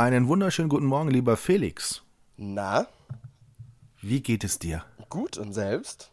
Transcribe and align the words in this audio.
Einen 0.00 0.28
wunderschönen 0.28 0.70
guten 0.70 0.86
Morgen, 0.86 1.10
lieber 1.10 1.36
Felix. 1.36 2.00
Na, 2.38 2.86
Wie 4.00 4.22
geht 4.22 4.44
es 4.44 4.58
dir? 4.58 4.82
gut 5.10 5.36
und 5.36 5.52
selbst? 5.52 6.10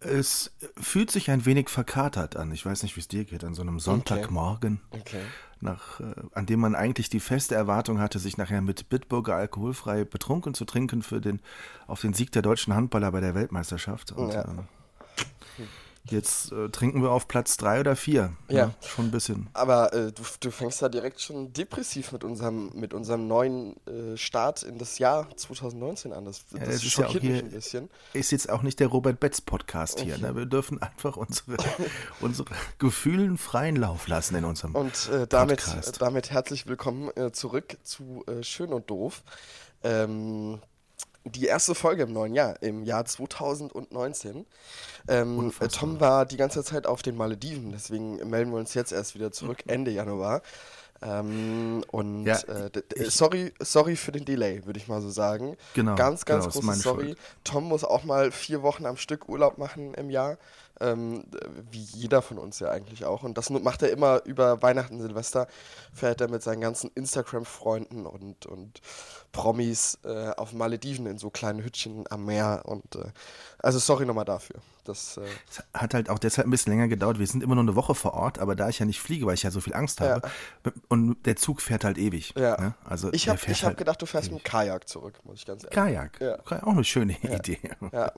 Es 0.00 0.50
fühlt 0.76 1.12
sich 1.12 1.30
ein 1.30 1.46
wenig 1.46 1.68
verkatert 1.68 2.34
an. 2.34 2.50
Ich 2.50 2.66
weiß 2.66 2.82
nicht, 2.82 2.96
wie 2.96 3.00
es 3.00 3.06
dir 3.06 3.24
geht, 3.24 3.44
an 3.44 3.54
so 3.54 3.62
einem 3.62 3.78
Sonntagmorgen, 3.78 4.80
Okay. 4.90 5.22
nach, 5.60 6.00
äh, 6.00 6.14
an 6.32 6.46
dem 6.46 6.58
man 6.58 6.74
eigentlich 6.74 7.08
die 7.08 7.20
feste 7.20 7.54
Erwartung 7.54 8.00
hatte, 8.00 8.18
sich 8.18 8.36
nachher 8.38 8.60
mit 8.60 8.88
Bitburger 8.88 9.36
alkoholfrei 9.36 10.02
betrunken 10.04 10.54
zu 10.54 10.64
trinken 10.64 11.02
für 11.02 11.20
den, 11.20 11.38
auf 11.86 12.00
den 12.00 12.12
Sieg 12.12 12.32
der 12.32 12.42
deutschen 12.42 12.74
Handballer 12.74 13.12
bei 13.12 13.20
der 13.20 13.36
Weltmeisterschaft. 13.36 14.10
Und, 14.10 14.32
Ja. 14.32 14.40
äh, 14.42 14.46
jetzt 16.12 16.52
äh, 16.52 16.68
trinken 16.68 17.02
wir 17.02 17.10
auf 17.10 17.28
Platz 17.28 17.56
drei 17.56 17.80
oder 17.80 17.96
vier. 17.96 18.32
Ja. 18.48 18.66
Ne? 18.66 18.74
Schon 18.86 19.06
ein 19.06 19.10
bisschen. 19.10 19.48
Aber 19.52 19.92
äh, 19.92 20.12
du, 20.12 20.22
du 20.40 20.50
fängst 20.50 20.80
da 20.82 20.88
direkt 20.88 21.20
schon 21.20 21.52
depressiv 21.52 22.12
mit 22.12 22.24
unserem, 22.24 22.70
mit 22.74 22.94
unserem 22.94 23.26
neuen 23.28 23.76
äh, 23.86 24.16
Start 24.16 24.62
in 24.62 24.78
das 24.78 24.98
Jahr 24.98 25.26
2019 25.36 26.12
an. 26.12 26.24
Das, 26.24 26.44
das 26.50 26.82
ja 26.82 27.06
auch 27.06 27.10
schockiert 27.10 27.22
hier- 27.22 27.32
mich 27.32 27.42
ein 27.42 27.50
bisschen. 27.50 27.90
Ist 28.12 28.32
jetzt 28.32 28.50
auch 28.50 28.62
nicht 28.62 28.80
der 28.80 28.88
Robert 28.88 29.20
Betz 29.20 29.40
Podcast 29.40 30.00
hier. 30.00 30.18
Ne? 30.18 30.34
Wir 30.36 30.46
dürfen 30.46 30.80
einfach 30.82 31.16
unsere, 31.16 31.56
unsere 32.20 32.48
Gefühlen 32.78 33.38
freien 33.38 33.76
Lauf 33.76 34.08
lassen 34.08 34.34
in 34.36 34.44
unserem 34.44 34.74
Und 34.74 35.08
äh, 35.10 35.26
damit, 35.26 35.64
Podcast. 35.64 35.96
äh, 35.96 35.98
damit 35.98 36.30
herzlich 36.30 36.66
willkommen 36.66 37.10
äh, 37.16 37.32
zurück 37.32 37.76
zu 37.82 38.24
äh, 38.26 38.42
Schön 38.42 38.72
und 38.72 38.90
Doof. 38.90 39.22
Ähm, 39.82 40.60
die 41.24 41.46
erste 41.46 41.74
Folge 41.74 42.04
im 42.04 42.12
neuen 42.12 42.34
Jahr, 42.34 42.60
im 42.62 42.82
Jahr 42.84 43.04
2019. 43.04 44.46
Ähm, 45.08 45.52
äh. 45.60 45.68
Tom 45.68 46.00
war 46.00 46.26
die 46.26 46.36
ganze 46.36 46.64
Zeit 46.64 46.86
auf 46.86 47.02
den 47.02 47.16
Malediven, 47.16 47.72
deswegen 47.72 48.16
melden 48.28 48.52
wir 48.52 48.58
uns 48.58 48.74
jetzt 48.74 48.92
erst 48.92 49.14
wieder 49.14 49.32
zurück, 49.32 49.58
Ende 49.66 49.90
Januar. 49.90 50.42
Ähm, 51.02 51.82
und 51.90 52.26
Ja, 52.26 52.36
äh, 52.40 52.70
ich- 52.94 53.10
sorry, 53.14 53.54
sorry 53.58 53.96
für 53.96 54.12
den 54.12 54.24
Delay, 54.26 54.66
würde 54.66 54.78
ich 54.78 54.86
mal 54.86 55.00
so 55.00 55.08
sagen. 55.08 55.56
Genau, 55.74 55.94
Ganz, 55.94 56.26
ganz 56.26 56.44
genau, 56.44 56.52
großes 56.66 56.82
Sorry. 56.82 57.04
Schuld. 57.06 57.18
Tom 57.42 57.64
muss 57.64 57.84
auch 57.84 58.04
mal 58.04 58.30
vier 58.30 58.62
Wochen 58.62 58.84
am 58.84 58.96
Stück 58.98 59.28
Urlaub 59.28 59.56
machen 59.56 59.94
im 59.94 60.10
Jahr. 60.10 60.36
Ähm, 60.80 61.24
wie 61.70 61.82
jeder 61.82 62.22
von 62.22 62.38
uns 62.38 62.58
ja 62.58 62.70
eigentlich 62.70 63.04
auch. 63.04 63.22
Und 63.22 63.36
das 63.36 63.50
macht 63.50 63.82
er 63.82 63.90
immer 63.90 64.22
über 64.24 64.62
Weihnachten, 64.62 65.00
Silvester, 65.00 65.46
fährt 65.92 66.20
er 66.20 66.28
mit 66.28 66.42
seinen 66.42 66.60
ganzen 66.60 66.90
Instagram-Freunden 66.94 68.06
und, 68.06 68.46
und 68.46 68.80
Promis 69.32 69.98
äh, 70.04 70.30
auf 70.30 70.52
Malediven 70.52 71.06
in 71.06 71.18
so 71.18 71.30
kleinen 71.30 71.62
Hütchen 71.62 72.04
am 72.10 72.24
Meer. 72.24 72.62
Und 72.64 72.96
äh, 72.96 73.10
also 73.58 73.78
sorry 73.78 74.06
nochmal 74.06 74.24
dafür. 74.24 74.56
Das, 74.84 75.18
äh, 75.18 75.22
hat 75.74 75.94
halt 75.94 76.10
auch 76.10 76.18
deshalb 76.18 76.46
ein 76.46 76.50
bisschen 76.50 76.72
länger 76.72 76.88
gedauert. 76.88 77.18
Wir 77.18 77.26
sind 77.26 77.42
immer 77.42 77.54
nur 77.54 77.64
eine 77.64 77.76
Woche 77.76 77.94
vor 77.94 78.14
Ort, 78.14 78.38
aber 78.38 78.56
da 78.56 78.68
ich 78.68 78.78
ja 78.78 78.86
nicht 78.86 79.00
fliege, 79.00 79.26
weil 79.26 79.34
ich 79.34 79.42
ja 79.42 79.50
so 79.50 79.60
viel 79.60 79.74
Angst 79.74 80.00
habe, 80.00 80.22
und 80.88 81.16
der 81.26 81.36
Zug 81.36 81.60
fährt 81.60 81.84
halt 81.84 81.98
ewig. 81.98 82.34
ja. 82.36 82.60
Ne? 82.60 82.74
Also 82.84 83.12
ich 83.12 83.28
habe 83.28 83.38
ich 83.46 83.62
hab 83.62 83.68
halt 83.68 83.78
gedacht, 83.78 84.00
du 84.02 84.06
fährst 84.06 84.30
mit 84.30 84.40
dem 84.40 84.44
Kajak 84.44 84.88
zurück, 84.88 85.18
muss 85.24 85.40
ich 85.40 85.46
ganz 85.46 85.64
ehrlich 85.64 85.74
Kajak. 85.74 86.20
Ja. 86.20 86.38
Auch 86.62 86.72
eine 86.72 86.84
schöne 86.84 87.16
Idee. 87.22 87.58
Ja, 87.92 88.12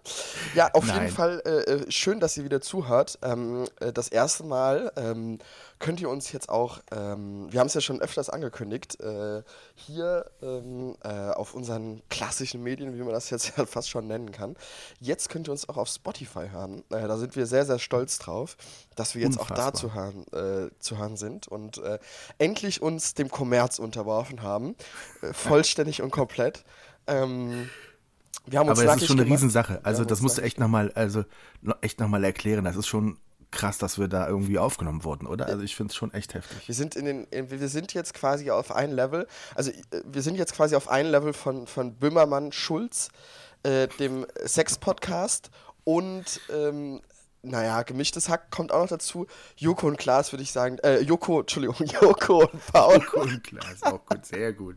ja 0.55 0.71
auf 0.73 0.87
Nein. 0.87 1.03
jeden 1.03 1.15
Fall 1.15 1.43
äh, 1.45 1.51
äh, 1.51 1.91
schön, 1.91 2.21
dass 2.21 2.37
ihr 2.37 2.45
wieder 2.45 2.61
zuhört. 2.61 3.19
Ähm, 3.23 3.67
äh, 3.81 3.93
das 3.93 4.09
erste 4.09 4.45
Mal 4.45 4.93
ähm, 4.97 5.39
könnt 5.83 6.01
ihr 6.01 6.09
uns 6.09 6.31
jetzt 6.33 6.49
auch, 6.49 6.79
ähm, 6.93 7.49
wir 7.51 7.61
haben 7.61 7.67
es 7.67 7.75
ja 7.75 7.81
schon 7.81 8.01
öfters 8.01 8.31
angekündigt, 8.31 9.01
äh, 9.01 9.43
hier 9.75 10.31
ähm, 10.41 10.97
äh, 11.03 11.31
auf 11.31 11.55
unseren 11.55 12.01
klassischen 12.09 12.63
Medien, 12.63 12.97
wie 12.97 13.03
man 13.03 13.13
das 13.13 13.29
jetzt 13.31 13.53
ja 13.57 13.67
fast 13.67 13.91
schon 13.91 14.07
nennen 14.07 14.31
kann. 14.31 14.57
Jetzt 15.01 15.29
könnt 15.29 15.49
ihr 15.49 15.53
uns 15.53 15.69
auch 15.69 15.77
auf 15.77 15.89
Spotify 15.89 16.49
hören. 16.51 16.85
Äh, 16.91 17.09
da 17.09 17.19
sind 17.19 17.35
wir 17.35 17.47
sehr, 17.47 17.67
sehr 17.67 17.81
stolz 17.81 18.19
drauf, 18.19 18.57
dass 18.95 19.17
wir 19.17 19.23
jetzt 19.23 19.41
auch 19.41 19.51
da 19.51 19.67
Unfassbar. 19.69 19.75
zu 19.75 19.95
hören, 19.95 20.27
äh, 20.33 20.71
zu 20.79 20.99
hören 20.99 21.17
sind 21.17 21.49
und 21.49 21.79
äh, 21.79 21.99
endlich 22.39 22.81
uns 22.81 23.15
dem 23.15 23.29
Kommerz 23.29 23.81
unterworfen 23.81 24.43
haben. 24.43 24.77
Äh, 25.21 25.33
vollständig 25.33 26.01
und 26.01 26.13
komplett. 26.13 26.65
Ähm, 27.09 27.69
wir 28.47 28.61
haben 28.61 28.69
uns 28.69 28.79
Aber 28.79 28.95
es 28.95 29.03
ist 29.03 29.09
schon 29.09 29.17
eine 29.17 29.25
gemacht. 29.25 29.39
Riesensache. 29.39 29.81
Also 29.83 30.05
das 30.05 30.21
musst 30.21 30.39
du 30.39 30.43
echt 30.43 30.61
nochmal, 30.61 30.93
also 30.95 31.25
echt 31.81 31.99
noch 31.99 32.09
mal 32.09 32.23
erklären. 32.23 32.65
Das 32.65 32.77
ist 32.77 32.87
schon 32.87 33.19
krass, 33.53 33.79
dass 33.79 33.99
wir 33.99 34.09
da 34.09 34.27
irgendwie 34.27 34.59
aufgenommen 34.59 35.05
wurden, 35.05 35.27
oder? 35.27 35.47
Also 35.47 35.63
ich 35.63 35.77
finde 35.77 35.91
es 35.93 35.97
schon 35.97 36.13
echt 36.13 36.35
heftig. 36.35 36.67
Wir 36.67 36.75
sind 36.75 36.97
in 36.97 37.05
den, 37.05 37.25
in- 37.25 37.51
wir 37.51 37.69
sind 37.69 37.95
jetzt 37.95 38.15
quasi 38.15 38.51
auf 38.51 38.73
ein 38.75 38.91
Level, 38.93 39.27
also 39.55 39.71
äh, 39.71 40.03
wir 40.05 40.23
sind 40.23 40.37
jetzt 40.37 40.55
quasi 40.55 40.75
auf 40.75 40.89
ein 40.89 41.07
Level 41.07 41.33
von, 41.33 41.67
von 41.67 41.95
Böhmermann 41.95 42.51
Schulz, 42.53 43.09
äh, 43.63 43.87
dem 43.99 44.27
Sex-Podcast 44.45 45.51
und 45.85 46.41
ähm, 46.53 47.01
naja, 47.45 47.83
gemischtes 47.83 48.29
Hack 48.29 48.51
kommt 48.53 48.71
auch 48.73 48.83
noch 48.83 48.89
dazu. 48.89 49.27
Joko 49.57 49.89
und 49.89 49.97
Klaas 49.99 50.33
würde 50.33 50.45
ich 50.45 50.53
sagen, 50.53 50.79
äh, 50.79 51.01
Joko, 51.01 51.41
Entschuldigung, 51.41 51.77
Joko 52.01 52.45
und 52.45 52.67
Paul. 52.73 53.05
Und 53.15 53.43
klar, 53.43 53.65
ist 53.73 53.85
auch 53.85 54.05
gut, 54.07 54.25
sehr 54.25 54.53
gut. 54.53 54.77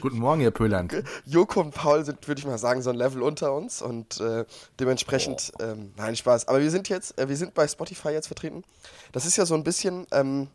Guten 0.00 0.18
Morgen, 0.18 0.40
Herr 0.40 0.50
Pölland. 0.50 0.94
Joko 1.24 1.60
und 1.60 1.74
Paul 1.74 2.04
sind, 2.04 2.26
würde 2.26 2.38
ich 2.38 2.46
mal 2.46 2.58
sagen, 2.58 2.82
so 2.82 2.90
ein 2.90 2.96
Level 2.96 3.22
unter 3.22 3.54
uns 3.54 3.82
und 3.82 4.20
äh, 4.20 4.44
dementsprechend, 4.78 5.52
ähm, 5.60 5.92
nein, 5.96 6.16
Spaß. 6.16 6.48
Aber 6.48 6.60
wir 6.60 6.70
sind 6.70 6.88
jetzt, 6.88 7.18
äh, 7.18 7.28
wir 7.28 7.36
sind 7.36 7.54
bei 7.54 7.66
Spotify 7.66 8.10
jetzt 8.10 8.26
vertreten. 8.26 8.64
Das 9.12 9.26
ist 9.26 9.36
ja 9.36 9.46
so 9.46 9.54
ein 9.54 9.64
bisschen, 9.64 10.06
ähm, 10.12 10.48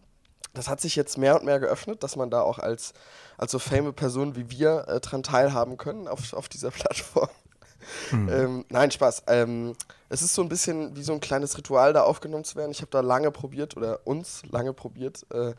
das 0.54 0.70
hat 0.70 0.82
sich 0.82 0.96
jetzt 0.96 1.18
mehr 1.18 1.36
und 1.36 1.46
mehr 1.46 1.60
geöffnet, 1.60 2.04
dass 2.04 2.16
man 2.16 2.30
da 2.30 2.42
auch 2.42 2.60
als, 2.60 2.94
als 3.38 3.52
so 3.52 3.60
fame 3.60 3.94
Person 3.94 4.36
wie 4.36 4.50
wir 4.50 4.88
äh, 4.88 5.00
dran 5.00 5.24
teilhaben 5.24 5.78
können 5.78 6.08
auf, 6.08 6.34
auf 6.34 6.50
dieser 6.50 6.72
Plattform. 6.72 7.30
Ähm, 8.12 8.66
nein, 8.70 8.92
Spaß. 8.92 9.24
Ähm, 9.28 9.76
es 10.10 10.22
ist 10.22 10.34
so 10.34 10.42
ein 10.42 10.50
bisschen 10.50 10.96
wie 10.96 11.04
so 11.04 11.14
ein 11.14 11.20
kleines 11.20 11.58
Ritual, 11.58 11.94
da 11.94 12.04
aufgenommen 12.04 12.44
zu 12.44 12.56
werden. 12.56 12.72
Ich 12.72 12.82
habe 12.82 12.92
da 12.92 13.02
lange 13.02 13.32
probiert 13.32 13.78
oder 13.78 14.00
uns 14.06 14.44
lange 14.50 14.74
probiert, 14.74 15.26
äh, 15.32 15.54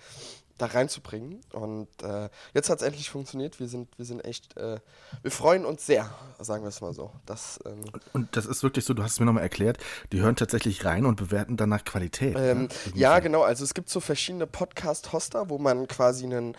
da 0.58 0.66
reinzubringen. 0.66 1.40
Und 1.52 1.88
äh, 2.02 2.28
jetzt 2.54 2.70
hat 2.70 2.78
es 2.78 2.86
endlich 2.86 3.10
funktioniert. 3.10 3.60
Wir 3.60 3.68
sind, 3.68 3.88
wir 3.98 4.04
sind 4.04 4.24
echt, 4.24 4.56
äh, 4.56 4.78
wir 5.22 5.30
freuen 5.30 5.64
uns 5.64 5.86
sehr, 5.86 6.10
sagen 6.38 6.64
wir 6.64 6.68
es 6.68 6.80
mal 6.80 6.94
so. 6.94 7.12
Das, 7.26 7.58
ähm, 7.64 7.84
Und 8.12 8.36
das 8.36 8.46
ist 8.46 8.62
wirklich 8.62 8.84
so, 8.84 8.94
du 8.94 9.02
hast 9.02 9.12
es 9.12 9.20
mir 9.20 9.26
nochmal 9.26 9.42
erklärt, 9.42 9.78
die 10.12 10.20
hören 10.20 10.36
tatsächlich 10.36 10.84
rein 10.84 11.06
und 11.06 11.16
bewerten 11.16 11.56
dann 11.56 11.68
nach 11.68 11.84
Qualität. 11.84 12.36
Ähm, 12.38 12.62
ne? 12.62 12.68
ja, 12.94 13.18
genau. 13.18 13.42
Also 13.42 13.64
es 13.64 13.74
gibt 13.74 13.88
so 13.88 14.00
verschiedene 14.00 14.46
Podcast-Hoster, 14.46 15.50
wo 15.50 15.58
man 15.58 15.88
quasi 15.88 16.24
einen 16.24 16.56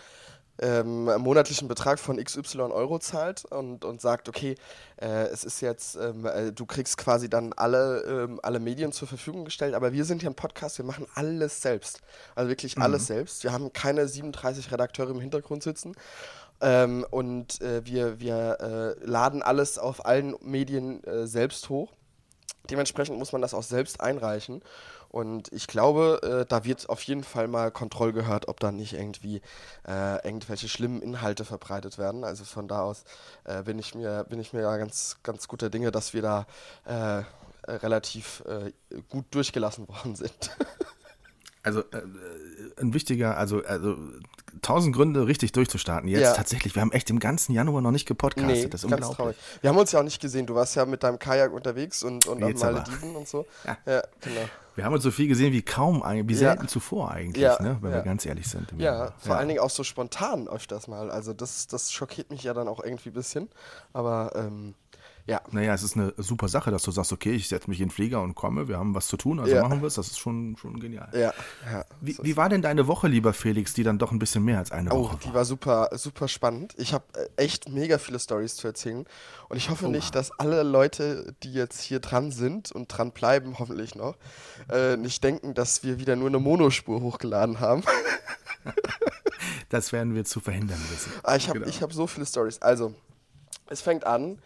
ähm, 0.60 1.04
monatlichen 1.04 1.68
Betrag 1.68 1.98
von 1.98 2.22
XY 2.22 2.60
Euro 2.60 2.98
zahlt 2.98 3.44
und, 3.46 3.84
und 3.84 4.00
sagt, 4.00 4.28
okay, 4.28 4.56
äh, 5.00 5.26
es 5.28 5.44
ist 5.44 5.60
jetzt, 5.60 5.96
ähm, 5.96 6.26
äh, 6.26 6.52
du 6.52 6.66
kriegst 6.66 6.98
quasi 6.98 7.28
dann 7.28 7.52
alle, 7.52 8.02
ähm, 8.02 8.40
alle 8.42 8.58
Medien 8.60 8.92
zur 8.92 9.08
Verfügung 9.08 9.44
gestellt, 9.44 9.74
aber 9.74 9.92
wir 9.92 10.04
sind 10.04 10.20
hier 10.20 10.30
ein 10.30 10.34
Podcast, 10.34 10.78
wir 10.78 10.84
machen 10.84 11.06
alles 11.14 11.62
selbst. 11.62 12.00
Also 12.34 12.48
wirklich 12.48 12.78
alles 12.78 13.06
selbst. 13.06 13.44
Wir 13.44 13.52
haben 13.52 13.72
keine 13.72 14.08
37 14.08 14.72
Redakteure 14.72 15.10
im 15.10 15.20
Hintergrund 15.20 15.62
sitzen. 15.62 15.94
Ähm, 16.60 17.06
und 17.10 17.60
äh, 17.60 17.84
wir, 17.84 18.18
wir 18.18 18.96
äh, 19.00 19.04
laden 19.06 19.42
alles 19.42 19.78
auf 19.78 20.04
allen 20.06 20.34
Medien 20.40 21.04
äh, 21.04 21.26
selbst 21.26 21.68
hoch. 21.68 21.92
Dementsprechend 22.70 23.18
muss 23.18 23.32
man 23.32 23.40
das 23.40 23.54
auch 23.54 23.62
selbst 23.62 24.00
einreichen. 24.00 24.62
Und 25.08 25.50
ich 25.52 25.66
glaube, 25.66 26.20
äh, 26.22 26.46
da 26.46 26.64
wird 26.64 26.88
auf 26.90 27.02
jeden 27.02 27.24
Fall 27.24 27.48
mal 27.48 27.70
Kontroll 27.70 28.12
gehört, 28.12 28.48
ob 28.48 28.60
da 28.60 28.72
nicht 28.72 28.92
irgendwie 28.92 29.40
äh, 29.86 30.22
irgendwelche 30.26 30.68
schlimmen 30.68 31.00
Inhalte 31.00 31.46
verbreitet 31.46 31.96
werden. 31.96 32.24
Also 32.24 32.44
von 32.44 32.68
da 32.68 32.82
aus 32.82 33.04
äh, 33.44 33.62
bin 33.62 33.78
ich 33.78 33.94
mir, 33.94 34.24
bin 34.24 34.38
ich 34.38 34.52
mir 34.52 34.62
ja 34.62 34.76
ganz, 34.76 35.16
ganz 35.22 35.48
guter 35.48 35.70
Dinge, 35.70 35.90
dass 35.90 36.12
wir 36.12 36.20
da 36.20 36.46
äh, 36.84 37.22
relativ 37.72 38.42
äh, 38.46 38.72
gut 39.08 39.26
durchgelassen 39.30 39.88
worden 39.88 40.14
sind. 40.14 40.50
Also 41.68 41.80
äh, 41.80 42.02
ein 42.80 42.94
wichtiger, 42.94 43.36
also, 43.36 43.62
also 43.64 43.96
tausend 44.62 44.94
Gründe, 44.94 45.26
richtig 45.26 45.52
durchzustarten. 45.52 46.08
Jetzt 46.08 46.20
Ja. 46.22 46.32
tatsächlich, 46.34 46.74
wir 46.74 46.82
haben 46.82 46.92
echt 46.92 47.10
im 47.10 47.18
ganzen 47.18 47.52
Januar 47.52 47.80
noch 47.82 47.90
nicht 47.90 48.06
gepodcastet. 48.06 48.72
das 48.74 48.84
ist 48.84 48.90
ganz 48.90 49.06
unglaublich. 49.06 49.16
traurig. 49.16 49.36
Wir 49.60 49.70
haben 49.70 49.76
uns 49.78 49.92
ja 49.92 50.00
auch 50.00 50.04
nicht 50.04 50.20
gesehen. 50.20 50.46
Du 50.46 50.54
warst 50.54 50.74
ja 50.76 50.84
mit 50.86 51.02
deinem 51.02 51.18
Kajak 51.18 51.52
unterwegs 51.52 52.02
und, 52.02 52.26
und 52.26 52.42
aber. 52.42 52.54
Malediven 52.72 53.16
und 53.16 53.28
so. 53.28 53.46
Ja. 53.64 53.76
ja 53.86 54.02
genau. 54.20 54.40
Wir 54.74 54.84
haben 54.84 54.94
uns 54.94 55.02
so 55.02 55.10
viel 55.10 55.26
gesehen 55.26 55.52
wie 55.52 55.62
kaum, 55.62 56.02
wie 56.04 56.32
Ja. 56.34 56.38
selten 56.38 56.68
zuvor 56.68 57.10
eigentlich, 57.10 57.42
Ja, 57.42 57.60
ne? 57.60 57.78
wenn 57.80 57.90
ja. 57.90 57.96
wir 57.96 58.02
ganz 58.02 58.24
ehrlich 58.24 58.46
sind. 58.48 58.72
Ja, 58.78 59.12
vor 59.18 59.36
allen 59.36 59.48
Dingen 59.48 59.60
auch 59.60 59.70
so 59.70 59.82
spontan 59.82 60.46
öfters 60.46 60.86
mal. 60.86 61.10
Also 61.10 61.32
das, 61.32 61.66
das 61.66 61.90
schockiert 61.90 62.30
mich 62.30 62.44
ja 62.44 62.54
dann 62.54 62.68
auch 62.68 62.82
irgendwie 62.82 63.08
ein 63.10 63.14
bisschen. 63.14 63.48
Aber 63.92 64.32
ähm, 64.36 64.74
Ja. 65.28 65.42
Naja, 65.50 65.74
es 65.74 65.82
ist 65.82 65.94
eine 65.94 66.14
super 66.16 66.48
Sache, 66.48 66.70
dass 66.70 66.82
du 66.82 66.90
sagst, 66.90 67.12
okay, 67.12 67.32
ich 67.32 67.48
setze 67.48 67.68
mich 67.68 67.80
in 67.82 67.88
den 67.88 67.92
Flieger 67.92 68.22
und 68.22 68.34
komme, 68.34 68.66
wir 68.66 68.78
haben 68.78 68.94
was 68.94 69.08
zu 69.08 69.18
tun, 69.18 69.38
also 69.40 69.54
Ja. 69.54 69.62
machen 69.62 69.82
wir 69.82 69.86
es. 69.88 69.94
Das 69.96 70.06
ist 70.06 70.18
schon, 70.18 70.56
schon 70.56 70.80
genial. 70.80 71.10
Ja, 71.12 71.34
ja. 71.70 71.84
Wie, 72.00 72.12
so 72.12 72.24
wie 72.24 72.36
war 72.38 72.48
denn 72.48 72.62
deine 72.62 72.86
Woche, 72.86 73.08
lieber 73.08 73.34
Felix, 73.34 73.74
die 73.74 73.82
dann 73.82 73.98
doch 73.98 74.10
ein 74.10 74.18
bisschen 74.18 74.42
mehr 74.42 74.56
als 74.56 74.72
eine 74.72 74.90
Oh, 74.90 75.00
Woche 75.04 75.18
die 75.22 75.34
war 75.34 75.44
super, 75.44 75.90
super 75.92 76.28
spannend. 76.28 76.72
Ich 76.78 76.94
habe 76.94 77.04
echt 77.36 77.68
mega 77.68 77.98
viele 77.98 78.18
Stories 78.18 78.56
zu 78.56 78.66
erzählen. 78.68 79.04
Und 79.50 79.58
ich 79.58 79.68
hoffe 79.68 79.88
nicht, 79.88 80.14
dass 80.14 80.30
alle 80.38 80.62
Leute, 80.62 81.34
die 81.42 81.52
jetzt 81.52 81.82
hier 81.82 82.00
dran 82.00 82.32
sind 82.32 82.72
und 82.72 82.86
dran 82.88 83.10
bleiben, 83.12 83.58
hoffentlich 83.58 83.94
noch, 83.96 84.16
äh, 84.70 84.96
nicht 84.96 85.22
denken, 85.22 85.52
dass 85.52 85.84
wir 85.84 85.98
wieder 85.98 86.16
nur 86.16 86.28
eine 86.28 86.38
Monospur 86.38 87.02
hochgeladen 87.02 87.60
haben. 87.60 87.82
Das 89.70 89.92
werden 89.92 90.14
wir 90.14 90.24
zu 90.24 90.40
verhindern 90.40 90.80
wissen. 90.90 91.12
Ah, 91.22 91.36
ich 91.36 91.48
habe 91.48 91.58
Genau. 91.60 91.70
ich 91.70 91.82
hab 91.82 91.92
so 91.92 92.06
viele 92.06 92.24
Stories. 92.24 92.60
Also, 92.62 92.94
es 93.68 93.82
fängt 93.82 94.04
an. 94.06 94.38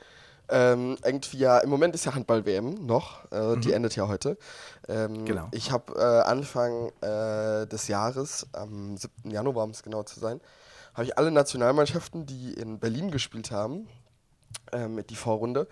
Ähm, 0.55 0.99
irgendwie 1.03 1.39
ja, 1.39 1.59
im 1.59 1.71
Moment 1.71 1.95
ist 1.95 2.05
ja 2.05 2.15
Handball-WM 2.15 2.85
noch, 2.87 3.25
äh, 3.33 3.57
die 3.59 3.73
endet 3.73 3.97
ja 3.97 4.07
heute. 4.07 4.37
Ähm, 4.87 5.13
Mhm. 5.13 5.25
Genau. 5.25 5.49
Ich 5.53 5.71
habe 5.71 5.95
äh, 5.95 6.29
Anfang 6.29 6.91
äh, 7.01 7.67
des 7.67 7.89
Jahres, 7.89 8.47
am 8.53 8.97
7. 8.99 9.31
Januar, 9.31 9.65
um 9.65 9.71
es 9.71 9.83
genau 9.83 10.03
zu 10.03 10.21
sein, 10.21 10.41
habe 10.93 11.05
ich 11.05 11.17
alle 11.17 11.31
Nationalmannschaften, 11.31 12.27
die 12.27 12.53
in 12.53 12.79
Berlin 12.79 13.11
gespielt 13.11 13.51
haben, 13.51 13.89
ähm, 14.73 15.03
die 15.09 15.17
Vorrunde, 15.17 15.67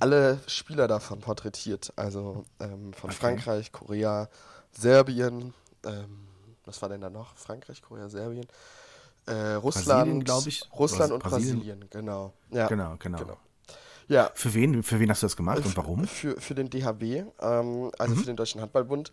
alle 0.00 0.40
Spieler 0.48 0.88
davon 0.88 1.20
porträtiert. 1.20 1.92
Also 1.94 2.44
ähm, 2.58 2.92
von 2.92 3.10
Okay. 3.10 3.18
Frankreich, 3.20 3.70
Korea, 3.70 4.28
Serbien, 4.72 5.54
ähm, 5.84 6.26
was 6.64 6.82
war 6.82 6.88
denn 6.88 7.00
da 7.00 7.10
noch? 7.10 7.36
Frankreich, 7.36 7.80
Korea, 7.80 8.08
Serbien. 8.08 8.46
Äh, 9.26 9.54
Russland. 9.54 10.28
Russland 10.76 11.12
und 11.12 11.22
Brasilien. 11.22 11.56
Brasilien, 11.58 11.84
genau. 11.90 12.32
Ja, 12.50 12.66
Genau, 12.66 12.96
genau. 12.98 13.18
Ja, 14.08 14.30
Für 14.34 14.54
wen, 14.54 14.82
für 14.82 15.00
wen 15.00 15.10
hast 15.10 15.22
du 15.22 15.26
das 15.26 15.36
gemacht 15.36 15.58
und 15.58 15.66
f- 15.66 15.76
warum? 15.76 16.04
Für, 16.06 16.40
für 16.40 16.54
den 16.54 16.70
DHB, 16.70 17.02
ähm, 17.40 17.90
also 17.98 18.14
Mhm. 18.14 18.18
für 18.18 18.26
den 18.26 18.36
Deutschen 18.36 18.60
Handballbund, 18.60 19.10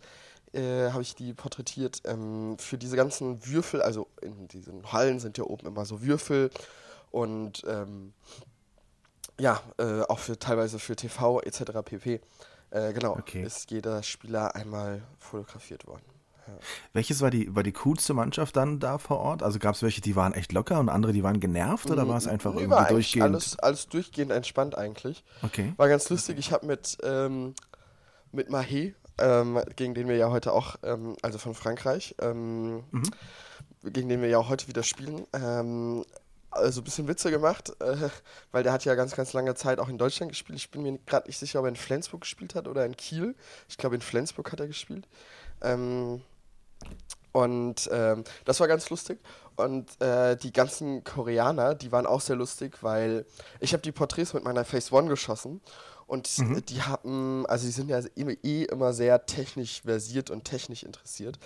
äh, 0.52 0.90
habe 0.90 1.02
ich 1.02 1.14
die 1.16 1.34
porträtiert. 1.34 2.02
Ähm, 2.04 2.56
für 2.58 2.78
diese 2.78 2.96
ganzen 2.96 3.44
Würfel, 3.46 3.82
also 3.82 4.06
in 4.22 4.46
diesen 4.48 4.92
Hallen 4.92 5.18
sind 5.18 5.36
ja 5.36 5.44
oben 5.44 5.66
immer 5.66 5.84
so 5.84 6.02
Würfel 6.02 6.50
und 7.10 7.64
ähm, 7.66 8.12
ja, 9.40 9.60
äh, 9.78 10.02
auch 10.02 10.20
für 10.20 10.38
teilweise 10.38 10.78
für 10.78 10.94
TV 10.94 11.40
etc. 11.40 11.82
pp. 11.82 12.20
Äh, 12.70 12.92
genau, 12.92 13.14
Okay. 13.18 13.44
ist 13.44 13.70
jeder 13.72 14.02
Spieler 14.04 14.54
einmal 14.54 15.02
fotografiert 15.18 15.86
worden. 15.88 16.02
Welches 16.92 17.20
war 17.20 17.30
die, 17.30 17.54
war 17.54 17.62
die 17.62 17.72
coolste 17.72 18.14
Mannschaft 18.14 18.56
dann 18.56 18.78
da 18.80 18.98
vor 18.98 19.18
Ort? 19.20 19.42
Also 19.42 19.58
gab 19.58 19.74
es 19.74 19.82
welche, 19.82 20.00
die 20.00 20.16
waren 20.16 20.32
echt 20.34 20.52
locker 20.52 20.78
und 20.80 20.88
andere, 20.88 21.12
die 21.12 21.22
waren 21.22 21.40
genervt 21.40 21.90
oder 21.90 22.06
war 22.08 22.16
es 22.16 22.26
einfach 22.26 22.54
Nee, 22.54 22.62
irgendwie 22.62 22.88
durchgehend? 22.88 23.24
Alles, 23.26 23.58
alles 23.58 23.88
durchgehend 23.88 24.30
entspannt 24.32 24.76
eigentlich. 24.76 25.24
Okay. 25.42 25.72
War 25.76 25.88
ganz 25.88 26.08
lustig. 26.10 26.38
Ich 26.38 26.52
habe 26.52 26.66
mit, 26.66 26.98
ähm, 27.02 27.54
mit 28.32 28.50
Mahé, 28.50 28.94
ähm, 29.18 29.60
gegen 29.76 29.94
den 29.94 30.08
wir 30.08 30.16
ja 30.16 30.30
heute 30.30 30.52
auch, 30.52 30.76
ähm, 30.82 31.16
also 31.22 31.38
von 31.38 31.54
Frankreich, 31.54 32.14
ähm, 32.20 32.84
Mhm. 32.90 33.10
gegen 33.84 34.08
den 34.08 34.20
wir 34.22 34.28
ja 34.28 34.38
auch 34.38 34.48
heute 34.48 34.66
wieder 34.68 34.82
spielen, 34.82 35.26
ähm, 35.32 36.04
also 36.50 36.80
ein 36.80 36.84
bisschen 36.84 37.08
Witze 37.08 37.30
gemacht, 37.30 37.72
äh, 37.80 38.08
weil 38.52 38.62
der 38.62 38.72
hat 38.72 38.84
ja 38.84 38.94
ganz, 38.94 39.16
ganz 39.16 39.32
lange 39.32 39.54
Zeit 39.56 39.78
auch 39.80 39.88
in 39.88 39.98
Deutschland 39.98 40.30
gespielt. 40.30 40.58
Ich 40.58 40.70
bin 40.70 40.82
mir 40.82 40.98
gerade 41.06 41.26
nicht 41.26 41.38
sicher, 41.38 41.58
ob 41.58 41.64
er 41.66 41.70
in 41.70 41.76
Flensburg 41.76 42.20
gespielt 42.22 42.54
hat 42.54 42.68
oder 42.68 42.86
in 42.86 42.96
Kiel. 42.96 43.34
Ich 43.68 43.76
glaube, 43.76 43.96
in 43.96 44.00
Flensburg 44.02 44.52
hat 44.52 44.60
er 44.60 44.66
gespielt. 44.68 45.06
Ähm, 45.62 46.22
und 47.34 47.90
ähm, 47.92 48.22
das 48.44 48.60
war 48.60 48.68
ganz 48.68 48.88
lustig. 48.90 49.18
Und 49.56 50.00
äh, 50.00 50.36
die 50.36 50.52
ganzen 50.52 51.02
Koreaner, 51.02 51.74
die 51.74 51.90
waren 51.90 52.06
auch 52.06 52.20
sehr 52.20 52.36
lustig, 52.36 52.78
weil 52.82 53.26
ich 53.58 53.72
habe 53.72 53.82
die 53.82 53.90
Porträts 53.90 54.34
mit 54.34 54.44
meiner 54.44 54.64
Face 54.64 54.92
One 54.92 55.08
geschossen. 55.08 55.60
Und 56.06 56.28
äh, 56.38 56.60
die 56.62 56.82
haben, 56.82 57.46
also 57.46 57.66
die 57.66 57.72
sind 57.72 57.88
ja 57.88 58.00
eh, 58.16 58.64
immer 58.64 58.92
sehr 58.92 59.26
technisch 59.26 59.82
versiert 59.82 60.30
und 60.30 60.44
technisch 60.44 60.82
interessiert. 60.82 61.38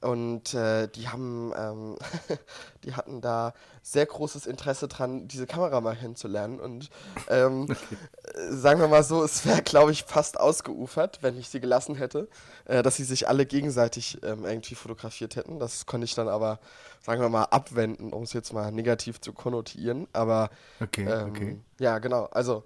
Und 0.00 0.54
äh, 0.54 0.88
die 0.88 1.08
haben, 1.08 1.52
ähm, 1.56 1.96
die 2.84 2.94
hatten 2.94 3.20
da 3.20 3.52
sehr 3.82 4.06
großes 4.06 4.46
Interesse 4.46 4.88
dran, 4.88 5.28
diese 5.28 5.46
Kamera 5.46 5.80
mal 5.80 5.96
kennenzulernen. 5.96 6.60
Und 6.60 6.90
ähm, 7.28 7.68
äh, 8.34 8.52
sagen 8.52 8.80
wir 8.80 8.88
mal 8.88 9.02
so, 9.02 9.22
es 9.24 9.44
wäre, 9.44 9.62
glaube 9.62 9.92
ich, 9.92 10.04
fast 10.04 10.38
ausgeufert, 10.38 11.18
wenn 11.22 11.38
ich 11.38 11.48
sie 11.48 11.60
gelassen 11.60 11.96
hätte, 11.96 12.28
äh, 12.66 12.82
dass 12.82 12.96
sie 12.96 13.04
sich 13.04 13.28
alle 13.28 13.46
gegenseitig 13.46 14.18
ähm, 14.22 14.44
irgendwie 14.44 14.74
fotografiert 14.74 15.36
hätten. 15.36 15.58
Das 15.58 15.86
konnte 15.86 16.04
ich 16.04 16.14
dann 16.14 16.28
aber, 16.28 16.60
sagen 17.02 17.20
wir 17.20 17.28
mal, 17.28 17.44
abwenden, 17.44 18.12
um 18.12 18.22
es 18.22 18.32
jetzt 18.32 18.52
mal 18.52 18.70
negativ 18.72 19.20
zu 19.20 19.32
konnotieren. 19.32 20.06
Aber 20.12 20.50
Okay, 20.80 21.06
ähm, 21.08 21.30
okay. 21.30 21.60
ja, 21.78 21.98
genau. 21.98 22.24
Also 22.26 22.64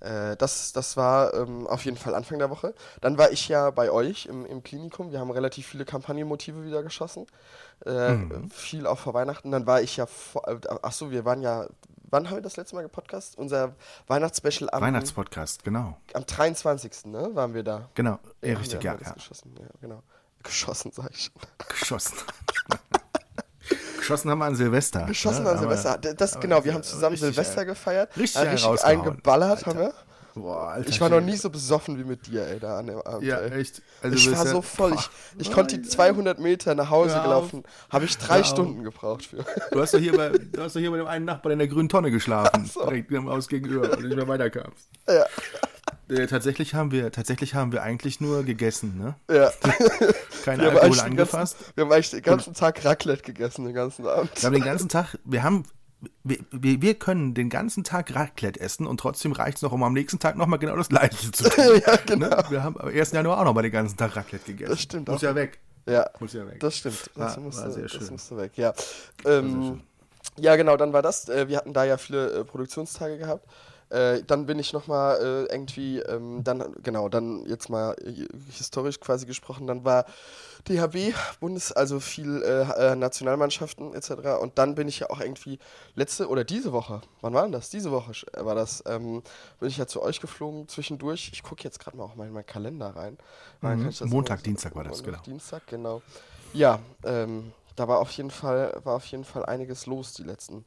äh, 0.00 0.36
das, 0.36 0.72
das 0.72 0.96
war 0.96 1.34
ähm, 1.34 1.66
auf 1.66 1.84
jeden 1.84 1.96
Fall 1.96 2.14
Anfang 2.14 2.38
der 2.38 2.50
Woche. 2.50 2.74
Dann 3.00 3.18
war 3.18 3.30
ich 3.30 3.48
ja 3.48 3.70
bei 3.70 3.90
euch 3.90 4.26
im, 4.26 4.46
im 4.46 4.62
Klinikum. 4.62 5.10
Wir 5.12 5.20
haben 5.20 5.30
relativ 5.30 5.66
viele 5.66 5.84
Kampagnenmotive 5.84 6.64
wieder 6.64 6.82
geschossen. 6.82 7.26
Äh, 7.84 8.14
Mhm. 8.14 8.50
Viel 8.50 8.86
auch 8.86 8.98
vor 8.98 9.14
Weihnachten. 9.14 9.50
Dann 9.50 9.66
war 9.66 9.80
ich 9.80 9.96
ja 9.96 10.06
vor, 10.06 10.46
äh, 10.48 10.58
ach 10.82 10.92
so, 10.92 11.10
wir 11.10 11.24
waren 11.24 11.42
ja, 11.42 11.66
wann 12.10 12.28
haben 12.28 12.36
wir 12.36 12.42
das 12.42 12.56
letzte 12.56 12.74
Mal 12.74 12.82
gepodcast? 12.82 13.38
Unser 13.38 13.74
Weihnachtsspecial 14.06 14.68
am, 14.70 14.82
Weihnachtspodcast, 14.82 15.64
genau. 15.64 15.96
am 16.14 16.26
23. 16.26 17.06
Ne, 17.06 17.30
waren 17.34 17.54
wir 17.54 17.62
da. 17.62 17.88
Genau, 17.94 18.18
ja, 18.42 18.56
richtig, 18.56 18.82
ja, 18.82 18.96
ja. 19.00 19.12
Geschossen, 19.12 19.54
ja, 19.58 19.66
genau. 19.80 20.02
Geschossen, 20.42 20.92
sag 20.92 21.10
ich 21.12 21.24
schon. 21.24 21.68
Geschossen. 21.68 22.14
Geschossen 23.98 24.30
haben 24.30 24.38
wir 24.38 24.46
an 24.46 24.54
Silvester. 24.56 25.02
Geschossen 25.06 25.44
ne? 25.44 25.50
an 25.50 25.58
Silvester. 25.58 25.98
Das, 25.98 26.32
aber 26.34 26.42
genau, 26.42 26.64
wir 26.64 26.70
ja, 26.70 26.74
haben 26.76 26.82
zusammen 26.82 27.16
Silvester 27.16 27.60
ey. 27.60 27.66
gefeiert. 27.66 28.16
Richtig 28.16 28.42
äh, 28.42 28.48
richtig 28.50 28.84
eingeballert 28.84 29.66
haben 29.66 29.78
wir. 29.78 29.92
Boah, 30.34 30.68
Alter 30.68 30.88
Ich 30.88 31.00
war 31.00 31.08
noch 31.08 31.20
nie 31.20 31.36
so 31.36 31.50
besoffen 31.50 31.98
wie 31.98 32.04
mit 32.04 32.26
dir, 32.28 32.46
ey, 32.46 32.60
da 32.60 32.78
an 32.78 32.86
dem 32.86 33.00
Abend. 33.02 33.24
Ja, 33.24 33.38
ey. 33.38 33.60
echt. 33.60 33.82
Also 34.02 34.16
ich 34.16 34.24
du 34.26 34.32
war 34.32 34.38
bist 34.42 34.50
so 34.52 34.58
ja- 34.58 34.62
voll. 34.62 34.92
Ich, 34.94 35.00
Boah. 35.08 35.10
ich 35.40 35.52
konnte 35.52 35.78
die 35.78 35.88
200 35.88 36.38
Meter 36.38 36.74
nach 36.76 36.90
Hause 36.90 37.16
auf. 37.16 37.24
gelaufen. 37.24 37.62
Habe 37.90 38.04
ich 38.04 38.16
drei. 38.18 38.44
Stunden 38.44 38.84
gebraucht 38.84 39.26
für. 39.26 39.44
Du 39.72 39.80
hast 39.80 39.94
doch 39.94 39.98
hier 39.98 40.16
bei, 40.16 40.28
du 40.30 40.62
hast 40.62 40.76
doch 40.76 40.80
hier 40.80 40.90
bei 40.92 40.98
dem 40.98 41.06
einen 41.08 41.24
Nachbarn 41.24 41.54
in 41.54 41.58
der 41.58 41.68
grünen 41.68 41.88
Tonne 41.88 42.10
geschlafen. 42.10 42.66
so. 42.66 42.84
Direkt 42.84 43.10
im 43.10 43.28
Haus 43.28 43.48
gegenüber, 43.48 43.90
und 43.90 44.04
nicht 44.04 44.14
mehr 44.16 44.28
weiterkamst. 44.28 44.88
Ja. 45.08 45.24
Äh, 46.08 46.26
tatsächlich 46.26 46.74
haben 46.74 46.90
wir, 46.90 47.12
tatsächlich 47.12 47.54
haben 47.54 47.72
wir 47.72 47.82
eigentlich 47.82 48.20
nur 48.20 48.42
gegessen, 48.44 48.96
ne? 48.98 49.14
Ja. 49.30 49.50
Kein 50.44 50.60
Wir 50.60 50.70
Alkohol 50.72 51.00
angefasst. 51.00 51.56
ganzen, 51.58 51.72
wir 51.76 51.84
haben 51.84 51.92
eigentlich 51.92 52.10
den 52.10 52.22
ganzen 52.22 52.54
Tag 52.54 52.84
Raclette 52.84 53.22
gegessen, 53.22 53.64
den 53.66 53.74
ganzen 53.74 54.06
Abend. 54.06 54.30
Wir 54.36 54.46
haben 54.46 54.54
den 54.54 54.64
ganzen 54.64 54.88
Tag, 54.88 55.18
wir 55.24 55.42
haben, 55.42 55.64
wir, 56.24 56.38
wir, 56.50 56.80
wir 56.80 56.94
können 56.94 57.34
den 57.34 57.50
ganzen 57.50 57.84
Tag 57.84 58.14
Raclette 58.14 58.58
essen 58.60 58.86
und 58.86 58.98
trotzdem 59.00 59.32
reicht 59.32 59.56
es 59.58 59.62
noch, 59.62 59.72
um 59.72 59.82
am 59.82 59.92
nächsten 59.92 60.18
Tag 60.18 60.36
nochmal 60.36 60.58
genau 60.58 60.76
das 60.76 60.88
gleiche 60.88 61.30
zu 61.30 61.44
tun. 61.44 61.64
ja, 61.86 61.96
genau. 62.06 62.28
ne? 62.28 62.44
Wir 62.48 62.62
haben 62.62 62.78
am 62.80 62.88
1. 62.88 63.12
Januar 63.12 63.40
auch 63.40 63.44
nochmal 63.44 63.64
den 63.64 63.72
ganzen 63.72 63.96
Tag 63.98 64.16
Raclette 64.16 64.46
gegessen. 64.52 64.70
Das 64.70 64.80
stimmt 64.80 65.08
Muss 65.08 65.18
auch. 65.18 65.22
ja 65.22 65.34
weg. 65.34 65.58
Ja, 65.86 66.08
Muss 66.20 66.32
ja 66.34 66.46
weg. 66.46 66.60
das 66.60 66.76
stimmt. 66.76 67.10
Das, 67.16 67.36
War- 67.36 67.42
musste, 67.42 67.62
war 67.62 67.70
sehr 67.70 67.82
das 67.82 67.92
schön. 67.92 68.08
musste 68.10 68.36
weg, 68.36 68.52
ja. 68.56 68.72
Ähm, 69.26 69.80
ja, 70.36 70.54
genau, 70.56 70.76
dann 70.76 70.92
war 70.92 71.02
das. 71.02 71.28
Äh, 71.28 71.48
wir 71.48 71.56
hatten 71.56 71.72
da 71.72 71.84
ja 71.84 71.96
viele 71.96 72.30
äh, 72.40 72.44
Produktionstage 72.44 73.18
gehabt. 73.18 73.46
Äh, 73.90 74.22
dann 74.24 74.46
bin 74.46 74.58
ich 74.58 74.72
nochmal 74.72 75.16
äh, 75.48 75.52
irgendwie, 75.52 75.98
ähm, 76.00 76.42
dann, 76.44 76.74
genau, 76.82 77.08
dann 77.08 77.46
jetzt 77.46 77.68
mal 77.70 77.94
äh, 78.04 78.26
historisch 78.50 79.00
quasi 79.00 79.24
gesprochen, 79.26 79.66
dann 79.66 79.84
war 79.84 80.04
DHB, 80.68 81.14
Bundes, 81.40 81.72
also 81.72 82.00
viel 82.00 82.42
äh, 82.42 82.92
äh, 82.92 82.96
Nationalmannschaften 82.96 83.94
etc. 83.94 84.40
Und 84.40 84.58
dann 84.58 84.74
bin 84.74 84.88
ich 84.88 84.98
ja 85.00 85.10
auch 85.10 85.20
irgendwie 85.20 85.58
letzte 85.94 86.28
oder 86.28 86.44
diese 86.44 86.72
Woche, 86.72 87.00
wann 87.20 87.32
war 87.32 87.42
denn 87.42 87.52
das? 87.52 87.70
Diese 87.70 87.90
Woche 87.90 88.12
sch- 88.12 88.44
war 88.44 88.54
das, 88.54 88.82
ähm, 88.86 89.22
bin 89.60 89.68
ich 89.68 89.78
ja 89.78 89.86
zu 89.86 90.02
euch 90.02 90.20
geflogen 90.20 90.68
zwischendurch. 90.68 91.30
Ich 91.32 91.42
gucke 91.42 91.64
jetzt 91.64 91.80
gerade 91.80 91.96
mal 91.96 92.04
auch 92.04 92.14
mal 92.16 92.26
in 92.26 92.32
meinen 92.32 92.46
Kalender 92.46 92.94
rein. 92.94 93.16
Mhm. 93.62 93.90
Montag, 94.06 94.42
Dienstag 94.42 94.74
war 94.74 94.84
das, 94.84 94.98
Montag, 94.98 95.12
genau. 95.22 95.24
Dienstag, 95.24 95.66
genau. 95.66 96.02
Ja, 96.52 96.80
ähm, 97.04 97.52
da 97.78 97.88
war 97.88 97.98
auf 98.00 98.10
jeden 98.12 98.30
Fall, 98.30 98.80
war 98.84 98.96
auf 98.96 99.06
jeden 99.06 99.24
Fall 99.24 99.44
einiges 99.46 99.86
los 99.86 100.12
die 100.14 100.22
letzten, 100.24 100.64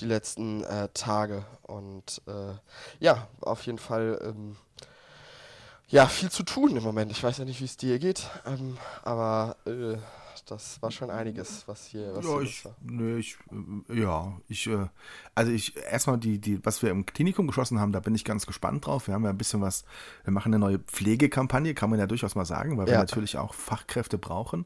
die 0.00 0.06
letzten 0.06 0.64
äh, 0.64 0.88
Tage. 0.94 1.44
Und 1.62 2.22
äh, 2.26 2.54
ja, 3.00 3.28
auf 3.40 3.66
jeden 3.66 3.78
Fall 3.78 4.20
ähm, 4.24 4.56
ja, 5.88 6.06
viel 6.08 6.30
zu 6.30 6.42
tun 6.42 6.76
im 6.76 6.82
Moment. 6.82 7.12
Ich 7.12 7.22
weiß 7.22 7.38
ja 7.38 7.44
nicht, 7.44 7.60
wie 7.60 7.64
es 7.64 7.76
dir 7.76 7.98
geht, 7.98 8.28
ähm, 8.44 8.76
aber 9.02 9.56
äh, 9.66 9.96
das 10.46 10.82
war 10.82 10.90
schon 10.90 11.10
einiges, 11.10 11.66
was 11.66 11.86
hier, 11.86 12.14
was 12.14 12.28
Ja, 12.28 12.32
hier 12.32 12.42
ich, 12.42 12.66
nee, 12.80 13.16
ich, 13.18 13.36
äh, 13.90 14.00
ja, 14.00 14.32
ich, 14.48 14.66
äh, 14.68 14.86
also 15.34 15.52
ich, 15.52 15.76
erstmal 15.76 16.16
die, 16.18 16.38
die, 16.40 16.64
was 16.64 16.80
wir 16.82 16.90
im 16.90 17.04
Klinikum 17.04 17.46
geschossen 17.46 17.78
haben, 17.78 17.92
da 17.92 18.00
bin 18.00 18.14
ich 18.14 18.24
ganz 18.24 18.46
gespannt 18.46 18.86
drauf. 18.86 19.06
Wir 19.06 19.14
haben 19.14 19.24
ja 19.24 19.30
ein 19.30 19.36
bisschen 19.38 19.60
was, 19.60 19.84
wir 20.24 20.32
machen 20.32 20.54
eine 20.54 20.58
neue 20.58 20.78
Pflegekampagne, 20.78 21.74
kann 21.74 21.90
man 21.90 21.98
ja 21.98 22.06
durchaus 22.06 22.34
mal 22.34 22.46
sagen, 22.46 22.78
weil 22.78 22.88
wir 22.88 22.92
Ja. 22.92 22.98
natürlich 22.98 23.36
auch 23.36 23.52
Fachkräfte 23.54 24.16
brauchen. 24.18 24.64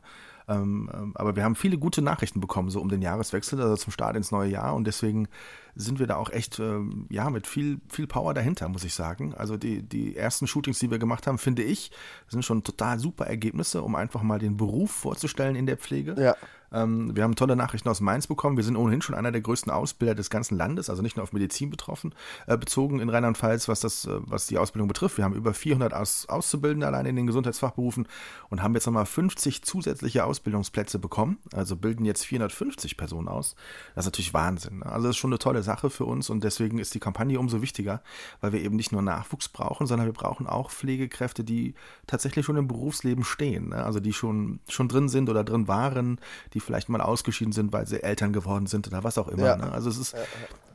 Ähm, 0.50 0.90
ähm, 0.92 1.12
aber 1.14 1.36
wir 1.36 1.44
haben 1.44 1.54
viele 1.54 1.78
gute 1.78 2.02
Nachrichten 2.02 2.40
bekommen, 2.40 2.70
so 2.70 2.80
um 2.80 2.88
den 2.88 3.02
Jahreswechsel, 3.02 3.60
also 3.60 3.76
zum 3.76 3.92
Start 3.92 4.16
ins 4.16 4.32
neue 4.32 4.50
Jahr. 4.50 4.74
Und 4.74 4.86
deswegen 4.86 5.28
sind 5.74 5.98
wir 5.98 6.06
da 6.06 6.16
auch 6.16 6.30
echt, 6.30 6.58
ähm, 6.58 7.06
ja, 7.10 7.30
mit 7.30 7.46
viel, 7.46 7.80
viel 7.88 8.06
Power 8.06 8.34
dahinter, 8.34 8.68
muss 8.68 8.84
ich 8.84 8.94
sagen. 8.94 9.34
Also 9.34 9.56
die, 9.56 9.82
die 9.82 10.16
ersten 10.16 10.46
Shootings, 10.46 10.78
die 10.78 10.90
wir 10.90 10.98
gemacht 10.98 11.26
haben, 11.26 11.38
finde 11.38 11.62
ich, 11.62 11.90
sind 12.28 12.44
schon 12.44 12.62
total 12.62 12.98
super 12.98 13.26
Ergebnisse, 13.26 13.82
um 13.82 13.94
einfach 13.94 14.22
mal 14.22 14.38
den 14.38 14.56
Beruf 14.56 14.90
vorzustellen 14.90 15.56
in 15.56 15.66
der 15.66 15.76
Pflege. 15.76 16.14
Ja. 16.20 16.36
Ähm, 16.72 17.14
wir 17.14 17.24
haben 17.24 17.34
tolle 17.34 17.56
Nachrichten 17.56 17.88
aus 17.88 18.00
Mainz 18.00 18.26
bekommen. 18.26 18.56
Wir 18.56 18.64
sind 18.64 18.76
ohnehin 18.76 19.02
schon 19.02 19.14
einer 19.14 19.32
der 19.32 19.40
größten 19.40 19.72
Ausbilder 19.72 20.14
des 20.14 20.30
ganzen 20.30 20.56
Landes, 20.56 20.90
also 20.90 21.02
nicht 21.02 21.16
nur 21.16 21.24
auf 21.24 21.32
Medizin 21.32 21.70
betroffen, 21.70 22.14
äh, 22.46 22.56
bezogen 22.56 23.00
in 23.00 23.08
Rheinland-Pfalz, 23.08 23.68
was 23.68 23.80
das, 23.80 24.04
äh, 24.06 24.18
was 24.20 24.46
die 24.46 24.58
Ausbildung 24.58 24.88
betrifft. 24.88 25.16
Wir 25.16 25.24
haben 25.24 25.34
über 25.34 25.54
400 25.54 25.94
Aus 25.94 26.28
Auszubildende 26.28 26.86
allein 26.86 27.06
in 27.06 27.16
den 27.16 27.26
Gesundheitsfachberufen 27.26 28.06
und 28.48 28.62
haben 28.62 28.74
jetzt 28.74 28.86
nochmal 28.86 29.06
50 29.06 29.62
zusätzliche 29.62 30.24
Ausbildungsplätze 30.24 30.98
bekommen. 30.98 31.38
Also 31.52 31.76
bilden 31.76 32.04
jetzt 32.04 32.24
450 32.24 32.96
Personen 32.96 33.28
aus. 33.28 33.56
Das 33.94 34.04
ist 34.04 34.12
natürlich 34.12 34.34
Wahnsinn. 34.34 34.78
Ne? 34.78 34.86
Also 34.86 35.08
das 35.08 35.16
ist 35.16 35.20
schon 35.20 35.30
eine 35.30 35.38
tolle 35.38 35.59
Sache 35.62 35.90
für 35.90 36.04
uns 36.04 36.30
und 36.30 36.44
deswegen 36.44 36.78
ist 36.78 36.94
die 36.94 37.00
Kampagne 37.00 37.38
umso 37.40 37.62
wichtiger, 37.62 38.00
weil 38.40 38.52
wir 38.52 38.60
eben 38.60 38.76
nicht 38.76 38.92
nur 38.92 39.02
Nachwuchs 39.02 39.48
brauchen, 39.48 39.88
sondern 39.88 40.06
wir 40.06 40.14
brauchen 40.14 40.46
auch 40.46 40.70
Pflegekräfte, 40.70 41.42
die 41.42 41.74
tatsächlich 42.06 42.46
schon 42.46 42.56
im 42.56 42.68
Berufsleben 42.68 43.24
stehen. 43.24 43.70
Ne? 43.70 43.84
Also 43.84 43.98
die 43.98 44.12
schon, 44.12 44.60
schon 44.68 44.88
drin 44.88 45.08
sind 45.08 45.28
oder 45.28 45.42
drin 45.42 45.66
waren, 45.66 46.20
die 46.54 46.60
die 46.60 46.64
vielleicht 46.64 46.88
mal 46.88 47.00
ausgeschieden 47.00 47.52
sind, 47.52 47.72
weil 47.72 47.86
sie 47.86 48.02
Eltern 48.02 48.32
geworden 48.32 48.66
sind 48.66 48.86
oder 48.86 49.02
was 49.02 49.18
auch 49.18 49.28
immer. 49.28 49.46
Ja. 49.46 49.56
Ne? 49.56 49.72
Also 49.72 49.90
es 49.90 49.98
ist, 49.98 50.16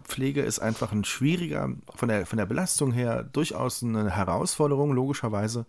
Pflege 0.03 0.41
ist 0.41 0.59
einfach 0.59 0.91
ein 0.91 1.03
schwieriger, 1.03 1.69
von 1.95 2.09
der, 2.09 2.25
von 2.25 2.37
der 2.37 2.45
Belastung 2.45 2.91
her 2.91 3.23
durchaus 3.23 3.83
eine 3.83 4.09
Herausforderung, 4.09 4.91
logischerweise. 4.91 5.65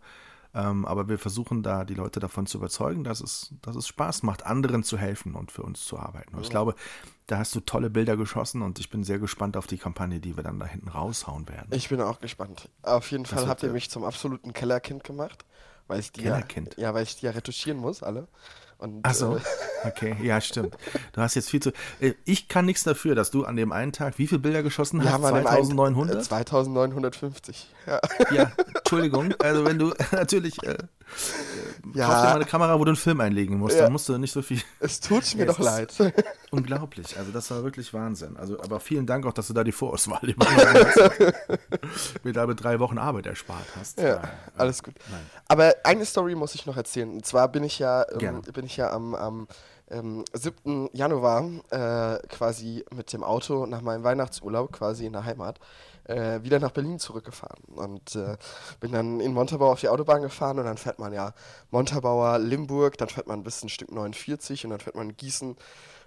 Ähm, 0.57 0.87
aber 0.87 1.07
wir 1.11 1.19
versuchen 1.19 1.63
da 1.63 1.85
die 1.85 1.95
Leute 1.95 2.19
davon 2.19 2.47
zu 2.47 2.57
überzeugen, 2.57 3.05
dass 3.05 3.21
es, 3.21 3.53
dass 3.61 3.77
es 3.77 3.87
Spaß 3.87 4.23
macht, 4.23 4.47
anderen 4.47 4.83
zu 4.83 4.97
helfen 4.97 5.35
und 5.35 5.53
für 5.53 5.63
uns 5.63 5.85
zu 5.85 5.99
arbeiten. 5.99 6.35
Und 6.35 6.41
ich 6.41 6.49
glaube, 6.49 6.75
da 7.27 7.37
hast 7.37 7.55
du 7.55 7.61
tolle 7.61 7.91
Bilder 7.91 8.17
geschossen 8.17 8.63
und 8.63 8.79
ich 8.79 8.89
bin 8.89 9.05
sehr 9.05 9.19
gespannt 9.19 9.59
auf 9.59 9.67
die 9.67 9.77
Kampagne, 9.77 10.19
die 10.19 10.35
wir 10.35 10.43
dann 10.43 10.59
da 10.59 10.65
hinten 10.65 10.89
raushauen 10.89 11.47
werden. 11.51 11.69
Ich 11.73 11.91
bin 11.91 12.01
auch 12.01 12.21
gespannt. 12.21 12.71
Auf 12.83 13.11
jeden 13.11 13.27
Fall 13.27 13.47
habt 13.49 13.63
ihr 13.65 13.71
mich 13.71 13.91
zum 13.91 14.03
absoluten 14.05 14.55
Kellerkind 14.55 15.05
gemacht, 15.05 15.45
weil 15.89 16.01
ich 16.01 16.13
die 16.13 16.23
ja, 16.23 16.43
ja, 16.79 16.95
weil 16.95 17.03
ich 17.03 17.17
die 17.17 17.27
ja 17.27 17.33
retuschieren 17.33 17.79
muss, 17.79 18.03
alle. 18.03 18.27
Und, 18.79 19.01
Ach 19.05 19.15
so, 19.15 19.37
äh, 19.37 19.41
okay, 19.85 20.17
ja, 20.23 20.41
stimmt. 20.43 20.77
Du 21.13 21.21
hast 21.21 21.35
jetzt 21.35 21.51
viel 21.51 21.61
zu. 21.61 21.73
Äh, 22.01 22.13
ich 22.25 22.49
kann 22.49 22.67
nichts 22.67 22.85
dafür, 22.85 23.15
dass 23.15 23.31
du 23.31 23.45
an 23.45 23.57
dem 23.57 23.73
einen 23.73 23.93
Tag 23.93 24.19
wie 24.19 24.27
viele 24.27 24.41
Bilder 24.41 24.63
geschossen 24.63 25.03
hast? 25.03 25.21
2900? 25.21 26.25
2950. 26.25 27.75
Ja. 27.87 28.01
ja, 28.31 28.53
Entschuldigung. 28.75 29.35
Also, 29.39 29.65
wenn 29.65 29.79
du 29.79 29.95
natürlich. 30.13 30.63
Äh, 30.63 30.77
ja. 31.95 32.07
Kauf 32.07 32.17
dir 32.17 32.23
mal 32.25 32.35
eine 32.37 32.45
Kamera, 32.45 32.79
wo 32.79 32.85
du 32.85 32.91
einen 32.91 32.97
Film 32.97 33.21
einlegen 33.21 33.59
musst. 33.59 33.77
Ja. 33.77 33.83
Dann 33.83 33.93
musst 33.93 34.09
du 34.09 34.19
nicht 34.19 34.33
so 34.33 34.43
viel. 34.43 34.61
Es 34.81 35.01
tut 35.01 35.35
mir 35.35 35.41
ja, 35.47 35.53
doch 35.53 35.59
leid. 35.59 35.95
Unglaublich. 36.51 37.17
Also, 37.19 37.33
das 37.33 37.51
war 37.51 37.63
wirklich 37.65 37.93
Wahnsinn. 37.95 38.37
Also, 38.37 38.61
aber 38.61 38.81
vielen 38.81 39.07
Dank 39.07 39.27
auch, 39.27 39.33
dass 39.33 39.47
du 39.49 39.53
da 39.55 39.65
die 39.65 39.73
Vorauswahl 39.73 40.35
hast. 40.39 42.25
mir 42.25 42.33
da 42.33 42.47
mit 42.47 42.63
drei 42.63 42.81
Wochen 42.81 42.99
Arbeit 42.99 43.27
erspart 43.27 43.67
hast. 43.79 43.99
Ja, 43.99 44.17
Nein. 44.17 44.29
alles 44.57 44.83
gut. 44.83 44.95
Nein. 45.11 45.21
Aber 45.49 45.75
eine 45.85 46.05
Story 46.05 46.35
muss 46.35 46.55
ich 46.55 46.67
noch 46.67 46.77
erzählen. 46.77 47.11
Und 47.11 47.25
zwar 47.25 47.49
bin 47.49 47.65
ich 47.65 47.79
ja, 47.79 48.05
ähm, 48.21 48.43
bin 48.43 48.67
ich 48.67 48.77
ja 48.77 48.93
am, 48.93 49.15
am 49.15 49.49
ähm, 49.91 50.25
7. 50.33 50.91
Januar 50.93 51.45
äh, 51.71 52.27
quasi 52.29 52.85
mit 52.95 53.13
dem 53.13 53.23
Auto 53.23 53.67
nach 53.67 53.83
meinem 53.83 54.05
Weihnachtsurlaub 54.05 54.73
quasi 54.73 55.07
in 55.07 55.13
der 55.13 55.25
Heimat 55.25 55.61
äh, 56.09 56.43
wieder 56.43 56.61
nach 56.61 56.71
Berlin 56.71 56.99
zurückgefahren 56.99 57.63
und 57.75 58.15
äh, 58.15 58.37
bin 58.81 58.93
dann 58.93 59.21
in 59.21 59.33
Montabaur 59.33 59.73
auf 59.73 59.81
die 59.81 59.89
Autobahn 59.89 60.23
gefahren 60.23 60.59
und 60.59 60.65
dann 60.65 60.77
fährt 60.77 60.99
man 60.99 61.13
ja 61.13 61.35
Montabaur, 61.71 62.39
Limburg, 62.39 62.99
dann 62.99 63.09
fährt 63.09 63.27
man 63.27 63.43
bis 63.43 63.63
ein 63.63 63.69
Stück 63.69 63.91
49 63.93 64.65
und 64.65 64.71
dann 64.71 64.81
fährt 64.81 64.97
man 64.97 65.17
Gießen, 65.17 65.57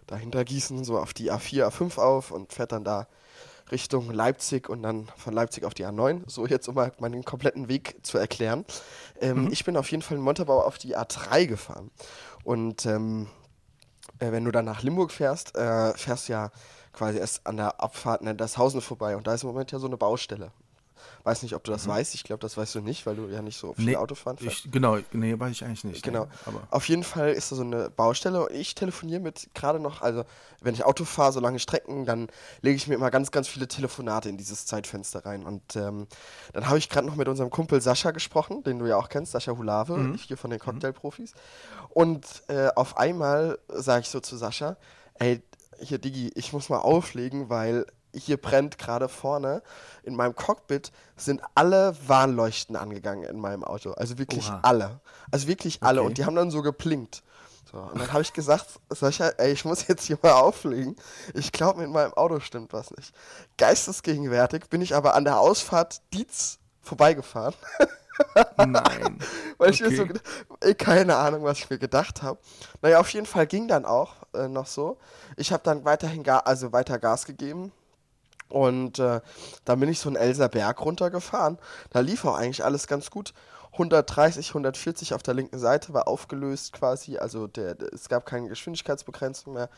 dahinter 0.07 0.43
Gießen 0.45 0.83
so 0.83 0.97
auf 0.97 1.13
die 1.13 1.31
A4, 1.31 1.67
A5 1.67 1.97
auf 1.99 2.31
und 2.31 2.53
fährt 2.53 2.71
dann 2.71 2.83
da 2.83 3.07
Richtung 3.71 4.09
Leipzig 4.11 4.69
und 4.69 4.81
dann 4.81 5.09
von 5.15 5.33
Leipzig 5.33 5.63
auf 5.63 5.73
die 5.73 5.85
A9. 5.85 6.23
So 6.27 6.47
jetzt 6.47 6.67
um 6.67 6.75
mal 6.75 6.91
meinen 6.99 7.23
kompletten 7.23 7.67
Weg 7.67 7.97
zu 8.01 8.17
erklären. 8.17 8.65
Ähm, 9.21 9.45
mhm. 9.45 9.51
Ich 9.51 9.63
bin 9.63 9.77
auf 9.77 9.91
jeden 9.91 10.01
Fall 10.01 10.17
in 10.17 10.23
Montabaur 10.23 10.65
auf 10.65 10.77
die 10.77 10.97
A3 10.97 11.45
gefahren 11.45 11.91
und 12.43 12.85
ähm, 12.85 13.27
äh, 14.19 14.31
wenn 14.31 14.45
du 14.45 14.51
dann 14.51 14.65
nach 14.65 14.81
Limburg 14.81 15.11
fährst, 15.11 15.55
äh, 15.55 15.93
fährst 15.93 16.29
du 16.29 16.33
ja 16.33 16.51
quasi 16.93 17.19
erst 17.19 17.45
an 17.45 17.57
der 17.57 17.81
Abfahrt 17.81 18.21
in 18.21 18.37
Hausen 18.39 18.81
vorbei 18.81 19.15
und 19.15 19.27
da 19.27 19.33
ist 19.33 19.43
im 19.43 19.49
Moment 19.49 19.71
ja 19.71 19.79
so 19.79 19.87
eine 19.87 19.97
Baustelle. 19.97 20.51
Weiß 21.23 21.43
nicht, 21.43 21.53
ob 21.53 21.63
du 21.63 21.71
das 21.71 21.85
mhm. 21.85 21.91
weißt. 21.91 22.15
Ich 22.15 22.23
glaube, 22.23 22.39
das 22.39 22.57
weißt 22.57 22.75
du 22.75 22.81
nicht, 22.81 23.05
weil 23.05 23.15
du 23.15 23.27
ja 23.27 23.41
nicht 23.41 23.57
so 23.57 23.73
viel 23.73 23.85
nee, 23.85 23.95
Autofahren 23.95 24.37
fährst. 24.37 24.65
Ich, 24.65 24.71
genau, 24.71 24.97
nee, 25.11 25.37
weiß 25.37 25.51
ich 25.51 25.63
eigentlich 25.63 25.83
nicht. 25.83 26.03
Genau. 26.03 26.27
Nee, 26.45 26.57
Auf 26.71 26.87
jeden 26.87 27.03
Fall 27.03 27.31
ist 27.31 27.51
da 27.51 27.55
so 27.55 27.63
eine 27.63 27.89
Baustelle 27.89 28.47
und 28.47 28.51
ich 28.55 28.75
telefoniere 28.75 29.19
mit 29.19 29.49
gerade 29.53 29.79
noch, 29.79 30.01
also 30.01 30.23
wenn 30.61 30.73
ich 30.73 30.85
Auto 30.85 31.05
fahre, 31.05 31.31
so 31.31 31.39
lange 31.39 31.59
Strecken, 31.59 32.05
dann 32.05 32.27
lege 32.61 32.75
ich 32.75 32.87
mir 32.87 32.95
immer 32.95 33.11
ganz, 33.11 33.31
ganz 33.31 33.47
viele 33.47 33.67
Telefonate 33.67 34.29
in 34.29 34.37
dieses 34.37 34.65
Zeitfenster 34.65 35.25
rein. 35.25 35.43
Und 35.45 35.75
ähm, 35.75 36.07
dann 36.53 36.67
habe 36.67 36.77
ich 36.77 36.89
gerade 36.89 37.07
noch 37.07 37.15
mit 37.15 37.27
unserem 37.27 37.49
Kumpel 37.49 37.81
Sascha 37.81 38.11
gesprochen, 38.11 38.63
den 38.63 38.79
du 38.79 38.85
ja 38.85 38.97
auch 38.97 39.09
kennst, 39.09 39.33
Sascha 39.33 39.55
Hulave, 39.55 39.97
mhm. 39.97 40.13
hier 40.15 40.37
von 40.37 40.49
den 40.49 40.59
mhm. 40.59 40.63
Cocktailprofis. 40.63 41.33
Und 41.89 42.25
äh, 42.47 42.69
auf 42.75 42.97
einmal 42.97 43.59
sage 43.67 44.01
ich 44.01 44.09
so 44.09 44.19
zu 44.19 44.37
Sascha, 44.37 44.77
ey, 45.15 45.41
hier 45.81 45.97
Digi, 45.97 46.31
ich 46.35 46.53
muss 46.53 46.69
mal 46.69 46.79
auflegen, 46.79 47.49
weil 47.49 47.85
hier 48.13 48.37
brennt 48.37 48.77
gerade 48.77 49.07
vorne 49.07 49.61
in 50.03 50.15
meinem 50.15 50.35
Cockpit 50.35 50.91
sind 51.15 51.41
alle 51.55 51.95
Warnleuchten 52.07 52.75
angegangen 52.75 53.23
in 53.23 53.39
meinem 53.39 53.63
Auto. 53.63 53.91
Also 53.91 54.17
wirklich 54.17 54.49
Oha. 54.49 54.59
alle. 54.63 54.99
Also 55.31 55.47
wirklich 55.47 55.83
alle. 55.83 56.01
Okay. 56.01 56.07
Und 56.07 56.17
die 56.17 56.25
haben 56.25 56.35
dann 56.35 56.51
so 56.51 56.61
geplinkt. 56.61 57.23
So, 57.71 57.77
und 57.77 57.99
dann 57.99 58.11
habe 58.11 58.23
ich 58.23 58.33
gesagt, 58.33 58.79
Sascha, 58.89 59.27
ey, 59.37 59.51
ich 59.51 59.63
muss 59.63 59.87
jetzt 59.87 60.05
hier 60.05 60.17
mal 60.23 60.31
auflegen. 60.31 60.95
Ich 61.35 61.51
glaube, 61.51 61.81
mit 61.81 61.91
meinem 61.91 62.13
Auto 62.13 62.39
stimmt 62.39 62.73
was 62.73 62.89
nicht. 62.91 63.13
Geistesgegenwärtig 63.57 64.69
bin 64.69 64.81
ich 64.81 64.95
aber 64.95 65.13
an 65.13 65.23
der 65.23 65.39
Ausfahrt 65.39 66.01
Dietz 66.13 66.57
vorbeigefahren. 66.81 67.53
Nein. 68.57 69.19
Weil 69.57 69.71
ich 69.71 69.83
okay. 69.83 69.95
mir 69.95 70.13
so, 70.61 70.73
keine 70.77 71.15
Ahnung, 71.15 71.43
was 71.43 71.59
ich 71.59 71.69
mir 71.69 71.77
gedacht 71.77 72.21
habe. 72.21 72.39
Naja, 72.81 72.99
auf 72.99 73.09
jeden 73.09 73.25
Fall 73.25 73.47
ging 73.47 73.67
dann 73.67 73.85
auch 73.85 74.15
äh, 74.33 74.47
noch 74.47 74.67
so. 74.67 74.97
Ich 75.37 75.51
habe 75.51 75.63
dann 75.63 75.85
weiterhin, 75.85 76.23
Ga 76.23 76.39
also 76.39 76.71
weiter 76.71 76.99
Gas 76.99 77.25
gegeben 77.25 77.71
und 78.49 78.99
äh, 78.99 79.21
dann 79.65 79.79
bin 79.79 79.89
ich 79.89 79.99
so 79.99 80.09
einen 80.09 80.15
Elser 80.15 80.49
Berg 80.49 80.81
runtergefahren. 80.83 81.57
Da 81.91 81.99
lief 81.99 82.25
auch 82.25 82.35
eigentlich 82.35 82.63
alles 82.63 82.87
ganz 82.87 83.09
gut. 83.11 83.33
130, 83.73 84.49
140 84.49 85.13
auf 85.13 85.23
der 85.23 85.35
linken 85.35 85.59
Seite 85.59 85.93
war 85.93 86.07
aufgelöst 86.07 86.73
quasi, 86.73 87.17
also 87.17 87.47
der, 87.47 87.75
der, 87.75 87.93
es 87.93 88.09
gab 88.09 88.25
keine 88.25 88.49
Geschwindigkeitsbegrenzung 88.49 89.53
mehr. 89.53 89.69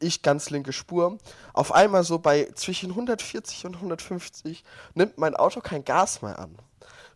Ich 0.00 0.22
ganz 0.22 0.50
linke 0.50 0.72
Spur. 0.72 1.18
Auf 1.52 1.72
einmal 1.72 2.04
so 2.04 2.18
bei 2.18 2.50
zwischen 2.54 2.90
140 2.90 3.66
und 3.66 3.76
150 3.76 4.64
nimmt 4.94 5.18
mein 5.18 5.36
Auto 5.36 5.60
kein 5.60 5.84
Gas 5.84 6.22
mehr 6.22 6.38
an. 6.38 6.56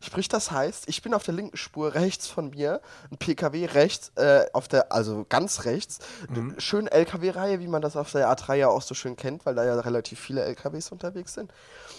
Sprich, 0.01 0.29
das 0.29 0.51
heißt, 0.51 0.89
ich 0.89 1.03
bin 1.03 1.15
auf 1.15 1.25
der 1.25 1.35
linken 1.35 1.57
Spur 1.57 1.95
rechts 1.95 2.29
von 2.29 2.51
mir, 2.51 2.81
ein 3.11 3.19
PKW 3.19 3.67
rechts, 3.67 4.13
äh, 4.17 4.47
auf 4.53 4.69
der, 4.69 4.93
also 4.93 5.27
ganz 5.29 5.65
rechts, 5.65 5.99
mhm. 6.29 6.55
schön 6.59 6.87
LKW-Reihe, 6.87 7.61
wie 7.61 7.69
man 7.69 7.83
das 7.83 7.97
auf 7.97 8.13
der 8.13 8.31
A3 8.31 8.55
ja 8.55 8.69
auch 8.69 8.83
so 8.83 8.95
schön 8.95 9.17
kennt, 9.17 9.45
weil 9.45 9.55
da 9.55 9.65
ja 9.65 9.79
relativ 9.81 10.21
viele 10.21 10.45
LKWs 10.45 10.93
unterwegs 10.93 11.35
sind. 11.35 11.53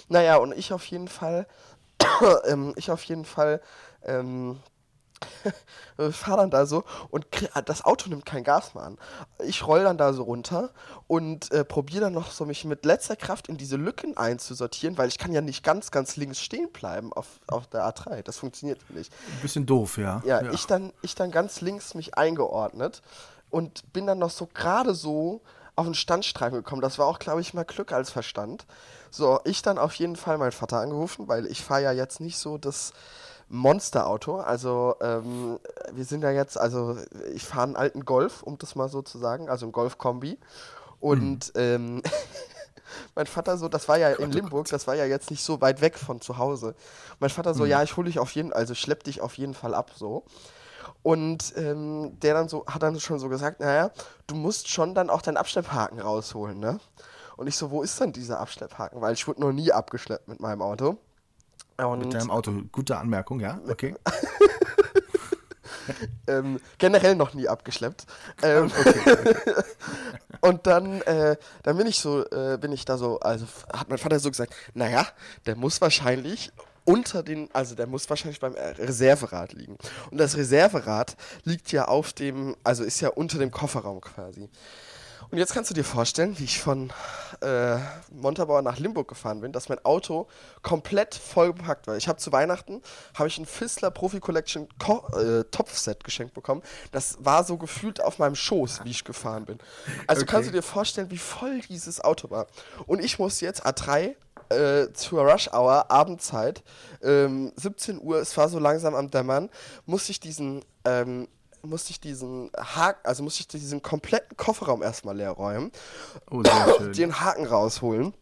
Naja, 0.07 0.37
und 0.37 0.53
ich 0.53 0.71
auf 0.73 0.85
jeden 0.85 1.07
Fall, 1.07 1.45
ähm, 2.45 2.73
ich 2.77 2.89
auf 2.91 3.03
jeden 3.03 3.25
Fall, 3.25 3.61
ähm, 4.03 4.59
fahre 6.11 6.41
dann 6.41 6.51
da 6.51 6.65
so 6.65 6.83
und 7.09 7.25
das 7.65 7.83
Auto 7.83 8.09
nimmt 8.09 8.25
kein 8.25 8.43
Gas 8.43 8.73
mehr 8.73 8.83
an. 8.83 8.97
Ich 9.43 9.65
roll 9.65 9.83
dann 9.83 9.97
da 9.97 10.13
so 10.13 10.23
runter 10.23 10.71
und 11.07 11.51
äh, 11.51 11.63
probiere 11.65 12.05
dann 12.05 12.13
noch 12.13 12.31
so 12.31 12.45
mich 12.45 12.65
mit 12.65 12.85
letzter 12.85 13.15
Kraft 13.15 13.47
in 13.47 13.57
diese 13.57 13.75
Lücken 13.75 14.17
einzusortieren, 14.17 14.97
weil 14.97 15.09
ich 15.09 15.17
kann 15.17 15.31
ja 15.33 15.41
nicht 15.41 15.63
ganz, 15.63 15.91
ganz 15.91 16.15
links 16.15 16.39
stehen 16.39 16.71
bleiben 16.71 17.13
auf, 17.13 17.39
auf 17.47 17.67
der 17.67 17.83
A3. 17.83 18.23
Das 18.23 18.37
funktioniert 18.37 18.79
nicht. 18.91 19.11
Ein 19.35 19.41
bisschen 19.41 19.65
doof, 19.65 19.97
ja. 19.97 20.21
Ja, 20.25 20.41
ja. 20.41 20.51
Ich, 20.51 20.65
dann, 20.67 20.93
ich 21.01 21.15
dann 21.15 21.31
ganz 21.31 21.61
links 21.61 21.93
mich 21.93 22.17
eingeordnet 22.17 23.01
und 23.49 23.91
bin 23.93 24.07
dann 24.07 24.19
noch 24.19 24.31
so 24.31 24.47
gerade 24.47 24.93
so 24.93 25.41
auf 25.75 25.85
den 25.85 25.95
Standstreifen 25.95 26.57
gekommen. 26.57 26.81
Das 26.81 26.99
war 26.99 27.07
auch, 27.07 27.19
glaube 27.19 27.41
ich, 27.41 27.53
mal 27.53 27.63
Glück 27.63 27.93
als 27.93 28.09
Verstand. 28.09 28.65
So, 29.11 29.39
ich 29.45 29.61
dann 29.61 29.77
auf 29.77 29.95
jeden 29.95 30.17
Fall 30.17 30.37
meinen 30.37 30.51
Vater 30.51 30.79
angerufen, 30.79 31.27
weil 31.27 31.45
ich 31.45 31.63
fahre 31.63 31.83
ja 31.83 31.91
jetzt 31.93 32.19
nicht 32.19 32.37
so 32.37 32.57
das 32.57 32.93
Monsterauto. 33.49 34.39
Also 34.39 34.95
ähm, 35.01 35.59
wir 35.91 36.05
sind 36.05 36.23
ja 36.23 36.31
jetzt, 36.31 36.57
also 36.57 36.97
ich 37.33 37.43
fahre 37.43 37.63
einen 37.63 37.75
alten 37.75 38.05
Golf, 38.05 38.43
um 38.43 38.57
das 38.57 38.75
mal 38.75 38.89
so 38.89 39.01
zu 39.01 39.17
sagen, 39.17 39.49
also 39.49 39.65
ein 39.65 39.71
Golf-Kombi. 39.71 40.37
Und 40.99 41.53
mhm. 41.55 41.61
ähm, 41.61 42.03
mein 43.15 43.25
Vater 43.25 43.57
so, 43.57 43.67
das 43.67 43.87
war 43.87 43.97
ja 43.97 44.09
in 44.09 44.29
oh 44.29 44.33
Limburg, 44.33 44.67
das 44.67 44.87
war 44.87 44.95
ja 44.95 45.05
jetzt 45.05 45.31
nicht 45.31 45.43
so 45.43 45.61
weit 45.61 45.81
weg 45.81 45.97
von 45.97 46.21
zu 46.21 46.37
Hause. 46.37 46.75
Mein 47.19 47.29
Vater 47.29 47.53
so, 47.53 47.63
mhm. 47.63 47.69
ja, 47.69 47.83
ich 47.83 47.97
hole 47.97 48.07
dich 48.07 48.19
auf 48.19 48.31
jeden, 48.31 48.53
also 48.53 48.75
schlepp 48.75 49.03
dich 49.03 49.21
auf 49.21 49.37
jeden 49.37 49.53
Fall 49.53 49.73
ab, 49.73 49.91
so. 49.95 50.23
Und 51.01 51.53
ähm, 51.55 52.19
der 52.19 52.33
dann 52.33 52.49
so, 52.49 52.65
hat 52.65 52.83
dann 52.83 52.99
schon 52.99 53.19
so 53.19 53.29
gesagt, 53.29 53.61
naja, 53.61 53.91
du 54.27 54.35
musst 54.35 54.67
schon 54.67 54.93
dann 54.93 55.09
auch 55.09 55.21
deinen 55.21 55.37
Abschlepphaken 55.37 55.99
rausholen, 55.99 56.59
ne? 56.59 56.79
Und 57.37 57.47
ich 57.47 57.55
so, 57.55 57.71
wo 57.71 57.81
ist 57.81 57.97
denn 58.01 58.11
dieser 58.11 58.41
Abschlepphaken? 58.41 58.99
Weil 58.99 59.13
ich 59.13 59.25
wurde 59.25 59.39
noch 59.39 59.53
nie 59.53 59.71
abgeschleppt 59.71 60.27
mit 60.27 60.41
meinem 60.41 60.61
Auto. 60.61 60.97
Und 61.85 61.99
Mit 61.99 62.13
deinem 62.13 62.31
Auto. 62.31 62.51
Gute 62.71 62.97
Anmerkung, 62.97 63.39
ja? 63.39 63.59
Okay. 63.67 63.95
ähm, 66.27 66.59
generell 66.77 67.15
noch 67.15 67.33
nie 67.33 67.47
abgeschleppt. 67.47 68.05
Ähm, 68.43 68.65
okay. 68.65 69.55
und 70.41 70.67
dann, 70.67 71.01
äh, 71.03 71.37
dann 71.63 71.77
bin 71.77 71.87
ich 71.87 71.99
so, 71.99 72.25
äh, 72.25 72.57
bin 72.59 72.71
ich 72.71 72.85
da 72.85 72.97
so, 72.97 73.19
also 73.19 73.45
hat 73.73 73.89
mein 73.89 73.97
Vater 73.97 74.19
so 74.19 74.29
gesagt, 74.29 74.53
naja, 74.73 75.07
der 75.45 75.55
muss 75.55 75.81
wahrscheinlich 75.81 76.51
unter 76.85 77.23
den, 77.23 77.49
also 77.53 77.75
der 77.75 77.87
muss 77.87 78.09
wahrscheinlich 78.09 78.39
beim 78.39 78.53
Reserverad 78.53 79.53
liegen. 79.53 79.77
Und 80.09 80.17
das 80.17 80.37
Reserverad 80.37 81.15
liegt 81.43 81.71
ja 81.71 81.87
auf 81.87 82.13
dem, 82.13 82.55
also 82.63 82.83
ist 82.83 82.99
ja 82.99 83.09
unter 83.09 83.37
dem 83.37 83.51
Kofferraum 83.51 84.01
quasi. 84.01 84.49
Und 85.31 85.37
jetzt 85.37 85.53
kannst 85.53 85.69
du 85.69 85.75
dir 85.75 85.83
vorstellen, 85.83 86.37
wie 86.39 86.45
ich 86.45 86.59
von 86.59 86.91
äh, 87.41 87.77
Montabaur 88.11 88.61
nach 88.63 88.79
Limburg 88.79 89.07
gefahren 89.07 89.41
bin, 89.41 89.51
dass 89.51 89.69
mein 89.69 89.83
Auto 89.85 90.27
komplett 90.63 91.13
voll 91.13 91.53
bepackt 91.53 91.85
war. 91.87 91.97
Ich 91.97 92.07
habe 92.07 92.17
zu 92.17 92.31
Weihnachten 92.31 92.81
habe 93.13 93.27
ich 93.27 93.37
ein 93.37 93.45
Fissler 93.45 93.91
Profi 93.91 94.19
Collection 94.19 94.67
Ko 94.79 95.05
äh, 95.15 95.43
Topfset 95.51 96.03
geschenkt 96.03 96.33
bekommen. 96.33 96.63
Das 96.91 97.17
war 97.19 97.43
so 97.43 97.57
gefühlt 97.57 98.03
auf 98.03 98.17
meinem 98.17 98.35
Schoß, 98.35 98.81
wie 98.83 98.89
ich 98.89 99.03
gefahren 99.03 99.45
bin. 99.45 99.59
Also 100.07 100.23
Okay. 100.23 100.31
kannst 100.31 100.49
du 100.49 100.53
dir 100.53 100.63
vorstellen, 100.63 101.11
wie 101.11 101.17
voll 101.17 101.59
dieses 101.61 102.01
Auto 102.01 102.29
war. 102.31 102.47
Und 102.87 103.03
ich 103.03 103.19
muss 103.19 103.39
jetzt 103.41 103.65
A3 103.65 104.15
äh, 104.49 104.91
zur 104.93 105.29
Rush 105.29 105.49
Hour, 105.53 105.91
Abendzeit, 105.91 106.63
ähm, 107.03 107.51
17 107.55 108.01
Uhr, 108.01 108.17
es 108.19 108.35
war 108.35 108.49
so 108.49 108.57
langsam 108.57 108.95
am 108.95 109.11
Dämmern, 109.11 109.49
musste 109.85 110.11
ich 110.11 110.19
diesen, 110.19 110.65
ähm, 110.85 111.27
musste 111.63 111.91
ich 111.91 111.99
diesen 111.99 112.51
Haken, 112.57 112.99
also 113.03 113.23
musste 113.23 113.41
ich 113.41 113.47
diesen 113.47 113.81
kompletten 113.81 114.37
Kofferraum 114.37 114.81
erstmal 114.81 115.17
leer 115.17 115.31
räumen, 115.31 115.71
Oh, 116.29 116.43
den 116.95 117.19
Haken 117.19 117.45
rausholen, 117.45 118.13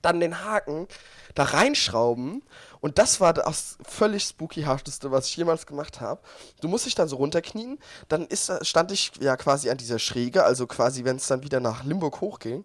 dann 0.00 0.20
den 0.20 0.44
Haken 0.44 0.88
da 1.34 1.44
reinschrauben 1.44 2.42
und 2.80 2.98
das 2.98 3.20
war 3.20 3.32
das 3.32 3.78
völlig 3.88 4.24
spookyhafteste, 4.24 5.10
was 5.10 5.28
ich 5.28 5.36
jemals 5.36 5.66
gemacht 5.66 6.00
habe. 6.00 6.20
Du 6.60 6.68
musst 6.68 6.84
dich 6.84 6.94
dann 6.94 7.08
so 7.08 7.16
runterknien, 7.16 7.78
dann 8.08 8.26
ist, 8.26 8.52
stand 8.66 8.90
ich 8.90 9.12
ja 9.20 9.36
quasi 9.36 9.70
an 9.70 9.78
dieser 9.78 9.98
Schräge, 9.98 10.44
also 10.44 10.66
quasi, 10.66 11.04
wenn 11.04 11.16
es 11.16 11.28
dann 11.28 11.44
wieder 11.44 11.60
nach 11.60 11.84
Limburg 11.84 12.20
hochging 12.20 12.64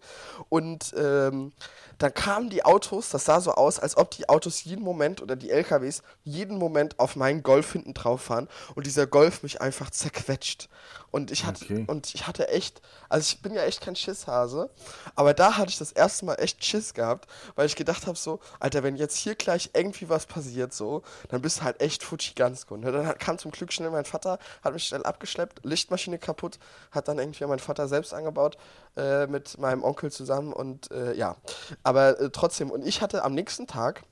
und 0.49 0.93
ähm, 0.97 1.53
dann 1.97 2.13
kamen 2.13 2.49
die 2.49 2.63
Autos, 2.63 3.09
das 3.09 3.25
sah 3.25 3.41
so 3.41 3.51
aus, 3.51 3.79
als 3.79 3.97
ob 3.97 4.11
die 4.11 4.29
Autos 4.29 4.63
jeden 4.63 4.83
Moment 4.83 5.21
oder 5.21 5.35
die 5.35 5.49
LKWs 5.49 6.03
jeden 6.23 6.57
Moment 6.57 6.99
auf 6.99 7.15
meinen 7.15 7.43
Golf 7.43 7.71
hinten 7.71 7.93
drauf 7.93 8.21
fahren 8.21 8.47
und 8.75 8.85
dieser 8.85 9.07
Golf 9.07 9.43
mich 9.43 9.61
einfach 9.61 9.89
zerquetscht. 9.89 10.69
Und 11.09 11.31
ich 11.31 11.45
hatte, 11.45 11.63
Okay. 11.65 11.85
und 11.87 12.13
ich 12.13 12.27
hatte 12.27 12.49
echt, 12.49 12.81
also 13.09 13.23
ich 13.33 13.41
bin 13.41 13.53
ja 13.53 13.63
echt 13.63 13.81
kein 13.81 13.95
Schisshase, 13.95 14.69
aber 15.15 15.33
da 15.33 15.57
hatte 15.57 15.69
ich 15.69 15.77
das 15.77 15.91
erste 15.93 16.25
Mal 16.25 16.35
echt 16.35 16.63
Schiss 16.63 16.93
gehabt, 16.93 17.27
weil 17.55 17.65
ich 17.65 17.75
gedacht 17.75 18.05
habe 18.07 18.17
so, 18.17 18.39
Alter, 18.59 18.83
wenn 18.83 18.97
jetzt 18.97 19.15
hier 19.15 19.35
gleich 19.35 19.69
irgendwie 19.73 20.09
was 20.09 20.25
passiert 20.25 20.73
so, 20.73 21.03
dann 21.29 21.41
bist 21.41 21.59
du 21.59 21.63
halt 21.63 21.81
echt 21.81 22.03
Futschi 22.03 22.33
ganz 22.33 22.67
gut. 22.67 22.83
Dann 22.83 23.07
hat- 23.07 23.19
kam 23.19 23.37
zum 23.39 23.51
Glück 23.51 23.71
schnell 23.71 23.89
mein 23.89 24.05
Vater, 24.05 24.37
hat 24.63 24.73
mich 24.73 24.83
schnell 24.85 25.03
abgeschleppt, 25.03 25.63
Lichtmaschine 25.63 26.19
kaputt, 26.19 26.59
hat 26.91 27.07
dann 27.07 27.19
irgendwie 27.19 27.45
mein 27.45 27.59
Vater 27.59 27.87
selbst 27.87 28.13
angebaut 28.13 28.57
äh, 28.97 29.27
mit 29.27 29.57
meinem 29.57 29.83
Onkel 29.83 30.11
zusammen 30.11 30.51
und 30.53 30.91
äh, 30.91 31.13
ja, 31.13 31.37
aber 31.83 32.19
äh, 32.19 32.29
trotzdem 32.31 32.69
und 32.69 32.85
ich 32.85 33.01
hatte 33.01 33.23
am 33.23 33.33
nächsten 33.33 33.65
Tag 33.65 34.03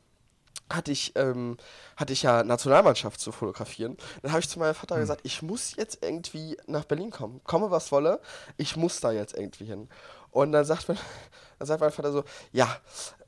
hatte 0.72 0.91
ich, 0.91 1.13
ähm, 1.15 1.57
hatte 1.95 2.13
ich 2.13 2.24
ja 2.24 2.43
Nationalmannschaft 2.43 3.19
zu 3.19 3.31
fotografieren. 3.31 3.98
Dann 4.22 4.31
habe 4.31 4.39
ich 4.39 4.50
zu 4.50 4.60
meinem 4.60 4.75
Vater 4.75 4.98
gesagt, 4.98 5.22
ich 5.24 5.41
muss 5.41 5.75
jetzt 5.75 6.00
irgendwie 6.01 6.57
nach 6.67 6.86
Berlin 6.86 7.12
kommen. 7.12 7.41
Komme 7.43 7.72
was 7.72 7.91
wolle, 7.91 8.19
ich 8.57 8.75
muss 8.75 9.00
da 9.00 9.12
jetzt 9.12 9.36
irgendwie 9.36 9.65
hin. 9.65 9.89
Und 10.31 10.51
dann 10.51 10.65
sagt, 10.65 10.88
mein, 10.88 10.98
dann 11.60 11.67
sagt 11.67 11.81
mein 11.81 11.91
Vater 11.91 12.12
so, 12.12 12.24
ja, 12.51 12.67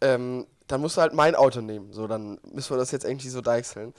ähm, 0.01 0.47
dann 0.67 0.81
musst 0.81 0.97
du 0.97 1.01
halt 1.01 1.13
mein 1.13 1.35
Auto 1.35 1.61
nehmen. 1.61 1.93
So, 1.93 2.07
dann 2.07 2.39
müssen 2.51 2.71
wir 2.71 2.77
das 2.77 2.91
jetzt 2.91 3.05
irgendwie 3.05 3.29
so 3.29 3.41
deichseln. 3.41 3.93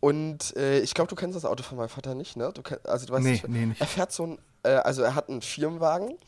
Und 0.00 0.54
äh, 0.56 0.80
ich 0.80 0.92
glaube, 0.92 1.08
du 1.08 1.16
kennst 1.16 1.34
das 1.34 1.46
Auto 1.46 1.62
von 1.62 1.78
meinem 1.78 1.88
Vater 1.88 2.14
nicht, 2.14 2.36
ne? 2.36 2.52
Du 2.52 2.62
kenn, 2.62 2.78
also 2.84 3.06
du 3.06 3.14
weißt 3.14 3.24
Nee, 3.24 3.30
nicht, 3.32 3.48
nee, 3.48 3.66
nicht. 3.66 3.80
Er 3.80 3.86
fährt 3.86 4.12
so 4.12 4.26
ein, 4.26 4.38
äh, 4.62 4.74
also 4.74 5.02
er 5.02 5.14
hat 5.14 5.30
einen 5.30 5.40
Firmenwagen, 5.40 6.18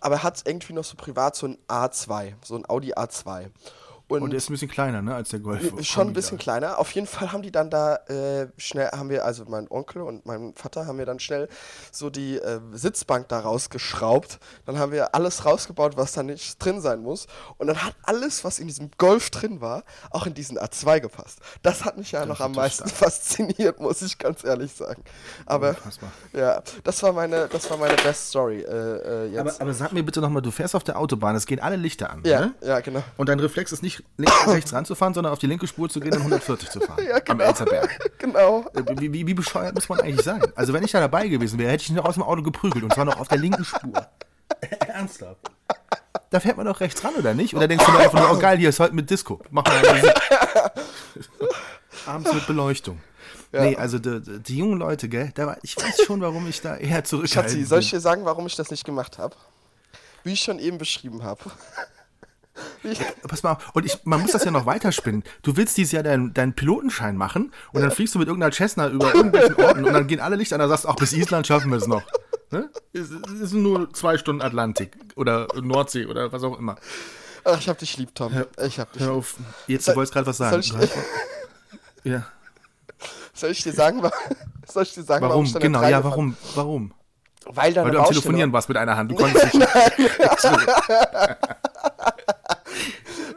aber 0.00 0.16
er 0.16 0.22
hat 0.22 0.42
irgendwie 0.46 0.72
noch 0.72 0.84
so 0.84 0.94
privat 0.96 1.34
so 1.34 1.48
ein 1.48 1.58
A2, 1.66 2.34
so 2.44 2.54
ein 2.54 2.64
Audi 2.68 2.94
A2. 2.94 3.50
Und 4.08 4.30
der 4.30 4.36
ist 4.36 4.50
ein 4.50 4.52
bisschen 4.52 4.68
kleiner, 4.68 5.00
ne, 5.00 5.14
als 5.14 5.30
der 5.30 5.40
Golf. 5.40 5.62
Schon 5.82 6.08
ein 6.08 6.12
bisschen 6.12 6.36
kleiner. 6.36 6.78
Auf 6.78 6.90
jeden 6.92 7.06
Fall 7.06 7.32
haben 7.32 7.42
die 7.42 7.50
dann 7.50 7.70
da 7.70 7.96
äh, 8.08 8.48
schnell, 8.58 8.88
haben 8.88 9.08
wir, 9.08 9.24
also 9.24 9.44
mein 9.46 9.66
Onkel 9.70 10.02
und 10.02 10.26
mein 10.26 10.52
Vater 10.54 10.86
haben 10.86 10.98
wir 10.98 11.06
dann 11.06 11.20
schnell 11.20 11.48
so 11.90 12.10
die 12.10 12.36
äh, 12.36 12.60
Sitzbank 12.72 13.28
da 13.28 13.40
rausgeschraubt. 13.40 14.38
Dann 14.66 14.78
haben 14.78 14.92
wir 14.92 15.14
alles 15.14 15.46
rausgebaut, 15.46 15.96
was 15.96 16.12
da 16.12 16.22
nicht 16.22 16.62
drin 16.62 16.82
sein 16.82 17.00
muss. 17.00 17.26
Und 17.56 17.68
dann 17.68 17.82
hat 17.82 17.94
alles, 18.02 18.44
was 18.44 18.58
in 18.58 18.66
diesem 18.66 18.90
Golf 18.98 19.30
drin 19.30 19.62
war, 19.62 19.84
auch 20.10 20.26
in 20.26 20.34
diesen 20.34 20.58
A2 20.58 21.00
gepasst. 21.00 21.38
Das 21.62 21.84
hat 21.84 21.96
mich 21.96 22.12
ja 22.12 22.26
noch 22.26 22.40
am 22.40 22.52
ist 22.52 22.56
meisten 22.56 22.88
fasziniert, 22.90 23.80
muss 23.80 24.02
ich 24.02 24.18
ganz 24.18 24.44
ehrlich 24.44 24.72
sagen. 24.72 25.02
Aber 25.46 25.70
Unfassbar. 25.70 26.12
ja, 26.34 26.62
das 26.84 27.02
war 27.02 27.14
meine, 27.14 27.48
das 27.48 27.70
war 27.70 27.78
meine 27.78 27.96
Best 27.96 28.28
Story 28.28 28.60
äh, 28.60 28.66
äh, 28.68 29.26
jetzt. 29.28 29.38
Aber, 29.40 29.60
aber 29.60 29.72
sag 29.72 29.92
mir 29.92 30.02
bitte 30.02 30.20
nochmal, 30.20 30.42
du 30.42 30.50
fährst 30.50 30.74
auf 30.74 30.84
der 30.84 30.98
Autobahn, 30.98 31.34
es 31.36 31.46
gehen 31.46 31.60
alle 31.60 31.76
Lichter 31.76 32.10
an, 32.10 32.22
ja, 32.24 32.40
ne? 32.40 32.54
ja, 32.60 32.80
genau. 32.80 33.02
Und 33.16 33.28
dein 33.28 33.40
Reflex 33.40 33.72
ist 33.72 33.82
nicht 33.82 33.93
links 34.16 34.46
und 34.46 34.52
rechts 34.52 34.72
ranzufahren, 34.72 35.14
sondern 35.14 35.32
auf 35.32 35.38
die 35.38 35.46
linke 35.46 35.66
Spur 35.66 35.88
zu 35.88 36.00
gehen 36.00 36.12
und 36.12 36.18
140 36.20 36.70
zu 36.70 36.80
fahren. 36.80 37.04
Ja, 37.08 37.16
Am 37.16 37.22
genau. 37.38 37.44
Elzerberg. 37.44 38.12
genau. 38.18 38.64
Äh, 38.74 38.82
Wie, 39.00 39.12
wie, 39.12 39.26
wie 39.26 39.34
bescheuert 39.34 39.74
muss 39.74 39.88
man 39.88 40.00
eigentlich 40.00 40.22
sein? 40.24 40.42
Also 40.56 40.72
wenn 40.72 40.82
ich 40.84 40.92
da 40.92 41.00
dabei 41.00 41.28
gewesen 41.28 41.58
wäre, 41.58 41.70
hätte 41.72 41.82
ich 41.82 41.90
ihn 41.90 41.96
noch 41.96 42.04
aus 42.04 42.14
dem 42.14 42.22
Auto 42.22 42.42
geprügelt 42.42 42.84
und 42.84 42.92
zwar 42.94 43.04
noch 43.04 43.18
auf 43.20 43.28
der 43.28 43.38
linken 43.38 43.64
Spur. 43.64 43.92
Ernsthaft. 44.88 45.50
Da 46.30 46.40
fährt 46.40 46.56
man 46.56 46.66
doch 46.66 46.80
rechts 46.80 47.02
ran, 47.04 47.14
oder 47.16 47.32
nicht? 47.34 47.54
Oder 47.54 47.68
denkst 47.68 47.84
du 47.86 47.92
mir 47.92 47.98
einfach 47.98 48.20
nur, 48.20 48.32
oh 48.32 48.38
geil, 48.40 48.58
hier 48.58 48.68
ist 48.70 48.80
heute 48.80 48.94
mit 48.94 49.08
Disco. 49.10 49.40
Mach 49.50 49.64
mal 49.64 49.94
Musik. 49.94 50.12
Abends 52.06 52.32
mit 52.32 52.46
Beleuchtung. 52.46 53.00
Nee, 53.52 53.76
also 53.76 53.98
die, 54.00 54.20
die, 54.42 54.58
jungen 54.58 54.78
Leute, 54.80 55.08
gell, 55.08 55.30
da, 55.34 55.46
war- 55.46 55.58
ich 55.62 55.76
weiß 55.76 56.02
schon, 56.06 56.20
warum 56.20 56.48
ich 56.48 56.60
da 56.60 56.76
eher 56.76 57.04
zurückhaltend 57.04 57.30
Schatzi, 57.50 57.56
bin. 57.58 57.66
soll 57.66 57.78
ich 57.80 57.90
dir 57.90 58.00
sagen, 58.00 58.24
warum 58.24 58.46
ich 58.46 58.56
das 58.56 58.70
nicht 58.72 58.84
gemacht 58.84 59.18
habe? 59.18 59.36
Wie 60.24 60.32
ich 60.32 60.40
schon 60.40 60.58
eben 60.58 60.76
beschrieben 60.78 61.22
habe. 61.22 61.40
Ich- 62.84 63.00
Pass 63.26 63.42
mal 63.42 63.52
auf, 63.52 63.70
und 63.74 63.84
ich, 63.86 63.98
man 64.04 64.20
muss 64.20 64.32
das 64.32 64.44
ja 64.44 64.50
noch 64.50 64.66
weiterspinnen. 64.66 65.24
Du 65.42 65.56
willst 65.56 65.76
dieses 65.76 65.92
Jahr 65.92 66.02
deinen, 66.02 66.34
deinen 66.34 66.52
Pilotenschein 66.54 67.16
machen 67.16 67.52
und 67.72 67.80
dann 67.82 67.90
fliegst 67.90 68.14
du 68.14 68.18
mit 68.18 68.28
irgendeiner 68.28 68.52
Cessna 68.52 68.88
über 68.88 69.14
irgendwelchen 69.14 69.54
Orten 69.56 69.84
und 69.84 69.92
dann 69.92 70.06
gehen 70.06 70.20
alle 70.20 70.36
Lichter 70.36 70.56
an, 70.56 70.60
dann 70.60 70.68
sagst 70.68 70.84
du, 70.84 70.88
ach, 70.90 70.96
bis 70.96 71.12
Island 71.12 71.46
schaffen 71.46 71.70
wir 71.70 71.78
es 71.78 71.86
noch. 71.86 72.02
Ne? 72.50 72.68
Es, 72.92 73.10
es 73.10 73.50
sind 73.50 73.62
nur 73.62 73.92
zwei 73.94 74.18
Stunden 74.18 74.42
Atlantik 74.42 74.96
oder 75.16 75.48
Nordsee 75.60 76.06
oder 76.06 76.30
was 76.32 76.42
auch 76.44 76.58
immer. 76.58 76.76
Ach, 77.44 77.58
ich 77.58 77.68
hab 77.68 77.78
dich 77.78 77.96
lieb, 77.98 78.14
Tom. 78.14 78.32
Ich 78.62 78.78
hab 78.78 78.92
dich 78.92 79.02
Hör 79.02 79.08
lieb. 79.08 79.18
auf, 79.18 79.36
jetzt, 79.66 79.84
Soll- 79.86 79.94
du 79.94 79.96
wolltest 79.98 80.12
gerade 80.12 80.26
was 80.26 80.36
sagen. 80.36 80.62
soll 80.62 80.84
ich- 80.84 80.90
ja, 82.04 82.26
Soll 83.32 83.50
ich 83.50 83.62
dir 83.62 83.72
sagen, 83.72 84.02
soll 84.68 84.82
ich 84.84 84.92
dir 84.94 85.02
sagen 85.02 85.26
warum? 85.26 85.50
dann 85.52 85.62
Genau, 85.62 85.82
ja, 85.82 86.04
warum? 86.04 86.36
Warum? 86.54 86.92
Weil 87.46 87.74
Weil 87.76 87.90
du 87.90 87.98
am 87.98 88.06
Telefonieren 88.06 88.52
warst 88.52 88.68
mit 88.68 88.78
einer 88.78 88.96
Hand. 88.96 89.10
Du 89.10 89.14
konntest 89.20 89.52
nicht. 89.54 89.68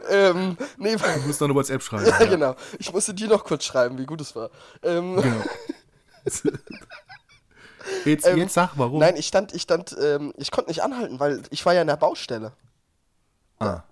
Ähm, 0.08 0.56
nee, 0.76 0.96
Du 0.96 1.26
musst 1.26 1.42
eine 1.42 1.54
WhatsApp 1.54 1.82
schreiben. 1.84 2.06
ja, 2.06 2.24
genau. 2.26 2.54
Ich 2.78 2.92
musste 2.92 3.14
dir 3.14 3.28
noch 3.28 3.44
kurz 3.44 3.64
schreiben, 3.64 3.98
wie 3.98 4.06
gut 4.06 4.20
es 4.20 4.34
war. 4.36 4.50
Ähm, 4.82 5.16
Genau. 5.16 5.44
Jetzt, 8.04 8.26
jetzt 8.26 8.52
sag, 8.54 8.72
warum. 8.76 8.98
Nein, 8.98 9.16
ich 9.16 9.26
stand, 9.26 9.54
ich 9.54 9.62
stand, 9.62 9.96
ähm, 9.98 10.34
ich 10.36 10.50
konnte 10.50 10.68
nicht 10.68 10.82
anhalten, 10.82 11.18
weil 11.20 11.42
ich 11.48 11.64
war 11.64 11.72
ja 11.72 11.80
in 11.80 11.86
der 11.86 11.96
Baustelle. 11.96 12.52
Ah. 13.58 13.82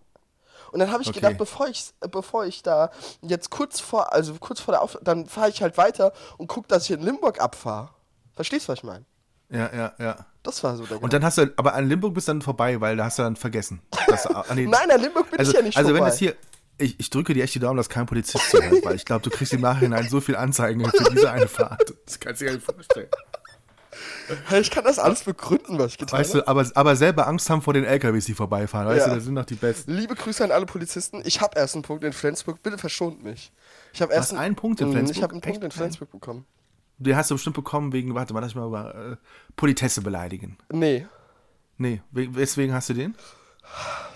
Und 0.70 0.80
dann 0.80 0.92
habe 0.92 1.02
ich 1.02 1.08
Okay. 1.08 1.20
gedacht, 1.20 1.38
bevor 1.38 1.68
ich, 1.68 1.94
bevor 2.10 2.44
ich 2.44 2.62
da 2.62 2.90
jetzt 3.22 3.48
kurz 3.50 3.80
vor, 3.80 4.12
also 4.12 4.34
kurz 4.34 4.60
vor 4.60 4.72
der 4.72 4.82
Auf, 4.82 4.98
dann 5.00 5.26
fahre 5.26 5.48
ich 5.48 5.62
halt 5.62 5.78
weiter 5.78 6.12
und 6.36 6.46
guck, 6.48 6.68
dass 6.68 6.84
ich 6.84 6.90
in 6.90 7.00
Limburg 7.02 7.40
abfahre. 7.40 7.88
Verstehst 8.34 8.68
du, 8.68 8.72
was 8.72 8.80
ich 8.80 8.84
meine? 8.84 9.04
Ja, 9.48 9.70
ja, 9.74 9.92
ja. 9.98 10.26
Das 10.42 10.62
war 10.64 10.76
so 10.76 10.84
der 10.86 11.02
Und 11.02 11.12
dann 11.12 11.24
hast 11.24 11.38
du, 11.38 11.52
aber 11.56 11.74
an 11.74 11.88
Limburg 11.88 12.14
bist 12.14 12.28
du 12.28 12.32
dann 12.32 12.42
vorbei, 12.42 12.80
weil 12.80 12.96
da 12.96 13.04
hast 13.06 13.18
du 13.18 13.22
dann 13.22 13.36
vergessen. 13.36 13.80
dass- 14.06 14.26
ah, 14.26 14.44
nee. 14.54 14.66
Nein, 14.70 14.90
an 14.90 15.00
Limburg 15.00 15.30
bin 15.30 15.38
also, 15.38 15.50
ich 15.52 15.56
ja 15.56 15.62
nicht 15.62 15.76
Also 15.76 15.90
wenn 15.90 15.96
vorbei. 15.98 16.10
das 16.10 16.18
hier, 16.18 16.34
ich, 16.78 16.98
ich 17.00 17.10
drücke 17.10 17.32
dir 17.34 17.42
echt 17.44 17.54
die 17.54 17.58
Daumen, 17.60 17.76
dass 17.76 17.88
kein 17.88 18.06
Polizist 18.06 18.50
zuhört, 18.50 18.74
weil 18.84 18.96
ich 18.96 19.04
glaube, 19.04 19.22
du 19.22 19.30
kriegst 19.30 19.52
im 19.52 19.60
Nachhinein 19.60 20.08
so 20.08 20.20
viel 20.20 20.36
Anzeigen 20.36 20.84
für 20.88 21.10
diese 21.10 21.30
eine 21.30 21.48
Fahrt. 21.48 21.94
Das 22.06 22.20
kannst 22.20 22.40
du 22.40 22.44
dir 22.44 22.50
gar 22.50 22.54
nicht 22.56 22.64
vorstellen. 22.66 23.08
Hey, 24.48 24.60
ich 24.60 24.70
kann 24.70 24.84
das 24.84 24.98
alles 24.98 25.22
begründen, 25.22 25.78
was 25.78 25.92
ich 25.92 25.98
getan 25.98 26.18
Weißt 26.18 26.34
habe. 26.34 26.42
du, 26.42 26.48
aber, 26.48 26.66
aber 26.74 26.96
selber 26.96 27.26
Angst 27.28 27.48
haben 27.48 27.62
vor 27.62 27.72
den 27.72 27.84
LKWs, 27.84 28.24
die 28.26 28.34
vorbeifahren. 28.34 28.88
Weißt 28.88 29.06
Ja. 29.06 29.08
du, 29.10 29.14
das 29.16 29.24
sind 29.24 29.36
doch 29.36 29.44
die 29.44 29.54
besten. 29.54 29.92
Liebe 29.92 30.14
Grüße 30.16 30.42
an 30.44 30.50
alle 30.50 30.66
Polizisten. 30.66 31.22
Ich 31.24 31.40
habe 31.40 31.56
erst 31.58 31.74
einen 31.76 31.82
Punkt 31.82 32.02
in 32.04 32.12
Flensburg. 32.12 32.60
Bitte 32.62 32.76
verschont 32.76 33.22
mich. 33.22 33.52
Ich 33.92 34.02
habe 34.02 34.12
erst 34.12 34.32
hast 34.32 34.38
einen 34.38 34.56
Punkt 34.56 34.80
in 34.80 34.88
Mm, 34.88 34.92
Flensburg? 34.92 35.16
Ich 35.16 35.22
habe 35.22 35.32
einen 35.32 35.42
Echt? 35.42 35.52
Punkt 35.52 35.64
in 35.64 35.70
Flensburg 35.70 36.10
bekommen. 36.10 36.44
Den 36.98 37.16
hast 37.16 37.30
du 37.30 37.34
bestimmt 37.34 37.56
bekommen 37.56 37.92
wegen, 37.92 38.14
warte 38.14 38.32
mal, 38.32 38.40
lass 38.40 38.54
mich 38.54 38.62
mal 38.62 38.68
über 38.68 38.94
äh, 39.12 39.16
Politesse 39.56 40.00
beleidigen. 40.02 40.56
Nee, 40.72 41.06
Nee, 41.78 42.00
we- 42.10 42.34
weswegen 42.34 42.74
hast 42.74 42.88
du 42.88 42.94
den? 42.94 43.14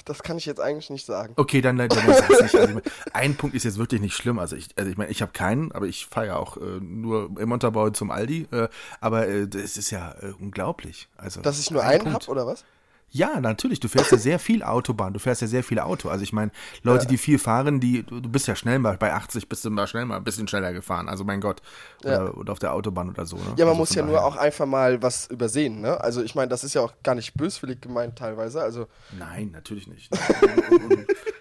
das 0.07 0.23
kann 0.23 0.39
ich 0.39 0.47
jetzt 0.47 0.61
eigentlich 0.61 0.89
nicht 0.91 1.05
sagen. 1.05 1.35
Okay, 1.37 1.61
dann, 1.61 1.77
dann, 1.77 1.89
dann 1.89 2.07
sag's 2.07 2.41
nicht. 2.43 2.55
Also, 2.55 2.81
ein 3.13 3.37
Punkt 3.37 3.55
ist 3.55 3.65
jetzt 3.65 3.79
wirklich 3.79 4.01
nicht 4.01 4.15
schlimm. 4.15 4.39
Also 4.39 4.57
ich, 4.57 4.69
also 4.79 4.91
ich 4.91 4.97
meine, 4.97 5.11
ich 5.11 5.21
habe 5.23 5.33
keinen, 5.33 5.73
aber 5.73 5.87
ich 5.87 6.07
fahre 6.07 6.29
ja 6.29 6.37
auch 6.37 6.57
äh, 6.57 6.61
nur 6.81 7.31
im 7.39 7.49
Montabaur 7.49 7.93
zum 7.93 8.11
Aldi. 8.11 8.47
Äh, 8.51 8.69
aber 9.01 9.29
äh, 9.29 9.47
das 9.49 9.77
ist 9.77 9.91
ja 9.91 10.13
äh, 10.23 10.33
unglaublich. 10.41 11.09
Also 11.17 11.43
Dass 11.43 11.59
ich 11.61 11.71
nur 11.71 11.83
ein 11.83 11.89
einen 12.01 12.03
Punkt. 12.05 12.23
habe 12.23 12.31
oder 12.31 12.47
was? 12.47 12.65
Ja, 13.13 13.41
natürlich. 13.41 13.81
Du 13.81 13.89
fährst 13.89 14.13
ja 14.13 14.19
sehr 14.19 14.39
viel 14.39 14.63
Autobahn. 14.63 15.13
Du 15.13 15.19
fährst 15.19 15.41
ja 15.43 15.49
sehr 15.49 15.65
viel 15.65 15.81
Auto. 15.81 16.09
Also 16.09 16.23
ich 16.23 16.33
meine, 16.33 16.53
Leute, 16.85 17.07
die 17.07 17.19
viel 17.19 17.39
fahren, 17.41 17.81
die, 17.81 18.05
du 18.05 18.21
bist 18.23 18.47
ja 18.47 18.55
schnell 18.55 18.79
mal 18.79 18.97
bei 18.97 19.13
80 19.13 19.49
bist 19.49 19.65
du 19.65 19.71
mal 19.71 19.87
schnell 19.89 20.05
mal 20.05 20.17
ein 20.17 20.23
bisschen 20.25 20.47
schneller 20.47 20.73
gefahren. 20.73 21.09
Also 21.09 21.25
mein 21.25 21.41
Gott. 21.41 21.61
Oder, 22.05 22.13
Ja. 22.27 22.31
oder 22.31 22.53
auf 22.53 22.61
der 22.61 22.73
Autobahn 22.73 23.09
oder 23.11 23.27
so. 23.27 23.37
Ne? 23.37 23.43
Ja, 23.57 23.65
man 23.65 23.69
also 23.71 23.79
muss 23.79 23.95
ja 23.97 24.03
nur 24.03 24.15
daher- 24.15 24.27
auch 24.27 24.37
einfach 24.37 24.67
mal 24.67 25.03
was 25.03 25.27
übersehen, 25.27 25.81
ne? 25.81 26.01
Also 26.01 26.23
ich 26.23 26.35
meine, 26.37 26.49
das 26.49 26.63
ist 26.63 26.75
ja 26.75 26.83
auch 26.83 26.93
gar 27.03 27.17
nicht 27.17 27.35
böswillig 27.35 27.81
gemeint 27.81 28.17
teilweise. 28.17 28.63
Also 28.63 28.87
Nein, 29.19 29.51
natürlich 29.53 29.89
nicht. 29.89 30.09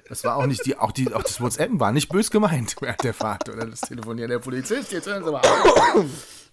Das 0.09 0.23
war 0.23 0.37
auch 0.37 0.47
nicht 0.47 0.65
die, 0.65 0.75
auch 0.77 0.91
die, 0.91 1.13
auch 1.13 1.21
das 1.23 1.39
WhatsAppen 1.39 1.79
war 1.79 1.91
nicht 1.91 2.09
bös 2.09 2.31
gemeint 2.31 2.75
während 2.81 3.03
der 3.03 3.13
Fahrt 3.13 3.47
oder 3.47 3.67
das 3.67 3.81
Telefonieren 3.81 4.29
der 4.31 4.39
Polizist. 4.39 4.91
Jetzt 4.91 5.07
hören 5.07 5.23
Sie 5.23 5.31
mal 5.31 5.41
auf. 5.41 6.05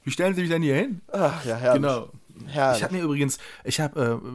Wie 0.05 0.11
stellen 0.11 0.35
Sie 0.35 0.43
mich 0.43 0.51
denn 0.51 0.63
hier 0.63 0.77
hin? 0.77 1.01
ach, 1.11 1.43
ja, 1.45 1.57
herrlich. 1.57 1.83
Genau. 1.83 2.09
Herrlich. 2.49 2.79
Ich 2.79 2.85
habe 2.85 2.95
mir 2.95 3.03
übrigens, 3.03 3.39
ich 3.65 3.81
habe, 3.81 4.21
äh, 4.23 4.29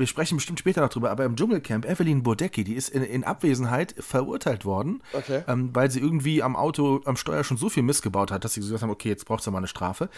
wir 0.00 0.06
sprechen 0.08 0.36
bestimmt 0.36 0.58
später 0.58 0.80
noch 0.80 0.88
drüber, 0.88 1.10
aber 1.10 1.24
im 1.24 1.36
Dschungelcamp, 1.36 1.84
Evelyn 1.88 2.22
Bodecki, 2.24 2.64
die 2.64 2.74
ist 2.74 2.88
in, 2.88 3.02
in 3.04 3.22
Abwesenheit 3.22 3.94
verurteilt 3.98 4.64
worden, 4.64 5.02
Okay. 5.12 5.42
ähm, 5.46 5.70
weil 5.72 5.90
sie 5.90 6.00
irgendwie 6.00 6.42
am 6.42 6.56
Auto, 6.56 7.00
am 7.04 7.16
Steuer 7.16 7.44
schon 7.44 7.56
so 7.56 7.68
viel 7.68 7.82
Mist 7.84 8.02
gebaut 8.02 8.32
hat, 8.32 8.44
dass 8.44 8.54
sie 8.54 8.60
gesagt 8.60 8.82
haben, 8.82 8.90
okay, 8.90 9.08
jetzt 9.10 9.26
braucht 9.26 9.42
sie 9.44 9.50
mal 9.50 9.58
eine 9.58 9.68
Strafe 9.68 10.08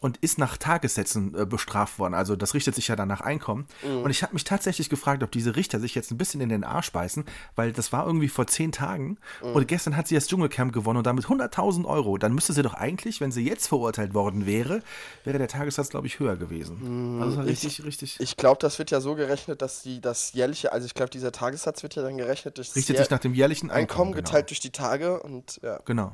und 0.00 0.16
ist 0.18 0.38
nach 0.38 0.56
Tagessätzen 0.56 1.34
äh, 1.38 1.46
bestraft 1.46 1.98
worden. 1.98 2.14
Also 2.14 2.34
das 2.36 2.54
richtet 2.54 2.74
sich 2.74 2.88
ja 2.88 2.96
dann 2.96 3.08
nach 3.08 3.20
Einkommen. 3.20 3.66
Mhm. 3.86 4.02
Und 4.02 4.10
ich 4.10 4.22
habe 4.22 4.32
mich 4.32 4.44
tatsächlich 4.44 4.88
gefragt, 4.90 5.22
ob 5.22 5.30
diese 5.30 5.54
Richter 5.56 5.78
sich 5.80 5.94
jetzt 5.94 6.10
ein 6.10 6.18
bisschen 6.18 6.40
in 6.40 6.48
den 6.48 6.64
Arsch 6.64 6.90
beißen, 6.90 7.24
weil 7.54 7.72
das 7.72 7.92
war 7.92 8.06
irgendwie 8.06 8.28
vor 8.28 8.46
zehn 8.46 8.72
Tagen 8.72 9.18
Mhm. 9.42 9.52
und 9.52 9.68
gestern 9.68 9.96
hat 9.96 10.08
sie 10.08 10.14
das 10.14 10.26
Dschungelcamp 10.28 10.72
gewonnen 10.72 10.98
und 10.98 11.06
damit 11.06 11.26
100.000 11.26 11.84
Euro. 11.84 12.16
Dann 12.18 12.34
müsste 12.34 12.52
sie 12.52 12.62
doch 12.62 12.74
eigentlich, 12.74 13.20
wenn 13.20 13.32
sie 13.32 13.46
jetzt 13.46 13.66
verurteilt 13.66 14.14
worden 14.14 14.46
wäre, 14.46 14.82
wäre 15.24 15.38
der 15.38 15.48
Tagessatz, 15.48 15.90
glaube 15.90 16.06
ich, 16.06 16.18
höher 16.20 16.36
gewesen. 16.36 17.18
Also 17.20 17.40
richtig, 17.42 17.84
richtig. 17.84 18.18
Mhm. 18.18 18.24
Ich 18.24 18.36
glaube, 18.36 18.58
das 18.60 18.78
wird 18.78 18.90
ja 18.90 19.00
so 19.00 19.14
gerechnet, 19.26 19.62
dass 19.62 19.82
die 19.82 20.00
das 20.00 20.32
jährliche, 20.32 20.72
also 20.72 20.86
ich 20.86 20.94
glaube, 20.94 21.10
dieser 21.10 21.32
Tagessatz 21.32 21.82
wird 21.82 21.94
ja 21.94 22.02
dann 22.02 22.16
gerechnet 22.16 22.58
durch 22.58 22.68
das 22.68 22.76
richtet 22.76 22.98
sich 22.98 23.10
nach 23.10 23.18
dem 23.18 23.34
jährlichen 23.34 23.70
Einkommen. 23.70 23.80
Einkommen 23.80 24.12
genau. 24.12 24.24
geteilt 24.24 24.50
durch 24.50 24.60
die 24.60 24.70
Tage 24.70 25.20
und 25.20 25.60
ja. 25.62 25.80
Genau. 25.84 26.12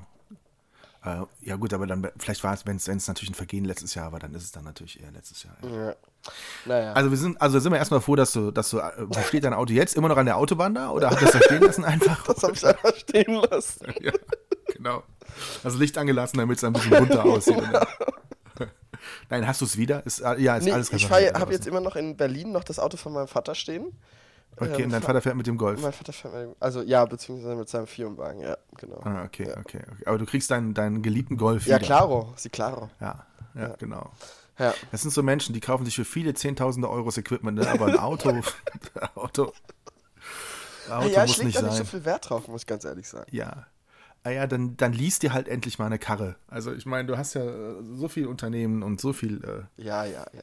Äh, 1.04 1.22
ja 1.40 1.56
gut, 1.56 1.74
aber 1.74 1.86
dann 1.86 2.08
vielleicht 2.16 2.44
war 2.44 2.54
es, 2.54 2.64
wenn 2.64 2.76
es 2.76 3.08
natürlich 3.08 3.30
ein 3.30 3.34
Vergehen 3.34 3.64
letztes 3.64 3.94
Jahr 3.94 4.12
war, 4.12 4.20
dann 4.20 4.34
ist 4.34 4.44
es 4.44 4.52
dann 4.52 4.64
natürlich 4.64 5.02
eher 5.02 5.10
letztes 5.10 5.42
Jahr. 5.42 5.56
Ja. 5.62 5.86
ja. 5.86 5.96
Naja. 6.64 6.92
Also 6.92 7.10
wir 7.10 7.18
sind, 7.18 7.40
also 7.42 7.58
sind 7.58 7.72
wir 7.72 7.78
erstmal 7.78 8.00
froh, 8.00 8.14
dass 8.14 8.32
du, 8.32 8.52
dass 8.52 8.70
du, 8.70 8.78
äh, 8.78 8.92
wo 8.98 9.20
steht 9.20 9.42
dein 9.42 9.54
Auto 9.54 9.72
jetzt? 9.72 9.96
Immer 9.96 10.08
noch 10.08 10.16
an 10.16 10.26
der 10.26 10.36
Autobahn 10.36 10.74
da 10.74 10.90
oder 10.90 11.10
hat 11.10 11.20
das 11.20 11.32
da 11.32 11.42
stehen 11.42 11.62
lassen 11.62 11.84
einfach? 11.84 12.22
das 12.26 12.42
habe 12.44 12.52
ich 12.52 12.64
einfach 12.64 12.94
stehen 12.96 13.34
lassen. 13.50 13.86
ja, 14.00 14.12
genau. 14.68 15.02
Das 15.64 15.74
Licht 15.74 15.98
angelassen, 15.98 16.38
damit 16.38 16.58
es 16.58 16.64
ein 16.64 16.72
bisschen 16.72 16.90
bunter 16.90 17.24
aussieht. 17.24 17.62
Nein, 19.30 19.46
hast 19.46 19.60
du 19.60 19.64
es 19.64 19.76
wieder? 19.76 20.04
Ist, 20.06 20.20
äh, 20.20 20.38
ja, 20.40 20.56
ist 20.56 20.64
Nee, 20.64 20.72
alles 20.72 20.92
ich 20.92 21.10
habe 21.10 21.52
jetzt 21.52 21.66
immer 21.66 21.80
noch 21.80 21.96
in 21.96 22.16
Berlin 22.16 22.52
noch 22.52 22.64
das 22.64 22.78
Auto 22.78 22.96
von 22.96 23.12
meinem 23.12 23.28
Vater 23.28 23.54
stehen. 23.54 23.92
Okay, 24.56 24.80
ähm, 24.80 24.84
und 24.84 24.90
dein 24.90 25.02
Vater 25.02 25.22
fährt 25.22 25.36
mit 25.36 25.46
dem 25.46 25.56
Golf. 25.56 25.80
Mein 25.80 25.92
Vater 25.92 26.12
fährt 26.12 26.34
mit, 26.34 26.56
also 26.60 26.82
ja, 26.82 27.04
beziehungsweise 27.06 27.56
mit 27.56 27.68
seinem 27.68 27.86
Firmenwagen, 27.86 28.40
ja, 28.42 28.56
genau. 28.76 29.00
Ah, 29.02 29.24
okay, 29.24 29.48
okay, 29.50 29.80
okay. 29.90 30.04
Aber 30.04 30.18
du 30.18 30.26
kriegst 30.26 30.50
deinen, 30.50 30.74
deinen 30.74 31.02
geliebten 31.02 31.36
Golf 31.38 31.66
Ja, 31.66 31.76
wieder. 31.76 31.86
claro, 31.86 32.34
sie 32.36 32.50
claro. 32.50 32.90
Ja, 33.00 33.26
ja, 33.54 33.68
genau. 33.78 34.10
Ja. 34.58 34.74
Das 34.90 35.00
sind 35.00 35.10
so 35.12 35.22
Menschen, 35.22 35.54
die 35.54 35.60
kaufen 35.60 35.86
sich 35.86 35.96
für 35.96 36.04
viele 36.04 36.34
Zehntausende 36.34 36.90
Euros 36.90 37.16
Equipment, 37.16 37.58
ne? 37.58 37.68
aber 37.68 37.86
ein 37.86 37.98
Auto, 37.98 38.28
Auto, 38.28 38.42
Auto 39.14 39.52
ja, 40.88 41.24
ich 41.24 41.38
muss 41.38 41.42
nicht 41.42 41.58
da 41.58 41.62
nicht 41.62 41.76
so 41.76 41.84
viel 41.84 42.04
Wert 42.04 42.28
drauf, 42.28 42.48
muss 42.48 42.62
ich 42.62 42.66
ganz 42.66 42.84
ehrlich 42.84 43.08
sagen. 43.08 43.26
ja. 43.34 43.66
Ah 44.24 44.30
ja, 44.30 44.46
dann, 44.46 44.76
dann 44.76 44.92
liest 44.92 45.22
dir 45.24 45.32
halt 45.32 45.48
endlich 45.48 45.78
mal 45.80 45.86
eine 45.86 45.98
Karre. 45.98 46.36
Also 46.46 46.72
ich 46.72 46.86
meine, 46.86 47.06
du 47.08 47.16
hast 47.18 47.34
ja 47.34 47.42
äh, 47.44 47.74
so 47.94 48.08
viel 48.08 48.26
Unternehmen 48.26 48.82
und 48.82 49.00
so 49.00 49.12
viel, 49.12 49.42
äh, 49.44 49.82
Ja, 49.82 50.04
ja, 50.04 50.24
ja. 50.32 50.42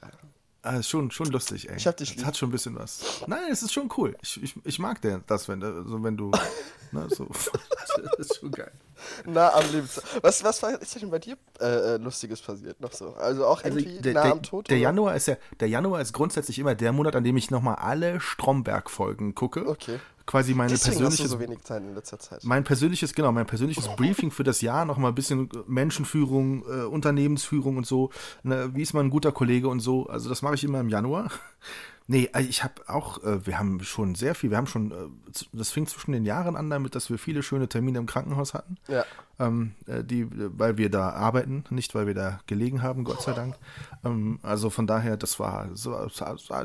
ah, 0.63 0.75
ist 0.77 0.89
schon, 0.89 1.11
schon 1.11 1.27
lustig, 1.27 1.69
ey. 1.69 1.77
Ich 1.77 1.87
hab 1.87 1.95
dich 1.95 2.09
Das 2.09 2.17
lieb. 2.17 2.25
hat 2.25 2.35
schon 2.37 2.49
ein 2.49 2.51
bisschen 2.51 2.75
was. 2.75 3.23
Nein, 3.27 3.39
es 3.51 3.63
ist 3.63 3.71
schon 3.71 3.89
cool. 3.97 4.17
Ich, 4.21 4.41
ich, 4.43 4.55
ich 4.65 4.79
mag 4.79 4.99
das, 5.27 5.47
wenn, 5.47 5.61
äh, 5.61 5.83
so, 5.85 6.03
wenn 6.03 6.17
du, 6.17 6.31
ne, 6.91 7.07
so, 7.09 7.25
das 8.17 8.27
ist 8.31 8.39
schon 8.39 8.51
geil. 8.51 8.71
Nah 9.25 9.53
am 9.53 9.63
Lebens. 9.71 10.01
Was, 10.21 10.43
was 10.43 10.61
war, 10.63 10.81
ist 10.81 11.01
denn 11.01 11.09
bei 11.09 11.19
dir 11.19 11.37
äh, 11.59 11.65
äh, 11.65 11.97
Lustiges 11.97 12.41
passiert 12.41 12.79
noch 12.81 12.93
so? 12.93 13.13
Also 13.13 13.45
auch 13.45 13.63
Also 13.63 13.77
irgendwie 13.79 14.01
der, 14.01 14.13
nah 14.13 14.23
der, 14.23 14.31
am 14.31 14.43
Tod? 14.43 14.69
der 14.69 14.77
oder? 14.77 14.81
Januar 14.83 15.15
ist 15.15 15.27
ja, 15.27 15.37
der 15.59 15.69
Januar 15.69 16.01
ist 16.01 16.13
grundsätzlich 16.13 16.59
immer 16.59 16.75
der 16.75 16.91
Monat, 16.91 17.15
an 17.15 17.23
dem 17.23 17.37
ich 17.37 17.51
nochmal 17.51 17.75
alle 17.75 18.19
Stromberg-Folgen 18.19 19.35
gucke. 19.35 19.67
Okay. 19.67 19.99
Quasi 20.25 20.53
meine 20.53 20.69
Deswegen 20.69 20.91
hast 20.91 20.99
du 20.99 21.23
persönliche 21.23 21.27
so 21.27 21.39
wenig 21.39 21.63
Zeit 21.63 21.81
in 21.81 21.95
letzter 21.95 22.19
Zeit. 22.19 22.43
mein 22.43 22.63
persönliches, 22.63 23.15
genau, 23.15 23.31
mein 23.31 23.47
persönliches 23.47 23.87
Briefing 23.95 24.29
für 24.29 24.43
das 24.43 24.61
Jahr, 24.61 24.85
noch 24.85 24.97
mal 24.97 25.07
ein 25.07 25.15
bisschen 25.15 25.49
Menschenführung, 25.65 26.63
äh, 26.69 26.83
Unternehmensführung 26.83 27.77
und 27.77 27.87
so. 27.87 28.11
Ne, 28.43 28.69
wie 28.75 28.83
ist 28.83 28.93
man 28.93 29.07
ein 29.07 29.09
guter 29.09 29.31
Kollege 29.31 29.67
und 29.69 29.79
so. 29.79 30.05
Also 30.05 30.29
das 30.29 30.43
mache 30.43 30.53
ich 30.53 30.63
immer 30.63 30.81
im 30.81 30.89
Januar. 30.89 31.31
Nee, 32.11 32.27
äh, 32.33 32.41
ich 32.41 32.63
habe 32.63 32.73
auch, 32.87 33.23
äh, 33.23 33.45
wir 33.45 33.59
haben 33.59 33.83
schon 33.83 34.15
sehr 34.15 34.33
viel, 34.33 34.49
wir 34.49 34.57
haben 34.57 34.65
schon, 34.65 34.91
äh, 34.91 34.95
das 35.53 35.69
fing 35.69 35.85
zwischen 35.85 36.11
den 36.11 36.25
Jahren 36.25 36.55
an 36.55 36.67
damit, 36.67 36.95
dass 36.95 37.11
wir 37.11 37.19
viele 37.19 37.43
schöne 37.43 37.69
Termine 37.69 37.99
im 37.99 38.07
Krankenhaus 38.07 38.55
hatten. 38.55 38.77
Ja. 38.87 39.05
Ähm, 39.37 39.75
äh, 39.85 40.03
die, 40.03 40.27
weil 40.31 40.77
wir 40.77 40.89
da 40.89 41.11
arbeiten, 41.11 41.65
nicht 41.69 41.93
weil 41.93 42.07
wir 42.07 42.15
da 42.15 42.39
gelegen 42.47 42.81
haben, 42.81 43.03
Gott 43.03 43.21
sei 43.21 43.33
Dank. 43.33 43.55
Ähm, 44.03 44.39
also 44.41 44.71
von 44.71 44.87
daher, 44.87 45.17
das 45.17 45.39
war, 45.39 45.69
so, 45.75 45.95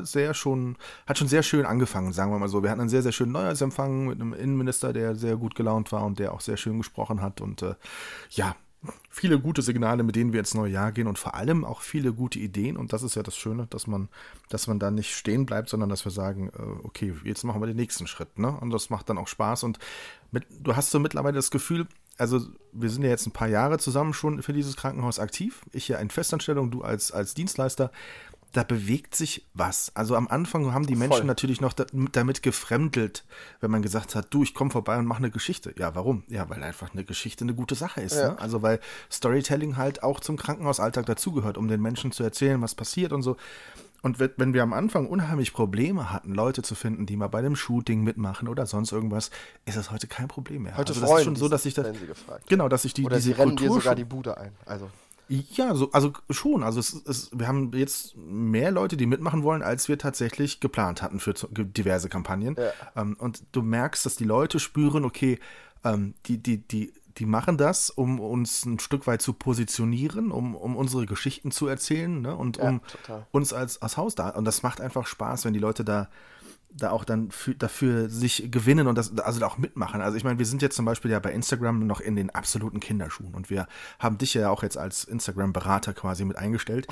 sehr 0.01 0.33
schon, 0.33 0.77
hat 1.05 1.19
schon 1.19 1.27
sehr 1.27 1.43
schön 1.43 1.67
angefangen, 1.67 2.11
sagen 2.11 2.31
wir 2.31 2.39
mal 2.39 2.49
so. 2.49 2.63
Wir 2.63 2.71
hatten 2.71 2.81
einen 2.81 2.89
sehr, 2.89 3.03
sehr 3.03 3.11
schönen 3.11 3.33
Neujahrsempfang 3.33 4.07
mit 4.07 4.19
einem 4.19 4.33
Innenminister, 4.33 4.93
der 4.93 5.13
sehr 5.13 5.37
gut 5.37 5.53
gelaunt 5.53 5.91
war 5.91 6.05
und 6.05 6.17
der 6.17 6.33
auch 6.33 6.41
sehr 6.41 6.57
schön 6.57 6.79
gesprochen 6.79 7.21
hat. 7.21 7.39
Und 7.39 7.61
äh, 7.61 7.75
ja, 8.31 8.55
viele 9.09 9.39
gute 9.39 9.61
Signale, 9.61 10.03
mit 10.03 10.15
denen 10.15 10.33
wir 10.33 10.39
ins 10.39 10.53
neue 10.53 10.71
Jahr 10.71 10.91
gehen 10.91 11.07
und 11.07 11.17
vor 11.17 11.35
allem 11.35 11.65
auch 11.65 11.81
viele 11.81 12.13
gute 12.13 12.39
Ideen. 12.39 12.77
Und 12.77 12.93
das 12.93 13.03
ist 13.03 13.15
ja 13.15 13.23
das 13.23 13.35
Schöne, 13.35 13.67
dass 13.69 13.87
man, 13.87 14.09
dass 14.49 14.67
man 14.67 14.79
da 14.79 14.91
nicht 14.91 15.15
stehen 15.15 15.45
bleibt, 15.45 15.69
sondern 15.69 15.89
dass 15.89 16.05
wir 16.05 16.11
sagen, 16.11 16.49
äh, 16.49 16.85
okay, 16.85 17.13
jetzt 17.23 17.43
machen 17.43 17.61
wir 17.61 17.67
den 17.67 17.77
nächsten 17.77 18.07
Schritt. 18.07 18.39
Ne? 18.39 18.51
Und 18.59 18.71
das 18.71 18.89
macht 18.89 19.09
dann 19.09 19.17
auch 19.17 19.27
Spaß. 19.27 19.63
Und 19.63 19.79
mit, 20.31 20.45
du 20.59 20.75
hast 20.75 20.91
so 20.91 20.99
mittlerweile 20.99 21.35
das 21.35 21.51
Gefühl, 21.51 21.87
also 22.17 22.41
wir 22.71 22.89
sind 22.89 23.03
ja 23.03 23.09
jetzt 23.09 23.25
ein 23.25 23.31
paar 23.31 23.47
Jahre 23.47 23.77
zusammen 23.77 24.13
schon 24.13 24.41
für 24.41 24.53
dieses 24.53 24.77
Krankenhaus 24.77 25.19
aktiv. 25.19 25.61
Ich 25.71 25.87
ja 25.87 25.97
in 25.97 26.09
Festanstellung, 26.09 26.71
du 26.71 26.81
als, 26.81 27.11
als 27.11 27.33
Dienstleister. 27.33 27.91
Da 28.55 28.63
bewegt 28.63 29.15
sich 29.15 29.45
was. 29.53 29.91
Also 29.95 30.15
am 30.15 30.29
Anfang 30.29 30.73
haben 30.73 30.85
die 30.87 30.95
Menschen 30.95 31.17
Voll. 31.17 31.25
natürlich 31.25 31.59
noch 31.59 31.73
da, 31.73 31.85
damit 32.13 32.41
gefremdelt, 32.41 33.25
wenn 33.59 33.69
man 33.69 33.81
gesagt 33.81 34.15
hat, 34.15 34.27
du, 34.33 34.43
ich 34.43 34.53
komme 34.53 34.71
vorbei 34.71 34.97
und 34.97 35.05
mache 35.05 35.17
eine 35.17 35.29
Geschichte. 35.29 35.75
Ja, 35.77 35.93
warum? 35.93 36.23
Ja, 36.29 36.49
weil 36.49 36.63
einfach 36.63 36.93
eine 36.93 37.03
Geschichte 37.03 37.43
eine 37.43 37.53
gute 37.53 37.75
Sache 37.75 37.99
ist. 37.99 38.15
Ja. 38.15 38.29
Ne? 38.29 38.39
Also 38.39 38.61
weil 38.61 38.79
Storytelling 39.11 39.75
halt 39.75 40.03
auch 40.03 40.21
zum 40.21 40.37
Krankenhausalltag 40.37 41.05
dazugehört, 41.05 41.57
um 41.57 41.67
den 41.67 41.81
Menschen 41.81 42.13
zu 42.13 42.23
erzählen, 42.23 42.61
was 42.61 42.75
passiert 42.75 43.11
und 43.11 43.23
so. 43.23 43.35
Und 44.01 44.19
wenn- 44.19 44.53
wir 44.53 44.63
am 44.63 44.71
Anfang 44.71 45.07
unheimlich 45.07 45.51
Probleme 45.51 46.13
hatten, 46.13 46.33
Leute 46.33 46.61
zu 46.61 46.75
finden, 46.75 47.05
die 47.05 47.17
mal 47.17 47.27
bei 47.27 47.39
einem 47.39 47.57
Shooting 47.57 48.03
mitmachen 48.03 48.47
oder 48.47 48.67
sonst 48.67 48.93
irgendwas, 48.93 49.31
ist 49.65 49.75
das 49.75 49.91
heute 49.91 50.07
kein 50.07 50.29
Problem 50.29 50.63
mehr. 50.63 50.77
Heute 50.77 50.89
also 50.93 51.01
das 51.01 51.09
freuen 51.09 51.19
ist 51.21 51.25
schon 51.25 51.35
so, 51.35 51.49
dass 51.49 51.65
ich 51.65 51.73
das 51.73 51.87
genau, 52.47 52.69
dass 52.69 52.85
ich 52.85 52.93
die 52.93 53.03
Oder 53.03 53.17
diese 53.17 53.29
sie 53.29 53.31
rennen 53.33 53.57
dir 53.57 53.67
Kultur 53.67 53.81
sogar 53.81 53.91
schon- 53.91 53.97
die 53.97 54.05
Bude 54.05 54.37
ein. 54.37 54.51
Also, 54.65 54.89
ja, 55.27 55.75
so, 55.75 55.91
also 55.91 56.13
schon. 56.29 56.63
Also 56.63 56.79
es, 56.79 56.93
es, 57.05 57.29
wir 57.33 57.47
haben 57.47 57.71
jetzt 57.73 58.15
mehr 58.15 58.71
Leute, 58.71 58.97
die 58.97 59.05
mitmachen 59.05 59.43
wollen, 59.43 59.61
als 59.61 59.87
wir 59.87 59.97
tatsächlich 59.97 60.59
geplant 60.59 61.01
hatten 61.01 61.19
für 61.19 61.33
diverse 61.33 62.09
Kampagnen. 62.09 62.55
Ja. 62.57 63.01
Ähm, 63.01 63.15
und 63.19 63.43
du 63.51 63.61
merkst, 63.61 64.05
dass 64.05 64.15
die 64.15 64.23
Leute 64.23 64.59
spüren, 64.59 65.05
okay, 65.05 65.39
ähm, 65.83 66.15
die, 66.25 66.37
die, 66.37 66.57
die, 66.67 66.93
die 67.17 67.25
machen 67.25 67.57
das, 67.57 67.89
um 67.89 68.19
uns 68.19 68.65
ein 68.65 68.79
Stück 68.79 69.07
weit 69.07 69.21
zu 69.21 69.33
positionieren, 69.33 70.31
um, 70.31 70.55
um 70.55 70.75
unsere 70.75 71.05
Geschichten 71.05 71.51
zu 71.51 71.67
erzählen 71.67 72.21
ne? 72.21 72.35
und 72.35 72.57
Ja, 72.57 72.69
um 72.69 72.81
total. 72.83 73.27
uns 73.31 73.53
als, 73.53 73.81
als 73.81 73.97
Haus 73.97 74.15
da. 74.15 74.29
Und 74.29 74.45
das 74.45 74.63
macht 74.63 74.81
einfach 74.81 75.07
Spaß, 75.07 75.45
wenn 75.45 75.53
die 75.53 75.59
Leute 75.59 75.85
da 75.85 76.09
da 76.77 76.91
auch 76.91 77.05
dann 77.05 77.31
für, 77.31 77.55
dafür 77.55 78.09
sich 78.09 78.49
gewinnen 78.51 78.87
und 78.87 78.97
das 78.97 79.17
also 79.19 79.43
auch 79.45 79.57
mitmachen. 79.57 80.01
Also 80.01 80.17
ich 80.17 80.23
meine, 80.23 80.39
wir 80.39 80.45
sind 80.45 80.61
jetzt 80.61 80.75
zum 80.75 80.85
Beispiel 80.85 81.11
ja 81.11 81.19
bei 81.19 81.31
Instagram 81.31 81.87
noch 81.87 82.01
in 82.01 82.15
den 82.15 82.29
absoluten 82.29 82.79
Kinderschuhen 82.79 83.33
und 83.33 83.49
wir 83.49 83.67
haben 83.97 84.17
dich 84.17 84.33
ja 84.33 84.49
auch 84.49 84.61
jetzt 84.61 84.77
als 84.77 85.05
Instagram-Berater 85.05 85.93
quasi 85.93 86.25
mit 86.25 86.37
eingestellt. 86.37 86.87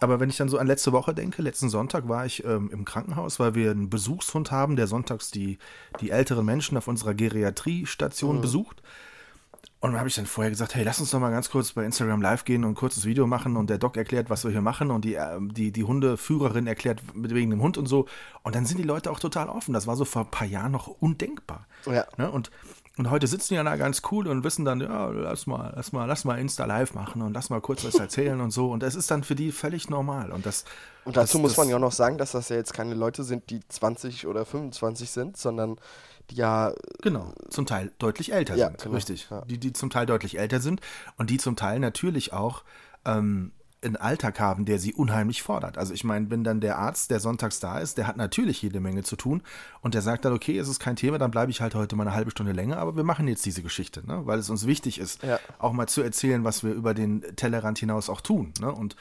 Aber 0.00 0.18
wenn 0.18 0.30
ich 0.30 0.36
dann 0.36 0.48
so 0.48 0.58
an 0.58 0.66
letzte 0.66 0.92
Woche 0.92 1.14
denke, 1.14 1.42
letzten 1.42 1.68
Sonntag 1.68 2.08
war 2.08 2.26
ich 2.26 2.44
ähm, 2.44 2.70
im 2.72 2.84
Krankenhaus, 2.84 3.38
weil 3.38 3.54
wir 3.54 3.70
einen 3.70 3.88
Besuchshund 3.88 4.50
haben, 4.50 4.76
der 4.76 4.86
sonntags 4.86 5.30
die, 5.30 5.58
die 6.00 6.10
älteren 6.10 6.44
Menschen 6.44 6.76
auf 6.76 6.88
unserer 6.88 7.14
Geriatriestation 7.14 8.40
besucht. 8.40 8.82
Und 9.80 9.92
dann 9.92 9.98
habe 9.98 10.10
ich 10.10 10.14
dann 10.14 10.26
vorher 10.26 10.50
gesagt, 10.50 10.74
hey, 10.74 10.84
lass 10.84 11.00
uns 11.00 11.10
doch 11.10 11.20
mal 11.20 11.30
ganz 11.30 11.48
kurz 11.48 11.72
bei 11.72 11.84
Instagram 11.86 12.20
live 12.20 12.44
gehen 12.44 12.64
und 12.64 12.72
ein 12.72 12.74
kurzes 12.74 13.06
Video 13.06 13.26
machen 13.26 13.56
und 13.56 13.70
der 13.70 13.78
Doc 13.78 13.96
erklärt, 13.96 14.28
was 14.28 14.44
wir 14.44 14.50
hier 14.50 14.60
machen 14.60 14.90
und 14.90 15.06
die, 15.06 15.14
äh, 15.14 15.38
die, 15.40 15.72
die 15.72 15.84
Hundeführerin 15.84 16.66
erklärt 16.66 17.00
mit 17.14 17.34
wegen 17.34 17.50
dem 17.50 17.62
Hund 17.62 17.78
und 17.78 17.86
so. 17.86 18.06
Und 18.42 18.54
dann 18.54 18.66
sind 18.66 18.76
die 18.76 18.84
Leute 18.84 19.10
auch 19.10 19.18
total 19.18 19.48
offen. 19.48 19.72
Das 19.72 19.86
war 19.86 19.96
so 19.96 20.04
vor 20.04 20.22
ein 20.22 20.30
paar 20.30 20.46
Jahren 20.46 20.72
noch 20.72 20.86
undenkbar. 20.86 21.66
Ja. 21.86 22.04
Ne? 22.18 22.30
Und, 22.30 22.50
und 22.98 23.10
heute 23.10 23.26
sitzen 23.26 23.48
die 23.48 23.54
ja 23.54 23.64
da 23.64 23.76
ganz 23.76 24.02
cool 24.10 24.28
und 24.28 24.44
wissen 24.44 24.66
dann, 24.66 24.82
ja, 24.82 25.08
lass 25.08 25.46
mal, 25.46 25.72
lass 25.74 25.92
mal, 25.92 26.04
lass 26.04 26.26
mal 26.26 26.38
Insta 26.38 26.66
live 26.66 26.92
machen 26.92 27.22
und 27.22 27.32
lass 27.32 27.48
mal 27.48 27.62
kurz 27.62 27.82
was 27.82 27.94
erzählen 27.94 28.38
und 28.42 28.50
so. 28.50 28.70
Und 28.70 28.82
das 28.82 28.94
ist 28.94 29.10
dann 29.10 29.24
für 29.24 29.34
die 29.34 29.50
völlig 29.50 29.88
normal. 29.88 30.30
Und 30.30 30.44
das. 30.44 30.66
und 31.06 31.16
dazu 31.16 31.38
das, 31.38 31.40
muss 31.40 31.50
das, 31.52 31.56
man 31.56 31.68
ja 31.70 31.76
auch 31.76 31.80
noch 31.80 31.92
sagen, 31.92 32.18
dass 32.18 32.32
das 32.32 32.50
ja 32.50 32.56
jetzt 32.56 32.74
keine 32.74 32.92
Leute 32.92 33.24
sind, 33.24 33.48
die 33.48 33.66
20 33.66 34.26
oder 34.26 34.44
25 34.44 35.10
sind, 35.10 35.38
sondern 35.38 35.78
die 36.30 36.36
ja 36.36 36.72
Genau, 37.02 37.32
zum 37.48 37.66
Teil 37.66 37.92
deutlich 37.98 38.32
älter 38.32 38.56
Ja, 38.56 38.66
sind, 38.68 38.82
genau, 38.82 38.94
richtig. 38.94 39.28
ja. 39.30 39.42
Die, 39.46 39.58
die 39.58 39.72
zum 39.72 39.90
Teil 39.90 40.06
deutlich 40.06 40.38
älter 40.38 40.60
sind 40.60 40.80
und 41.16 41.30
die 41.30 41.38
zum 41.38 41.56
Teil 41.56 41.78
natürlich 41.80 42.32
auch 42.32 42.62
ähm, 43.04 43.52
einen 43.82 43.96
Alltag 43.96 44.38
haben, 44.40 44.66
der 44.66 44.78
sie 44.78 44.92
unheimlich 44.92 45.42
fordert. 45.42 45.78
Also 45.78 45.94
ich 45.94 46.04
meine, 46.04 46.28
wenn 46.30 46.44
dann 46.44 46.60
der 46.60 46.76
Arzt, 46.76 47.10
der 47.10 47.18
sonntags 47.18 47.60
da 47.60 47.78
ist, 47.78 47.96
der 47.96 48.06
hat 48.06 48.18
natürlich 48.18 48.60
jede 48.60 48.78
Menge 48.78 49.02
zu 49.04 49.16
tun 49.16 49.42
und 49.80 49.94
der 49.94 50.02
sagt 50.02 50.26
dann, 50.26 50.34
okay, 50.34 50.58
es 50.58 50.68
ist 50.68 50.80
kein 50.80 50.96
Thema, 50.96 51.16
dann 51.16 51.30
bleibe 51.30 51.50
ich 51.50 51.62
halt 51.62 51.74
heute 51.74 51.96
mal 51.96 52.06
eine 52.06 52.14
halbe 52.14 52.30
Stunde 52.30 52.52
länger, 52.52 52.76
aber 52.76 52.94
wir 52.94 53.04
machen 53.04 53.26
jetzt 53.26 53.46
diese 53.46 53.62
Geschichte, 53.62 54.06
ne? 54.06 54.26
weil 54.26 54.38
es 54.38 54.50
uns 54.50 54.66
wichtig 54.66 54.98
ist, 54.98 55.22
Ja. 55.22 55.40
auch 55.58 55.72
mal 55.72 55.86
zu 55.86 56.02
erzählen, 56.02 56.44
was 56.44 56.62
wir 56.62 56.72
über 56.74 56.92
den 56.92 57.22
Tellerrand 57.36 57.78
hinaus 57.78 58.10
auch 58.10 58.20
tun. 58.20 58.52
Ne? 58.60 58.70
Und 58.70 58.96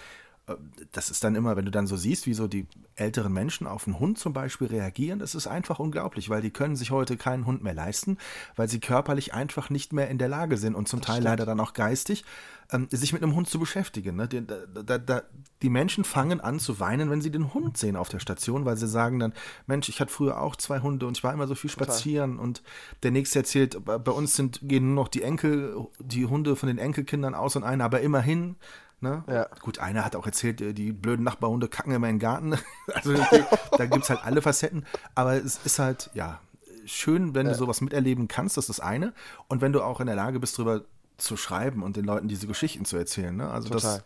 das 0.92 1.10
ist 1.10 1.24
dann 1.24 1.36
immer, 1.36 1.56
wenn 1.56 1.66
du 1.66 1.72
dann 1.72 1.88
so 1.88 1.98
siehst, 1.98 2.26
wie 2.26 2.34
so 2.34 2.48
die 2.48 2.68
älteren 2.96 3.32
Menschen 3.32 3.68
auf 3.68 3.88
einen 3.88 4.00
Hund 4.00 4.18
zum 4.18 4.34
Beispiel 4.34 4.68
reagieren, 4.68 5.20
das 5.20 5.36
ist 5.36 5.48
einfach 5.48 5.80
unglaublich, 5.80 6.30
weil 6.30 6.42
die 6.42 6.52
können 6.52 6.76
sich 6.76 6.92
heute 6.92 7.18
keinen 7.18 7.46
Hund 7.46 7.64
mehr 7.64 7.74
leisten, 7.74 8.18
weil 8.56 8.70
sie 8.70 8.80
körperlich 8.80 9.34
einfach 9.34 9.70
nicht 9.70 9.94
mehr 9.94 10.10
in 10.10 10.18
der 10.18 10.28
Lage 10.28 10.58
sind 10.58 10.76
und 10.76 10.88
zum 10.88 11.02
Teil 11.02 11.24
leider 11.24 11.46
dann 11.46 11.60
auch 11.60 11.74
geistig, 11.74 12.24
ähm, 12.72 12.88
sich 12.92 13.14
mit 13.14 13.24
einem 13.24 13.36
Hund 13.36 13.50
zu 13.50 13.60
beschäftigen. 13.60 14.16
Ne? 14.16 14.28
Die, 14.28 14.46
da, 14.46 14.98
da, 14.98 15.24
die 15.62 15.70
Menschen 15.70 16.04
fangen 16.04 16.40
an 16.40 16.60
zu 16.60 16.80
weinen, 16.80 17.10
wenn 17.10 17.22
sie 17.22 17.32
den 17.32 17.54
Hund 17.54 17.78
sehen 17.78 17.96
auf 17.96 18.10
der 18.10 18.20
Station, 18.20 18.66
weil 18.66 18.78
sie 18.78 18.88
sagen 18.88 19.20
dann, 19.20 19.34
Mensch, 19.66 19.90
ich 19.90 20.00
hatte 20.00 20.14
früher 20.14 20.40
auch 20.40 20.56
zwei 20.56 20.80
Hunde 20.80 21.08
und 21.08 21.18
ich 21.18 21.24
war 21.24 21.34
immer 21.34 21.48
so 21.48 21.56
viel 21.56 21.70
spazieren 21.70 22.38
und 22.38 22.62
der 23.04 23.12
nächste 23.12 23.40
erzählt, 23.40 23.84
bei 23.84 24.12
uns 24.12 24.36
sind, 24.36 24.60
gehen 24.64 24.94
nur 24.94 25.04
noch 25.04 25.08
die 25.08 25.24
Enkel, 25.24 25.88
die 26.00 26.26
Hunde 26.26 26.56
von 26.56 26.68
den 26.68 26.78
Enkelkindern 26.78 27.34
aus 27.34 27.56
und 27.56 27.64
einer, 27.64 27.86
aber 27.86 28.02
immerhin. 28.02 28.56
Ne? 29.02 29.24
Ja. 29.28 29.48
Gut, 29.62 29.80
einer 29.80 30.04
hat 30.04 30.16
auch 30.16 30.26
erzählt, 30.26 30.60
äh, 30.62 30.74
die 30.74 30.92
blöden 30.92 31.24
Nachbarhunde 31.24 31.68
kacken 31.70 31.94
immer 31.94 32.08
in 32.10 32.16
den 32.16 32.20
Garten. 32.20 32.58
Also 32.94 33.14
okay, 33.14 33.46
da 33.78 33.86
gibt 33.86 34.04
es 34.04 34.10
halt 34.10 34.24
alle 34.26 34.42
Facetten. 34.42 34.86
Aber 35.16 35.34
es 35.36 35.60
ist 35.64 35.80
halt, 35.80 36.10
ja, 36.14 36.40
schön, 36.86 37.36
wenn 37.36 37.48
du 37.48 37.54
sowas 37.56 37.82
miterleben 37.82 38.28
kannst, 38.28 38.58
das 38.58 38.68
ist 38.68 38.80
das 38.80 38.86
eine. 38.86 39.14
Und 39.48 39.62
wenn 39.62 39.72
du 39.74 39.82
auch 39.82 40.00
in 40.00 40.08
der 40.08 40.16
Lage 40.16 40.40
bist, 40.40 40.58
darüber 40.58 40.82
zu 41.18 41.38
schreiben 41.38 41.84
und 41.84 41.98
den 41.98 42.06
Leuten 42.06 42.28
diese 42.28 42.48
Geschichten 42.48 42.86
zu 42.86 42.98
erzählen. 42.98 43.36
Ne? 43.36 43.50
Also 43.50 43.70
das, 43.70 43.84
Total. 43.84 44.04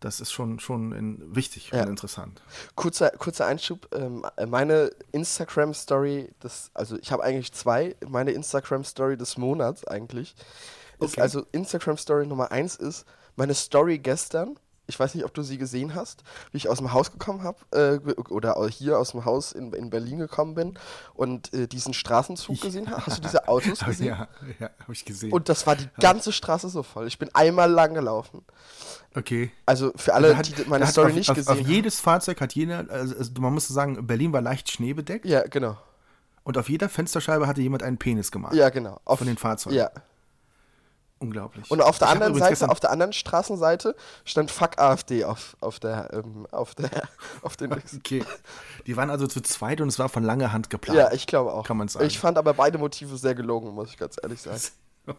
das 0.00 0.20
ist 0.20 0.30
schon, 0.32 0.60
schon 0.60 0.92
in, 0.92 1.34
wichtig 1.34 1.70
Ja. 1.72 1.82
und 1.82 1.88
interessant. 1.88 2.42
Kurzer, 2.74 3.10
kurzer 3.10 3.46
Einschub. 3.46 3.88
Ähm, 3.94 4.24
meine 4.48 4.92
Instagram-Story, 5.12 6.30
das, 6.40 6.70
also 6.74 6.96
ich 6.98 7.10
habe 7.12 7.22
eigentlich 7.24 7.52
zwei. 7.52 7.96
Meine 8.08 8.30
Instagram-Story 8.32 9.16
des 9.16 9.36
Monats 9.36 9.86
eigentlich. 9.86 10.34
Ist 11.00 11.12
Okay. 11.14 11.20
also 11.20 11.44
Instagram-Story 11.52 12.26
Nummer 12.26 12.52
eins 12.52 12.76
ist 12.76 13.04
meine 13.36 13.54
Story 13.54 13.98
gestern. 13.98 14.56
Ich 14.88 14.98
weiß 14.98 15.14
nicht, 15.14 15.24
ob 15.24 15.32
du 15.32 15.42
sie 15.42 15.58
gesehen 15.58 15.94
hast, 15.94 16.24
wie 16.50 16.56
ich 16.58 16.68
aus 16.68 16.78
dem 16.78 16.92
Haus 16.92 17.12
gekommen 17.12 17.44
habe 17.44 17.56
äh, 17.70 18.12
oder 18.30 18.66
hier 18.68 18.98
aus 18.98 19.12
dem 19.12 19.24
Haus 19.24 19.52
in, 19.52 19.72
in 19.72 19.90
Berlin 19.90 20.18
gekommen 20.18 20.54
bin 20.54 20.74
und 21.14 21.54
äh, 21.54 21.68
diesen 21.68 21.94
Straßenzug 21.94 22.60
gesehen 22.60 22.90
habe. 22.90 23.06
Hast 23.06 23.18
du 23.18 23.22
diese 23.28 23.46
Autos 23.48 23.78
gesehen? 23.78 24.08
ja, 24.08 24.28
ja 24.58 24.70
habe 24.80 24.92
ich 24.92 25.04
gesehen. 25.04 25.32
Und 25.32 25.48
das 25.48 25.66
war 25.68 25.76
die 25.76 25.88
ganze 26.00 26.32
Straße 26.32 26.68
so 26.68 26.82
voll. 26.82 27.06
Ich 27.06 27.16
bin 27.18 27.30
einmal 27.32 27.70
lang 27.70 27.94
gelaufen. 27.94 28.44
okay. 29.14 29.52
Also 29.66 29.92
für 29.94 30.14
alle, 30.14 30.30
Da 30.30 30.38
hat- 30.38 30.58
die 30.58 30.64
meine 30.68 30.86
Story 30.88 31.10
auf, 31.10 31.14
nicht 31.14 31.30
auf, 31.30 31.36
gesehen 31.36 31.52
Auf 31.52 31.60
jedes 31.60 32.00
Fahrzeug 32.00 32.40
hat 32.40 32.52
jeder, 32.54 32.84
also, 32.90 33.16
also 33.16 33.30
man 33.38 33.54
muss 33.54 33.68
sagen, 33.68 34.04
Berlin 34.06 34.32
war 34.32 34.42
leicht 34.42 34.68
schneebedeckt 34.70 35.24
Ja, 35.24 35.46
genau. 35.46 35.76
und 36.42 36.58
auf 36.58 36.68
jeder 36.68 36.88
Fensterscheibe 36.88 37.46
hatte 37.46 37.62
jemand 37.62 37.84
einen 37.84 37.98
Penis 37.98 38.32
gemalt. 38.32 38.54
Ja, 38.54 38.68
genau. 38.68 39.00
Auf, 39.04 39.18
Von 39.18 39.28
den 39.28 39.38
Fahrzeugen. 39.38 39.76
Ja. 39.76 39.90
Unglaublich. 41.22 41.70
Und 41.70 41.80
auf 41.80 41.98
der 41.98 42.08
Ich 42.08 42.14
anderen 42.14 42.34
Seite, 42.34 42.68
auf 42.68 42.80
der 42.80 42.90
anderen 42.90 43.12
Straßenseite 43.12 43.94
stand 44.24 44.50
Fuck 44.50 44.78
AfD 44.78 45.24
auf, 45.24 45.56
auf 45.60 45.78
der, 45.78 46.12
ähm, 46.12 46.48
auf 46.50 46.74
der, 46.74 46.90
auf 47.42 47.56
den 47.56 47.72
Okay. 47.96 48.24
Die 48.86 48.96
waren 48.96 49.08
also 49.08 49.28
zu 49.28 49.40
zweit 49.40 49.80
und 49.80 49.86
es 49.86 50.00
war 50.00 50.08
von 50.08 50.24
langer 50.24 50.52
Hand 50.52 50.68
geplant. 50.68 50.98
Ja, 50.98 51.12
ich 51.12 51.28
glaube 51.28 51.52
auch. 51.52 51.64
Kann 51.64 51.76
man 51.76 51.86
sagen. 51.86 52.04
Ich 52.06 52.18
fand 52.18 52.38
aber 52.38 52.54
beide 52.54 52.76
Motive 52.78 53.16
sehr 53.16 53.36
gelogen, 53.36 53.70
muss 53.70 53.90
ich 53.90 53.96
ganz 53.98 54.16
ehrlich 54.20 54.42
sagen. 54.42 54.60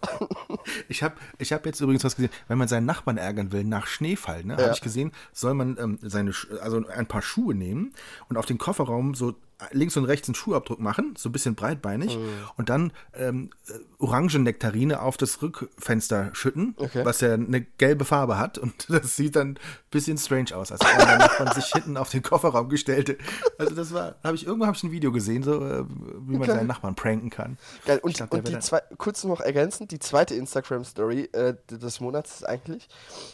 Ich 0.88 1.04
habe 1.04 1.16
ich 1.40 1.52
hab 1.52 1.66
jetzt 1.66 1.82
übrigens 1.82 2.06
was 2.06 2.16
gesehen, 2.16 2.32
wenn 2.48 2.58
man 2.58 2.70
seinen 2.70 2.86
Nachbarn 2.86 3.18
ärgern 3.18 3.52
will 3.52 3.66
nach 3.66 3.86
Schneefall, 3.86 4.46
ne, 4.46 4.56
Ja. 4.56 4.64
habe 4.64 4.74
ich 4.74 4.82
gesehen, 4.82 5.12
soll 5.34 5.54
man 5.56 5.78
ähm, 5.78 6.00
seine, 6.02 6.32
also 6.62 6.86
ein 6.88 7.06
paar 7.06 7.22
Schuhe 7.22 7.54
nehmen 7.54 7.94
und 8.30 8.38
auf 8.38 8.46
den 8.46 8.58
Kofferraum 8.58 9.14
so 9.14 9.36
links 9.72 9.98
und 9.98 10.06
rechts 10.06 10.28
einen 10.28 10.36
Schuhabdruck 10.36 10.80
machen, 10.80 11.14
so 11.18 11.30
ein 11.30 11.32
bisschen 11.32 11.56
breitbeinig 11.56 12.18
Mhm. 12.18 12.30
und 12.58 12.70
dann 12.70 12.92
ähm, 13.14 13.50
äh, 13.68 13.74
Orangennektarine 14.00 15.02
auf 15.02 15.18
das 15.18 15.42
Rückfenster 15.42 16.30
schütten, 16.34 16.76
Okay. 16.78 17.04
was 17.06 17.22
ja 17.22 17.34
eine 17.34 17.62
gelbe 17.62 18.06
Farbe 18.06 18.38
hat 18.38 18.58
und 18.58 18.74
das 18.90 19.16
sieht 19.16 19.36
dann 19.36 19.50
ein 19.52 19.60
bisschen 19.92 20.18
strange 20.18 20.56
aus, 20.56 20.72
als 20.72 20.82
wenn 20.82 21.18
Nachbarn 21.18 21.54
sich 21.54 21.66
hinten 21.72 21.98
auf 21.98 22.10
den 22.10 22.22
Kofferraum 22.24 22.70
gestellte. 22.70 23.18
Also 23.58 23.76
das 23.76 23.94
war, 23.94 24.16
habe 24.24 24.36
ich 24.36 24.46
irgendwo 24.46 24.66
habe 24.66 24.76
ich 24.78 24.84
ein 24.84 24.92
Video 24.92 25.12
gesehen, 25.12 25.44
so 25.44 25.62
äh, 25.66 25.84
wie 26.28 26.34
man 26.34 26.42
Okay. 26.44 26.52
seinen 26.52 26.68
Nachbarn 26.68 26.96
pranken 26.96 27.30
kann. 27.30 27.58
Geil. 27.86 28.00
Und, 28.04 28.16
glaub, 28.16 28.34
und 28.34 28.48
die 28.48 28.60
zwei, 28.60 28.82
kurz 28.98 29.24
noch 29.24 29.40
ergänzend, 29.42 29.92
die 29.92 30.00
zweite 30.00 30.36
Instagram-Story 30.36 31.30
äh, 31.34 31.56
des 31.70 32.00
Monats 32.00 32.36
ist 32.36 32.44
eigentlich, 32.50 32.88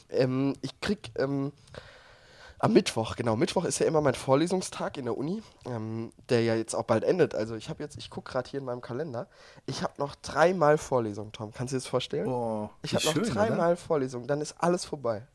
ähm, 0.09 0.53
ich 0.61 0.79
krieg 0.81 1.11
ähm, 1.17 1.51
am 2.59 2.73
Mittwoch, 2.73 3.15
genau, 3.15 3.35
Mittwoch 3.35 3.65
ist 3.65 3.79
ja 3.79 3.85
immer 3.85 4.01
mein 4.01 4.15
Vorlesungstag 4.15 4.97
in 4.97 5.05
der 5.05 5.17
Uni, 5.17 5.41
ähm, 5.65 6.11
der 6.29 6.43
ja 6.43 6.55
jetzt 6.55 6.75
auch 6.75 6.83
bald 6.83 7.03
endet. 7.03 7.33
Also 7.35 7.55
ich 7.55 7.69
habe 7.69 7.81
jetzt, 7.83 7.97
ich 7.97 8.09
gucke 8.09 8.31
gerade 8.31 8.49
hier 8.49 8.59
in 8.59 8.65
meinem 8.65 8.81
Kalender, 8.81 9.27
ich 9.65 9.81
habe 9.83 9.93
noch 9.97 10.15
dreimal 10.15 10.77
Vorlesung, 10.77 11.31
Tom. 11.31 11.51
Kannst 11.53 11.71
du 11.71 11.77
dir 11.77 11.81
das 11.81 11.87
vorstellen? 11.87 12.27
Oh, 12.27 12.69
ich 12.81 12.93
habe 12.93 13.05
noch 13.05 13.13
dreimal 13.13 13.75
Vorlesung, 13.75 14.27
dann 14.27 14.41
ist 14.41 14.55
alles 14.59 14.85
vorbei. 14.85 15.25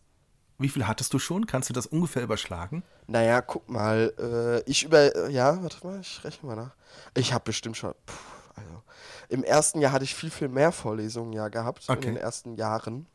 Wie 0.59 0.69
viel 0.69 0.87
hattest 0.87 1.13
du 1.13 1.19
schon? 1.19 1.47
Kannst 1.47 1.69
du 1.69 1.73
das 1.73 1.87
ungefähr 1.87 2.23
überschlagen? 2.23 2.85
Naja, 3.09 3.41
guck 3.41 3.69
mal, 3.69 4.13
äh, 4.19 4.71
ich 4.71 4.85
über, 4.85 5.15
äh, 5.15 5.31
ja, 5.31 5.63
warte 5.63 5.85
mal, 5.87 6.01
ich 6.01 6.23
rechne 6.25 6.49
mal 6.49 6.57
nach. 6.57 6.75
Ich 7.15 7.33
habe 7.33 7.45
bestimmt 7.45 7.77
schon, 7.77 7.93
puh, 8.07 8.15
also, 8.55 8.83
im 9.29 9.43
ersten 9.43 9.81
Jahr 9.81 9.91
hatte 9.91 10.05
ich 10.05 10.15
viel, 10.15 10.31
viel 10.31 10.49
mehr 10.49 10.71
Vorlesungen 10.71 11.33
ja 11.33 11.49
gehabt, 11.49 11.89
in 11.89 11.95
Okay. 11.97 12.07
den 12.07 12.17
ersten 12.17 12.55
Jahren. 12.55 13.07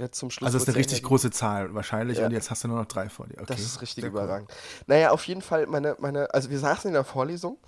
Jetzt 0.00 0.18
zum 0.18 0.30
Schluss. 0.30 0.46
Also 0.46 0.58
das 0.58 0.62
ist 0.64 0.68
eine 0.68 0.78
richtig 0.78 0.98
ja 1.00 1.06
große 1.08 1.30
Zahl 1.30 1.74
wahrscheinlich 1.74 2.18
Ja. 2.18 2.26
und 2.26 2.32
jetzt 2.32 2.50
hast 2.50 2.64
du 2.64 2.68
nur 2.68 2.78
noch 2.78 2.86
drei 2.86 3.08
vor 3.08 3.26
dir. 3.26 3.34
Okay. 3.38 3.46
Das 3.48 3.60
ist 3.60 3.80
richtig 3.82 4.02
sehr 4.02 4.12
cool. 4.12 4.18
überragend. 4.20 4.50
Naja, 4.86 5.10
auf 5.10 5.24
jeden 5.26 5.42
Fall, 5.42 5.66
meine, 5.66 5.96
meine, 5.98 6.32
also 6.34 6.50
wir 6.50 6.58
saßen 6.58 6.88
in 6.88 6.94
der 6.94 7.04
Vorlesung 7.04 7.58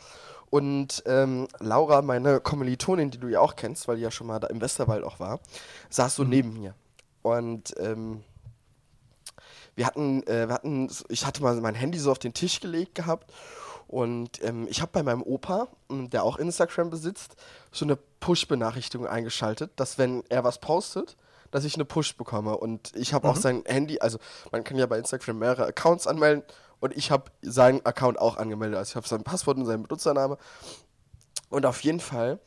und 0.51 1.03
ähm, 1.07 1.47
Laura, 1.61 2.03
meine 2.03 2.41
Kommilitonin, 2.41 3.11
die 3.11 3.19
du 3.19 3.29
ja 3.29 3.41
auch 3.41 3.55
kennst, 3.57 3.87
weil 3.89 3.97
die 3.97 4.03
ja 4.03 4.11
schon 4.11 4.27
mal 4.27 4.39
da 4.41 4.49
im 4.49 4.61
Westerwald 4.61 5.05
auch 5.05 5.21
war, 5.21 5.41
saß 5.91 6.19
Mhm. 6.19 6.23
so 6.23 6.29
neben 6.29 6.53
mir. 6.55 6.75
Und 7.23 7.75
ähm, 7.79 8.23
wir 9.77 9.87
hatten, 9.87 10.23
äh, 10.27 10.49
wir 10.49 10.55
hatten, 10.55 10.91
ich 11.09 11.25
hatte 11.27 11.43
mal 11.43 11.59
mein 11.61 11.75
Handy 11.75 11.99
so 11.99 12.11
auf 12.11 12.19
den 12.19 12.35
Tisch 12.35 12.61
gelegt 12.61 12.95
gehabt 12.95 13.33
und 13.87 14.43
ähm, 14.45 14.67
ich 14.69 14.83
habe 14.83 14.91
bei 14.93 15.03
meinem 15.03 15.23
Opa, 15.23 15.69
m, 15.89 16.11
der 16.11 16.25
auch 16.25 16.37
Instagram 16.39 16.91
besitzt, 16.91 17.37
so 17.73 17.85
eine 17.85 17.97
Push-Benachrichtigung 17.97 19.07
eingeschaltet, 19.07 19.71
dass 19.77 19.99
wenn 19.99 20.23
er 20.29 20.45
was 20.45 20.59
postet, 20.61 21.17
dass 21.51 21.65
ich 21.65 21.75
eine 21.75 21.85
Push 21.85 22.17
bekomme. 22.17 22.57
Und 22.57 22.95
ich 22.97 23.15
habe 23.15 23.29
auch 23.29 23.37
sein 23.37 23.63
Handy, 23.67 24.01
also 24.01 24.19
man 24.53 24.65
kann 24.65 24.77
ja 24.77 24.87
bei 24.87 24.99
Instagram 24.99 25.39
mehrere 25.39 25.67
Accounts 25.67 26.07
anmelden 26.07 26.45
und 26.81 26.97
ich 26.97 27.11
habe 27.11 27.31
seinen 27.43 27.85
Account 27.85 28.19
auch 28.19 28.37
angemeldet. 28.37 28.79
Also 28.79 28.91
ich 28.91 28.97
habe 28.97 29.09
sein 29.09 29.23
Passwort 29.23 29.59
und 29.59 29.67
seinen 29.67 29.83
Benutzername. 29.83 30.39
Und 31.51 31.67
auf 31.67 31.81
jeden 31.83 32.01
Fall 32.01 32.39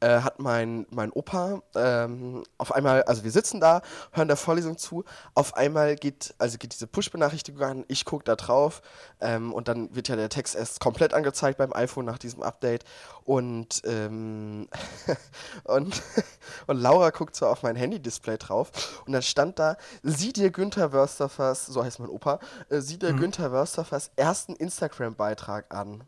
äh, 0.00 0.20
hat 0.20 0.38
mein, 0.40 0.86
mein 0.90 1.10
Opa 1.12 1.62
ähm, 1.74 2.44
auf 2.56 2.72
einmal, 2.72 3.02
also 3.04 3.24
wir 3.24 3.30
sitzen 3.30 3.60
da, 3.60 3.82
hören 4.12 4.28
der 4.28 4.36
Vorlesung 4.36 4.78
zu, 4.78 5.04
auf 5.34 5.56
einmal 5.56 5.96
geht, 5.96 6.34
also 6.38 6.58
geht 6.58 6.72
diese 6.72 6.86
Push-Benachrichtigung 6.86 7.62
an, 7.62 7.84
ich 7.88 8.04
gucke 8.04 8.24
da 8.24 8.36
drauf 8.36 8.82
ähm, 9.20 9.52
und 9.52 9.68
dann 9.68 9.94
wird 9.94 10.08
ja 10.08 10.16
der 10.16 10.28
Text 10.28 10.54
erst 10.54 10.80
komplett 10.80 11.14
angezeigt 11.14 11.58
beim 11.58 11.72
iPhone 11.72 12.04
nach 12.04 12.18
diesem 12.18 12.42
Update. 12.42 12.84
Und, 13.24 13.82
ähm, 13.84 14.68
und, 15.64 16.02
und 16.66 16.76
Laura 16.76 17.10
guckt 17.10 17.36
so 17.36 17.46
auf 17.46 17.62
mein 17.62 17.76
Handy-Display 17.76 18.38
drauf. 18.38 19.02
Und 19.06 19.12
dann 19.12 19.22
stand 19.22 19.58
da, 19.58 19.76
sieh 20.02 20.32
dir 20.32 20.50
Günther 20.50 20.92
Wörsterfers, 20.92 21.66
so 21.66 21.84
heißt 21.84 22.00
mein 22.00 22.08
Opa, 22.08 22.40
äh, 22.70 22.80
sieh 22.80 22.98
dir 22.98 23.12
Günther 23.12 23.52
Wörsterfers 23.52 24.10
ersten 24.16 24.54
Instagram-Beitrag 24.54 25.74
an 25.74 26.04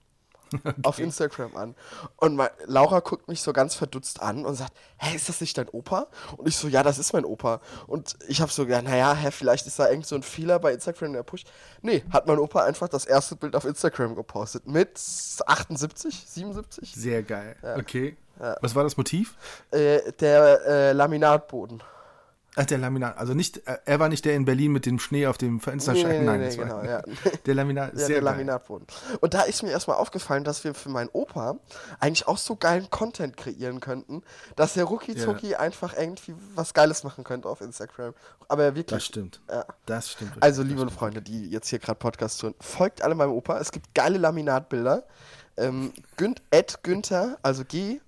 auf 0.82 0.98
Instagram 0.98 1.56
an. 1.56 1.74
Und 2.16 2.36
mein, 2.36 2.48
Laura 2.66 3.00
guckt 3.00 3.28
mich 3.28 3.42
so 3.42 3.52
ganz 3.52 3.74
verdutzt 3.74 4.20
an 4.22 4.44
und 4.44 4.54
sagt, 4.54 4.72
hä, 4.98 5.14
ist 5.14 5.28
das 5.28 5.40
nicht 5.40 5.56
dein 5.56 5.68
Opa? 5.68 6.08
Und 6.36 6.48
ich 6.48 6.56
so, 6.56 6.68
ja, 6.68 6.82
das 6.82 6.98
ist 6.98 7.12
mein 7.12 7.24
Opa. 7.24 7.60
Und 7.86 8.16
ich 8.28 8.40
habe 8.40 8.50
so 8.50 8.66
gedacht, 8.66 8.84
naja, 8.84 9.14
hä, 9.14 9.30
vielleicht 9.30 9.66
ist 9.66 9.78
da 9.78 9.88
irgend 9.88 10.06
so 10.06 10.14
ein 10.14 10.22
Fehler 10.22 10.58
bei 10.58 10.72
Instagram 10.72 11.08
in 11.08 11.12
der 11.14 11.22
Push. 11.22 11.44
Nee, 11.82 12.04
hat 12.10 12.26
mein 12.26 12.38
Opa 12.38 12.64
einfach 12.64 12.88
das 12.88 13.04
erste 13.04 13.36
Bild 13.36 13.56
auf 13.56 13.64
Instagram 13.64 14.14
gepostet 14.14 14.66
mit 14.66 15.00
78, 15.46 16.24
77? 16.26 16.92
Sehr 16.94 17.22
geil. 17.22 17.56
Okay. 17.78 18.16
Was 18.62 18.74
war 18.74 18.84
das 18.84 18.96
Motiv? 18.96 19.34
Äh, 19.70 20.12
der 20.18 20.60
äh, 20.66 20.92
Laminatboden. 20.92 21.82
Ach, 22.56 22.66
der 22.66 22.78
Laminat. 22.78 23.16
Also 23.16 23.32
nicht, 23.32 23.66
äh, 23.68 23.78
er 23.84 24.00
war 24.00 24.08
nicht 24.08 24.24
der 24.24 24.34
in 24.34 24.44
Berlin 24.44 24.72
mit 24.72 24.84
dem 24.84 24.98
Schnee 24.98 25.28
auf 25.28 25.38
dem 25.38 25.60
Fensterscheiben. 25.60 26.20
Nee, 26.20 26.24
Nein, 26.24 26.40
nee, 26.40 26.46
das 26.46 26.58
war 26.58 26.64
genau, 26.64 26.82
ja. 26.82 27.02
der 27.46 27.54
Laminat. 27.54 27.96
Ja, 27.96 28.08
der. 28.08 28.22
Laminatboden. 28.22 28.88
Und 29.20 29.34
da 29.34 29.42
ist 29.42 29.62
mir 29.62 29.70
erstmal 29.70 29.98
aufgefallen, 29.98 30.42
dass 30.42 30.64
wir 30.64 30.74
für 30.74 30.88
meinen 30.88 31.10
Opa 31.12 31.60
eigentlich 32.00 32.26
auch 32.26 32.38
so 32.38 32.56
geilen 32.56 32.90
Content 32.90 33.36
kreieren 33.36 33.78
könnten, 33.78 34.22
dass 34.56 34.76
er 34.76 34.82
rucki 34.84 35.14
zucki 35.14 35.54
einfach 35.54 35.96
irgendwie 35.96 36.34
was 36.56 36.74
Geiles 36.74 37.04
machen 37.04 37.22
könnte 37.22 37.48
auf 37.48 37.60
Instagram. 37.60 38.14
Aber 38.48 38.74
wirklich. 38.74 38.86
Das 38.86 39.04
stimmt. 39.04 39.40
Ja. 39.48 39.64
Das 39.86 40.10
stimmt. 40.10 40.30
wirklich. 40.30 40.42
Also, 40.42 40.64
liebe 40.64 40.90
Freunde, 40.90 41.22
die 41.22 41.48
jetzt 41.50 41.68
hier 41.68 41.78
gerade 41.78 42.00
Podcast 42.00 42.42
hören, 42.42 42.56
folgt 42.58 43.02
alle 43.02 43.14
meinem 43.14 43.32
Opa. 43.32 43.60
Es 43.60 43.70
gibt 43.70 43.94
geile 43.94 44.18
Laminatbilder. 44.18 45.04
Ähm, 45.56 45.92
Günther, 46.16 47.38
also 47.42 47.64
G-U-E-N-T-I-R 47.64 48.00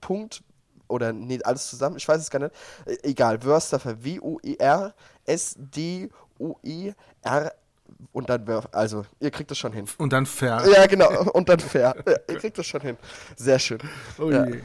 Punkt 0.00 0.42
oder 0.88 1.12
nee, 1.12 1.38
alles 1.44 1.68
zusammen, 1.68 1.96
ich 1.96 2.06
weiß 2.08 2.20
es 2.20 2.30
gar 2.30 2.38
nicht. 2.40 2.54
Äh, 2.86 2.96
egal, 3.02 3.42
Wörsterfer, 3.44 4.02
W-O-E-R-S-D-O-E-R 6.38 7.52
und 8.12 8.28
dann 8.28 8.46
Wörf, 8.46 8.68
also 8.72 9.04
ihr 9.18 9.30
kriegt 9.30 9.50
es 9.50 9.58
schon 9.58 9.72
hin. 9.72 9.86
Und 9.98 10.12
dann 10.12 10.26
fair. 10.26 10.62
Ja, 10.70 10.86
genau, 10.86 11.22
und 11.32 11.48
dann 11.48 11.58
fair. 11.58 11.94
Ja, 12.06 12.12
ihr 12.28 12.36
kriegt 12.38 12.58
es 12.58 12.66
schon 12.66 12.80
hin. 12.82 12.96
Sehr 13.36 13.58
schön. 13.58 13.78
Oh 14.18 14.30
Ja. 14.30 14.44
je. 14.46 14.60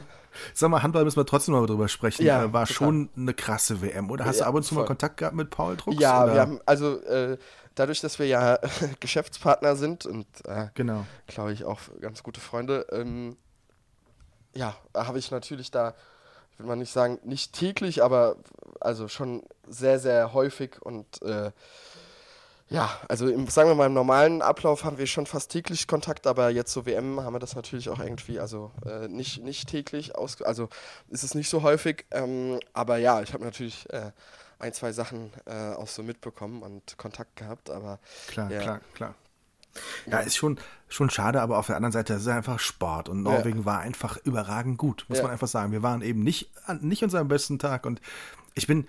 Sag 0.52 0.68
mal, 0.68 0.82
Handball 0.82 1.04
müssen 1.04 1.16
wir 1.18 1.26
trotzdem 1.26 1.54
mal 1.54 1.64
drüber 1.64 1.86
sprechen. 1.88 2.24
Ja, 2.26 2.42
Äh, 2.42 2.52
War 2.52 2.66
total. 2.66 2.74
schon 2.74 3.08
eine 3.16 3.34
krasse 3.34 3.80
WM, 3.80 4.10
oder? 4.10 4.24
Hast 4.24 4.40
Ja, 4.40 4.44
du 4.46 4.48
ab 4.50 4.54
und 4.56 4.62
zu 4.64 4.74
mal 4.74 4.80
voll. 4.80 4.88
Kontakt 4.88 5.16
gehabt 5.18 5.36
mit 5.36 5.48
Paul 5.50 5.76
Drucks? 5.76 6.00
Ja, 6.00 6.24
oder? 6.24 6.34
wir 6.34 6.40
haben, 6.40 6.60
also 6.66 7.00
äh, 7.02 7.38
dadurch, 7.76 8.00
dass 8.00 8.18
wir 8.18 8.26
ja 8.26 8.58
Geschäftspartner 9.00 9.76
sind 9.76 10.06
und 10.06 10.26
äh, 10.44 10.66
Genau. 10.74 11.06
glaube 11.28 11.52
ich 11.52 11.64
auch 11.64 11.78
ganz 12.00 12.22
gute 12.24 12.40
Freunde, 12.40 12.84
ähm, 12.90 13.36
ja, 14.56 14.74
habe 14.92 15.18
ich 15.20 15.30
natürlich 15.30 15.70
da, 15.70 15.94
ich 16.54 16.60
will 16.60 16.66
mal 16.66 16.76
nicht 16.76 16.92
sagen, 16.92 17.18
nicht 17.24 17.52
täglich, 17.52 18.02
aber 18.02 18.36
also 18.80 19.08
schon 19.08 19.42
sehr, 19.66 19.98
sehr 19.98 20.32
häufig 20.32 20.80
und 20.80 21.20
äh, 21.22 21.50
ja, 22.68 22.90
also 23.08 23.28
im, 23.28 23.46
sagen 23.48 23.68
wir 23.68 23.74
mal, 23.74 23.86
im 23.86 23.92
normalen 23.92 24.40
Ablauf 24.40 24.84
haben 24.84 24.96
wir 24.96 25.06
schon 25.06 25.26
fast 25.26 25.50
täglich 25.50 25.86
Kontakt, 25.86 26.26
aber 26.26 26.48
jetzt 26.48 26.72
zur 26.72 26.86
WM 26.86 27.20
haben 27.20 27.34
wir 27.34 27.38
das 27.38 27.54
natürlich 27.54 27.88
auch 27.90 27.98
irgendwie, 27.98 28.40
also 28.40 28.70
äh, 28.86 29.06
nicht, 29.08 29.42
nicht 29.42 29.68
täglich, 29.68 30.16
aus, 30.16 30.40
also 30.42 30.68
ist 31.08 31.24
es 31.24 31.34
nicht 31.34 31.50
so 31.50 31.62
häufig, 31.62 32.06
ähm, 32.10 32.58
aber 32.72 32.96
ja, 32.96 33.20
ich 33.20 33.34
habe 33.34 33.44
natürlich 33.44 33.88
äh, 33.90 34.12
ein, 34.58 34.72
zwei 34.72 34.92
Sachen 34.92 35.32
äh, 35.44 35.74
auch 35.74 35.88
so 35.88 36.02
mitbekommen 36.02 36.62
und 36.62 36.96
Kontakt 36.96 37.36
gehabt, 37.36 37.68
aber 37.68 37.98
Klar, 38.28 38.50
Ja. 38.50 38.60
klar, 38.62 38.80
klar. 38.94 39.14
Ja, 40.06 40.18
ist 40.20 40.36
schon, 40.36 40.58
schon 40.88 41.10
schade, 41.10 41.40
aber 41.40 41.58
auf 41.58 41.66
der 41.66 41.76
anderen 41.76 41.92
Seite 41.92 42.14
ist 42.14 42.22
es 42.22 42.28
einfach 42.28 42.58
Sport 42.60 43.08
und 43.08 43.22
Norwegen 43.22 43.64
war 43.64 43.80
einfach 43.80 44.16
überragend 44.24 44.78
gut, 44.78 45.04
muss 45.08 45.18
Ja. 45.18 45.24
man 45.24 45.32
einfach 45.32 45.48
sagen. 45.48 45.72
Wir 45.72 45.82
waren 45.82 46.02
eben 46.02 46.22
nicht, 46.22 46.50
an- 46.66 46.80
nicht 46.82 47.02
unserem 47.02 47.28
besten 47.28 47.58
Tag 47.58 47.86
und 47.86 48.00
ich 48.54 48.66
bin, 48.66 48.86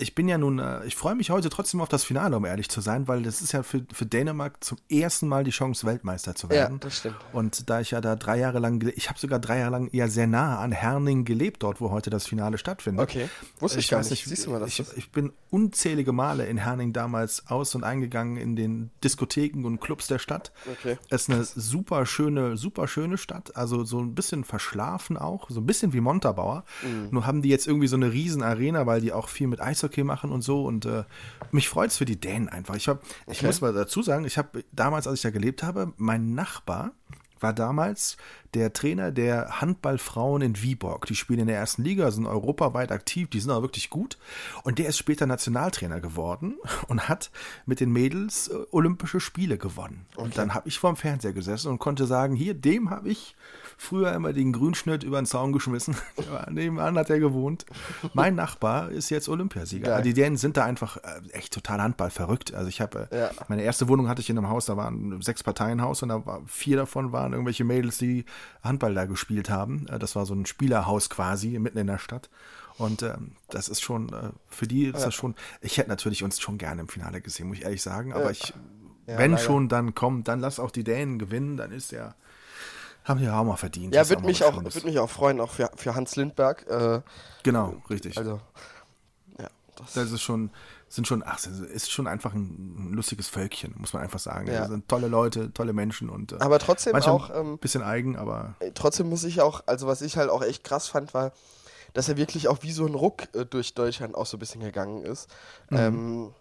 ich 0.00 0.14
bin 0.14 0.28
ja 0.28 0.38
nun, 0.38 0.58
äh, 0.58 0.84
ich 0.86 0.96
freue 0.96 1.14
mich 1.14 1.30
heute 1.30 1.50
trotzdem 1.50 1.80
auf 1.80 1.88
das 1.88 2.04
Finale, 2.04 2.36
um 2.36 2.44
ehrlich 2.44 2.68
zu 2.68 2.80
sein, 2.80 3.06
weil 3.06 3.22
das 3.22 3.42
ist 3.42 3.52
ja 3.52 3.62
für, 3.62 3.84
für 3.92 4.06
Dänemark 4.06 4.62
zum 4.64 4.78
ersten 4.88 5.28
Mal 5.28 5.44
die 5.44 5.50
Chance, 5.50 5.86
Weltmeister 5.86 6.34
zu 6.34 6.46
ja, 6.46 6.54
werden. 6.54 6.80
das 6.80 6.98
stimmt. 6.98 7.16
Und 7.32 7.68
da 7.68 7.80
ich 7.80 7.90
ja 7.90 8.00
da 8.00 8.16
drei 8.16 8.38
Jahre 8.38 8.58
lang, 8.58 8.90
ich 8.96 9.08
habe 9.08 9.18
sogar 9.18 9.38
drei 9.38 9.58
Jahre 9.58 9.72
lang 9.72 9.90
ja 9.92 10.08
sehr 10.08 10.26
nah 10.26 10.58
an 10.58 10.72
Herning 10.72 11.24
gelebt, 11.24 11.62
dort 11.62 11.80
wo 11.80 11.90
heute 11.90 12.10
das 12.10 12.26
Finale 12.26 12.58
stattfindet. 12.58 13.02
Okay, 13.02 13.28
wusste 13.58 13.78
ich, 13.78 13.88
gar 13.88 14.00
weiß 14.00 14.10
nicht. 14.10 14.24
Siehst 14.24 14.46
du 14.46 14.50
mal, 14.50 14.60
das 14.60 14.70
ich, 14.70 14.84
ich 14.96 15.12
bin 15.12 15.32
unzählige 15.50 16.12
Male 16.12 16.46
in 16.46 16.56
Herning 16.56 16.92
damals 16.92 17.46
aus- 17.48 17.74
und 17.74 17.84
eingegangen 17.84 18.36
in 18.36 18.56
den 18.56 18.90
Diskotheken 19.04 19.64
und 19.64 19.80
Clubs 19.80 20.06
der 20.06 20.18
Stadt. 20.18 20.52
Okay. 20.70 20.96
Es 21.10 21.22
ist 21.22 21.30
eine 21.30 21.44
super 21.44 22.06
schöne, 22.06 22.56
super 22.56 22.88
schöne 22.88 23.18
Stadt, 23.18 23.56
also 23.56 23.84
so 23.84 24.00
ein 24.00 24.14
bisschen 24.14 24.44
verschlafen 24.44 25.16
auch, 25.16 25.50
so 25.50 25.60
ein 25.60 25.66
bisschen 25.66 25.92
wie 25.92 26.00
Montabaur. 26.00 26.64
Mhm. 26.82 27.08
Nur 27.10 27.26
haben 27.26 27.42
die 27.42 27.50
jetzt 27.50 27.66
irgendwie 27.66 27.88
so 27.88 27.96
eine 27.96 28.12
riesen 28.12 28.42
Arena, 28.42 28.86
weil 28.86 29.00
die 29.00 29.12
auch 29.12 29.28
viel 29.28 29.46
mit 29.46 29.60
Eishockey 29.60 29.89
machen 30.04 30.30
und 30.32 30.42
so 30.42 30.64
und 30.64 30.86
äh, 30.86 31.04
mich 31.50 31.68
freut 31.68 31.90
es 31.90 31.96
für 31.96 32.04
die 32.04 32.20
Dänen 32.20 32.48
einfach. 32.48 32.76
Ich, 32.76 32.88
hab, 32.88 33.02
ich 33.26 33.38
Okay. 33.38 33.46
muss 33.46 33.60
mal 33.60 33.72
dazu 33.72 34.02
sagen, 34.02 34.24
ich 34.24 34.38
habe 34.38 34.64
damals, 34.72 35.06
als 35.06 35.16
ich 35.18 35.22
da 35.22 35.30
gelebt 35.30 35.62
habe, 35.62 35.92
mein 35.96 36.34
Nachbar 36.34 36.92
war 37.42 37.54
damals 37.54 38.18
der 38.52 38.74
Trainer 38.74 39.10
der 39.12 39.62
Handballfrauen 39.62 40.42
in 40.42 40.60
Viborg. 40.62 41.06
Die 41.06 41.14
spielen 41.14 41.38
in 41.40 41.46
der 41.46 41.56
ersten 41.56 41.82
Liga, 41.82 42.10
sind 42.10 42.26
europaweit 42.26 42.92
aktiv, 42.92 43.30
die 43.30 43.40
sind 43.40 43.50
auch 43.50 43.62
wirklich 43.62 43.88
gut. 43.88 44.18
Und 44.62 44.78
der 44.78 44.86
ist 44.88 44.98
später 44.98 45.24
Nationaltrainer 45.24 46.00
geworden 46.00 46.56
und 46.88 47.08
hat 47.08 47.30
mit 47.64 47.80
den 47.80 47.92
Mädels 47.92 48.48
äh, 48.48 48.56
Olympische 48.72 49.20
Spiele 49.20 49.56
gewonnen. 49.56 50.04
Und 50.16 50.36
dann 50.36 50.52
habe 50.52 50.68
ich 50.68 50.78
vorm 50.78 50.96
Fernseher 50.96 51.32
gesessen 51.32 51.68
und 51.70 51.78
konnte 51.78 52.06
sagen, 52.06 52.34
hier, 52.34 52.52
dem 52.52 52.90
habe 52.90 53.08
ich 53.08 53.34
früher 53.80 54.12
immer 54.12 54.32
den 54.34 54.52
Grünschnitt 54.52 55.02
über 55.02 55.20
den 55.20 55.24
Zaun 55.26 55.52
geschmissen. 55.52 55.96
Nebenan 56.50 56.98
hat 56.98 57.08
er 57.08 57.18
gewohnt. 57.18 57.64
Mein 58.12 58.34
Nachbar 58.34 58.90
ist 58.90 59.08
jetzt 59.10 59.28
Olympiasieger. 59.28 59.92
Also 59.94 60.04
die 60.04 60.12
Dänen 60.12 60.36
sind 60.36 60.56
da 60.58 60.64
einfach 60.66 60.98
äh, 60.98 61.20
echt 61.32 61.54
total 61.54 61.80
Handball 61.82 62.10
verrückt. 62.10 62.52
Also 62.54 62.68
ich 62.68 62.80
habe, 62.80 63.08
äh, 63.10 63.20
Ja. 63.20 63.30
meine 63.48 63.62
erste 63.62 63.88
Wohnung 63.88 64.08
hatte 64.08 64.20
ich 64.20 64.28
in 64.28 64.36
einem 64.36 64.48
Haus, 64.48 64.66
da 64.66 64.76
waren 64.76 65.20
sechs 65.22 65.42
Parteien-Haus 65.42 66.02
und 66.02 66.10
da 66.10 66.24
war, 66.26 66.42
vier 66.46 66.76
davon 66.76 67.12
waren 67.12 67.32
irgendwelche 67.32 67.64
Mädels, 67.64 67.96
die 67.98 68.26
Handball 68.62 68.94
da 68.94 69.06
gespielt 69.06 69.48
haben. 69.48 69.86
Äh, 69.88 69.98
Das 69.98 70.14
war 70.14 70.26
so 70.26 70.34
ein 70.34 70.44
Spielerhaus 70.46 71.08
quasi 71.08 71.58
mitten 71.58 71.78
in 71.78 71.86
der 71.86 71.98
Stadt. 71.98 72.28
Und 72.76 73.02
ähm, 73.02 73.32
das 73.48 73.68
ist 73.68 73.80
schon, 73.80 74.10
äh, 74.10 74.30
für 74.48 74.66
die 74.66 74.84
ist 74.86 75.04
das 75.04 75.14
schon, 75.14 75.34
ich 75.62 75.78
hätte 75.78 75.88
natürlich 75.88 76.22
uns 76.22 76.38
schon 76.40 76.58
gerne 76.58 76.82
im 76.82 76.88
Finale 76.88 77.20
gesehen, 77.22 77.48
muss 77.48 77.58
ich 77.58 77.64
ehrlich 77.64 77.82
sagen. 77.82 78.12
Aber 78.12 78.30
ich, 78.30 78.54
Ja, 79.06 79.16
wenn 79.18 79.32
leider. 79.32 79.42
schon, 79.42 79.68
dann 79.68 79.94
kommt, 79.94 80.28
dann 80.28 80.40
lass 80.40 80.60
auch 80.60 80.70
die 80.70 80.84
Dänen 80.84 81.18
gewinnen, 81.18 81.56
dann 81.56 81.72
ist 81.72 81.92
ja, 81.92 82.14
haben 83.04 83.20
die 83.20 83.28
auch 83.28 83.44
mal 83.44 83.56
verdient. 83.56 83.94
Ja, 83.94 84.08
würde 84.08 84.24
mich, 84.24 84.44
auch, 84.44 84.62
würd 84.62 84.84
mich 84.84 84.98
auch 84.98 85.10
freuen, 85.10 85.40
auch 85.40 85.50
für, 85.50 85.70
für 85.76 85.94
Hans 85.94 86.16
Lindberg. 86.16 86.66
Äh, 86.68 87.00
Genau, 87.42 87.74
richtig. 87.88 88.18
also, 88.18 88.40
ja, 89.38 89.48
das, 89.76 89.94
Das 89.94 90.12
ist 90.12 90.22
schon, 90.22 90.50
sind 90.88 91.06
schon, 91.06 91.22
ach, 91.24 91.38
es 91.38 91.46
ist 91.46 91.90
schon 91.90 92.06
einfach 92.06 92.34
ein 92.34 92.92
lustiges 92.92 93.28
Völkchen, 93.28 93.74
muss 93.78 93.92
man 93.92 94.02
einfach 94.02 94.18
sagen. 94.18 94.48
Ja. 94.48 94.60
Das 94.60 94.68
sind 94.68 94.88
tolle 94.88 95.08
Leute, 95.08 95.52
tolle 95.52 95.72
Menschen 95.72 96.10
und 96.10 96.32
äh, 96.32 96.36
aber 96.40 96.58
trotzdem 96.58 96.94
auch, 96.96 97.30
ähm, 97.30 97.54
ein 97.54 97.58
bisschen 97.58 97.82
eigen, 97.82 98.16
aber 98.16 98.54
trotzdem 98.74 99.08
muss 99.08 99.24
ich 99.24 99.40
auch, 99.40 99.62
also 99.66 99.86
was 99.86 100.02
ich 100.02 100.16
halt 100.16 100.30
auch 100.30 100.42
echt 100.42 100.64
krass 100.64 100.88
fand, 100.88 101.14
war, 101.14 101.32
dass 101.92 102.08
er 102.08 102.16
wirklich 102.16 102.48
auch 102.48 102.58
wie 102.62 102.72
so 102.72 102.86
ein 102.86 102.94
Ruck 102.94 103.34
äh, 103.34 103.46
durch 103.46 103.74
Deutschland 103.74 104.14
auch 104.14 104.26
so 104.26 104.36
ein 104.36 104.40
bisschen 104.40 104.60
gegangen 104.60 105.02
ist. 105.04 105.28
Ähm, 105.70 106.34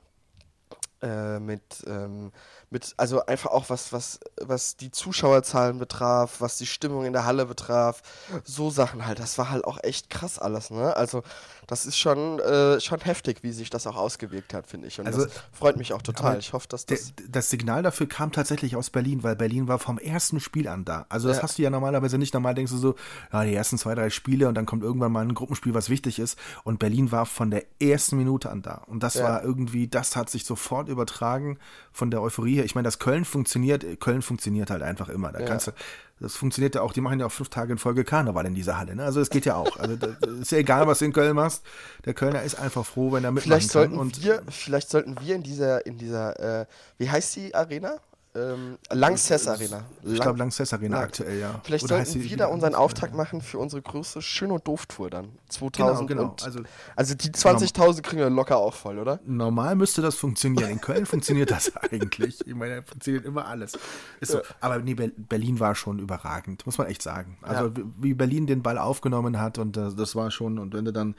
äh, 1.01 1.39
mit, 1.39 1.61
ähm, 1.87 2.31
mit, 2.69 2.93
also 2.97 3.25
einfach 3.25 3.51
auch 3.51 3.69
was, 3.69 3.91
was, 3.93 4.19
was 4.39 4.75
die 4.75 4.91
Zuschauerzahlen 4.91 5.79
betraf, 5.79 6.39
was 6.39 6.57
die 6.57 6.67
Stimmung 6.67 7.05
in 7.05 7.13
der 7.13 7.25
Halle 7.25 7.45
betraf, 7.45 8.01
so 8.43 8.69
Sachen 8.69 9.05
halt, 9.05 9.19
das 9.19 9.37
war 9.37 9.49
halt 9.49 9.65
auch 9.65 9.79
echt 9.83 10.09
krass 10.09 10.39
alles, 10.39 10.69
ne? 10.69 10.95
Also 10.95 11.23
das 11.69 11.85
ist 11.85 11.97
schon, 11.97 12.39
äh, 12.39 12.79
schon 12.79 12.99
heftig, 13.01 13.43
wie 13.43 13.51
sich 13.51 13.69
das 13.69 13.85
auch 13.85 13.95
ausgewirkt 13.95 14.53
hat, 14.55 14.65
finde 14.65 14.87
ich. 14.87 14.99
Und 14.99 15.05
Also, 15.05 15.25
das 15.25 15.33
freut 15.51 15.77
mich 15.77 15.93
auch 15.93 16.01
total. 16.01 16.39
Ich 16.39 16.51
hoffe, 16.53 16.67
dass 16.67 16.85
das. 16.87 17.13
das 17.29 17.49
Signal 17.51 17.83
dafür 17.83 18.07
kam 18.07 18.31
tatsächlich 18.31 18.75
aus 18.75 18.89
Berlin, 18.89 19.21
weil 19.21 19.35
Berlin 19.35 19.67
war 19.67 19.77
vom 19.77 19.99
ersten 19.99 20.39
Spiel 20.39 20.67
an 20.67 20.83
da. 20.83 21.05
Also 21.09 21.27
das 21.27 21.37
Ja. 21.37 21.43
hast 21.43 21.57
du 21.59 21.61
ja 21.61 21.69
normalerweise 21.69 22.17
nicht. 22.17 22.33
Normal 22.33 22.55
denkst 22.55 22.71
du 22.71 22.77
so, 22.77 22.95
ja, 23.31 23.43
die 23.43 23.53
ersten 23.53 23.77
zwei, 23.77 23.93
drei 23.93 24.09
Spiele 24.09 24.47
und 24.47 24.55
dann 24.55 24.65
kommt 24.65 24.81
irgendwann 24.83 25.11
mal 25.11 25.21
ein 25.23 25.33
Gruppenspiel, 25.35 25.73
was 25.75 25.89
wichtig 25.89 26.17
ist. 26.17 26.39
Und 26.63 26.79
Berlin 26.79 27.11
war 27.11 27.27
von 27.27 27.51
der 27.51 27.63
ersten 27.79 28.17
Minute 28.17 28.49
an 28.49 28.63
da. 28.63 28.81
Und 28.87 29.03
das 29.03 29.13
Ja. 29.13 29.23
war 29.25 29.43
irgendwie, 29.43 29.87
das 29.87 30.15
hat 30.15 30.29
sich 30.31 30.45
sofort 30.45 30.89
übertragen 30.89 31.59
von 31.91 32.09
der 32.09 32.21
Euphorie 32.23 32.55
her. 32.55 32.65
Ich 32.65 32.73
meine, 32.73 32.85
dass 32.87 32.97
Köln 32.97 33.25
funktioniert, 33.25 33.99
Köln 33.99 34.21
funktioniert 34.23 34.71
halt 34.71 34.81
einfach 34.81 35.09
immer. 35.09 35.31
Da 35.31 35.41
Ja. 35.41 35.45
kannst 35.45 35.67
du, 35.67 35.71
das 36.19 36.35
funktioniert 36.35 36.75
ja 36.75 36.81
auch, 36.81 36.91
die 36.91 37.01
machen 37.01 37.19
ja 37.19 37.25
auch 37.25 37.31
fünf 37.31 37.49
Tage 37.49 37.71
in 37.71 37.77
Folge 37.77 38.03
Karneval 38.03 38.45
in 38.45 38.53
dieser 38.53 38.77
Halle. 38.77 38.95
Ne? 38.95 39.03
Also 39.03 39.21
es 39.21 39.29
geht 39.29 39.45
ja 39.45 39.55
auch. 39.55 39.77
Also 39.77 39.95
das 39.95 40.17
ist 40.41 40.51
ja 40.51 40.57
egal, 40.57 40.85
was 40.87 40.99
du 40.99 41.05
in 41.05 41.13
Köln 41.13 41.35
machst. 41.35 41.63
Der 42.05 42.13
Kölner 42.13 42.43
ist 42.43 42.55
einfach 42.55 42.85
froh, 42.85 43.11
wenn 43.11 43.23
er 43.23 43.31
mitmachen 43.31 43.43
Vielleicht 43.43 43.71
kann. 43.71 43.81
sollten 43.83 43.97
Und 43.97 44.23
wir, 44.23 44.43
vielleicht 44.49 44.89
sollten 44.89 45.15
wir 45.21 45.35
in 45.35 45.43
dieser, 45.43 45.85
in 45.85 45.97
dieser, 45.97 46.61
äh, 46.61 46.65
wie 46.97 47.09
heißt 47.09 47.35
die 47.37 47.55
Arena? 47.55 47.97
Ähm, 48.35 48.77
Lanxess 48.91 49.47
Arena. 49.47 49.85
ich 50.03 50.19
glaube, 50.19 50.37
Lanxess 50.37 50.71
Arena 50.71 50.97
Lang- 50.97 51.05
aktuell, 51.05 51.39
ja. 51.39 51.59
Vielleicht 51.63 51.83
Oder 51.85 52.05
sollten 52.05 52.23
wir 52.29 52.37
da 52.37 52.45
unseren? 52.45 52.75
Auftrag 52.75 53.15
machen 53.15 53.41
für 53.41 53.57
unsere 53.57 53.81
größte 53.81 54.21
Schön- 54.21 54.51
und 54.51 54.67
Doof-Tour 54.67 55.09
dann. 55.09 55.25
Genau, 55.25 55.39
2000 55.49 56.07
genau. 56.07 56.23
Und, 56.29 56.43
also, 56.43 56.59
Also 56.95 57.15
die 57.15 57.31
20.000 57.31 58.03
kriegen 58.03 58.21
wir 58.21 58.29
locker 58.29 58.57
auch 58.57 58.75
voll, 58.75 58.99
oder? 58.99 59.19
normal 59.25 59.75
müsste 59.75 60.03
das 60.03 60.13
funktionieren. 60.15 60.69
In 60.69 60.79
Köln 60.79 61.07
funktioniert 61.07 61.49
das 61.49 61.75
eigentlich. 61.91 62.45
Ich 62.45 62.53
meine, 62.53 62.75
da 62.77 62.81
funktioniert 62.83 63.25
immer 63.25 63.47
alles. 63.47 63.77
So. 64.21 64.41
Aber 64.61 64.77
nee, 64.77 64.93
Ber- 64.93 65.09
Berlin 65.17 65.59
war 65.59 65.73
schon 65.73 65.97
überragend, 65.97 66.65
muss 66.67 66.77
man 66.77 66.85
echt 66.87 67.01
sagen. 67.01 67.37
Also 67.41 67.65
Ja. 67.65 67.71
wie- 67.99 68.13
Berlin 68.13 68.45
den 68.45 68.61
Ball 68.61 68.77
aufgenommen 68.77 69.39
hat 69.41 69.57
und 69.57 69.75
das, 69.75 69.95
das 69.95 70.15
war 70.15 70.29
schon, 70.29 70.59
und 70.59 70.73
wenn 70.75 70.85
du 70.85 70.93
dann 70.93 71.15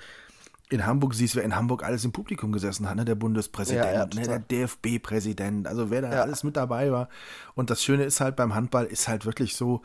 in 0.71 0.87
Hamburg 0.87 1.15
siehst, 1.15 1.37
wer 1.37 1.43
in 1.43 1.55
Hamburg 1.57 1.83
alles 1.85 2.05
im 2.05 2.13
Publikum 2.13 2.53
gesessen 2.53 2.89
hat, 2.89 2.97
ne? 2.97 3.05
der 3.05 3.17
Bundespräsident, 3.17 3.85
Ja, 3.87 3.93
ja, 3.93 4.07
ne? 4.07 4.23
der. 4.23 4.39
DFB-Präsident, 4.39 5.67
also 5.67 5.91
wer 5.91 6.01
da 6.03 6.13
Ja. 6.13 6.23
alles 6.23 6.45
mit 6.45 6.57
dabei 6.57 6.91
war. 6.93 7.09
Und 7.55 7.71
das 7.71 7.83
Schöne 7.83 8.05
ist 8.05 8.21
halt 8.21 8.37
beim 8.37 8.55
Handball 8.55 8.87
ist 8.87 9.09
halt 9.09 9.27
wirklich 9.27 9.57
so, 9.57 9.83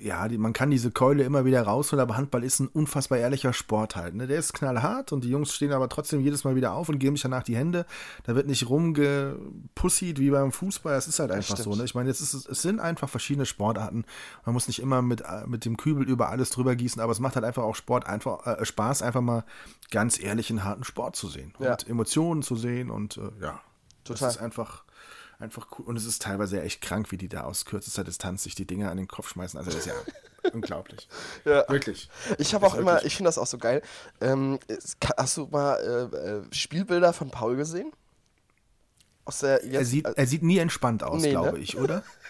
ja, 0.00 0.28
die, 0.28 0.38
man 0.38 0.52
kann 0.52 0.70
diese 0.70 0.90
Keule 0.90 1.24
immer 1.24 1.44
wieder 1.44 1.62
rausholen, 1.62 2.02
aber 2.02 2.16
Handball 2.16 2.44
ist 2.44 2.60
ein 2.60 2.68
unfassbar 2.68 3.18
ehrlicher 3.18 3.52
Sport 3.52 3.96
halt. 3.96 4.14
Ne? 4.14 4.26
Der 4.26 4.38
ist 4.38 4.52
knallhart 4.54 5.12
und 5.12 5.24
die 5.24 5.30
Jungs 5.30 5.54
stehen 5.54 5.72
aber 5.72 5.88
trotzdem 5.88 6.20
jedes 6.20 6.44
Mal 6.44 6.56
wieder 6.56 6.72
auf 6.74 6.88
und 6.88 6.98
geben 6.98 7.16
sich 7.16 7.22
danach 7.22 7.42
die 7.42 7.56
Hände. 7.56 7.86
Da 8.24 8.34
wird 8.34 8.46
nicht 8.46 8.68
rumgepussied 8.68 10.18
wie 10.18 10.30
beim 10.30 10.52
Fußball. 10.52 10.94
Das 10.94 11.08
ist 11.08 11.18
halt 11.18 11.30
einfach 11.30 11.56
so. 11.56 11.74
Ne? 11.74 11.84
Ich 11.84 11.94
meine, 11.94 12.08
jetzt 12.08 12.20
ist 12.20 12.34
es, 12.34 12.46
es 12.46 12.62
sind 12.62 12.80
einfach 12.80 13.08
verschiedene 13.08 13.46
Sportarten. 13.46 14.04
Man 14.44 14.52
muss 14.54 14.66
nicht 14.68 14.80
immer 14.80 15.02
mit, 15.02 15.22
äh, 15.22 15.46
mit 15.46 15.64
dem 15.64 15.76
Kübel 15.76 16.08
über 16.08 16.28
alles 16.28 16.50
drüber 16.50 16.76
gießen, 16.76 17.00
aber 17.00 17.12
es 17.12 17.20
macht 17.20 17.34
halt 17.36 17.44
einfach 17.44 17.62
auch 17.62 17.74
Sport 17.74 18.06
einfach 18.06 18.46
äh, 18.46 18.64
Spaß, 18.64 19.02
einfach 19.02 19.20
mal 19.20 19.44
ganz 19.90 20.20
ehrlichen, 20.20 20.64
harten 20.64 20.84
Sport 20.84 21.16
zu 21.16 21.28
sehen 21.28 21.52
Ja. 21.58 21.72
und 21.72 21.88
Emotionen 21.88 22.42
zu 22.42 22.56
sehen 22.56 22.90
und 22.90 23.16
äh, 23.16 23.20
ja, 23.40 23.60
Total. 24.04 24.28
das 24.28 24.36
ist 24.36 24.42
einfach 24.42 24.83
einfach 25.44 25.68
cool. 25.78 25.84
Und 25.86 25.96
es 25.96 26.04
ist 26.06 26.22
teilweise 26.22 26.60
echt 26.60 26.80
krank, 26.80 27.12
wie 27.12 27.16
die 27.18 27.28
da 27.28 27.42
aus 27.42 27.64
kürzester 27.64 28.02
Distanz 28.02 28.42
sich 28.42 28.54
die 28.54 28.66
Dinger 28.66 28.90
an 28.90 28.96
den 28.96 29.06
Kopf 29.06 29.28
schmeißen. 29.28 29.56
Also 29.58 29.70
das 29.70 29.80
ist 29.80 29.86
ja 29.86 29.94
unglaublich. 30.52 31.08
Ja. 31.44 31.64
Wirklich. 31.68 32.08
Ich 32.38 32.54
habe 32.54 32.66
auch 32.66 32.74
immer, 32.74 33.04
ich 33.04 33.14
finde 33.16 33.28
das 33.28 33.38
auch 33.38 33.46
so 33.46 33.58
geil. 33.58 33.82
Ähm, 34.20 34.58
hast 35.16 35.36
du 35.36 35.46
mal 35.46 36.10
äh, 36.12 36.16
äh, 36.16 36.42
Spielbilder 36.52 37.12
von 37.12 37.30
Paul 37.30 37.56
gesehen? 37.56 37.92
Aus 39.26 39.38
der 39.38 39.64
jetzt, 39.64 39.74
Er 39.74 39.84
sieht, 39.84 40.06
äh, 40.06 40.12
er 40.16 40.26
sieht 40.26 40.42
nie 40.42 40.58
entspannt 40.58 41.02
aus, 41.02 41.22
Nee, 41.22 41.28
ne? 41.32 41.40
glaube 41.40 41.58
ich, 41.58 41.78
oder? 41.78 42.02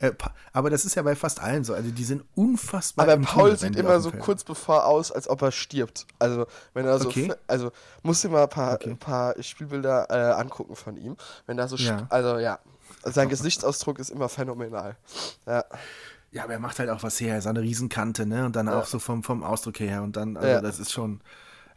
Äh, 0.00 0.12
aber 0.52 0.70
das 0.70 0.84
ist 0.84 0.94
ja 0.94 1.02
bei 1.02 1.16
fast 1.16 1.40
allen 1.40 1.64
so. 1.64 1.74
Also 1.74 1.90
die 1.90 2.04
sind 2.04 2.24
unfassbar. 2.34 3.08
Aber 3.08 3.20
Paul 3.22 3.56
Tunnel, 3.56 3.58
sieht 3.58 3.76
immer 3.76 4.00
so 4.00 4.12
kurz 4.12 4.44
bevor 4.44 4.86
aus, 4.86 5.10
als 5.10 5.28
ob 5.28 5.42
er 5.42 5.50
stirbt. 5.50 6.06
Also 6.18 6.46
wenn 6.74 6.86
er 6.86 6.98
so, 6.98 7.08
okay. 7.08 7.32
also 7.46 7.72
musst 8.02 8.22
du 8.24 8.28
mal 8.28 8.44
ein 8.44 8.48
paar, 8.48 8.74
okay. 8.74 8.90
ein 8.90 8.98
paar 8.98 9.40
Spielbilder 9.42 10.06
äh, 10.10 10.40
angucken 10.40 10.76
von 10.76 10.96
ihm. 10.96 11.16
Wenn 11.46 11.58
er 11.58 11.68
so, 11.68 11.76
ja. 11.76 12.06
also 12.10 12.38
ja, 12.38 12.60
sein 13.04 13.28
Gesichtsausdruck 13.28 13.98
ist 13.98 14.10
immer 14.10 14.28
phänomenal. 14.28 14.96
Ja. 15.46 15.64
Ja, 16.30 16.44
aber 16.44 16.52
er 16.52 16.58
macht 16.58 16.78
halt 16.78 16.90
auch 16.90 17.02
was 17.02 17.18
her, 17.20 17.40
seine 17.40 17.62
Riesenkante, 17.62 18.26
ne? 18.26 18.44
Und 18.44 18.54
dann 18.54 18.66
ja. 18.66 18.78
auch 18.78 18.84
so 18.84 18.98
vom, 18.98 19.22
vom 19.22 19.42
Ausdruck 19.42 19.80
her. 19.80 20.02
Und 20.02 20.16
dann, 20.16 20.36
also 20.36 20.48
ja. 20.48 20.60
das 20.60 20.78
ist 20.78 20.92
schon, 20.92 21.22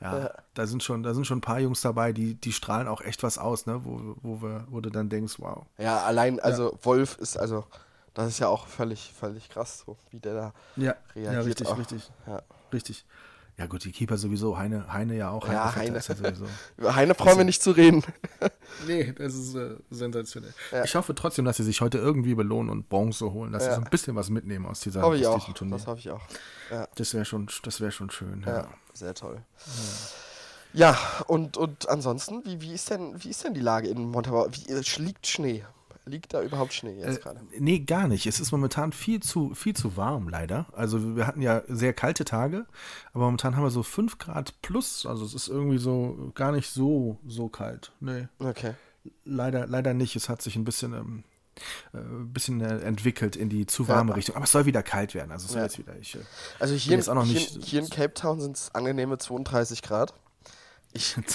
ja, 0.02 0.18
ja, 0.18 0.32
da 0.56 0.68
sind 0.68 0.84
schon, 0.84 1.04
da 1.04 1.14
sind 1.14 1.26
schon 1.26 1.38
ein 1.38 1.42
paar 1.42 1.60
Jungs 1.60 1.82
dabei, 1.82 2.12
die, 2.12 2.36
die 2.36 2.52
strahlen 2.52 2.88
auch 2.88 3.02
echt 3.02 3.24
was 3.24 3.38
aus, 3.38 3.66
ne? 3.66 3.86
Wo, 3.86 4.16
wo, 4.22 4.42
wir, 4.42 4.66
wo 4.70 4.82
du 4.82 4.90
dann 4.90 5.08
denkst, 5.08 5.36
wow. 5.38 5.66
Ja, 5.78 6.02
allein, 6.02 6.40
also 6.42 6.78
Wolf 6.82 7.18
ist, 7.18 7.38
also, 7.38 7.66
das 8.14 8.28
ist 8.28 8.40
ja 8.40 8.48
auch 8.48 8.68
völlig, 8.68 9.14
völlig 9.18 9.50
krass, 9.50 9.84
so 9.86 9.98
wie 10.12 10.20
der 10.20 10.34
da 10.34 10.54
ja. 10.76 10.96
reagiert. 11.16 11.34
Ja, 11.34 11.42
richtig, 11.42 11.68
auch. 11.68 11.78
richtig. 11.78 12.12
Ja. 12.28 12.42
Richtig. 12.74 13.06
Ja 13.58 13.68
gut, 13.68 13.84
die 13.84 13.92
Keeper 13.92 14.18
sowieso, 14.18 14.58
Heine, 14.58 14.92
Heine 14.92 15.16
ja 15.16 15.30
auch. 15.30 15.46
Heine 15.46 15.54
ja, 15.54 15.76
Heine. 15.76 15.98
Ist 15.98 16.08
ja 16.08 16.16
sowieso. 16.16 16.46
Über 16.78 16.96
Heine 16.96 17.14
brauchen 17.14 17.38
wir 17.38 17.44
nicht 17.44 17.62
zu 17.62 17.72
reden. 17.72 18.04
nee, 18.88 19.14
das 19.14 19.36
ist 19.36 19.56
äh, 19.56 19.76
sensationell. 19.92 20.54
Ja. 20.72 20.84
Ich 20.84 20.96
hoffe 20.96 21.14
trotzdem, 21.14 21.46
dass 21.46 21.58
sie 21.58 21.64
sich 21.64 21.82
heute 21.82 21.98
irgendwie 21.98 22.34
belohnen 22.34 22.72
und 22.72 22.90
Bronze 22.90 23.32
holen, 23.32 23.52
dass 23.52 23.64
ja. 23.64 23.70
sie 23.70 23.76
so 23.76 23.82
ein 23.82 23.90
bisschen 23.90 24.16
was 24.16 24.30
mitnehmen 24.30 24.66
aus 24.66 24.80
dieser 24.80 25.04
hoffe 25.04 25.18
ich 25.18 25.28
auch. 25.28 25.54
Turnier. 25.54 25.78
Das 25.78 25.86
hoffe 25.86 26.00
ich 26.00 26.10
auch. 26.10 26.22
Ja. 26.72 26.88
Das 26.96 27.14
wäre 27.14 27.26
schon, 27.26 27.48
wär 27.48 27.92
schon 27.92 28.10
schön. 28.10 28.44
Ja, 28.48 28.68
sehr 28.94 29.14
toll. 29.14 29.44
Ja, 30.74 30.98
und, 31.28 31.58
und 31.58 31.90
ansonsten, 31.90 32.44
wie, 32.46 32.62
wie, 32.62 32.74
ist 32.74 32.90
denn, 32.90 33.22
wie 33.24 33.30
ist 33.30 33.44
denn 33.44 33.54
die 33.54 33.62
Lage 33.62 33.90
in 33.90 34.10
Montabaur? 34.10 34.50
Wie, 34.54 34.74
liegt 35.04 35.28
Schnee? 35.28 35.66
Liegt 36.12 36.34
da 36.34 36.42
überhaupt 36.42 36.74
Schnee 36.74 37.00
jetzt 37.00 37.20
äh, 37.20 37.22
gerade? 37.22 37.40
Nee, 37.58 37.80
gar 37.80 38.10
nicht. 38.10 38.28
Es 38.28 38.42
ist 38.42 38.52
momentan 38.52 38.92
viel 38.92 39.22
zu, 39.22 39.56
viel 39.56 39.74
zu 39.74 39.96
warm, 39.96 40.28
leider. 40.28 40.66
Also 40.74 41.16
wir 41.16 41.26
hatten 41.26 41.42
ja 41.42 41.64
sehr 41.70 41.94
kalte 41.94 42.26
Tage, 42.26 42.66
aber 43.14 43.24
momentan 43.24 43.56
haben 43.56 43.64
wir 43.64 43.70
so 43.70 43.82
5 43.82 44.18
Grad 44.18 44.62
plus. 44.62 45.06
Also 45.06 45.24
es 45.24 45.34
ist 45.34 45.48
irgendwie 45.48 45.78
so 45.78 46.34
gar 46.36 46.52
nicht 46.52 46.70
so, 46.70 47.18
so 47.26 47.48
kalt. 47.48 47.94
Nee. 48.02 48.28
Okay. 48.40 48.74
Leider, 49.24 49.68
leider 49.68 49.94
nicht. 49.94 50.18
Es 50.18 50.28
hat 50.28 50.42
sich 50.42 50.58
ein 50.58 50.66
bisschen, 50.66 50.94
ähm, 50.94 51.24
äh, 51.94 52.00
ein 52.00 52.34
bisschen 52.34 52.60
äh, 52.60 52.80
entwickelt 52.80 53.38
in 53.38 53.48
die 53.48 53.66
zu 53.66 53.88
warme 53.88 54.10
ja. 54.10 54.16
Richtung. 54.16 54.36
Aber 54.36 54.44
es 54.44 54.52
soll 54.52 54.66
wieder 54.66 54.84
kalt 54.84 55.16
werden. 55.16 55.32
Also 55.32 55.46
es 55.46 55.54
soll 55.54 55.60
ja. 55.60 55.66
jetzt 55.66 55.80
wieder. 55.80 55.96
Ich, 55.98 56.16
äh, 56.16 56.20
also 56.60 56.76
hier, 56.76 56.98
in, 56.98 57.08
auch 57.08 57.16
noch 57.16 57.24
hier, 57.24 57.36
nicht, 57.36 57.64
hier 57.64 57.80
in 57.80 57.90
Cape 57.90 58.14
Town 58.16 58.42
sind 58.42 58.58
es 58.58 58.76
angenehme 58.76 59.18
32 59.18 59.82
Grad. 59.82 60.14
Ich. 60.92 61.16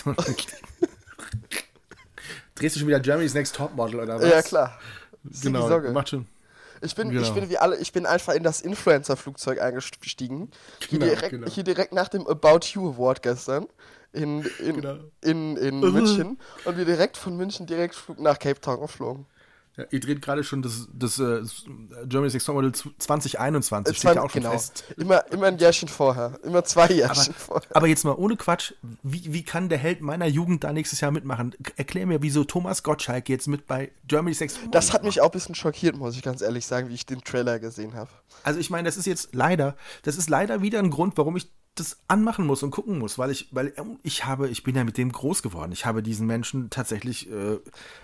Drehst 2.57 2.75
du 2.75 2.81
schon 2.81 2.89
wieder 2.89 3.01
Germany's 3.01 3.35
Next 3.35 3.55
Topmodel 3.55 4.01
oder 4.01 4.17
was? 4.17 4.29
Ja, 4.29 4.43
klar. 4.43 4.79
Genau, 5.43 5.69
macht 5.93 6.09
schon. 6.09 6.27
Ich 6.83 6.95
bin, 6.95 7.11
genau. 7.11 7.23
ich 7.23 7.33
bin 7.33 7.49
wie 7.49 7.59
alle, 7.59 7.77
ich 7.77 7.93
bin 7.93 8.07
einfach 8.07 8.35
in 8.35 8.43
das 8.43 8.61
Influencer-Flugzeug 8.61 9.61
eingestiegen. 9.61 10.51
Hier, 10.81 10.99
genau, 10.99 11.07
direkt, 11.07 11.31
genau. 11.31 11.49
hier 11.49 11.65
direkt 11.65 11.93
nach 11.93 12.09
dem 12.09 12.27
About 12.27 12.61
You 12.73 12.91
Award 12.91 13.23
gestern 13.23 13.67
in, 14.13 14.45
in, 14.59 14.77
genau. 14.77 14.97
in, 15.23 15.57
in, 15.57 15.83
in 15.83 15.93
München 15.93 16.39
und 16.65 16.77
wir 16.77 16.85
direkt 16.85 17.17
von 17.17 17.37
München 17.37 17.67
direkt 17.67 17.95
Flug 17.95 18.19
nach 18.19 18.39
Cape 18.39 18.61
Town 18.61 18.81
geflogen. 18.81 19.27
Ja, 19.77 19.85
ihr 19.91 20.01
dreht 20.01 20.23
gerade 20.23 20.43
schon 20.43 20.63
das, 20.63 20.89
das, 20.95 21.19
äh, 21.19 21.43
Germany's 22.07 22.33
Next 22.33 22.47
Topmodel 22.47 22.73
2021, 22.73 23.95
äh, 23.95 23.99
steht 23.99 24.15
ja 24.15 24.23
auch 24.23 24.31
schon 24.31 24.43
genau. 24.43 24.53
fest. 24.53 24.85
Immer, 24.97 25.31
immer 25.31 25.49
ein 25.49 25.59
Jährchen 25.59 25.89
vorher, 25.89 26.39
immer 26.43 26.65
zwei 26.65 26.89
Jährchen 26.89 27.35
aber, 27.35 27.39
vorher. 27.39 27.77
Aber 27.77 27.87
jetzt 27.87 28.05
mal 28.05 28.15
ohne 28.15 28.37
Quatsch, 28.37 28.73
wie, 29.03 29.35
wie 29.35 29.43
kann 29.43 29.69
der 29.69 29.77
Held 29.77 30.01
meiner 30.01 30.27
Jugend 30.27 30.65
da 30.65 30.73
nächstes 30.73 31.03
Jahr 31.03 31.11
mitmachen? 31.11 31.55
Erklär 31.77 32.07
mir, 32.07 32.23
wieso 32.23 32.45
Thomas 32.45 32.83
Gottschalk 32.83 33.29
jetzt 33.29 33.49
mit 33.49 33.67
bei 33.67 33.91
Germany's 34.09 34.41
Next 34.41 34.57
Topmodel 34.57 34.73
Das 34.73 34.95
hat 34.95 35.05
mich 35.05 35.21
auch 35.21 35.27
ein 35.27 35.33
bisschen 35.33 35.55
schockiert, 35.55 35.97
muss 35.97 36.17
ich 36.17 36.23
ganz 36.23 36.41
ehrlich 36.41 36.65
sagen, 36.65 36.89
wie 36.89 36.95
ich 36.95 37.05
den 37.05 37.21
Trailer 37.21 37.59
gesehen 37.59 37.93
habe. 37.95 38.09
Also 38.45 38.59
ich 38.59 38.71
meine, 38.71 38.89
das 38.89 38.97
ist 38.97 39.07
jetzt 39.07 39.35
leider, 39.35 39.77
das 40.05 40.17
ist 40.17 40.31
leider 40.31 40.63
wieder 40.63 40.79
ein 40.79 40.91
Grund, 40.91 41.19
warum 41.19 41.37
ich 41.37 41.51
das 41.77 41.99
anmachen 42.09 42.47
muss 42.47 42.63
und 42.63 42.71
gucken 42.71 42.99
muss, 42.99 43.19
weil 43.19 43.31
ich, 43.31 43.49
weil 43.53 43.73
ich 44.03 44.25
habe, 44.25 44.49
ich 44.49 44.65
bin 44.65 44.75
ja 44.75 44.83
mit 44.83 44.99
dem 44.99 45.13
groß 45.13 45.43
geworden. 45.43 45.73
Ich 45.73 45.87
habe 45.87 46.03
diesen 46.03 46.27
Menschen 46.27 46.71
tatsächlich. 46.71 47.31
Äh, 47.31 47.59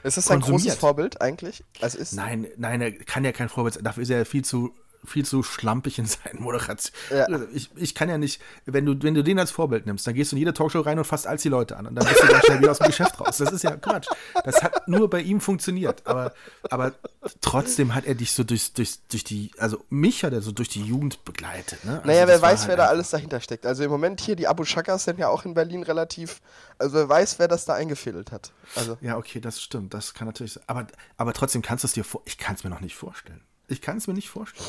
ist 0.05 0.19
das 0.19 0.31
ein 0.31 0.41
großes 0.41 0.77
Vorbild 0.77 1.21
eigentlich? 1.21 1.65
Also 1.81 1.99
ist 1.99 2.13
nein, 2.13 2.47
nein, 2.57 2.81
er 2.81 2.93
kann 2.93 3.25
ja 3.25 3.33
kein 3.33 3.49
Vorbild 3.49 3.75
sein. 3.75 3.85
Dafür 3.85 4.03
ist 4.03 4.11
er 4.11 4.25
viel 4.27 4.45
zu 4.45 4.75
viel 5.05 5.25
zu 5.25 5.43
schlampig 5.43 5.99
in 5.99 6.07
seinen 6.07 6.41
Moderationen. 6.41 6.97
Ja. 7.11 7.25
Also 7.25 7.47
ich, 7.53 7.71
ich 7.77 7.95
kann 7.95 8.09
ja 8.09 8.19
nicht, 8.19 8.41
wenn 8.67 8.87
du, 8.87 9.03
wenn 9.03 9.15
du 9.15 9.23
den 9.23 9.39
als 9.39 9.51
Vorbild 9.51 9.87
nimmst, 9.87 10.07
dann 10.07 10.15
gehst 10.15 10.33
du 10.33 10.37
in 10.37 10.41
jede 10.41 10.55
Talkshow 10.55 10.81
rein 10.81 10.99
und 10.99 11.05
fasst 11.05 11.27
all 11.27 11.37
die 11.37 11.49
Leute 11.49 11.77
an 11.77 11.87
und 11.87 11.95
dann 11.95 12.07
bist 12.07 12.23
du 12.23 12.27
ganz 12.27 12.45
schnell 12.45 12.61
wieder 12.61 12.71
aus 12.71 12.79
dem 12.79 12.87
Geschäft 12.87 13.21
raus. 13.21 13.39
Das 13.39 13.53
ist 13.53 13.65
ja 13.65 13.77
Quatsch. 13.77 14.09
Das 14.45 14.63
hat 14.63 14.89
nur 14.89 15.11
bei 15.11 15.21
ihm 15.21 15.41
funktioniert. 15.41 16.07
Aber, 16.07 16.33
aber 16.71 16.93
trotzdem 17.41 17.95
hat 17.95 18.05
er 18.07 18.15
dich 18.15 18.33
so 18.33 18.45
durch, 18.45 18.73
durch, 18.73 18.99
durch 19.09 19.25
die, 19.25 19.51
also 19.59 19.85
mich 19.91 20.25
hat 20.25 20.33
er 20.33 20.43
so 20.43 20.53
durch 20.53 20.69
die 20.69 20.83
Jugend 20.83 21.25
begleitet. 21.25 21.85
Ne? 21.85 21.97
Also 21.97 22.07
naja, 22.07 22.29
wer 22.29 22.41
weiß, 22.41 22.61
halt 22.61 22.69
wer 22.69 22.77
da 22.77 22.87
alles 22.87 23.11
dahinter 23.11 23.41
steckt. 23.41 23.67
Also 23.67 23.83
im 23.85 23.91
Moment 23.91 24.21
hier, 24.21 24.37
die 24.37 24.47
Abu 24.47 24.65
Shakas 24.65 25.05
sind 25.05 25.19
ja 25.19 25.29
auch 25.29 25.45
in 25.45 25.55
Berlin 25.55 25.83
relativ, 25.83 26.41
also 26.79 26.95
wer 26.95 27.09
weiß, 27.09 27.39
wer 27.39 27.49
das 27.49 27.65
da 27.65 27.75
eingefädelt 27.75 28.33
hat. 28.33 28.53
Also. 28.77 28.97
Ja, 29.01 29.17
okay, 29.17 29.41
das 29.41 29.61
stimmt. 29.61 29.95
Das 29.95 30.15
kann 30.15 30.27
natürlich 30.27 30.53
sein. 30.53 30.65
Aber, 30.67 30.87
aber 31.17 31.33
trotzdem 31.33 31.63
kannst 31.63 31.85
du 31.85 31.87
es 31.87 31.93
dir 31.93 32.05
vor, 32.05 32.23
ich 32.25 32.39
kann 32.39 32.55
es 32.55 32.65
mir 32.65 32.71
noch 32.71 32.81
nicht 32.81 32.97
vorstellen. 32.97 33.41
Ich 33.69 33.81
kann 33.81 33.97
es 33.97 34.07
mir 34.07 34.15
nicht 34.15 34.29
vorstellen. 34.29 34.69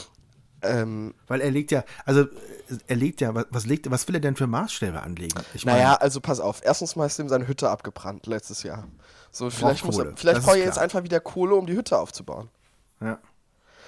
Ähm, 0.64 1.14
Weil 1.28 1.42
er 1.42 1.52
legt 1.52 1.72
ja, 1.72 1.84
also 2.06 2.26
er 2.88 2.96
legt 2.96 3.22
ja, 3.22 3.34
was, 3.50 3.66
legt, 3.66 3.90
was 3.92 4.08
will 4.08 4.16
er 4.16 4.22
denn 4.22 4.36
für 4.36 4.48
Maßstäbe 4.48 5.02
anlegen? 5.02 5.40
Ich 5.54 5.66
naja, 5.66 5.90
mein, 5.90 5.98
also 5.98 6.22
pass 6.22 6.40
auf. 6.40 6.62
Erstens 6.64 6.96
mal 6.96 7.06
ist 7.06 7.20
ihm 7.20 7.30
seine 7.30 7.48
Hütte 7.48 7.70
abgebrannt 7.70 8.26
letztes 8.28 8.64
Jahr. 8.64 8.88
So, 9.32 9.50
vielleicht, 9.50 9.86
muss 9.86 9.98
er, 9.98 10.16
vielleicht 10.16 10.44
braucht 10.44 10.58
er 10.58 10.66
jetzt 10.66 10.78
einfach 10.78 11.04
wieder 11.04 11.20
Kohle, 11.20 11.56
um 11.56 11.66
die 11.66 11.76
Hütte 11.76 11.98
aufzubauen. 11.98 12.50
Ja. 13.02 13.20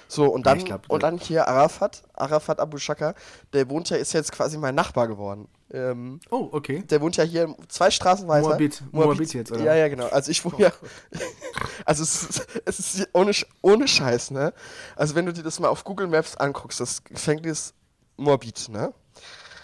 So, 0.08 0.26
und 0.26 0.46
dann, 0.46 0.60
ja, 0.60 0.64
glaub, 0.64 0.88
und 0.88 1.02
dann 1.02 1.18
hier 1.18 1.48
Arafat, 1.48 2.02
Arafat 2.14 2.60
Abu 2.60 2.78
Shaka, 2.78 3.14
der 3.52 3.68
wohnt 3.68 3.90
ja, 3.90 3.96
ist 3.96 4.12
jetzt 4.12 4.32
quasi 4.32 4.56
mein 4.56 4.74
Nachbar 4.74 5.08
geworden. 5.08 5.48
Ähm, 5.72 6.20
oh, 6.30 6.48
okay. 6.52 6.84
Der 6.88 7.00
wohnt 7.00 7.16
ja 7.16 7.24
hier 7.24 7.54
zwei 7.68 7.90
Straßen 7.90 8.28
weiter. 8.28 8.48
Moabit, 8.48 8.82
Moabit, 8.92 9.08
Moabit 9.08 9.34
jetzt, 9.34 9.52
oder? 9.52 9.64
Ja, 9.64 9.74
ja, 9.74 9.88
genau. 9.88 10.06
Also 10.06 10.30
ich 10.30 10.44
wohne 10.44 10.56
oh. 10.58 10.60
ja. 10.60 10.72
also 11.84 12.04
es 12.04 12.22
ist, 12.22 12.46
es 12.64 12.78
ist 12.78 13.08
ohne, 13.12 13.32
ohne 13.62 13.88
Scheiß, 13.88 14.30
ne? 14.30 14.52
Also 14.94 15.16
wenn 15.16 15.26
du 15.26 15.32
dir 15.32 15.42
das 15.42 15.58
mal 15.58 15.68
auf 15.68 15.82
Google 15.82 16.06
Maps 16.06 16.36
anguckst, 16.36 16.78
das 16.78 17.02
fängt 17.14 17.44
ist 17.44 17.74
Moabit, 18.16 18.68
ne? 18.68 18.94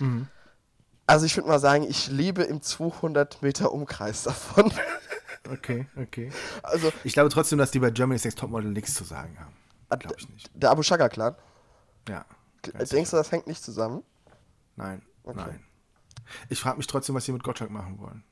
Mhm. 0.01 0.27
Also 1.07 1.27
ich 1.27 1.37
würde 1.37 1.49
mal 1.49 1.61
sagen, 1.61 1.85
ich 1.85 2.09
lebe 2.09 2.43
im 2.43 2.63
200 2.63 3.43
Meter 3.43 3.73
Umkreis 3.73 4.25
davon. 4.25 4.73
okay, 5.53 5.87
okay. 5.97 6.31
Also 6.63 6.93
ich 7.05 7.13
glaube 7.13 7.29
trotzdem, 7.29 7.59
dass 7.59 7.71
die 7.71 7.79
bei 7.79 7.91
Germany's 7.91 8.25
Next 8.25 8.39
Topmodel 8.39 8.71
nichts 8.71 8.95
zu 8.95 9.05
sagen 9.05 9.39
haben. 9.39 9.55
Glaube 9.97 10.17
ich 10.19 10.29
nicht. 10.29 10.51
Der 10.55 10.71
Abu 10.71 10.83
Shaka 10.83 11.09
Clan? 11.09 11.35
Ja. 12.09 12.25
Denkst 12.65 13.11
du, 13.11 13.17
das 13.17 13.33
hängt 13.33 13.47
nicht 13.47 13.63
zusammen? 13.63 14.03
Nein, 14.77 15.03
okay. 15.25 15.37
nein. 15.37 15.65
Ich 16.49 16.61
frage 16.61 16.79
mich 16.79 16.87
trotzdem, 16.87 17.15
was 17.15 17.25
sie 17.25 17.33
mit 17.33 17.43
Gottschalk 17.43 17.71
machen 17.71 17.99
wollen. 17.99 18.25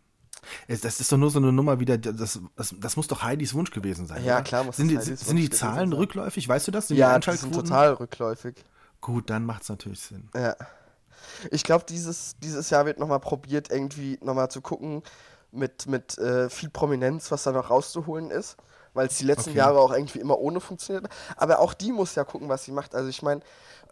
Das 0.69 1.01
ist 1.01 1.13
doch 1.13 1.19
nur 1.19 1.31
so 1.31 1.39
eine 1.39 1.53
Nummer 1.53 1.81
wieder, 1.81 1.99
das, 1.99 2.41
das, 2.57 2.75
das 2.79 2.97
muss 2.97 3.09
doch 3.09 3.23
Heidis 3.23 3.53
Wunsch 3.53 3.71
gewesen 3.73 4.07
sein. 4.07 4.25
Ja, 4.25 4.37
oder? 4.37 4.45
klar. 4.45 4.65
Muss 4.65 4.77
sind 4.77 4.89
die, 4.89 4.97
sind 5.01 5.37
die 5.37 5.51
Zahlen 5.51 5.93
rückläufig? 5.93 6.49
Weißt 6.49 6.67
du 6.67 6.73
das? 6.73 6.89
Sind 6.89 6.97
ja, 6.97 7.19
die, 7.19 7.31
die 7.31 7.37
sind 7.37 7.55
total 7.55 7.93
rückläufig. 7.95 8.55
Gut, 9.01 9.29
dann 9.29 9.45
macht 9.45 9.63
es 9.63 9.69
natürlich 9.69 10.01
Sinn. 10.01 10.31
Ja. 10.35 10.57
Ich 11.51 11.63
glaube, 11.63 11.85
dieses, 11.89 12.37
dieses 12.39 12.71
Jahr 12.71 12.87
wird 12.87 12.99
nochmal 12.99 13.21
probiert, 13.21 13.71
irgendwie 13.71 14.19
nochmal 14.23 14.51
zu 14.51 14.63
gucken, 14.63 15.03
mit, 15.53 15.87
mit 15.87 16.17
äh, 16.19 16.49
viel 16.49 16.71
Prominenz, 16.71 17.31
was 17.31 17.43
da 17.43 17.53
noch 17.53 17.69
rauszuholen 17.71 18.31
ist 18.31 18.57
weil 18.95 19.07
es 19.07 19.19
die 19.19 19.25
letzten 19.25 19.51
okay. 19.51 19.59
Jahre 19.59 19.81
auch 19.81 19.93
irgendwie 19.93 20.21
immer 20.21 20.39
ohne 20.39 20.61
funktioniert. 20.61 21.09
Aber 21.37 21.61
auch 21.61 21.75
die 21.75 21.93
muss 21.93 22.15
ja 22.15 22.25
gucken, 22.25 22.49
was 22.49 22.65
sie 22.65 22.73
macht. 22.73 22.95
Also 22.95 23.09
ich 23.09 23.23
meine, 23.23 23.41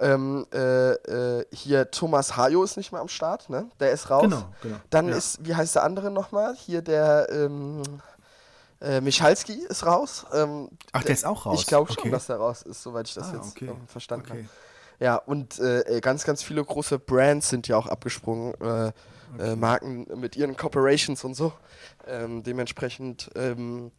ähm, 0.01 0.47
äh, 0.53 0.93
äh, 0.93 1.47
hier 1.53 1.91
Thomas 1.91 2.37
Hajo 2.37 2.63
ist 2.63 2.77
nicht 2.77 2.93
mehr 2.93 3.01
am 3.01 3.09
Start, 3.09 3.51
ne? 3.51 3.69
Der 3.81 3.91
ist 3.93 4.11
raus. 4.11 4.23
Genau, 4.23 4.45
genau. 4.63 4.77
Dann 4.91 5.09
ja. 5.09 5.17
ist, 5.17 5.45
wie 5.45 5.55
heißt 5.55 5.75
der 5.75 5.85
andere 5.85 6.11
nochmal? 6.11 6.55
Hier 6.55 6.83
der 6.83 7.29
ähm, 7.31 7.83
äh, 8.81 9.01
Michalski 9.01 9.55
ist 9.55 9.85
raus. 9.85 10.27
Ähm, 10.33 10.71
Ach, 10.93 11.03
der 11.03 11.15
ist 11.15 11.27
auch 11.27 11.47
raus. 11.47 11.61
Ich 11.61 11.67
glaube 11.67 11.93
schon, 11.93 12.03
okay. 12.03 12.11
dass 12.11 12.27
der 12.27 12.37
raus 12.37 12.63
ist, 12.63 12.83
soweit 12.83 13.09
ich 13.09 13.15
das 13.15 13.31
ah, 13.31 13.37
jetzt 13.37 13.57
okay. 13.57 13.73
verstanden 13.87 14.27
okay. 14.31 14.39
habe. 14.39 14.49
Ja, 15.01 15.17
und 15.17 15.59
äh, 15.61 16.01
ganz, 16.01 16.25
ganz 16.25 16.43
viele 16.43 16.65
große 16.65 16.99
Brands 16.99 17.49
sind 17.49 17.69
ja 17.69 17.77
auch 17.77 17.87
abgesprungen. 17.87 18.55
Okay. 19.35 19.53
äh, 19.53 19.57
Marken 19.57 20.07
mit 20.17 20.37
ihren 20.37 20.57
Corporations 20.57 21.25
und 21.25 21.35
so. 21.35 21.53
Ähm, 22.07 22.43
dementsprechend, 22.43 23.31
ähm, 23.37 23.91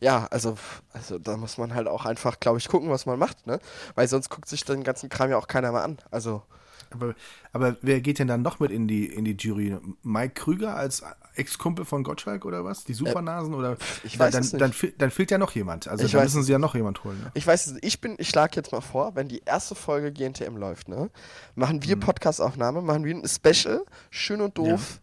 ja, 0.00 0.26
also, 0.30 0.56
also 0.92 1.18
da 1.18 1.36
muss 1.36 1.58
man 1.58 1.74
halt 1.74 1.88
auch 1.88 2.04
einfach, 2.06 2.40
glaube 2.40 2.58
ich, 2.58 2.68
gucken, 2.68 2.90
was 2.90 3.06
man 3.06 3.18
macht, 3.18 3.46
ne? 3.46 3.60
Weil 3.94 4.08
sonst 4.08 4.30
guckt 4.30 4.48
sich 4.48 4.64
den 4.64 4.84
ganzen 4.84 5.08
Kram 5.08 5.30
ja 5.30 5.36
auch 5.38 5.48
keiner 5.48 5.72
mehr 5.72 5.82
an. 5.82 5.98
Also. 6.10 6.42
Aber, 6.90 7.14
aber 7.52 7.76
wer 7.82 8.00
geht 8.00 8.18
denn 8.18 8.28
dann 8.28 8.42
noch 8.42 8.60
mit 8.60 8.70
in 8.70 8.88
die, 8.88 9.06
in 9.06 9.24
die 9.24 9.36
Jury? 9.38 9.76
Mike 10.02 10.34
Krüger 10.34 10.74
als 10.76 11.02
Ex-Kumpel 11.38 11.84
von 11.84 12.02
Gottschalk 12.02 12.44
oder 12.44 12.64
was? 12.64 12.84
Die 12.84 12.94
Supernasen? 12.94 13.54
Oder 13.54 13.76
ich 14.02 14.18
weiß 14.18 14.32
dann, 14.32 14.42
es 14.42 14.52
nicht. 14.52 14.60
Dann, 14.60 14.72
dann, 14.98 15.10
fehlt 15.10 15.30
ja 15.30 15.38
noch 15.38 15.52
jemand. 15.52 15.88
Also 15.88 16.04
ich 16.04 16.12
dann 16.12 16.22
müssen 16.22 16.42
sie 16.42 16.52
ja 16.52 16.58
noch 16.58 16.74
jemand 16.74 17.04
holen. 17.04 17.20
Ne? 17.20 17.30
Ich 17.34 17.46
weiß 17.46 17.68
es 17.68 17.78
Ich 17.82 18.00
bin, 18.00 18.16
ich 18.18 18.28
schlage 18.28 18.56
jetzt 18.56 18.72
mal 18.72 18.80
vor, 18.80 19.14
wenn 19.14 19.28
die 19.28 19.42
erste 19.44 19.74
Folge 19.74 20.12
GNTM 20.12 20.56
läuft, 20.56 20.88
ne, 20.88 21.10
machen 21.54 21.82
wir 21.82 21.96
mhm. 21.96 22.00
Podcast-Aufnahme, 22.00 22.82
machen 22.82 23.04
wir 23.04 23.14
ein 23.14 23.26
Special, 23.26 23.84
schön 24.10 24.40
und 24.40 24.58
doof. 24.58 25.00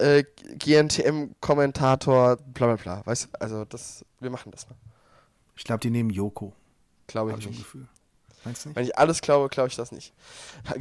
Ja. 0.00 0.06
Äh, 0.06 0.24
GNTM-Kommentator, 0.58 2.36
bla 2.36 2.66
bla 2.66 2.76
bla. 2.76 3.06
Weißt 3.06 3.24
du, 3.24 3.40
also 3.40 3.64
das, 3.64 4.04
wir 4.20 4.30
machen 4.30 4.52
das 4.52 4.68
mal. 4.68 4.76
Ich 5.56 5.64
glaube, 5.64 5.80
die 5.80 5.90
nehmen 5.90 6.10
Joko. 6.10 6.52
Glaube 7.08 7.32
ich 7.32 7.46
nicht. 7.46 7.58
Gefühl. 7.58 7.88
Meinst 8.44 8.64
du 8.64 8.68
nicht? 8.68 8.76
Wenn 8.76 8.84
ich 8.84 8.98
alles 8.98 9.20
glaube, 9.20 9.48
glaube 9.48 9.68
ich 9.68 9.76
das 9.76 9.92
nicht. 9.92 10.12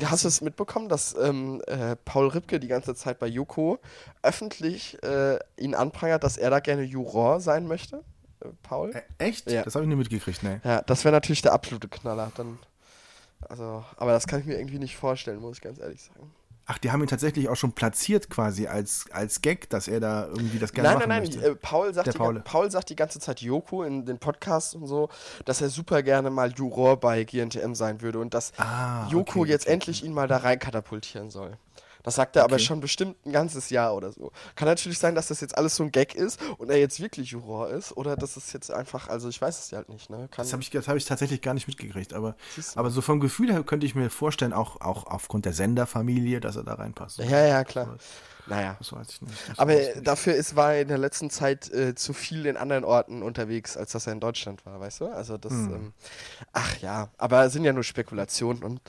Hast 0.05 0.23
du 0.23 0.27
es 0.27 0.41
mitbekommen, 0.41 0.89
dass 0.89 1.15
ähm, 1.19 1.61
äh, 1.67 1.95
Paul 1.95 2.27
Ripke 2.27 2.59
die 2.59 2.67
ganze 2.67 2.95
Zeit 2.95 3.19
bei 3.19 3.27
Joko 3.27 3.79
öffentlich 4.21 5.01
äh, 5.03 5.39
ihn 5.57 5.75
anprangert, 5.75 6.23
dass 6.23 6.37
er 6.37 6.49
da 6.49 6.59
gerne 6.59 6.83
Juror 6.83 7.39
sein 7.39 7.67
möchte? 7.67 8.03
Äh, 8.41 8.49
Paul? 8.63 8.93
Echt? 9.17 9.49
Ja. 9.49 9.63
Das 9.63 9.75
habe 9.75 9.85
ich 9.85 9.89
nicht 9.89 9.97
mitgekriegt, 9.97 10.43
ne. 10.43 10.61
Ja, 10.63 10.81
das 10.81 11.03
wäre 11.03 11.13
natürlich 11.13 11.41
der 11.41 11.53
absolute 11.53 11.87
Knaller. 11.87 12.31
Dann, 12.35 12.59
also, 13.49 13.83
aber 13.97 14.11
das 14.11 14.27
kann 14.27 14.39
ich 14.39 14.45
mir 14.45 14.57
irgendwie 14.57 14.79
nicht 14.79 14.97
vorstellen, 14.97 15.39
muss 15.39 15.57
ich 15.57 15.61
ganz 15.61 15.79
ehrlich 15.79 16.03
sagen. 16.03 16.31
Ach, 16.69 16.77
die 16.77 16.91
haben 16.91 17.01
ihn 17.01 17.07
tatsächlich 17.07 17.47
auch 17.47 17.55
schon 17.55 17.71
platziert 17.71 18.29
quasi 18.29 18.67
als, 18.67 19.05
als 19.11 19.41
Gag, 19.41 19.69
dass 19.69 19.87
er 19.87 20.01
da 20.01 20.25
irgendwie 20.27 20.59
das 20.59 20.73
gerne 20.73 20.89
Nein, 20.89 20.97
machen 20.97 21.09
nein, 21.09 21.23
nein. 21.23 21.33
möchte. 21.33 21.51
Äh, 21.51 21.55
Paul, 21.55 21.93
sagt 21.93 22.13
die. 22.13 22.39
Paul 22.43 22.69
sagt 22.69 22.89
die 22.89 22.97
ganze 22.97 23.19
Zeit 23.19 23.39
Joko 23.39 23.83
in 23.83 24.05
den 24.05 24.19
Podcasts 24.19 24.75
und 24.75 24.85
so, 24.85 25.07
dass 25.45 25.61
er 25.61 25.69
super 25.69 26.03
gerne 26.03 26.29
mal 26.29 26.51
Juror 26.51 26.99
bei 26.99 27.23
GNTM 27.23 27.73
sein 27.73 28.01
würde 28.01 28.19
und 28.19 28.33
dass 28.33 28.51
Ah, 28.57 29.07
Joko 29.09 29.41
okay, 29.41 29.49
jetzt 29.49 29.65
okay, 29.65 29.73
endlich 29.73 30.03
ihn 30.03 30.13
mal 30.13 30.27
da 30.27 30.37
rein 30.37 30.59
katapultieren 30.59 31.29
soll. 31.29 31.57
Das 32.07 32.15
sagt 32.15 32.37
er 32.37 32.45
aber 32.45 32.55
Okay. 32.55 32.63
schon 32.63 32.79
bestimmt 32.79 33.17
ein 33.25 33.33
ganzes 33.33 33.69
Jahr 33.69 33.93
oder 33.93 34.13
so. 34.13 34.31
Kann 34.55 34.69
natürlich 34.69 34.97
sein, 34.97 35.13
dass 35.13 35.27
das 35.27 35.41
jetzt 35.41 35.57
alles 35.57 35.75
so 35.75 35.83
ein 35.83 35.91
Gag 35.91 36.15
ist 36.15 36.39
und 36.57 36.69
er 36.69 36.77
jetzt 36.79 37.01
wirklich 37.01 37.31
Juror 37.31 37.69
ist 37.69 37.91
oder 37.97 38.15
dass 38.15 38.37
es 38.37 38.53
jetzt 38.53 38.71
einfach, 38.71 39.09
also 39.09 39.27
ich 39.27 39.41
weiß 39.41 39.59
es 39.59 39.71
ja 39.71 39.79
halt 39.79 39.89
nicht, 39.89 40.09
ne? 40.09 40.29
Kann, 40.31 40.45
Das 40.45 40.53
habe 40.53 40.63
ich, 40.63 40.69
das 40.69 40.87
hab 40.87 40.95
ich 40.95 41.03
tatsächlich 41.03 41.41
gar 41.41 41.53
nicht 41.53 41.67
mitgekriegt. 41.67 42.13
Aber, 42.13 42.37
aber 42.75 42.91
so 42.91 43.01
vom 43.01 43.19
Gefühl 43.19 43.51
her 43.51 43.61
könnte 43.63 43.85
ich 43.85 43.93
mir 43.93 44.09
vorstellen, 44.09 44.53
auch, 44.53 44.79
auch 44.79 45.05
aufgrund 45.07 45.43
der 45.43 45.51
Senderfamilie, 45.51 46.39
dass 46.39 46.55
er 46.55 46.63
da 46.63 46.75
reinpasst. 46.75 47.17
ja, 47.17 47.45
ja, 47.45 47.65
klar. 47.65 47.97
Naja. 48.47 48.75
Das 48.79 48.91
weiß 48.93 49.07
ich 49.09 49.21
nicht. 49.21 49.49
Das 49.49 49.59
Aber 49.59 49.73
nicht. 49.73 50.07
dafür 50.07 50.33
ist, 50.35 50.55
war 50.55 50.73
er 50.73 50.81
in 50.81 50.87
der 50.87 50.97
letzten 50.97 51.29
Zeit 51.29 51.69
äh, 51.71 51.95
zu 51.95 52.13
viel 52.13 52.45
in 52.45 52.57
anderen 52.57 52.83
Orten 52.85 53.21
unterwegs, 53.23 53.75
als 53.77 53.91
dass 53.91 54.07
er 54.07 54.13
in 54.13 54.19
Deutschland 54.19 54.65
war, 54.65 54.79
weißt 54.79 55.01
du? 55.01 55.07
Also 55.07 55.37
das, 55.37 55.51
Hm. 55.51 55.73
ähm, 55.73 55.93
ach 56.53 56.77
ja, 56.77 57.09
aber 57.17 57.43
es 57.45 57.53
sind 57.53 57.63
ja 57.65 57.73
nur 57.73 57.83
Spekulationen 57.83 58.63
und 58.63 58.81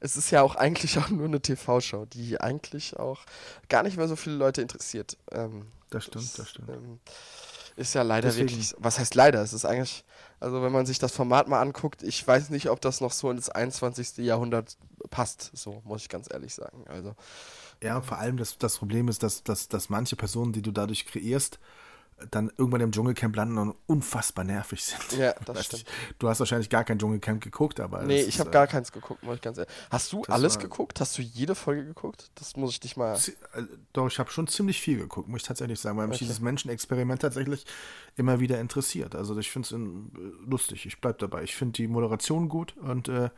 es 0.00 0.16
ist 0.16 0.30
ja 0.30 0.42
auch 0.42 0.56
eigentlich 0.56 0.98
auch 0.98 1.08
nur 1.10 1.26
eine 1.26 1.40
TV-Show, 1.40 2.06
die 2.06 2.40
eigentlich 2.40 2.98
auch 2.98 3.20
gar 3.68 3.82
nicht 3.84 3.96
mehr 3.96 4.08
so 4.08 4.16
viele 4.16 4.36
Leute 4.36 4.62
interessiert. 4.62 5.16
Ähm, 5.32 5.66
Das 5.90 6.04
stimmt, 6.04 6.38
das 6.38 6.50
stimmt. 6.50 6.68
ähm, 6.70 6.98
ist 7.76 7.94
ja 7.94 8.02
leider 8.02 8.28
Deswegen- 8.28 8.48
wirklich, 8.50 8.74
was 8.78 8.98
heißt 8.98 9.14
leider? 9.14 9.42
Es 9.42 9.52
ist 9.52 9.64
eigentlich, 9.64 10.04
also 10.40 10.62
wenn 10.62 10.72
man 10.72 10.86
sich 10.86 10.98
das 10.98 11.12
Format 11.12 11.48
mal 11.48 11.60
anguckt, 11.60 12.02
ich 12.02 12.26
weiß 12.26 12.50
nicht, 12.50 12.68
ob 12.70 12.80
das 12.80 13.00
noch 13.00 13.12
so 13.12 13.30
ins 13.30 13.48
21. 13.48 14.18
Jahrhundert 14.18 14.76
passt, 15.10 15.50
so 15.54 15.82
muss 15.84 16.02
ich 16.02 16.08
ganz 16.08 16.28
ehrlich 16.32 16.54
sagen. 16.54 16.84
Also 16.88 17.14
Ja, 17.84 18.00
vor 18.00 18.18
allem 18.18 18.36
das, 18.38 18.56
das 18.58 18.78
Problem 18.78 19.08
ist, 19.08 19.22
dass, 19.22 19.42
dass, 19.44 19.68
dass 19.68 19.90
manche 19.90 20.16
Personen, 20.16 20.52
die 20.52 20.62
du 20.62 20.70
dadurch 20.72 21.04
kreierst, 21.06 21.58
dann 22.30 22.50
irgendwann 22.56 22.80
im 22.80 22.92
Dschungelcamp 22.92 23.34
landen 23.34 23.58
und 23.58 23.74
unfassbar 23.88 24.44
nervig 24.44 24.82
sind. 24.84 25.18
Ja, 25.18 25.32
das 25.46 25.56
Weiß 25.56 25.64
stimmt. 25.66 25.82
nicht. 25.84 26.14
Du 26.20 26.28
hast 26.28 26.38
wahrscheinlich 26.38 26.70
gar 26.70 26.84
kein 26.84 26.96
Dschungelcamp 26.98 27.42
geguckt, 27.42 27.80
aber. 27.80 28.02
Nee, 28.04 28.22
ich 28.22 28.38
habe 28.38 28.50
äh, 28.50 28.52
gar 28.52 28.68
keins 28.68 28.92
geguckt, 28.92 29.24
muss 29.24 29.34
ich 29.34 29.42
ganz 29.42 29.58
ehrlich. 29.58 29.74
Hast 29.90 30.12
du 30.12 30.22
alles 30.28 30.54
war- 30.54 30.62
geguckt? 30.62 31.00
Hast 31.00 31.18
du 31.18 31.22
jede 31.22 31.56
Folge 31.56 31.84
geguckt? 31.84 32.30
Das 32.36 32.56
muss 32.56 32.70
ich 32.70 32.80
dich 32.80 32.96
mal. 32.96 33.16
äh, 33.16 33.62
Doch, 33.92 34.06
ich 34.06 34.18
habe 34.20 34.30
schon 34.30 34.46
ziemlich 34.46 34.80
viel 34.80 34.98
geguckt, 34.98 35.28
muss 35.28 35.42
ich 35.42 35.46
tatsächlich 35.48 35.80
sagen, 35.80 35.98
weil 35.98 36.06
mich 36.06 36.16
Okay. 36.18 36.24
dieses 36.26 36.40
Menschenexperiment 36.40 37.20
tatsächlich 37.20 37.66
immer 38.16 38.38
wieder 38.38 38.60
interessiert. 38.60 39.16
Also 39.16 39.36
ich 39.36 39.50
finde 39.50 39.66
es 39.74 40.48
lustig, 40.48 40.86
ich 40.86 41.00
bleib 41.00 41.18
dabei. 41.18 41.42
Ich 41.42 41.56
finde 41.56 41.72
die 41.72 41.88
Moderation 41.88 42.48
gut 42.48 42.76
und 42.76 43.08
äh, 43.08 43.28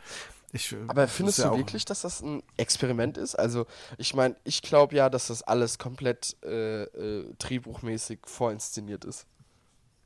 ich. 0.56 0.72
äh, 0.72 0.76
Aber 0.88 1.08
findest 1.08 1.38
ja 1.38 1.50
du 1.50 1.58
wirklich, 1.58 1.84
dass 1.84 2.02
das 2.02 2.20
ein 2.20 2.42
Experiment 2.56 3.16
ist? 3.18 3.34
Also, 3.34 3.66
ich 3.98 4.14
meine, 4.14 4.36
ich 4.44 4.62
glaube 4.62 4.96
ja, 4.96 5.08
dass 5.08 5.28
das 5.28 5.42
alles 5.42 5.78
komplett 5.78 6.36
äh, 6.44 6.82
äh, 6.84 7.34
drehbuchmäßig 7.38 8.20
vorinszeniert 8.24 9.04
ist. 9.04 9.26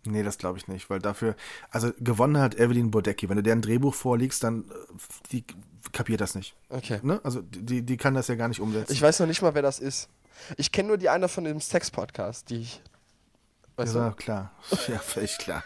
Nee, 0.04 0.22
das 0.22 0.38
glaube 0.38 0.58
ich 0.58 0.66
nicht, 0.66 0.88
weil 0.88 0.98
dafür, 0.98 1.36
also 1.70 1.92
gewonnen 1.98 2.38
hat 2.38 2.54
Evelyn 2.54 2.90
Bodecki. 2.90 3.28
Wenn 3.28 3.36
du 3.36 3.42
deren 3.42 3.60
Drehbuch 3.60 3.94
vorlegst, 3.94 4.42
dann 4.42 4.62
äh, 4.70 4.74
die 5.30 5.44
kapiert 5.92 6.20
das 6.20 6.34
nicht. 6.34 6.54
Okay. 6.70 7.00
Ne? 7.02 7.20
Also 7.22 7.42
die, 7.42 7.82
die 7.82 7.96
kann 7.96 8.14
das 8.14 8.28
ja 8.28 8.34
gar 8.34 8.48
nicht 8.48 8.60
umsetzen. 8.60 8.92
Ich 8.92 9.02
weiß 9.02 9.20
noch 9.20 9.26
nicht 9.26 9.42
mal, 9.42 9.54
wer 9.54 9.62
das 9.62 9.78
ist. 9.78 10.08
Ich 10.56 10.72
kenne 10.72 10.88
nur 10.88 10.98
die 10.98 11.10
eine 11.10 11.28
von 11.28 11.44
dem 11.44 11.60
Sex-Podcast, 11.60 12.48
die 12.48 12.62
ich. 12.62 12.82
Weißt 13.76 13.94
ja, 13.94 14.08
du? 14.10 14.16
klar. 14.16 14.52
Ja, 14.88 14.98
völlig 14.98 15.36
klar. 15.38 15.62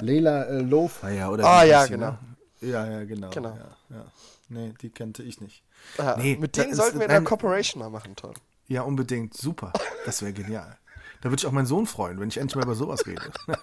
Leila 0.00 0.44
äh, 0.44 0.60
Lowfire 0.60 1.28
oder 1.28 1.44
Ah, 1.44 1.64
ja, 1.64 1.84
sie, 1.84 1.90
genau. 1.90 2.10
Ne? 2.12 2.18
Ja, 2.66 2.86
ja, 2.86 3.04
genau. 3.04 3.30
Genau. 3.30 3.56
Ja, 3.56 3.96
ja. 3.96 4.04
Nee, 4.48 4.72
die 4.80 4.90
kannte 4.90 5.22
ich 5.22 5.40
nicht. 5.40 5.62
Ah, 5.98 6.16
Nee, 6.18 6.36
mit 6.36 6.56
denen 6.56 6.70
ist- 6.70 6.76
sollten 6.76 7.00
wir 7.00 7.08
nein. 7.08 7.16
eine 7.18 7.24
Corporation 7.24 7.80
mal 7.82 7.90
machen, 7.90 8.14
Tom. 8.16 8.34
Ja, 8.68 8.82
unbedingt. 8.82 9.34
Super. 9.34 9.72
Das 10.04 10.22
wäre 10.22 10.32
genial. 10.32 10.76
Da 11.20 11.30
würde 11.30 11.40
ich 11.40 11.46
auch 11.46 11.52
meinen 11.52 11.66
Sohn 11.66 11.86
freuen, 11.86 12.20
wenn 12.20 12.28
ich 12.28 12.36
endlich 12.38 12.56
mal 12.56 12.62
über 12.64 12.74
sowas 12.74 13.06
rede. 13.06 13.22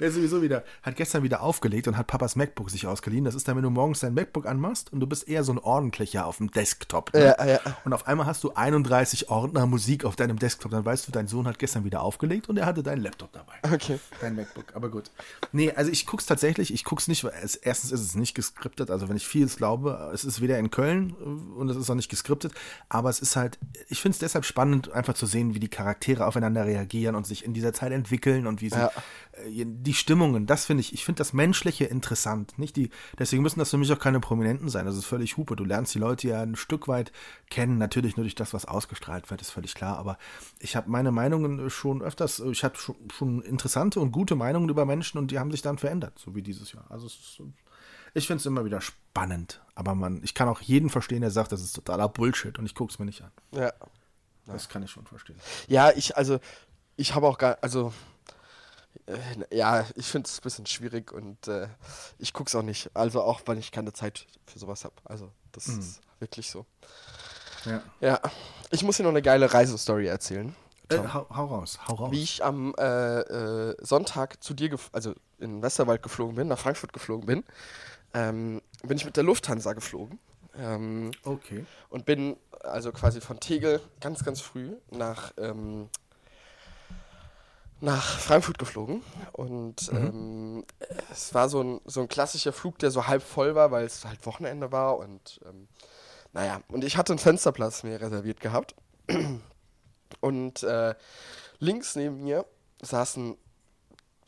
Er 0.00 0.08
ist 0.08 0.14
sowieso 0.14 0.40
wieder, 0.40 0.64
hat 0.82 0.96
gestern 0.96 1.22
wieder 1.22 1.42
aufgelegt 1.42 1.86
und 1.86 1.96
hat 1.96 2.06
Papas 2.06 2.34
MacBook 2.34 2.70
sich 2.70 2.86
ausgeliehen. 2.86 3.24
Das 3.24 3.34
ist 3.34 3.46
dann, 3.46 3.56
wenn 3.56 3.62
du 3.62 3.70
morgens 3.70 4.00
dein 4.00 4.14
MacBook 4.14 4.46
anmachst 4.46 4.92
und 4.92 5.00
du 5.00 5.06
bist 5.06 5.28
eher 5.28 5.44
so 5.44 5.52
ein 5.52 5.58
ordentlicher 5.58 6.26
auf 6.26 6.38
dem 6.38 6.50
Desktop. 6.50 7.12
Ne? 7.14 7.36
Ja, 7.38 7.46
ja. 7.46 7.60
Und 7.84 7.92
auf 7.92 8.06
einmal 8.06 8.26
hast 8.26 8.42
du 8.42 8.52
31 8.54 9.28
Ordner 9.28 9.66
Musik 9.66 10.04
auf 10.04 10.16
deinem 10.16 10.38
Desktop. 10.38 10.72
Dann 10.72 10.84
weißt 10.84 11.06
du, 11.06 11.12
dein 11.12 11.28
Sohn 11.28 11.46
hat 11.46 11.58
gestern 11.58 11.84
wieder 11.84 12.02
aufgelegt 12.02 12.48
und 12.48 12.56
er 12.56 12.66
hatte 12.66 12.82
deinen 12.82 13.02
Laptop 13.02 13.32
dabei. 13.32 13.52
Okay. 13.62 14.00
Dein 14.20 14.36
MacBook, 14.36 14.74
aber 14.74 14.88
gut. 14.88 15.10
Nee, 15.52 15.70
also 15.72 15.90
ich 15.90 16.06
guck's 16.06 16.26
tatsächlich, 16.26 16.72
ich 16.72 16.84
guck's 16.84 17.06
nicht, 17.06 17.22
weil 17.22 17.34
es, 17.42 17.54
erstens 17.54 17.92
ist 17.92 18.00
es 18.00 18.14
nicht 18.14 18.34
geskriptet, 18.34 18.90
also 18.90 19.08
wenn 19.08 19.16
ich 19.16 19.26
vieles 19.26 19.56
glaube, 19.56 20.10
es 20.12 20.24
ist 20.24 20.40
weder 20.40 20.58
in 20.58 20.70
Köln 20.70 21.12
und 21.56 21.68
es 21.68 21.76
ist 21.76 21.90
auch 21.90 21.94
nicht 21.94 22.08
geskriptet, 22.08 22.52
aber 22.88 23.10
es 23.10 23.20
ist 23.20 23.36
halt, 23.36 23.58
ich 23.88 24.00
finde 24.00 24.14
es 24.14 24.18
deshalb 24.18 24.44
spannend, 24.44 24.90
einfach 24.92 25.14
zu 25.14 25.26
sehen, 25.26 25.54
wie 25.54 25.60
die 25.60 25.68
Charaktere 25.68 26.26
aufeinander 26.26 26.64
reagieren 26.64 27.14
und 27.14 27.26
sich 27.26 27.44
in 27.44 27.52
dieser 27.52 27.72
Zeit 27.74 27.92
entwickeln 27.92 28.46
und 28.46 28.62
wie 28.62 28.70
sie 28.70 28.80
Ja. 28.80 28.90
Äh, 29.44 29.64
die 29.66 29.94
Stimmungen, 29.94 30.46
das 30.46 30.66
finde 30.66 30.82
ich, 30.82 30.92
ich 30.92 31.04
finde 31.04 31.18
das 31.18 31.32
Menschliche 31.32 31.84
interessant, 31.84 32.58
nicht? 32.58 32.76
Die, 32.76 32.90
deswegen 33.18 33.42
müssen 33.42 33.58
das 33.58 33.70
für 33.70 33.78
mich 33.78 33.92
auch 33.92 33.98
keine 33.98 34.20
Prominenten 34.20 34.68
sein, 34.68 34.86
das 34.86 34.96
ist 34.96 35.06
völlig 35.06 35.36
Hupe, 35.36 35.56
du 35.56 35.64
lernst 35.64 35.94
die 35.94 35.98
Leute 35.98 36.28
ja 36.28 36.42
ein 36.42 36.56
Stück 36.56 36.88
weit 36.88 37.12
kennen, 37.50 37.78
natürlich 37.78 38.16
nur 38.16 38.24
durch 38.24 38.34
das, 38.34 38.54
was 38.54 38.64
ausgestrahlt 38.64 39.30
wird, 39.30 39.40
ist 39.40 39.50
völlig 39.50 39.74
klar, 39.74 39.98
aber 39.98 40.18
ich 40.58 40.76
habe 40.76 40.90
meine 40.90 41.12
Meinungen 41.12 41.70
schon 41.70 42.02
öfters, 42.02 42.40
ich 42.40 42.64
habe 42.64 42.76
schon, 42.76 42.96
schon 43.12 43.42
interessante 43.42 44.00
und 44.00 44.12
gute 44.12 44.36
Meinungen 44.36 44.68
über 44.68 44.84
Menschen 44.84 45.18
und 45.18 45.30
die 45.30 45.38
haben 45.38 45.50
sich 45.50 45.62
dann 45.62 45.78
verändert, 45.78 46.18
so 46.18 46.34
wie 46.34 46.42
dieses 46.42 46.72
Jahr, 46.72 46.84
also 46.88 47.06
ist, 47.06 47.42
ich 48.14 48.26
finde 48.26 48.40
es 48.40 48.46
immer 48.46 48.64
wieder 48.64 48.80
spannend, 48.80 49.60
aber 49.74 49.94
man, 49.94 50.22
ich 50.24 50.34
kann 50.34 50.48
auch 50.48 50.60
jeden 50.60 50.90
verstehen, 50.90 51.20
der 51.20 51.30
sagt, 51.30 51.52
das 51.52 51.62
ist 51.62 51.74
totaler 51.74 52.08
Bullshit 52.08 52.58
und 52.58 52.66
ich 52.66 52.74
gucke 52.74 52.92
es 52.92 52.98
mir 52.98 53.06
nicht 53.06 53.22
an. 53.22 53.30
Ja. 53.52 53.72
Das 54.46 54.68
kann 54.68 54.82
ich 54.82 54.90
schon 54.90 55.06
verstehen. 55.06 55.38
Ja, 55.68 55.90
ich, 55.94 56.16
also, 56.16 56.40
ich 56.96 57.14
habe 57.14 57.26
auch 57.28 57.38
gar, 57.38 57.58
also, 57.60 57.92
äh, 59.06 59.56
ja, 59.56 59.84
ich 59.94 60.06
finde 60.06 60.28
es 60.28 60.38
ein 60.38 60.42
bisschen 60.42 60.66
schwierig 60.66 61.12
und 61.12 61.48
äh, 61.48 61.68
ich 62.18 62.32
gucke 62.32 62.48
es 62.48 62.54
auch 62.54 62.62
nicht. 62.62 62.90
Also 62.94 63.22
auch, 63.22 63.40
weil 63.46 63.58
ich 63.58 63.72
keine 63.72 63.92
Zeit 63.92 64.26
für 64.46 64.58
sowas 64.58 64.84
habe. 64.84 64.94
Also, 65.04 65.30
das 65.52 65.66
Mhm. 65.68 65.80
ist 65.80 66.00
wirklich 66.18 66.50
so. 66.50 66.66
Ja. 67.66 67.82
Ja, 68.00 68.20
ich 68.70 68.82
muss 68.82 68.96
dir 68.96 69.02
noch 69.02 69.10
eine 69.10 69.22
geile 69.22 69.52
Reisestory 69.52 70.06
erzählen. 70.06 70.54
Äh, 70.88 70.98
hau, 70.98 71.26
hau 71.30 71.44
raus, 71.46 71.78
hau 71.86 71.94
raus. 71.94 72.10
Wie 72.10 72.22
ich 72.22 72.42
am 72.44 72.74
äh, 72.78 73.20
äh, 73.20 73.76
Sonntag 73.80 74.42
zu 74.42 74.54
dir, 74.54 74.76
also 74.92 75.14
in 75.38 75.62
Westerwald 75.62 76.02
geflogen 76.02 76.34
bin, 76.34 76.48
nach 76.48 76.58
Frankfurt 76.58 76.92
geflogen 76.92 77.26
bin, 77.26 77.44
ähm, 78.14 78.60
bin 78.82 78.96
ich 78.96 79.04
mit 79.04 79.16
der 79.16 79.22
Lufthansa 79.24 79.72
geflogen. 79.72 80.18
Ähm, 80.58 81.12
Okay. 81.22 81.64
und 81.90 82.06
bin 82.06 82.36
also 82.64 82.90
quasi 82.90 83.20
von 83.20 83.38
Tegel 83.38 83.80
ganz, 84.00 84.24
ganz 84.24 84.40
früh 84.40 84.72
nach, 84.90 85.32
ähm, 85.36 85.88
nach 87.80 88.18
Frankfurt 88.18 88.58
geflogen. 88.58 89.02
Und 89.32 89.90
ähm, 89.92 90.64
es 91.10 91.34
war 91.34 91.48
so 91.48 91.62
ein, 91.62 91.80
so 91.84 92.00
ein 92.00 92.08
klassischer 92.08 92.52
Flug, 92.52 92.78
der 92.78 92.90
so 92.90 93.06
halb 93.06 93.22
voll 93.22 93.54
war, 93.54 93.70
weil 93.70 93.84
es 93.84 94.04
halt 94.04 94.24
Wochenende 94.26 94.72
war. 94.72 94.98
Und 94.98 95.40
ähm, 95.46 95.68
naja, 96.32 96.60
und 96.68 96.84
ich 96.84 96.96
hatte 96.96 97.12
einen 97.12 97.18
Fensterplatz 97.18 97.82
mir 97.82 98.00
reserviert 98.00 98.40
gehabt. 98.40 98.74
Und 100.20 100.64
äh, 100.64 100.94
links 101.60 101.94
neben 101.94 102.22
mir 102.24 102.44
saß 102.82 103.16
ein, 103.16 103.36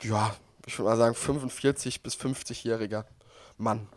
ja, 0.01 0.33
ich 0.65 0.79
würde 0.79 0.89
mal 0.89 0.97
sagen, 0.97 1.13
45 1.13 2.01
bis 2.01 2.15
50-jähriger 2.15 3.03
Mann. 3.57 3.87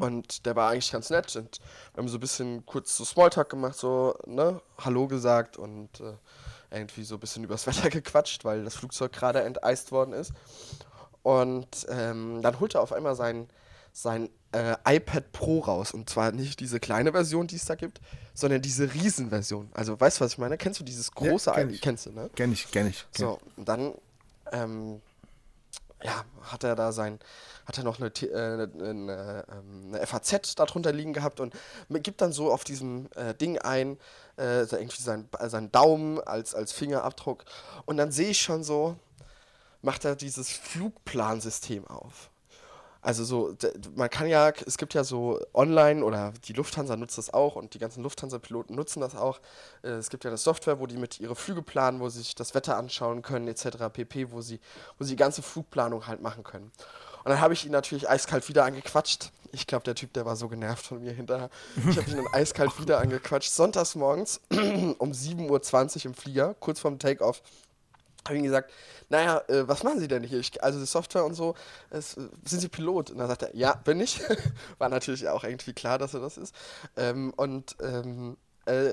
Und 0.00 0.44
der 0.46 0.56
war 0.56 0.70
eigentlich 0.70 0.90
ganz 0.90 1.08
nett 1.10 1.36
und 1.36 1.60
wir 1.94 2.02
haben 2.02 2.08
so 2.08 2.16
ein 2.16 2.20
bisschen 2.20 2.66
kurz 2.66 2.96
so 2.96 3.04
Smalltalk 3.04 3.48
gemacht, 3.48 3.76
so, 3.76 4.18
ne, 4.26 4.60
Hallo 4.78 5.06
gesagt 5.06 5.56
und 5.56 6.00
äh, 6.00 6.14
irgendwie 6.70 7.04
so 7.04 7.16
ein 7.16 7.20
bisschen 7.20 7.44
übers 7.44 7.66
Wetter 7.66 7.90
gequatscht, 7.90 8.44
weil 8.44 8.64
das 8.64 8.76
Flugzeug 8.76 9.12
gerade 9.12 9.42
enteist 9.42 9.92
worden 9.92 10.12
ist. 10.12 10.32
Und 11.22 11.86
ähm, 11.88 12.40
dann 12.42 12.60
holt 12.60 12.74
er 12.74 12.80
auf 12.82 12.92
einmal 12.92 13.14
sein, 13.14 13.48
sein 13.92 14.30
äh, 14.52 14.76
iPad 14.86 15.32
Pro 15.32 15.60
raus. 15.60 15.92
Und 15.92 16.08
zwar 16.08 16.32
nicht 16.32 16.60
diese 16.60 16.80
kleine 16.80 17.12
Version, 17.12 17.46
die 17.46 17.56
es 17.56 17.64
da 17.64 17.74
gibt, 17.74 18.00
sondern 18.34 18.62
diese 18.62 18.92
Riesenversion. 18.94 19.68
Also, 19.74 19.98
weißt 20.00 20.20
du, 20.20 20.24
was 20.24 20.32
ich 20.32 20.38
meine? 20.38 20.56
Kennst 20.56 20.80
du 20.80 20.84
dieses 20.84 21.08
Ja, 21.08 21.28
große 21.30 21.52
kenn 21.52 21.68
iPad? 21.70 21.82
Kennst 21.82 22.06
du, 22.06 22.12
ne? 22.12 22.30
Kenn 22.34 22.52
ich, 22.52 22.70
kenn 22.70 22.86
ich. 22.88 23.06
Kenn. 23.12 23.26
So, 23.26 23.40
und 23.56 23.68
dann 23.68 23.94
ähm, 24.52 25.00
ja, 26.02 26.24
hat 26.42 26.64
er 26.64 26.76
da 26.76 26.92
sein, 26.92 27.18
hat 27.66 27.78
er 27.78 27.84
noch 27.84 28.00
eine, 28.00 28.08
äh, 28.08 28.34
eine, 28.34 28.70
eine, 28.88 29.44
ähm, 29.50 29.94
eine 29.94 30.06
FAZ 30.06 30.54
darunter 30.54 30.92
liegen 30.92 31.12
gehabt 31.12 31.40
und 31.40 31.54
gibt 31.90 32.20
dann 32.20 32.32
so 32.32 32.52
auf 32.52 32.64
diesem 32.64 33.08
äh, 33.16 33.34
Ding 33.34 33.58
ein, 33.58 33.98
äh, 34.36 34.62
irgendwie 34.62 35.02
sein, 35.02 35.28
seinen 35.46 35.72
Daumen 35.72 36.20
als, 36.20 36.54
als 36.54 36.72
Fingerabdruck. 36.72 37.44
Und 37.84 37.96
dann 37.96 38.12
sehe 38.12 38.30
ich 38.30 38.40
schon 38.40 38.62
so, 38.62 38.96
macht 39.82 40.04
er 40.04 40.16
dieses 40.16 40.50
Flugplansystem 40.50 41.86
auf. 41.86 42.30
Also 43.08 43.24
so, 43.24 43.56
man 43.96 44.10
kann 44.10 44.28
ja, 44.28 44.52
es 44.66 44.76
gibt 44.76 44.92
ja 44.92 45.02
so 45.02 45.40
online 45.54 46.04
oder 46.04 46.34
die 46.44 46.52
Lufthansa 46.52 46.94
nutzt 46.94 47.16
das 47.16 47.32
auch 47.32 47.56
und 47.56 47.72
die 47.72 47.78
ganzen 47.78 48.02
Lufthansa-Piloten 48.02 48.74
nutzen 48.74 49.00
das 49.00 49.16
auch. 49.16 49.40
Äh, 49.82 49.92
Es 49.92 50.10
gibt 50.10 50.24
ja 50.24 50.30
eine 50.30 50.36
Software, 50.36 50.78
wo 50.78 50.86
die 50.86 50.98
mit 50.98 51.18
ihre 51.18 51.34
Flüge 51.34 51.62
planen, 51.62 52.00
wo 52.00 52.10
sie 52.10 52.18
sich 52.18 52.34
das 52.34 52.54
Wetter 52.54 52.76
anschauen 52.76 53.22
können, 53.22 53.48
etc. 53.48 53.88
pp, 53.90 54.30
wo 54.30 54.42
sie, 54.42 54.60
wo 54.98 55.04
sie 55.04 55.12
die 55.12 55.16
ganze 55.16 55.40
Flugplanung 55.40 56.06
halt 56.06 56.20
machen 56.20 56.44
können. 56.44 56.70
Und 57.24 57.30
dann 57.30 57.40
habe 57.40 57.54
ich 57.54 57.64
ihn 57.64 57.72
natürlich 57.72 58.10
eiskalt 58.10 58.46
wieder 58.50 58.66
angequatscht. 58.66 59.32
Ich 59.52 59.66
glaube, 59.66 59.84
der 59.84 59.94
Typ, 59.94 60.12
der 60.12 60.26
war 60.26 60.36
so 60.36 60.48
genervt 60.50 60.84
von 60.84 61.00
mir 61.00 61.12
hinterher. 61.12 61.48
Ich 61.88 61.96
habe 61.96 62.10
ihn 62.10 62.16
dann 62.18 62.26
eiskalt 62.34 62.78
wieder 62.78 62.98
angequatscht. 62.98 63.50
Sonntags 63.50 63.94
morgens 63.94 64.42
um 64.50 65.12
7.20 65.12 65.96
Uhr 66.00 66.04
im 66.04 66.14
Flieger, 66.14 66.54
kurz 66.60 66.80
vorm 66.80 66.98
Takeoff 66.98 67.40
habe 68.28 68.38
ihm 68.38 68.44
gesagt, 68.44 68.70
naja, 69.08 69.42
äh, 69.48 69.66
was 69.66 69.82
machen 69.82 70.00
Sie 70.00 70.08
denn 70.08 70.22
hier? 70.22 70.38
Ich, 70.38 70.62
also 70.62 70.78
die 70.78 70.86
Software 70.86 71.24
und 71.24 71.34
so, 71.34 71.54
es, 71.90 72.12
sind 72.12 72.60
Sie 72.60 72.68
Pilot? 72.68 73.10
Und 73.10 73.18
dann 73.18 73.28
sagt 73.28 73.42
er, 73.42 73.54
ja, 73.56 73.74
bin 73.74 74.00
ich. 74.00 74.20
War 74.78 74.88
natürlich 74.88 75.28
auch 75.28 75.44
irgendwie 75.44 75.72
klar, 75.72 75.98
dass 75.98 76.14
er 76.14 76.20
das 76.20 76.36
ist. 76.36 76.54
Ähm, 76.96 77.32
und 77.36 77.76
ähm, 77.82 78.36
äh, 78.68 78.92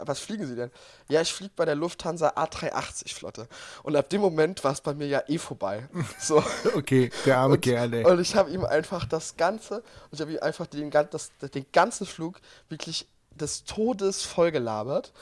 was 0.00 0.20
fliegen 0.20 0.46
Sie 0.46 0.54
denn? 0.54 0.70
Ja, 1.08 1.20
ich 1.22 1.32
fliege 1.32 1.52
bei 1.56 1.64
der 1.64 1.74
Lufthansa 1.74 2.30
A380 2.30 3.14
Flotte. 3.14 3.48
Und 3.82 3.96
ab 3.96 4.10
dem 4.10 4.20
Moment 4.20 4.62
war 4.62 4.72
es 4.72 4.80
bei 4.80 4.94
mir 4.94 5.06
ja 5.06 5.22
eh 5.26 5.38
vorbei. 5.38 5.88
So. 6.20 6.42
Okay, 6.74 7.10
der 7.24 7.38
arme 7.38 7.54
Und, 7.54 7.60
Kerl, 7.60 7.94
ey. 7.94 8.04
und 8.04 8.20
ich 8.20 8.36
habe 8.36 8.50
ihm 8.50 8.64
einfach 8.64 9.06
das 9.06 9.36
Ganze, 9.36 9.76
und 9.76 10.12
ich 10.12 10.20
habe 10.20 10.32
ihm 10.32 10.40
einfach 10.40 10.66
den, 10.66 10.90
das, 10.90 11.30
den 11.54 11.66
ganzen 11.72 12.06
Flug 12.06 12.40
wirklich 12.68 13.06
des 13.36 13.64
Todes 13.64 14.22
vollgelabert, 14.22 15.12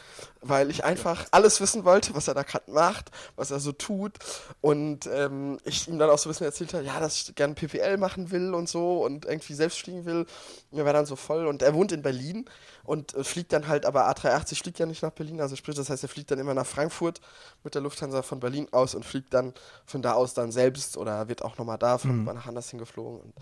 weil 0.40 0.70
ich 0.70 0.84
einfach 0.84 1.26
alles 1.30 1.60
wissen 1.60 1.84
wollte, 1.84 2.14
was 2.14 2.28
er 2.28 2.34
da 2.34 2.42
gerade 2.42 2.70
macht, 2.70 3.10
was 3.36 3.50
er 3.50 3.60
so 3.60 3.72
tut. 3.72 4.12
Und 4.60 5.06
ähm, 5.06 5.58
ich 5.64 5.88
ihm 5.88 5.98
dann 5.98 6.10
auch 6.10 6.18
so 6.18 6.28
ein 6.28 6.32
bisschen 6.32 6.46
erzählt 6.46 6.74
habe, 6.74 6.84
ja, 6.84 7.00
dass 7.00 7.16
ich 7.16 7.34
gerne 7.34 7.54
PPL 7.54 7.96
machen 7.96 8.30
will 8.30 8.54
und 8.54 8.68
so 8.68 9.04
und 9.04 9.24
irgendwie 9.24 9.54
selbst 9.54 9.78
fliegen 9.78 10.04
will. 10.04 10.26
Mir 10.70 10.84
war 10.84 10.92
dann 10.92 11.06
so 11.06 11.16
voll. 11.16 11.46
Und 11.46 11.62
er 11.62 11.74
wohnt 11.74 11.92
in 11.92 12.02
Berlin 12.02 12.44
und 12.84 13.14
äh, 13.14 13.24
fliegt 13.24 13.52
dann 13.52 13.68
halt, 13.68 13.86
aber 13.86 14.10
A380 14.10 14.62
fliegt 14.62 14.78
ja 14.78 14.86
nicht 14.86 15.02
nach 15.02 15.12
Berlin, 15.12 15.40
also 15.40 15.56
sprich, 15.56 15.76
das 15.76 15.88
heißt, 15.88 16.02
er 16.02 16.08
fliegt 16.08 16.30
dann 16.30 16.38
immer 16.38 16.54
nach 16.54 16.66
Frankfurt 16.66 17.20
mit 17.62 17.74
der 17.74 17.82
Lufthansa 17.82 18.22
von 18.22 18.40
Berlin 18.40 18.68
aus 18.72 18.94
und 18.94 19.04
fliegt 19.04 19.32
dann 19.32 19.54
von 19.86 20.02
da 20.02 20.12
aus 20.12 20.34
dann 20.34 20.52
selbst 20.52 20.96
oder 20.96 21.28
wird 21.28 21.42
auch 21.42 21.56
nochmal 21.56 21.78
da 21.78 21.98
von 21.98 22.24
nach 22.24 22.46
anders 22.46 22.70
hingeflogen. 22.70 23.20
Und 23.20 23.34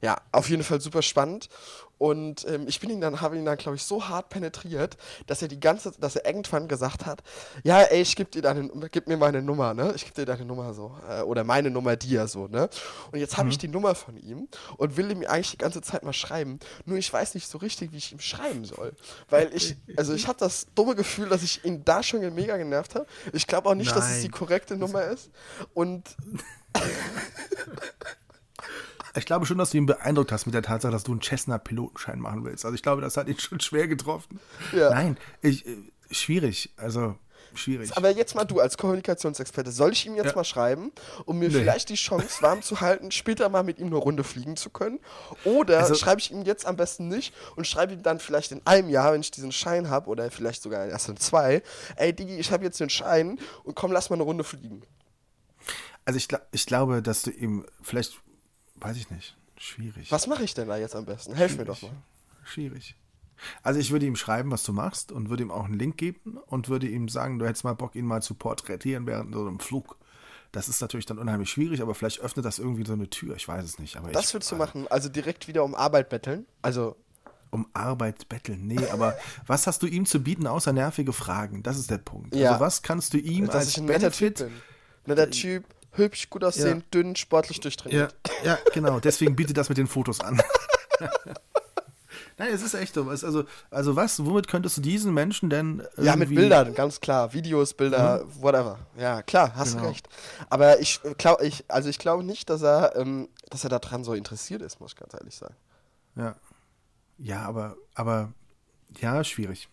ja, 0.00 0.16
auf 0.32 0.48
jeden 0.48 0.62
Fall 0.62 0.80
super 0.80 1.02
spannend. 1.02 1.48
Und 1.98 2.46
ähm, 2.48 2.66
ich 2.68 2.80
bin 2.80 2.90
ihn 2.90 3.00
dann, 3.00 3.20
habe 3.20 3.36
ihn 3.36 3.44
dann, 3.44 3.56
glaube 3.56 3.76
ich, 3.76 3.82
so 3.82 4.08
hart 4.08 4.28
penetriert, 4.28 4.96
dass 5.26 5.42
er 5.42 5.48
die 5.48 5.60
ganze, 5.60 5.92
dass 5.92 6.16
er 6.16 6.26
irgendwann 6.26 6.68
gesagt 6.68 7.06
hat, 7.06 7.22
ja, 7.64 7.80
ey, 7.82 8.02
ich 8.02 8.16
geb 8.16 8.30
dir 8.30 8.42
deine, 8.42 8.68
gib 8.90 9.06
mir 9.06 9.16
meine 9.16 9.42
Nummer, 9.42 9.72
ne? 9.72 9.92
Ich 9.96 10.04
geb 10.04 10.14
dir 10.14 10.26
deine 10.26 10.44
Nummer 10.44 10.74
so. 10.74 10.94
Äh, 11.08 11.22
oder 11.22 11.44
meine 11.44 11.70
Nummer 11.70 11.96
dir 11.96 12.26
so, 12.26 12.48
ne? 12.48 12.68
Und 13.12 13.18
jetzt 13.18 13.38
habe 13.38 13.48
ich 13.48 13.58
die 13.58 13.68
Nummer 13.68 13.94
von 13.94 14.16
ihm 14.16 14.48
und 14.76 14.96
will 14.96 15.10
ihm 15.10 15.24
eigentlich 15.24 15.52
die 15.52 15.58
ganze 15.58 15.80
Zeit 15.80 16.02
mal 16.02 16.12
schreiben. 16.12 16.60
Nur 16.84 16.98
ich 16.98 17.10
weiß 17.10 17.34
nicht 17.34 17.48
so 17.48 17.58
richtig, 17.58 17.92
wie 17.92 17.96
ich 17.96 18.12
ihm 18.12 18.20
schreiben 18.20 18.64
soll. 18.64 18.92
Weil 19.30 19.54
ich, 19.54 19.76
also 19.96 20.12
ich 20.14 20.28
habe 20.28 20.38
das 20.38 20.66
dumme 20.74 20.94
Gefühl, 20.94 21.28
dass 21.28 21.42
ich 21.42 21.64
ihn 21.64 21.84
da 21.84 22.02
schon 22.02 22.20
mega 22.34 22.56
genervt 22.56 22.94
habe. 22.94 23.06
Ich 23.32 23.46
glaube 23.46 23.68
auch 23.68 23.74
nicht, 23.74 23.94
dass 23.94 24.04
es 24.04 24.12
Nein. 24.16 24.22
die 24.22 24.28
korrekte 24.28 24.76
Nummer 24.76 25.04
ist. 25.04 25.30
Und 25.74 26.04
Ich 29.16 29.24
glaube 29.26 29.46
schon, 29.46 29.58
dass 29.58 29.70
du 29.70 29.78
ihn 29.78 29.86
beeindruckt 29.86 30.30
hast 30.32 30.46
mit 30.46 30.54
der 30.54 30.62
Tatsache, 30.62 30.92
dass 30.92 31.04
du 31.04 31.12
einen 31.12 31.22
Cessna-Pilotenschein 31.22 32.18
machen 32.20 32.44
willst. 32.44 32.64
Also 32.64 32.74
ich 32.74 32.82
glaube, 32.82 33.00
das 33.02 33.16
hat 33.16 33.28
ihn 33.28 33.38
schon 33.38 33.60
schwer 33.60 33.88
getroffen. 33.88 34.38
Ja. 34.72 34.90
Nein, 34.90 35.16
ich, 35.42 35.66
äh, 35.66 35.76
schwierig. 36.10 36.72
Also 36.76 37.16
schwierig. 37.54 37.96
Aber 37.96 38.10
jetzt 38.10 38.34
mal 38.34 38.44
du 38.44 38.60
als 38.60 38.76
Kommunikationsexperte, 38.76 39.70
soll 39.72 39.92
ich 39.92 40.04
ihm 40.04 40.14
jetzt 40.16 40.26
Ja. 40.30 40.34
mal 40.34 40.44
schreiben, 40.44 40.92
um 41.24 41.38
mir 41.38 41.48
Nee. 41.48 41.54
vielleicht 41.54 41.88
die 41.88 41.94
Chance 41.94 42.42
warm 42.42 42.60
zu 42.60 42.82
halten, 42.82 43.10
später 43.10 43.48
mal 43.48 43.62
mit 43.62 43.78
ihm 43.78 43.86
eine 43.86 43.96
Runde 43.96 44.22
fliegen 44.24 44.56
zu 44.56 44.68
können? 44.68 45.00
Oder 45.44 45.78
Also- 45.78 45.94
schreibe 45.94 46.20
ich 46.20 46.30
ihm 46.30 46.42
jetzt 46.42 46.66
am 46.66 46.76
besten 46.76 47.08
nicht 47.08 47.32
und 47.56 47.66
schreibe 47.66 47.94
ihm 47.94 48.02
dann 48.02 48.18
vielleicht 48.20 48.52
in 48.52 48.60
einem 48.66 48.90
Jahr, 48.90 49.14
wenn 49.14 49.22
ich 49.22 49.30
diesen 49.30 49.52
Schein 49.52 49.88
habe, 49.88 50.10
oder 50.10 50.30
vielleicht 50.30 50.62
sogar 50.62 50.84
erst 50.86 51.08
in 51.08 51.16
zwei, 51.16 51.62
ey 51.96 52.12
Digi, 52.12 52.36
ich 52.38 52.52
habe 52.52 52.64
jetzt 52.64 52.78
den 52.80 52.90
Schein 52.90 53.38
und 53.64 53.74
komm, 53.74 53.92
lass 53.92 54.10
mal 54.10 54.16
eine 54.16 54.24
Runde 54.24 54.44
fliegen. 54.44 54.82
Also 56.04 56.18
ich, 56.18 56.28
ich 56.52 56.66
glaube, 56.66 57.00
dass 57.02 57.22
du 57.22 57.30
ihm 57.30 57.64
vielleicht, 57.82 58.20
weiß 58.80 58.96
ich 58.96 59.10
nicht, 59.10 59.36
schwierig. 59.56 60.10
Was 60.12 60.26
mache 60.26 60.44
ich 60.44 60.54
denn 60.54 60.68
da 60.68 60.76
jetzt 60.76 60.94
am 60.96 61.04
besten? 61.04 61.34
Helf 61.34 61.56
mir 61.56 61.64
doch 61.64 61.80
mal. 61.82 61.90
Schwierig. 62.44 62.94
Also 63.62 63.80
ich 63.80 63.90
würde 63.90 64.06
ihm 64.06 64.16
schreiben, 64.16 64.50
was 64.50 64.62
du 64.62 64.72
machst 64.72 65.12
und 65.12 65.28
würde 65.28 65.42
ihm 65.42 65.50
auch 65.50 65.64
einen 65.64 65.78
Link 65.78 65.96
geben 65.98 66.38
und 66.46 66.68
würde 66.68 66.88
ihm 66.88 67.08
sagen, 67.08 67.38
du 67.38 67.46
hättest 67.46 67.64
mal 67.64 67.74
Bock, 67.74 67.94
ihn 67.94 68.06
mal 68.06 68.22
zu 68.22 68.34
porträtieren 68.34 69.06
während 69.06 69.34
so 69.34 69.40
einem 69.40 69.60
Flug. 69.60 69.96
Das 70.52 70.68
ist 70.68 70.80
natürlich 70.80 71.04
dann 71.04 71.18
unheimlich 71.18 71.50
schwierig, 71.50 71.82
aber 71.82 71.94
vielleicht 71.94 72.20
öffnet 72.20 72.46
das 72.46 72.58
irgendwie 72.58 72.86
so 72.86 72.94
eine 72.94 73.10
Tür. 73.10 73.36
Ich 73.36 73.46
weiß 73.46 73.62
es 73.64 73.78
nicht. 73.78 73.96
Aber 73.96 74.10
Das 74.10 74.28
ich, 74.28 74.34
würdest 74.34 74.50
du 74.52 74.56
machen? 74.56 74.86
Also 74.88 75.08
direkt 75.10 75.48
wieder 75.48 75.64
um 75.64 75.74
Arbeit 75.74 76.08
betteln? 76.08 76.46
Also, 76.62 76.96
Um 77.50 77.66
Arbeit 77.74 78.26
betteln. 78.28 78.66
Nee, 78.66 78.86
aber 78.90 79.16
was 79.46 79.66
hast 79.66 79.82
du 79.82 79.86
ihm 79.86 80.06
zu 80.06 80.20
bieten, 80.22 80.46
außer 80.46 80.72
nervige 80.72 81.12
Fragen? 81.12 81.62
Das 81.62 81.78
ist 81.78 81.90
der 81.90 81.98
Punkt. 81.98 82.34
Ja. 82.34 82.52
Also 82.52 82.60
was 82.60 82.82
kannst 82.82 83.12
du 83.12 83.18
ihm 83.18 83.46
dass 83.46 83.56
als 83.56 83.68
ich 83.68 83.78
ein 83.78 83.84
netter 83.84 84.10
Typ 84.10 84.36
Benefit... 84.36 84.38
bin. 85.04 85.14
Netter 85.14 85.30
Typ, 85.30 85.64
hübsch, 85.96 86.30
gut 86.30 86.44
aussehend, 86.44 86.92
dünn, 86.94 87.16
sportlich 87.16 87.58
Ja, 87.58 87.62
durchtrainiert. 87.62 88.14
ja, 88.44 88.58
genau. 88.74 89.00
Deswegen 89.00 89.36
biete 89.36 89.52
das 89.54 89.68
mit 89.68 89.78
den 89.78 89.86
Fotos 89.86 90.20
an. 90.20 90.40
Nein, 92.38 92.50
es 92.52 92.60
ist 92.62 92.74
echt 92.74 92.92
so. 92.94 93.08
Also, 93.08 93.44
also 93.70 93.96
was, 93.96 94.22
womit 94.24 94.46
könntest 94.46 94.76
du 94.76 94.82
diesen 94.82 95.14
Menschen 95.14 95.48
denn 95.48 95.82
Ja, 95.96 96.16
mit 96.16 96.28
Bildern, 96.28 96.74
ganz 96.74 97.00
klar. 97.00 97.32
Videos, 97.32 97.72
Bilder, 97.72 98.24
whatever. 98.40 98.78
Ja, 98.98 99.22
klar, 99.22 99.54
hast 99.54 99.72
Genau. 99.72 99.84
du 99.84 99.88
recht. 99.90 100.06
Aber 100.50 100.78
ich 100.80 101.00
glaube, 101.16 101.46
ich, 101.46 101.64
also 101.68 101.88
ich 101.88 101.98
glaube 101.98 102.24
nicht, 102.24 102.50
dass 102.50 102.60
er, 102.62 102.94
ähm, 102.96 103.28
dass 103.48 103.64
er 103.64 103.70
daran 103.70 104.04
so 104.04 104.12
interessiert 104.12 104.60
ist, 104.60 104.80
muss 104.80 104.92
ich 104.92 104.96
ganz 104.98 105.14
ehrlich 105.14 105.34
sagen. 105.34 105.54
Ja. 106.14 106.34
Ja, 107.18 107.42
aber, 107.46 107.76
aber, 107.94 108.32
ja, 109.00 109.24
schwierig. 109.24 109.70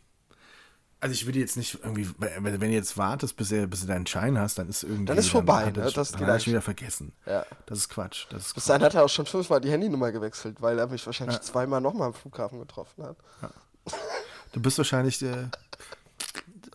Also 1.03 1.11
ich 1.15 1.25
würde 1.25 1.39
jetzt 1.39 1.57
nicht 1.57 1.79
irgendwie, 1.83 2.07
wenn, 2.17 2.57
du 2.57 2.65
jetzt 2.67 2.97
wartest, 2.97 3.35
bis, 3.35 3.51
er, 3.51 3.67
bis 3.67 3.81
du 3.81 3.87
deinen 3.87 4.07
Schein 4.07 4.39
hast, 4.39 4.57
dann 4.57 4.69
ist 4.69 4.83
irgendwie... 4.83 5.03
Dann 5.03 5.17
ist 5.17 5.27
vorbei, 5.27 5.63
er 5.63 5.83
ne? 5.83 5.91
Das 5.91 6.11
dann 6.13 6.25
hat 6.25 6.41
schon 6.41 6.51
wieder 6.51 6.61
vergessen. 6.61 7.11
Ja. 7.25 7.45
Das 7.65 7.79
ist 7.79 7.89
Quatsch. 7.89 8.25
Das 8.29 8.45
ist 8.45 8.53
Bis 8.53 8.63
dahin 8.63 8.83
hat 8.83 8.95
er 8.95 9.03
auch 9.03 9.09
schon 9.09 9.25
fünfmal 9.25 9.59
die 9.59 9.69
Handynummer 9.69 10.13
gewechselt, 10.13 10.61
weil 10.61 10.79
er 10.79 10.87
mich 10.87 11.05
wahrscheinlich 11.05 11.41
zweimal 11.41 11.81
nochmal 11.81 12.07
am 12.07 12.13
Flughafen 12.13 12.57
getroffen 12.57 13.03
hat. 13.03 13.17
Du 14.53 14.61
bist 14.61 14.77
wahrscheinlich 14.77 15.19
der... 15.19 15.49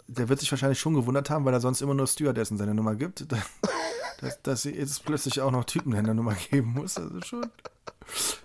Der 0.08 0.28
wird 0.28 0.40
sich 0.40 0.52
wahrscheinlich 0.52 0.78
schon 0.78 0.92
gewundert 0.92 1.30
haben, 1.30 1.46
weil 1.46 1.54
er 1.54 1.60
sonst 1.60 1.80
immer 1.80 1.94
nur 1.94 2.06
Stewardessen 2.06 2.58
seine 2.58 2.74
Nummer 2.74 2.96
gibt. 2.96 3.24
Dass, 4.20 4.42
dass 4.42 4.62
sie 4.62 4.74
jetzt 4.74 5.04
plötzlich 5.04 5.40
auch 5.40 5.52
noch 5.52 5.62
Typenhändlernummer 5.62 6.34
geben 6.50 6.72
muss. 6.72 6.96
Also 6.96 7.20
schon. 7.20 7.46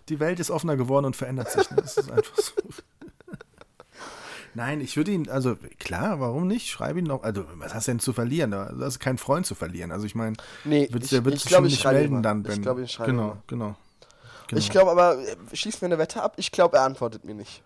Die 0.08 0.20
Welt 0.20 0.40
ist 0.40 0.52
offener 0.52 0.78
geworden 0.78 1.06
und 1.06 1.16
verändert 1.16 1.50
sich. 1.50 1.68
Ne? 1.72 1.78
Das 1.78 1.98
ist 1.98 2.12
einfach 2.12 2.38
so. 2.38 2.54
Nein, 4.56 4.82
ich 4.82 4.96
würde 4.98 5.12
ihn, 5.12 5.30
also 5.30 5.56
klar, 5.80 6.20
warum 6.20 6.48
nicht? 6.48 6.70
Schreibe 6.70 7.00
ihn 7.00 7.06
noch. 7.06 7.24
Also, 7.24 7.46
was 7.56 7.74
hast 7.74 7.88
du 7.88 7.92
denn 7.92 8.00
zu 8.00 8.14
verlieren? 8.14 8.52
Du 8.52 8.58
hast 8.84 9.00
keinen 9.00 9.18
Freund 9.18 9.46
zu 9.46 9.56
verlieren. 9.56 9.92
Also, 9.92 10.06
ich 10.06 10.16
meine, 10.16 10.36
Nee, 10.64 10.88
wird, 10.92 11.04
ich- 11.06 11.12
ich 11.12 11.24
sich 11.42 11.46
glaub, 11.46 11.60
schon 11.60 11.66
ich 11.66 11.72
nicht 11.74 11.82
schreibe 11.82 12.00
melden 12.00 12.22
dann, 12.24 12.42
Ich 12.42 12.48
wenn. 12.50 12.62
glaub, 12.62 12.78
ich 12.80 12.92
schreibe 12.92 13.12
genau, 13.12 13.28
mal. 13.28 13.38
genau, 13.48 13.76
genau. 14.48 14.60
Ich 14.60 14.70
glaube 14.70 14.92
aber, 14.92 15.18
äh, 15.20 15.36
schieß 15.54 15.82
mir 15.82 15.88
eine 15.88 15.98
Wette 15.98 16.22
ab, 16.22 16.34
ich 16.38 16.52
glaube, 16.52 16.78
er 16.78 16.84
antwortet 16.84 17.24
mir 17.26 17.34
nicht. 17.34 17.64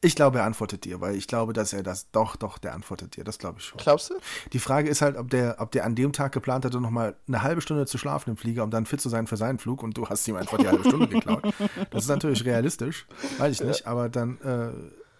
Ich 0.00 0.14
glaube, 0.16 0.38
er 0.38 0.44
antwortet 0.44 0.84
dir, 0.84 1.00
weil 1.00 1.14
ich 1.14 1.26
glaube, 1.28 1.52
dass 1.52 1.72
er 1.72 1.82
das, 1.82 2.10
doch, 2.10 2.36
doch, 2.36 2.58
der 2.58 2.74
antwortet 2.74 3.16
dir. 3.16 3.24
Das 3.24 3.38
glaube 3.38 3.58
ich 3.60 3.64
schon. 3.64 3.78
Glaubst 3.78 4.10
du? 4.10 4.14
Die 4.52 4.58
Frage 4.58 4.88
ist 4.90 5.00
halt, 5.00 5.16
ob 5.16 5.30
der, 5.30 5.56
ob 5.60 5.70
der 5.72 5.84
an 5.86 5.94
dem 5.94 6.12
Tag 6.12 6.32
geplant 6.32 6.64
hatte, 6.64 6.80
noch 6.80 6.90
mal 6.90 7.16
eine 7.26 7.42
halbe 7.42 7.60
Stunde 7.62 7.86
zu 7.86 7.98
schlafen 7.98 8.30
im 8.30 8.36
Flieger, 8.36 8.64
um 8.64 8.70
dann 8.70 8.84
fit 8.84 9.00
zu 9.00 9.08
sein 9.08 9.26
für 9.26 9.36
seinen 9.36 9.58
Flug 9.58 9.82
und 9.82 9.96
du 9.96 10.08
hast 10.08 10.26
ihm 10.28 10.36
einfach 10.36 10.58
die 10.58 10.68
halbe 10.68 10.84
Stunde 10.84 11.06
geklaut. 11.08 11.42
Das 11.90 12.02
ist 12.04 12.08
natürlich 12.08 12.44
realistisch, 12.44 13.06
weiß 13.38 13.60
ich 13.60 13.66
nicht, 13.66 13.86
aber 13.86 14.08
dann, 14.08 14.38
äh, 14.42 14.70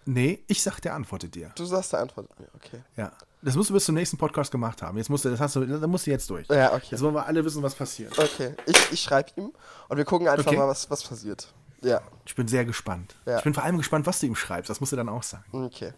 nee, 0.05 0.43
ich 0.47 0.61
sag, 0.61 0.79
der 0.81 0.93
antwortet 0.95 1.35
dir. 1.35 1.51
Du 1.55 1.65
sagst, 1.65 1.93
er 1.93 2.01
antwortet 2.01 2.37
mir, 2.39 2.47
okay. 2.55 2.81
Ja. 2.95 3.11
Das 3.41 3.55
musst 3.55 3.69
du 3.69 3.73
bis 3.73 3.85
zum 3.85 3.95
nächsten 3.95 4.17
Podcast 4.17 4.51
gemacht 4.51 4.81
haben. 4.81 4.97
Jetzt 4.97 5.09
musst 5.09 5.25
du, 5.25 5.29
das 5.29 5.39
hast 5.39 5.55
du, 5.57 5.65
da 5.65 5.85
musst 5.87 6.07
du 6.07 6.11
jetzt 6.11 6.29
durch. 6.29 6.47
Ja, 6.47 6.73
okay. 6.73 6.87
Jetzt 6.91 7.01
wollen 7.01 7.13
wir 7.13 7.25
alle 7.25 7.43
wissen, 7.43 7.61
was 7.61 7.75
passiert. 7.75 8.17
Okay, 8.17 8.55
ich, 8.65 8.91
ich 8.93 9.01
schreibe 9.01 9.31
ihm 9.35 9.51
und 9.89 9.97
wir 9.97 10.05
gucken 10.05 10.27
einfach 10.29 10.47
Okay. 10.47 10.55
mal, 10.57 10.67
was, 10.67 10.89
was 10.89 11.03
passiert. 11.03 11.47
Ja, 11.81 12.01
Ich 12.25 12.35
bin 12.35 12.47
sehr 12.47 12.63
gespannt. 12.63 13.15
Ja. 13.25 13.39
Ich 13.39 13.43
bin 13.43 13.53
vor 13.53 13.63
allem 13.63 13.77
gespannt, 13.77 14.05
was 14.05 14.21
du 14.21 14.27
ihm 14.27 14.35
schreibst. 14.35 14.69
Das 14.69 14.79
musst 14.79 14.93
du 14.93 14.95
dann 14.95 15.09
auch 15.09 15.23
sagen. 15.23 15.43
okay. 15.51 15.93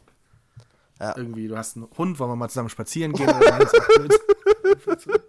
Irgendwie, 0.97 1.49
du 1.49 1.57
hast 1.57 1.75
einen 1.75 1.87
Hund, 1.97 2.17
wollen 2.19 2.31
wir 2.31 2.35
mal 2.37 2.47
zusammen 2.49 2.69
spazieren 2.69 3.11
gehen? 3.13 3.27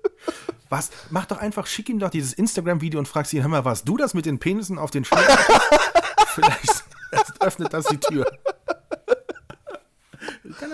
Was? 0.68 0.90
Mach 1.10 1.26
doch 1.26 1.38
einfach, 1.38 1.66
schick 1.66 1.88
ihm 1.88 1.98
doch 1.98 2.10
dieses 2.10 2.32
Instagram-Video 2.32 2.98
und 2.98 3.06
frag 3.06 3.26
sie, 3.26 3.40
hör 3.42 3.48
mal, 3.48 3.64
warst 3.64 3.88
du 3.88 3.96
das 3.96 4.14
mit 4.14 4.26
den 4.26 4.38
Penissen 4.38 4.78
auf 4.78 4.90
den 4.90 5.04
Schlägen? 5.04 5.26
Vielleicht 6.28 6.84
öffnet 7.40 7.72
das 7.72 7.86
die 7.86 7.98
Tür. 7.98 8.26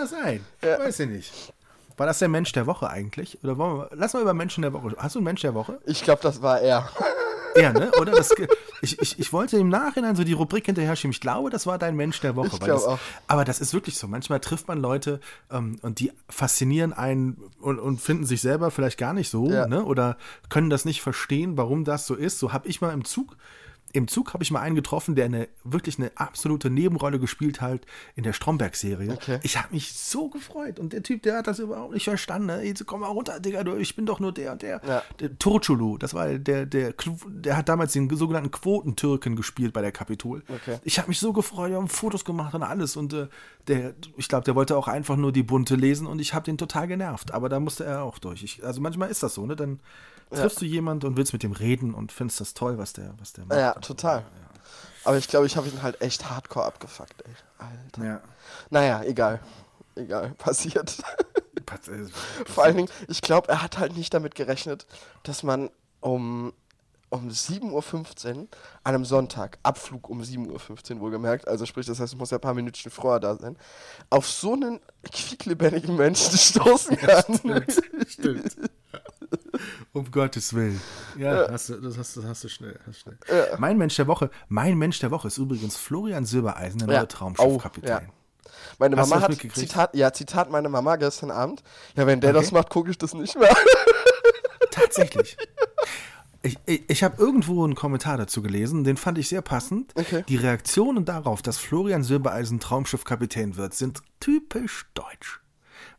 Das 0.03 0.11
sein? 0.11 0.45
Ja. 0.63 0.79
Weiß 0.79 1.01
ich 1.01 1.09
nicht. 1.09 1.53
War 1.97 2.07
das 2.07 2.19
der 2.19 2.29
Mensch 2.29 2.51
der 2.53 2.67
Woche 2.67 2.89
eigentlich? 2.91 3.39
Oder 3.45 3.59
wollen 3.59 3.77
wir, 3.79 3.89
lass 3.93 4.15
mal 4.15 4.23
über 4.23 4.35
Menschen 4.35 4.63
der 4.63 4.73
Woche. 4.73 4.95
Hast 4.99 5.15
du 5.15 5.19
einen 5.21 5.25
Mensch 5.25 5.43
der 5.43 5.55
Woche? 5.55 5.79
Ich 5.87 6.03
glaube, 6.03 6.23
das 6.23 6.43
war 6.43 6.61
er. 6.61 6.89
Ja, 7.55 7.73
ne? 7.73 7.93
Oder? 8.01 8.13
Das, 8.13 8.31
ich, 8.81 8.99
ich, 9.01 9.19
ich 9.21 9.33
wollte 9.33 9.59
im 9.59 9.69
Nachhinein 9.69 10.17
so 10.17 10.25
die 10.25 10.33
Rubrik 10.33 10.67
hinterher 10.67 10.97
schieben. 10.97 11.13
Ich 11.13 11.21
glaube, 11.21 11.51
das 11.51 11.67
war 11.67 11.79
dein 11.79 11.95
Mensch 11.95 12.19
der 12.21 12.35
Woche. 12.35 12.49
Ich 12.55 12.59
das, 12.59 12.85
auch. 12.85 12.99
Aber 13.29 13.45
das 13.45 13.61
ist 13.61 13.75
wirklich 13.75 13.97
so. 13.99 14.09
Manchmal 14.09 14.41
trifft 14.41 14.69
man 14.69 14.81
Leute 14.81 15.21
ähm, 15.51 15.79
und 15.83 16.01
die 16.01 16.11
faszinieren 16.29 16.93
einen 16.93 17.37
und, 17.61 17.79
und 17.79 18.01
finden 18.01 18.25
sich 18.25 18.41
selber 18.41 18.71
vielleicht 18.71 18.99
gar 18.99 19.13
nicht 19.13 19.29
so, 19.29 19.51
Ja. 19.51 19.67
ne? 19.69 19.85
Oder 19.85 20.17
können 20.49 20.71
das 20.71 20.85
nicht 20.85 21.03
verstehen, 21.03 21.57
warum 21.57 21.85
das 21.85 22.07
so 22.07 22.15
ist. 22.15 22.39
So 22.39 22.53
habe 22.53 22.67
ich 22.69 22.81
mal 22.81 22.93
im 22.93 23.05
Zug 23.05 23.37
im 23.93 24.09
Zug 24.09 24.33
habe 24.33 24.43
ich 24.43 24.51
mal 24.51 24.61
einen 24.61 24.75
getroffen, 24.75 25.15
der 25.15 25.27
eine 25.27 25.49
wirklich 25.65 25.99
eine 25.99 26.11
absolute 26.15 26.71
Nebenrolle 26.71 27.19
gespielt 27.19 27.61
hat 27.61 27.81
in 28.17 28.25
der 28.25 28.33
Stromberg-Serie. 28.33 29.13
Okay. 29.13 29.39
Ich 29.43 29.57
habe 29.59 29.69
mich 29.73 29.93
so 29.93 30.29
gefreut. 30.29 30.79
Und 30.79 30.93
der 30.93 31.03
Typ, 31.03 31.23
der 31.23 31.39
hat 31.39 31.47
das 31.47 31.59
überhaupt 31.59 31.93
nicht 31.93 32.05
verstanden. 32.05 32.47
Ne? 32.47 32.63
Jetzt 32.63 32.87
komm 32.87 33.01
mal 33.01 33.09
runter, 33.09 33.41
Digga, 33.41 33.65
du, 33.65 33.77
ich 33.77 33.95
bin 33.95 34.07
doch 34.07 34.21
nur 34.21 34.33
der 34.33 34.53
und 34.53 34.63
der. 34.63 34.81
Ja. 34.87 35.03
der 35.21 35.39
Turculu, 35.39 35.99
das 35.99 36.15
war 36.15 36.29
der, 36.29 36.67
der, 36.67 36.95
der 37.27 37.57
hat 37.57 37.69
damals 37.69 37.93
den 37.93 38.09
sogenannten 38.17 38.51
Quotentürken 38.51 39.37
gespielt 39.37 39.73
bei 39.73 39.83
der 39.83 39.93
Kapitol. 39.93 40.43
Okay. 40.49 40.79
Ich 40.85 40.99
habe 40.99 41.09
mich 41.09 41.19
so 41.19 41.33
gefreut, 41.33 41.71
wir 41.71 41.77
haben 41.77 41.89
Fotos 41.89 42.25
gemacht 42.25 42.55
und 42.55 42.63
alles. 42.63 42.97
Und 42.97 43.13
äh, 43.13 43.29
der, 43.69 43.95
ich 44.17 44.29
glaube, 44.29 44.45
der 44.45 44.55
wollte 44.55 44.77
auch 44.77 44.89
einfach 44.89 45.17
nur 45.17 45.33
die 45.33 45.43
Bunte 45.43 45.77
lesen 45.77 46.07
und 46.07 46.19
ich 46.19 46.35
habe 46.35 46.45
den 46.45 46.59
total 46.59 46.89
genervt. 46.89 47.33
Aber 47.35 47.49
da 47.49 47.61
musste 47.61 47.85
er 47.85 48.03
auch 48.03 48.19
durch. 48.19 48.43
Ich, 48.43 48.65
also 48.65 48.81
manchmal 48.81 49.11
ist 49.11 49.23
das 49.23 49.35
so, 49.35 49.47
ne? 49.47 49.57
Dann 49.57 49.81
triffst 50.41 50.61
du 50.61 50.65
jemanden 50.65 51.07
und 51.07 51.17
willst 51.17 51.33
mit 51.33 51.43
dem 51.43 51.53
reden 51.53 51.95
und 51.95 52.13
findest 52.13 52.41
das 52.41 52.55
toll, 52.55 52.79
was 52.79 52.93
der, 52.93 53.15
was 53.19 53.33
der 53.33 53.45
macht. 53.47 53.59
Ja, 53.59 53.73
total. 53.75 54.25
Aber 55.05 55.19
ich 55.19 55.27
glaube, 55.29 55.47
ich 55.47 55.57
habe 55.57 55.69
ihn 55.69 55.83
halt 55.83 56.01
echt 56.01 56.31
hardcore 56.31 56.65
abgefuckt, 56.67 57.23
ey. 57.23 57.33
Alter. 57.59 58.05
Ja. 58.05 58.21
Naja, 58.71 59.03
egal. 59.03 59.41
Egal, 59.97 60.31
passiert. 60.39 60.97
Pat- 61.67 61.89
äh, 61.89 62.07
Vor 62.47 62.65
allen 62.65 62.77
Dingen, 62.77 62.89
ich 63.09 63.21
glaube, 63.21 63.49
er 63.49 63.63
hat 63.63 63.79
halt 63.79 63.97
nicht 63.97 64.15
damit 64.15 64.35
gerechnet, 64.35 64.87
dass 65.23 65.43
man 65.43 65.71
um, 66.01 66.53
um 67.11 67.29
7.15 67.29 67.71
Uhr 67.73 68.47
an 68.85 68.95
einem 68.95 69.05
Sonntag, 69.05 69.59
Abflug 69.63 70.09
um 70.09 70.23
7.15 70.23 70.95
Uhr 70.95 71.01
wohlgemerkt, 71.01 71.47
also 71.47 71.67
sprich, 71.67 71.87
das 71.87 72.01
heißt, 72.01 72.15
es 72.15 72.19
muss 72.19 72.31
ja 72.31 72.39
ein 72.39 72.41
paar 72.41 72.55
Minuten 72.55 72.89
früher 72.91 73.21
da 73.21 73.35
sein, 73.37 73.57
auf 74.09 74.29
so 74.29 74.55
einen 74.55 74.81
quieklebendigen 75.13 75.97
Menschen 75.97 76.37
stoßen 76.39 76.97
kann. 76.97 77.41
Stimmt. 78.09 78.57
Um 79.93 80.11
Gottes 80.11 80.55
Willen. 80.55 80.81
Ja, 81.19 81.47
Hast 81.51 81.69
du, 81.69 81.75
das, 81.81 81.99
hast, 81.99 82.17
du- 82.17 82.21
das 82.23 82.31
hast 82.31 82.45
du 82.45 82.49
schnell. 82.49 82.79
Hast 82.87 83.01
schnell. 83.01 83.19
Mein 83.59 83.77
Mensch 83.79 83.97
der 83.97 84.07
Woche, 84.07 84.31
mein 84.49 84.79
Mensch 84.79 84.99
der 85.01 85.11
Woche 85.11 85.29
ist 85.29 85.39
übrigens 85.39 85.77
Florian 85.77 86.25
Silbereisen, 86.25 86.79
der 86.79 86.87
neue 86.89 86.97
Ja. 86.97 87.07
Traumschiffkapitän. 87.07 87.91
Oh, 87.91 88.01
ja. 88.01 88.09
Meine 88.79 88.97
Mama 88.97 89.21
hat? 89.21 89.35
Zitat, 89.55 89.95
ja, 89.95 90.13
Zitat 90.13 90.51
meine 90.51 90.69
Mama 90.69 90.97
gestern 90.97 91.31
Abend, 91.31 91.63
ja, 91.97 92.07
wenn 92.07 92.21
der 92.21 92.31
Okay. 92.31 92.41
das 92.41 92.53
macht, 92.53 92.71
gucke 92.71 92.91
ich 92.91 92.99
das 92.99 93.13
nicht 93.15 93.39
mehr. 93.39 93.55
Tatsächlich. 94.71 95.37
Ich, 96.43 96.59
ich, 96.67 96.83
ich 96.89 97.05
habe 97.05 97.23
irgendwo 97.23 97.63
einen 97.65 97.75
Kommentar 97.75 98.17
dazu 98.17 98.43
gelesen, 98.43 98.83
den 98.85 98.97
fand 98.97 99.19
ich 99.19 99.29
sehr 99.29 99.43
passend. 99.43 99.93
Okay. 99.95 100.25
Die 100.29 100.37
Reaktionen 100.37 101.05
darauf, 101.05 101.41
dass 101.43 101.59
Florian 101.59 102.03
Silbereisen 102.03 102.59
Traumschiffkapitän 102.59 103.57
wird, 103.57 103.75
sind 103.75 104.01
typisch 104.19 104.87
deutsch. 104.95 105.41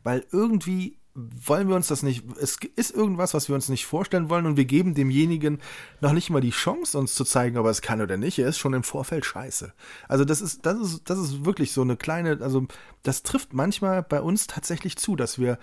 Weil 0.02 0.26
irgendwie 0.32 0.98
wollen 1.14 1.68
wir 1.68 1.76
uns 1.76 1.86
das 1.88 2.02
nicht, 2.02 2.24
es 2.40 2.58
ist 2.76 2.90
irgendwas, 2.92 3.34
was 3.34 3.48
wir 3.48 3.54
uns 3.54 3.68
nicht 3.68 3.86
vorstellen 3.86 4.28
wollen 4.30 4.46
und 4.46 4.56
wir 4.56 4.64
geben 4.64 4.94
demjenigen 4.94 5.60
noch 6.00 6.12
nicht 6.12 6.30
mal 6.30 6.40
die 6.40 6.50
Chance, 6.50 6.98
uns 6.98 7.14
zu 7.14 7.24
zeigen, 7.24 7.56
ob 7.56 7.66
er 7.66 7.70
es 7.70 7.82
kann 7.82 8.00
oder 8.00 8.16
nicht. 8.16 8.38
Er 8.38 8.48
ist 8.48 8.58
schon 8.58 8.74
im 8.74 8.82
Vorfeld 8.82 9.24
scheiße. 9.24 9.72
Also 10.08 10.24
das 10.24 10.40
ist, 10.40 10.66
das 10.66 10.78
ist, 10.80 11.08
das 11.08 11.18
ist 11.18 11.44
wirklich 11.44 11.72
so 11.72 11.82
eine 11.82 11.96
kleine, 11.96 12.38
also 12.40 12.66
das 13.04 13.22
trifft 13.22 13.52
manchmal 13.52 14.02
bei 14.02 14.20
uns 14.20 14.48
tatsächlich 14.48 14.96
zu, 14.96 15.14
dass 15.14 15.38
wir 15.38 15.58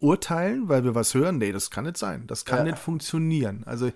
urteilen, 0.00 0.68
weil 0.68 0.84
wir 0.84 0.94
was 0.94 1.14
hören. 1.14 1.38
Nee, 1.38 1.52
das 1.52 1.70
kann 1.70 1.84
nicht 1.84 1.96
sein. 1.98 2.26
Das 2.26 2.44
kann 2.44 2.66
Ja. 2.66 2.72
nicht 2.72 2.78
funktionieren. 2.82 3.62
Also 3.66 3.90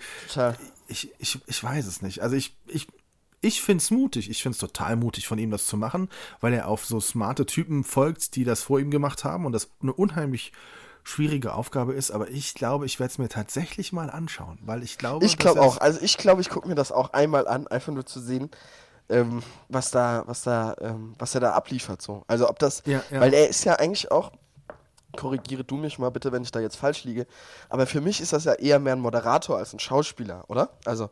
ich, 0.89 1.11
ich, 1.18 1.41
ich 1.47 1.64
weiß 1.64 1.87
es 1.87 2.03
nicht. 2.03 2.20
Also 2.22 2.37
ich, 2.37 2.57
ich, 2.66 2.87
ich 3.47 3.62
finde 3.62 3.82
es 3.82 3.90
mutig. 3.90 4.28
Ich 4.28 4.42
finde 4.42 4.55
es 4.55 4.59
total 4.59 4.97
mutig 4.97 5.28
von 5.28 5.38
ihm, 5.38 5.51
das 5.51 5.66
zu 5.66 5.76
machen, 5.76 6.09
weil 6.40 6.53
er 6.53 6.68
auf 6.68 6.84
so 6.84 7.01
smarte 7.01 7.47
Typen 7.47 7.84
folgt, 7.84 8.34
die 8.34 8.44
das 8.44 8.62
vor 8.62 8.80
ihm 8.80 8.90
gemacht 8.90 9.24
haben 9.24 9.47
und 9.47 9.53
das 9.53 9.70
eine 9.80 9.92
unheimlich 9.92 10.53
schwierige 11.05 11.55
Aufgabe 11.55 11.92
ist. 11.92 12.11
Aber 12.11 12.28
ich 12.28 12.55
glaube, 12.55 12.84
ich 12.86 12.99
werde 12.99 13.12
es 13.12 13.18
mir 13.18 13.28
tatsächlich 13.28 13.92
mal 13.92 14.11
anschauen, 14.11 14.59
weil 14.62 14.82
ich 14.82 14.99
glaube, 14.99 15.24
Ich 15.24 15.38
glaube 15.38 15.61
auch. 15.61 15.78
Also 15.78 16.01
ich 16.03 16.18
glaube, 16.18 16.40
ich 16.40 16.51
gucke 16.51 16.68
mir 16.68 16.74
das 16.74 16.90
auch 16.90 17.12
einmal 17.12 17.47
an, 17.47 17.68
einfach 17.68 17.92
nur 17.92 18.05
zu 18.05 18.20
sehen, 18.20 18.51
ähm, 19.09 19.42
was 19.68 19.92
da, 19.92 20.24
was 20.26 20.42
da, 20.42 20.74
ähm, 20.80 21.14
was 21.18 21.34
er 21.34 21.40
da 21.40 21.53
abliefert. 21.53 22.03
So. 22.03 22.24
Also 22.26 22.49
ob 22.49 22.59
das, 22.59 22.82
Ja, 22.86 23.03
ja. 23.11 23.20
weil 23.20 23.32
er 23.32 23.49
ist 23.49 23.64
ja 23.64 23.74
eigentlich 23.76 24.11
auch, 24.11 24.32
korrigiere 25.16 25.62
du 25.62 25.76
mich 25.76 26.01
mal 26.01 26.11
bitte, 26.11 26.32
wenn 26.32 26.42
ich 26.42 26.51
da 26.51 26.59
jetzt 26.59 26.76
falsch 26.76 27.05
liege, 27.05 27.26
aber 27.68 27.86
für 27.86 28.01
mich 28.01 28.20
ist 28.20 28.32
das 28.32 28.44
ja 28.44 28.55
eher 28.55 28.80
mehr 28.80 28.94
ein 28.94 29.01
Moderator 29.01 29.57
als 29.57 29.72
ein 29.72 29.78
Schauspieler, 29.78 30.44
oder? 30.49 30.70
Also 30.84 31.11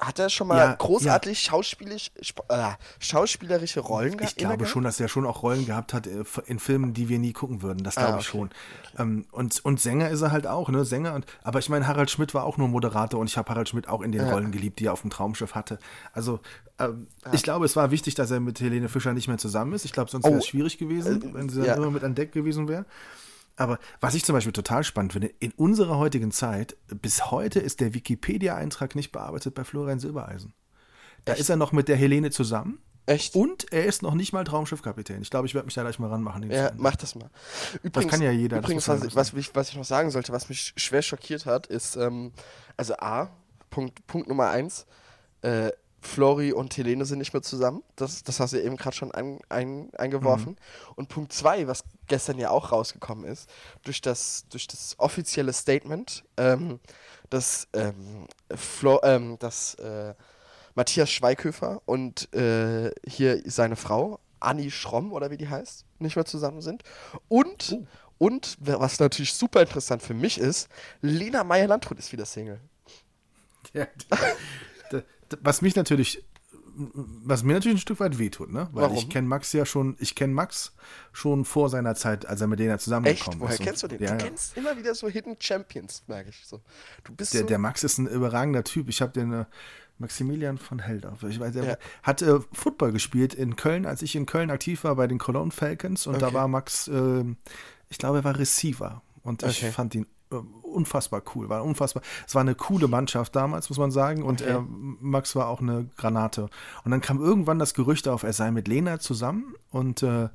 hat 0.00 0.18
er 0.18 0.28
schon 0.30 0.48
mal 0.48 0.56
Ja, 0.58 0.74
großartig 0.74 1.38
schauspielisch, 1.40 2.10
sp- 2.22 2.46
äh, 2.48 2.72
schauspielerische 2.98 3.80
Rollen 3.80 4.12
Ich 4.12 4.18
gehabt? 4.18 4.36
glaube 4.36 4.66
schon, 4.66 4.84
dass 4.84 5.00
er 5.00 5.08
schon 5.08 5.26
auch 5.26 5.42
Rollen 5.42 5.66
gehabt 5.66 5.92
hat 5.94 6.06
äh, 6.06 6.24
in 6.46 6.58
Filmen, 6.58 6.94
die 6.94 7.08
wir 7.08 7.18
nie 7.18 7.32
gucken 7.32 7.62
würden. 7.62 7.82
Das 7.84 7.96
glaube 7.96 8.14
Ah, 8.14 8.18
ich 8.20 8.28
okay, 8.28 8.38
schon. 8.38 8.50
Ähm, 8.98 9.26
und, 9.32 9.64
und 9.64 9.80
Sänger 9.80 10.08
ist 10.10 10.22
er 10.22 10.30
halt 10.32 10.46
auch, 10.46 10.68
ne? 10.68 10.84
Sänger. 10.84 11.14
Und, 11.14 11.26
aber 11.42 11.58
ich 11.58 11.68
meine, 11.68 11.86
Harald 11.86 12.10
Schmidt 12.10 12.34
war 12.34 12.44
auch 12.44 12.56
nur 12.56 12.68
Moderator 12.68 13.20
und 13.20 13.28
ich 13.28 13.36
habe 13.36 13.48
Harald 13.50 13.68
Schmidt 13.68 13.88
auch 13.88 14.02
in 14.02 14.12
den 14.12 14.28
Rollen 14.28 14.52
geliebt, 14.52 14.78
die 14.80 14.86
er 14.86 14.92
auf 14.92 15.00
dem 15.02 15.10
Traumschiff 15.10 15.54
hatte. 15.54 15.78
Also 16.12 16.40
ähm, 16.78 17.06
ich 17.32 17.42
glaube, 17.42 17.64
es 17.64 17.74
war 17.76 17.90
wichtig, 17.90 18.14
dass 18.14 18.30
er 18.30 18.40
mit 18.40 18.60
Helene 18.60 18.88
Fischer 18.88 19.12
nicht 19.12 19.28
mehr 19.28 19.38
zusammen 19.38 19.72
ist. 19.72 19.84
Ich 19.84 19.92
glaube, 19.92 20.10
sonst 20.10 20.24
wäre 20.24 20.34
Oh, 20.34 20.38
es 20.38 20.46
schwierig 20.46 20.78
gewesen, 20.78 21.22
äh, 21.22 21.34
wenn 21.34 21.48
sie 21.48 21.56
dann 21.58 21.66
ja. 21.66 21.74
immer 21.74 21.90
mit 21.90 22.04
an 22.04 22.14
Deck 22.14 22.32
gewesen 22.32 22.68
wäre. 22.68 22.84
Aber 23.58 23.80
was 24.00 24.14
ich 24.14 24.24
zum 24.24 24.34
Beispiel 24.34 24.52
total 24.52 24.84
spannend 24.84 25.12
finde, 25.12 25.26
in 25.40 25.50
unserer 25.52 25.98
heutigen 25.98 26.30
Zeit, 26.30 26.76
bis 27.02 27.32
heute 27.32 27.58
ist 27.58 27.80
der 27.80 27.92
Wikipedia-Eintrag 27.92 28.94
nicht 28.94 29.10
bearbeitet 29.10 29.54
bei 29.54 29.64
Florian 29.64 29.98
Silbereisen. 29.98 30.54
Da 31.24 31.32
ist 31.32 31.50
er 31.50 31.56
noch 31.56 31.72
mit 31.72 31.88
der 31.88 31.96
Helene 31.96 32.30
zusammen. 32.30 32.78
Echt? 33.06 33.34
Und 33.34 33.72
er 33.72 33.86
ist 33.86 34.02
noch 34.02 34.14
nicht 34.14 34.32
mal 34.32 34.44
Traumschiffkapitän. 34.44 35.22
Ich 35.22 35.30
glaube, 35.30 35.46
ich 35.46 35.54
werde 35.54 35.66
mich 35.66 35.74
da 35.74 35.82
gleich 35.82 35.98
mal 35.98 36.08
ranmachen. 36.08 36.48
Ja, 36.50 36.70
mach 36.76 36.94
das 36.94 37.16
mal. 37.16 37.30
Übrigens, 37.82 38.10
kann 38.10 38.22
ja 38.22 38.30
jeder, 38.30 38.58
das 38.58 38.64
Übrigens, 38.64 38.86
was, 38.86 39.14
was, 39.16 39.32
ich, 39.32 39.54
was 39.54 39.70
ich 39.70 39.76
noch 39.76 39.84
sagen 39.84 40.10
sollte, 40.10 40.32
was 40.32 40.48
mich 40.48 40.74
schwer 40.76 41.02
schockiert 41.02 41.44
hat, 41.44 41.66
ist, 41.66 41.96
ähm, 41.96 42.32
also 42.76 42.94
A, 42.98 43.30
Punkt, 43.70 44.06
Punkt 44.06 44.28
Nummer 44.28 44.50
eins, 44.50 44.86
äh, 45.42 45.70
Flori 46.00 46.52
und 46.52 46.76
Helene 46.76 47.04
sind 47.04 47.18
nicht 47.18 47.32
mehr 47.32 47.42
zusammen. 47.42 47.82
Das, 47.96 48.22
das 48.22 48.38
hast 48.40 48.52
du 48.52 48.58
ja 48.58 48.64
eben 48.64 48.76
gerade 48.76 48.96
schon 48.96 49.10
ein, 49.12 49.40
ein, 49.48 49.90
eingeworfen. 49.94 50.52
Mhm. 50.52 50.92
Und 50.96 51.08
Punkt 51.08 51.32
zwei, 51.32 51.66
was 51.66 51.84
gestern 52.06 52.38
ja 52.38 52.50
auch 52.50 52.70
rausgekommen 52.72 53.24
ist, 53.24 53.48
durch 53.82 54.00
das, 54.00 54.46
durch 54.48 54.66
das 54.68 54.94
offizielle 54.98 55.52
Statement, 55.52 56.24
ähm, 56.36 56.78
dass, 57.30 57.68
ähm, 57.72 58.26
Flo, 58.54 59.00
ähm, 59.02 59.38
dass 59.38 59.74
äh, 59.74 60.14
Matthias 60.74 61.10
Schweighöfer 61.10 61.82
und 61.86 62.32
äh, 62.32 62.92
hier 63.06 63.42
seine 63.46 63.74
Frau, 63.76 64.20
Anni 64.40 64.70
Schromm 64.70 65.12
oder 65.12 65.32
wie 65.32 65.36
die 65.36 65.48
heißt, 65.48 65.84
nicht 65.98 66.14
mehr 66.14 66.24
zusammen 66.24 66.60
sind. 66.62 66.84
Und, 67.26 67.76
Oh. 68.20 68.26
und 68.26 68.56
was 68.60 69.00
natürlich 69.00 69.34
super 69.34 69.60
interessant 69.60 70.02
für 70.02 70.14
mich 70.14 70.38
ist, 70.38 70.68
Lena 71.02 71.42
Meyer-Landrut 71.42 71.98
ist 71.98 72.12
wieder 72.12 72.24
Single. 72.24 72.60
Ja, 73.74 73.86
was 75.42 75.62
mich 75.62 75.74
natürlich, 75.76 76.24
was 76.76 77.42
mir 77.42 77.54
natürlich 77.54 77.78
ein 77.78 77.80
Stück 77.80 78.00
weit 78.00 78.18
wehtut, 78.18 78.52
ne? 78.52 78.68
Weil 78.72 78.84
Warum? 78.84 78.96
ich 78.96 79.08
kenne 79.08 79.26
Max 79.26 79.52
ja 79.52 79.66
schon, 79.66 79.96
ich 79.98 80.14
kenne 80.14 80.32
Max 80.32 80.72
schon 81.12 81.44
vor 81.44 81.68
seiner 81.70 81.94
Zeit, 81.94 82.26
als 82.26 82.40
er 82.40 82.46
mit 82.46 82.58
denen 82.60 82.70
Echt? 82.74 82.84
zusammengekommen 82.84 83.40
Woher 83.40 83.54
ist. 83.54 83.60
Und- 83.60 83.66
kennst 83.66 83.82
du 83.82 83.88
den? 83.88 84.02
Ja, 84.02 84.14
du 84.16 84.24
kennst 84.24 84.56
immer 84.56 84.76
wieder 84.76 84.94
so 84.94 85.08
Hidden 85.08 85.36
Champions, 85.40 86.02
merke 86.06 86.30
ich 86.30 86.46
so. 86.46 86.60
Du 87.04 87.12
bist 87.14 87.34
Der, 87.34 87.40
so, 87.42 87.46
der 87.46 87.58
Max 87.58 87.82
ist 87.84 87.98
ein 87.98 88.06
überragender 88.06 88.62
Typ. 88.64 88.88
Ich 88.88 89.02
habe 89.02 89.12
den 89.12 89.32
äh, 89.32 89.44
Maximilian 89.98 90.58
von 90.58 90.78
Heldorf. 90.78 91.24
Ich 91.24 91.40
weiß, 91.40 91.54
der 91.54 91.64
Ja. 91.64 91.76
hat 92.04 92.22
äh, 92.22 92.38
Football 92.52 92.92
gespielt 92.92 93.34
in 93.34 93.56
Köln, 93.56 93.84
als 93.84 94.02
ich 94.02 94.14
in 94.14 94.26
Köln 94.26 94.50
aktiv 94.50 94.84
war 94.84 94.94
bei 94.94 95.08
den 95.08 95.18
Cologne 95.18 95.50
Falcons. 95.50 96.06
Und 96.06 96.22
da 96.22 96.26
Okay. 96.28 96.34
war 96.36 96.46
Max, 96.48 96.86
äh, 96.86 97.24
ich 97.88 97.98
glaube, 97.98 98.18
er 98.18 98.24
war 98.24 98.38
Receiver. 98.38 99.02
Und 99.24 99.42
ich 99.42 99.58
Okay. 99.64 99.72
fand 99.72 99.94
ihn 99.96 100.06
unfassbar 100.62 101.22
cool. 101.34 101.48
War 101.48 101.64
unfassbar. 101.64 102.02
Es 102.26 102.34
war 102.34 102.42
eine 102.42 102.54
coole 102.54 102.88
Mannschaft 102.88 103.34
damals, 103.36 103.68
muss 103.68 103.78
man 103.78 103.90
sagen. 103.90 104.22
Und 104.22 104.42
Okay. 104.42 104.52
äh, 104.52 104.60
Max 105.00 105.34
war 105.36 105.48
auch 105.48 105.60
eine 105.60 105.88
Granate. 105.96 106.48
Und 106.84 106.90
dann 106.90 107.00
kam 107.00 107.20
irgendwann 107.20 107.58
das 107.58 107.74
Gerücht 107.74 108.08
auf, 108.08 108.22
er 108.22 108.32
sei 108.32 108.50
mit 108.50 108.68
Lena 108.68 108.98
zusammen. 109.00 109.54
Und 109.70 110.02
äh, 110.02 110.28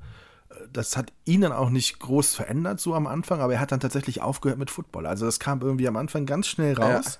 das 0.72 0.98
hat 0.98 1.12
ihn 1.26 1.42
dann 1.42 1.52
auch 1.52 1.70
nicht 1.70 2.00
groß 2.00 2.36
verändert, 2.36 2.80
so 2.80 2.94
am 2.94 3.08
Anfang, 3.08 3.42
aber 3.42 3.54
er 3.54 3.60
hat 3.60 3.72
dann 3.72 3.80
tatsächlich 3.80 4.22
aufgehört 4.22 4.60
mit 4.60 4.70
Football. 4.70 5.08
Also 5.08 5.26
das 5.26 5.40
kam 5.40 5.62
irgendwie 5.62 5.88
am 5.88 5.96
Anfang 5.98 6.26
ganz 6.28 6.46
schnell 6.48 6.76
raus 6.76 7.18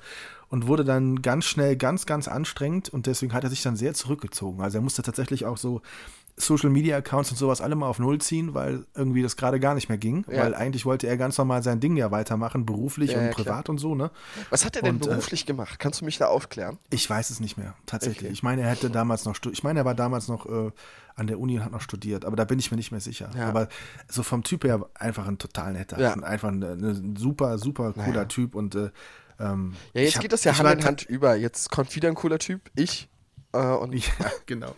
und 0.50 0.68
wurde 0.68 0.86
dann 0.86 1.24
ganz 1.24 1.46
schnell 1.46 1.76
ganz, 1.76 2.06
ganz 2.06 2.28
anstrengend 2.28 2.90
und 2.90 3.08
deswegen 3.08 3.34
hat 3.34 3.44
er 3.44 3.50
sich 3.50 3.64
dann 3.64 3.76
sehr 3.76 3.96
zurückgezogen. 3.96 4.62
Also 4.62 4.78
er 4.78 4.82
musste 4.82 5.02
tatsächlich 5.02 5.48
auch 5.48 5.58
so 5.58 5.82
Social 6.36 6.70
Media 6.72 6.98
Accounts 6.98 7.30
und 7.30 7.38
sowas 7.38 7.62
alle 7.62 7.76
mal 7.76 7.88
auf 7.88 8.00
Null 8.00 8.20
ziehen, 8.20 8.54
weil 8.56 8.86
irgendwie 8.96 9.22
das 9.22 9.38
gerade 9.38 9.60
gar 9.60 9.76
nicht 9.76 9.88
mehr 9.88 10.00
ging, 10.00 10.26
Ja. 10.30 10.44
weil 10.44 10.56
eigentlich 10.56 10.84
wollte 10.86 11.06
er 11.08 11.16
ganz 11.16 11.38
normal 11.38 11.62
sein 11.62 11.80
Ding 11.80 11.96
ja 11.96 12.10
weitermachen, 12.10 12.66
beruflich 12.66 13.12
Ja, 13.12 13.20
und 13.20 13.26
ja, 13.26 13.32
klar. 13.34 13.46
privat 13.46 13.70
und 13.70 13.78
so, 13.78 13.94
ne? 13.94 14.10
was 14.50 14.66
hat 14.66 14.76
er 14.76 14.82
denn 14.82 14.96
und, 14.96 15.06
äh, 15.06 15.10
beruflich 15.10 15.46
gemacht? 15.46 15.78
Kannst 15.80 16.02
du 16.02 16.06
mich 16.06 16.18
da 16.18 16.28
aufklären? 16.28 16.80
Ich 16.90 17.08
weiß 17.08 17.30
es 17.30 17.40
nicht 17.40 17.58
mehr, 17.58 17.76
tatsächlich. 17.86 18.24
Okay. 18.26 18.34
Ich 18.34 18.42
meine, 18.42 18.64
er 18.64 18.70
hätte 18.70 18.90
damals 18.90 19.26
noch. 19.26 19.36
Ich 19.52 19.64
meine, 19.64 19.80
er 19.82 19.86
war 19.86 19.94
damals 19.96 20.28
noch 20.28 20.46
äh, 20.48 20.72
an 21.16 21.28
der 21.28 21.40
Uni 21.40 21.58
und 21.60 21.66
hat 21.66 21.72
noch 21.72 21.82
studiert, 21.82 22.26
aber 22.26 22.36
da 22.36 22.46
bin 22.46 22.58
ich 22.58 22.72
mir 22.72 22.78
nicht 22.78 22.92
mehr 22.92 23.02
sicher. 23.02 23.30
Aber 23.40 23.68
so 24.10 24.24
vom 24.24 24.44
Typ 24.44 24.64
her 24.64 24.84
einfach 24.96 25.28
ein 25.28 25.38
total 25.38 25.74
netter. 25.74 26.24
Einfach 26.24 26.50
ein, 26.50 26.64
ein 26.64 27.16
super, 27.16 27.60
super 27.60 27.94
cooler 27.94 28.08
Naja. 28.08 28.26
Typ 28.26 28.56
und 28.56 28.74
äh, 28.74 28.90
ähm, 29.40 29.76
Ja, 29.94 30.02
jetzt 30.02 30.16
hab- 30.16 30.22
geht 30.24 30.34
das 30.34 30.44
ja 30.44 30.58
Hand 30.58 30.80
in 30.82 30.86
Hand 30.86 31.04
über. 31.04 31.36
Jetzt 31.36 31.70
kommt 31.70 31.96
wieder 31.96 32.08
ein 32.10 32.16
cooler 32.16 32.40
Typ, 32.40 32.72
ich. 32.76 33.08
Äh, 33.52 33.60
und 33.60 33.94
Ja, 33.96 34.32
genau. 34.48 34.74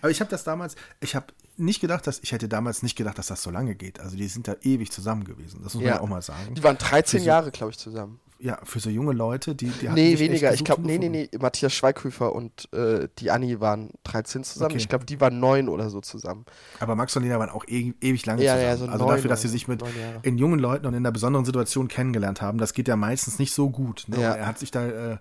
Aber 0.00 0.10
ich 0.10 0.20
habe 0.20 0.30
das 0.30 0.44
damals, 0.44 0.76
ich 1.00 1.14
habe 1.14 1.26
nicht 1.56 1.80
gedacht, 1.80 2.06
dass, 2.06 2.18
ich 2.22 2.32
hätte 2.32 2.48
damals 2.48 2.82
nicht 2.82 2.96
gedacht, 2.96 3.18
dass 3.18 3.28
das 3.28 3.42
so 3.42 3.50
lange 3.50 3.74
geht. 3.74 4.00
Also 4.00 4.16
die 4.16 4.28
sind 4.28 4.46
da 4.48 4.56
ewig 4.62 4.90
zusammen 4.92 5.24
gewesen. 5.24 5.60
Das 5.62 5.74
muss 5.74 5.82
man 5.82 5.92
ja 5.94 6.00
auch 6.00 6.08
mal 6.08 6.22
sagen. 6.22 6.54
Die 6.54 6.62
waren 6.62 6.78
13 6.78 7.18
Für 7.20 7.22
so- 7.24 7.28
Jahre, 7.28 7.50
glaube 7.50 7.70
ich, 7.72 7.78
zusammen. 7.78 8.20
ja, 8.38 8.58
für 8.64 8.80
so 8.80 8.90
junge 8.90 9.12
Leute, 9.12 9.54
die, 9.54 9.68
die 9.70 9.88
Nee, 9.88 10.18
weniger. 10.18 10.52
Ich 10.52 10.62
glaube, 10.64 10.82
nee, 10.82 10.98
nee, 10.98 11.08
nee. 11.08 11.30
Matthias 11.40 11.72
Schweighöfer 11.72 12.34
und 12.34 12.70
äh, 12.74 13.08
die 13.18 13.30
Anni 13.30 13.60
waren 13.60 13.90
13 14.04 14.44
zusammen. 14.44 14.72
Okay. 14.72 14.78
Ich 14.82 14.88
glaube, 14.90 15.06
die 15.06 15.18
waren 15.20 15.40
neun 15.40 15.70
oder 15.70 15.88
so 15.88 16.02
zusammen. 16.02 16.44
Aber 16.80 16.94
Max 16.96 17.16
und 17.16 17.22
Lena 17.22 17.38
waren 17.38 17.48
auch 17.50 17.64
e 17.66 17.94
ewig 18.02 18.26
lange 18.26 18.42
Ja, 18.44 18.52
zusammen. 18.52 18.68
ja, 18.68 18.76
so 18.76 18.86
also 18.86 19.08
dafür, 19.08 19.30
dass 19.30 19.40
sie 19.40 19.48
sich 19.48 19.68
mit 19.68 19.82
in 20.22 20.36
jungen 20.36 20.58
Leuten 20.58 20.84
und 20.84 20.92
in 20.92 20.98
einer 20.98 21.12
besonderen 21.12 21.46
Situation 21.46 21.88
kennengelernt 21.88 22.42
haben, 22.42 22.58
das 22.58 22.74
geht 22.74 22.88
ja 22.88 22.96
meistens 22.96 23.38
nicht 23.38 23.54
so 23.54 23.70
gut. 23.70 24.04
Ne? 24.08 24.20
Er 24.20 24.46
hat 24.46 24.58
sich 24.58 24.70
da, 24.70 24.86
äh, 24.86 25.16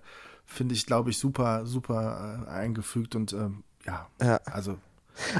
finde 0.45 0.76
ich, 0.76 0.86
glaube 0.86 1.10
ich, 1.10 1.18
super, 1.18 1.66
super 1.66 2.45
äh, 2.47 2.49
eingefügt 2.51 3.16
und 3.16 3.32
ähm, 3.32 3.64
ja, 3.86 4.08
Ja. 4.22 4.40
also 4.46 4.78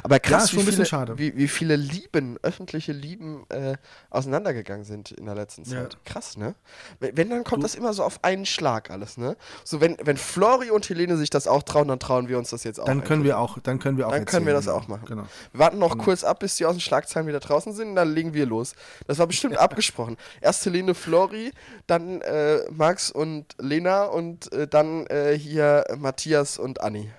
Aber 0.02 0.18
krass, 0.20 0.50
schon 0.50 0.66
wie, 0.66 0.72
viele. 0.72 1.18
Wie, 1.18 1.36
wie 1.36 1.48
viele 1.48 1.76
Lieben, 1.76 2.38
öffentliche 2.42 2.92
Lieben 2.92 3.44
äh, 3.50 3.76
auseinandergegangen 4.08 4.84
sind 4.86 5.10
in 5.10 5.26
der 5.26 5.34
letzten 5.34 5.64
Ja. 5.64 5.82
Zeit. 5.82 5.98
Krass, 6.06 6.38
ne? 6.38 6.54
Wenn, 6.98 7.28
dann 7.28 7.44
kommt 7.44 7.62
das 7.62 7.74
immer 7.74 7.92
so 7.92 8.02
auf 8.02 8.24
einen 8.24 8.46
Schlag 8.46 8.90
alles, 8.90 9.18
ne? 9.18 9.36
So, 9.64 9.82
wenn, 9.82 9.98
wenn 10.02 10.16
Flori 10.16 10.70
und 10.70 10.88
Helene 10.88 11.18
sich 11.18 11.28
das 11.28 11.46
auch 11.46 11.62
trauen, 11.62 11.88
dann 11.88 11.98
trauen 12.00 12.28
wir 12.28 12.38
uns 12.38 12.48
das 12.50 12.64
jetzt 12.64 12.80
auch. 12.80 12.86
dann 12.86 13.00
können 13.04 13.20
endlich. 13.20 13.32
wir 13.34 13.38
auch, 13.38 13.58
dann 13.58 13.78
können 13.78 13.98
wir 13.98 14.06
auch 14.08 14.12
Dann 14.12 14.24
können 14.24 14.46
wir 14.46 14.54
erzählen, 14.54 14.74
das 14.76 14.88
genau. 14.88 14.96
auch 14.96 15.00
machen. 15.00 15.06
Genau. 15.08 15.26
Wir 15.52 15.58
warten 15.60 15.78
noch 15.78 15.98
kurz 15.98 16.24
ab, 16.24 16.38
bis 16.40 16.56
die 16.56 16.64
aus 16.64 16.74
den 16.74 16.80
Schlagzeilen 16.80 17.28
wieder 17.28 17.40
draußen 17.40 17.74
sind, 17.74 17.90
und 17.90 17.96
dann 17.96 18.14
legen 18.14 18.32
wir 18.32 18.46
los. 18.46 18.74
Das 19.06 19.18
war 19.18 19.26
bestimmt 19.26 19.56
abgesprochen. 19.58 20.16
Erst 20.40 20.64
Helene 20.64 20.94
Flori, 20.94 21.52
dann 21.86 22.22
äh, 22.22 22.60
Max 22.70 23.10
und 23.10 23.54
Lena 23.58 24.04
und 24.04 24.50
äh, 24.54 24.66
dann 24.66 25.06
äh, 25.08 25.36
hier 25.38 25.84
Matthias 25.98 26.58
und 26.58 26.80
Anni. 26.80 27.10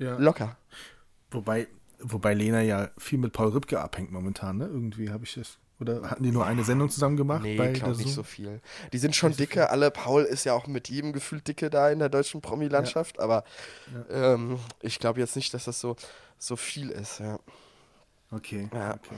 Ja. 0.00 0.16
Locker. 0.18 0.56
Wobei, 1.30 1.68
wobei 2.00 2.34
Lena 2.34 2.62
ja 2.62 2.90
viel 2.98 3.18
mit 3.18 3.32
Paul 3.32 3.50
Rübke 3.50 3.80
abhängt 3.80 4.10
momentan, 4.10 4.56
ne? 4.56 4.64
Irgendwie 4.64 5.10
habe 5.10 5.24
ich 5.24 5.34
das. 5.34 5.58
Oder 5.78 6.10
hatten 6.10 6.22
die 6.22 6.32
nur 6.32 6.44
eine 6.44 6.62
Sendung 6.64 6.90
zusammen 6.90 7.16
gemacht? 7.16 7.42
Nee, 7.42 7.56
bei 7.56 7.72
glaube 7.72 7.96
der 7.96 8.04
nicht 8.04 8.14
so 8.14 8.22
viel. 8.22 8.60
Die 8.92 8.98
sind 8.98 9.16
schon 9.16 9.34
dicke, 9.34 9.70
alle. 9.70 9.90
Paul 9.90 10.24
ist 10.24 10.44
ja 10.44 10.52
auch 10.52 10.66
mit 10.66 10.90
jedem 10.90 11.12
gefühlt 11.12 11.48
dicke 11.48 11.70
da 11.70 11.90
in 11.90 11.98
der 12.00 12.10
deutschen 12.10 12.42
Promi-Landschaft, 12.42 13.18
aber 13.18 13.44
ähm, 14.10 14.58
ich 14.82 14.98
glaube 14.98 15.20
jetzt 15.20 15.36
nicht, 15.36 15.54
dass 15.54 15.64
das 15.64 15.80
so, 15.80 15.96
so 16.38 16.56
viel 16.56 16.90
ist. 16.90 17.20
Ja. 17.20 17.38
Okay. 18.30 18.68
Ja. 18.74 18.94
okay. 18.94 19.16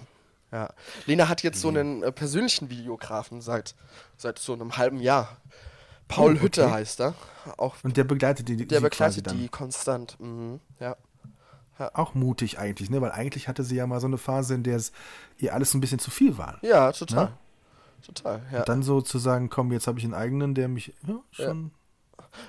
Ja. 0.53 0.69
Lena 1.07 1.29
hat 1.29 1.43
jetzt 1.43 1.61
so 1.61 1.69
einen 1.69 2.03
äh, 2.03 2.13
persönlichen 2.13 2.71
Videografen 2.71 3.41
seit, 3.41 3.75
seit 4.17 4.39
so 4.39 4.53
einem 4.53 4.77
halben 4.77 5.01
Jahr. 5.01 5.39
Paul 6.09 6.33
Oh, 6.33 6.35
okay. 6.35 6.43
Hütte 6.43 6.71
heißt 6.71 7.01
er. 7.01 7.15
Auch 7.57 7.77
Und 7.83 7.97
der 7.97 8.05
begleitet 8.05 8.49
die, 8.49 8.67
der 8.67 8.81
begleitet 8.81 9.27
dann. 9.27 9.39
die 9.39 9.49
konstant. 9.49 10.19
Mhm. 10.21 10.61
Ja. 10.79 10.97
Auch 11.95 12.15
mutig 12.15 12.59
eigentlich, 12.61 12.91
ne? 12.91 13.01
Weil 13.01 13.11
eigentlich 13.11 13.49
hatte 13.49 13.65
sie 13.65 13.75
ja 13.75 13.87
mal 13.87 13.99
so 14.01 14.07
eine 14.07 14.19
Phase, 14.19 14.55
in 14.55 14.63
der 14.63 14.77
es 14.77 14.93
ihr 15.39 15.53
alles 15.53 15.75
ein 15.75 15.81
bisschen 15.81 15.99
zu 15.99 16.11
viel 16.13 16.39
war. 16.39 16.59
ja, 16.63 16.93
total. 16.93 17.25
Ne? 17.25 17.33
Total, 18.03 18.43
ja. 18.53 18.61
Und 18.61 18.69
dann 18.69 18.83
so 18.83 19.01
zu 19.01 19.19
sagen, 19.19 19.49
komm, 19.49 19.73
jetzt 19.73 19.87
habe 19.87 19.99
ich 19.99 20.05
einen 20.05 20.15
eigenen, 20.15 20.55
der 20.55 20.69
mich 20.69 20.93
ja, 21.07 21.21
schon. 21.31 21.71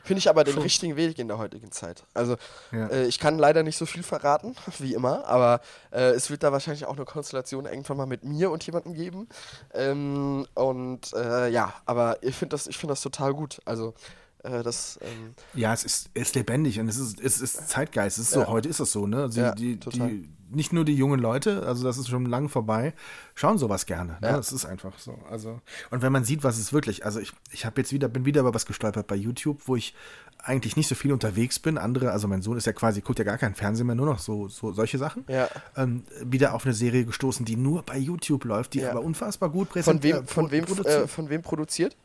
Finde 0.04 0.20
ich 0.20 0.30
aber 0.30 0.44
den 0.44 0.54
Schon. 0.56 0.64
richtigen 0.64 0.96
Weg 0.96 1.20
in 1.20 1.28
der 1.28 1.38
heutigen 1.38 1.72
Zeit. 1.72 2.04
Also, 2.14 2.38
Ja. 2.72 2.88
äh, 2.88 3.06
ich 3.06 3.20
kann 3.20 3.38
leider 3.38 3.64
nicht 3.64 3.78
so 3.78 3.86
viel 3.86 4.04
verraten, 4.04 4.56
wie 4.80 4.94
immer, 4.94 5.26
aber 5.28 5.62
äh, 5.92 6.12
es 6.12 6.30
wird 6.30 6.44
da 6.44 6.52
wahrscheinlich 6.52 6.86
auch 6.86 6.96
eine 6.96 7.06
Konstellation 7.06 7.66
irgendwann 7.66 7.98
mal 7.98 8.06
mit 8.06 8.24
mir 8.24 8.52
und 8.52 8.66
jemandem 8.66 8.94
geben. 8.94 9.28
Ähm, 9.74 10.46
und 10.54 11.14
äh, 11.14 11.50
ja, 11.50 11.74
aber 11.86 12.18
ich 12.22 12.36
finde 12.36 12.54
das, 12.56 12.68
ich 12.68 12.78
find 12.78 12.92
das 12.92 13.02
total 13.02 13.34
gut. 13.34 13.60
Also, 13.66 13.94
äh, 14.44 14.64
das. 14.64 15.00
Ähm, 15.02 15.34
Ja, 15.54 15.74
es 15.74 15.84
ist, 15.84 16.10
ist 16.14 16.36
lebendig 16.36 16.80
und 16.80 16.88
es 16.88 16.98
ist, 16.98 17.20
es 17.20 17.42
ist 17.42 17.70
Zeitgeist. 17.70 18.18
Es 18.18 18.28
ist 18.30 18.36
Ja. 18.36 18.46
so, 18.46 18.48
heute 18.52 18.70
ist 18.70 18.80
es 18.80 18.92
so, 18.92 19.08
ne? 19.08 19.30
Sie, 19.32 19.40
Ja, 19.42 19.54
die, 19.56 19.78
die, 19.78 20.30
nicht 20.50 20.72
nur 20.72 20.86
die 20.86 20.94
jungen 20.94 21.20
Leute, 21.20 21.66
also 21.66 21.84
das 21.84 21.98
ist 21.98 22.10
schon 22.10 22.28
lang 22.28 22.48
vorbei, 22.48 22.94
schauen 23.34 23.58
sowas 23.58 23.88
gerne. 23.88 24.14
Ne? 24.22 24.28
Ja. 24.28 24.38
Das 24.38 24.52
ist 24.54 24.66
einfach 24.66 25.00
so. 25.00 25.18
Also, 25.32 25.60
und 25.90 26.04
wenn 26.04 26.12
man 26.12 26.26
sieht, 26.26 26.44
was 26.44 26.60
es 26.60 26.72
wirklich, 26.72 27.06
also 27.06 27.20
ich, 27.20 27.32
ich 27.52 27.66
habe 27.66 27.82
jetzt 27.82 27.92
wieder, 27.92 28.08
bin 28.08 28.26
wieder 28.26 28.42
über 28.42 28.54
was 28.54 28.68
gestolpert 28.68 29.08
bei 29.08 29.16
YouTube, 29.16 29.62
wo 29.66 29.76
ich 29.76 29.96
eigentlich 30.38 30.76
nicht 30.78 30.88
so 30.90 30.94
viel 30.96 31.12
unterwegs 31.12 31.58
bin. 31.58 31.78
Andere, 31.80 32.12
also 32.12 32.28
mein 32.28 32.42
Sohn 32.44 32.58
ist 32.58 32.68
ja 32.68 32.74
quasi, 32.74 33.02
guckt 33.02 33.18
ja 33.18 33.26
gar 33.26 33.38
keinen 33.40 33.56
Fernsehen 33.56 33.88
mehr, 33.88 33.96
nur 33.96 34.06
noch 34.06 34.20
so, 34.20 34.48
so 34.50 34.74
solche 34.74 34.98
Sachen. 35.00 35.24
Ja. 35.28 35.48
Ähm, 35.76 36.04
wieder 36.22 36.54
auf 36.54 36.66
eine 36.66 36.74
Serie 36.76 37.06
gestoßen, 37.06 37.46
die 37.46 37.56
nur 37.56 37.82
bei 37.82 37.98
YouTube 37.98 38.44
läuft, 38.46 38.74
die 38.76 38.82
Ja. 38.82 38.92
aber 38.92 39.02
unfassbar 39.02 39.50
gut 39.50 39.70
von 39.70 39.74
präsentiert 39.74 40.20
wem, 40.20 40.28
von 40.28 40.52
wem, 40.52 40.66
produziert. 40.66 41.04
äh, 41.06 41.08
von 41.08 41.30
wem 41.30 41.42
produziert? 41.42 41.96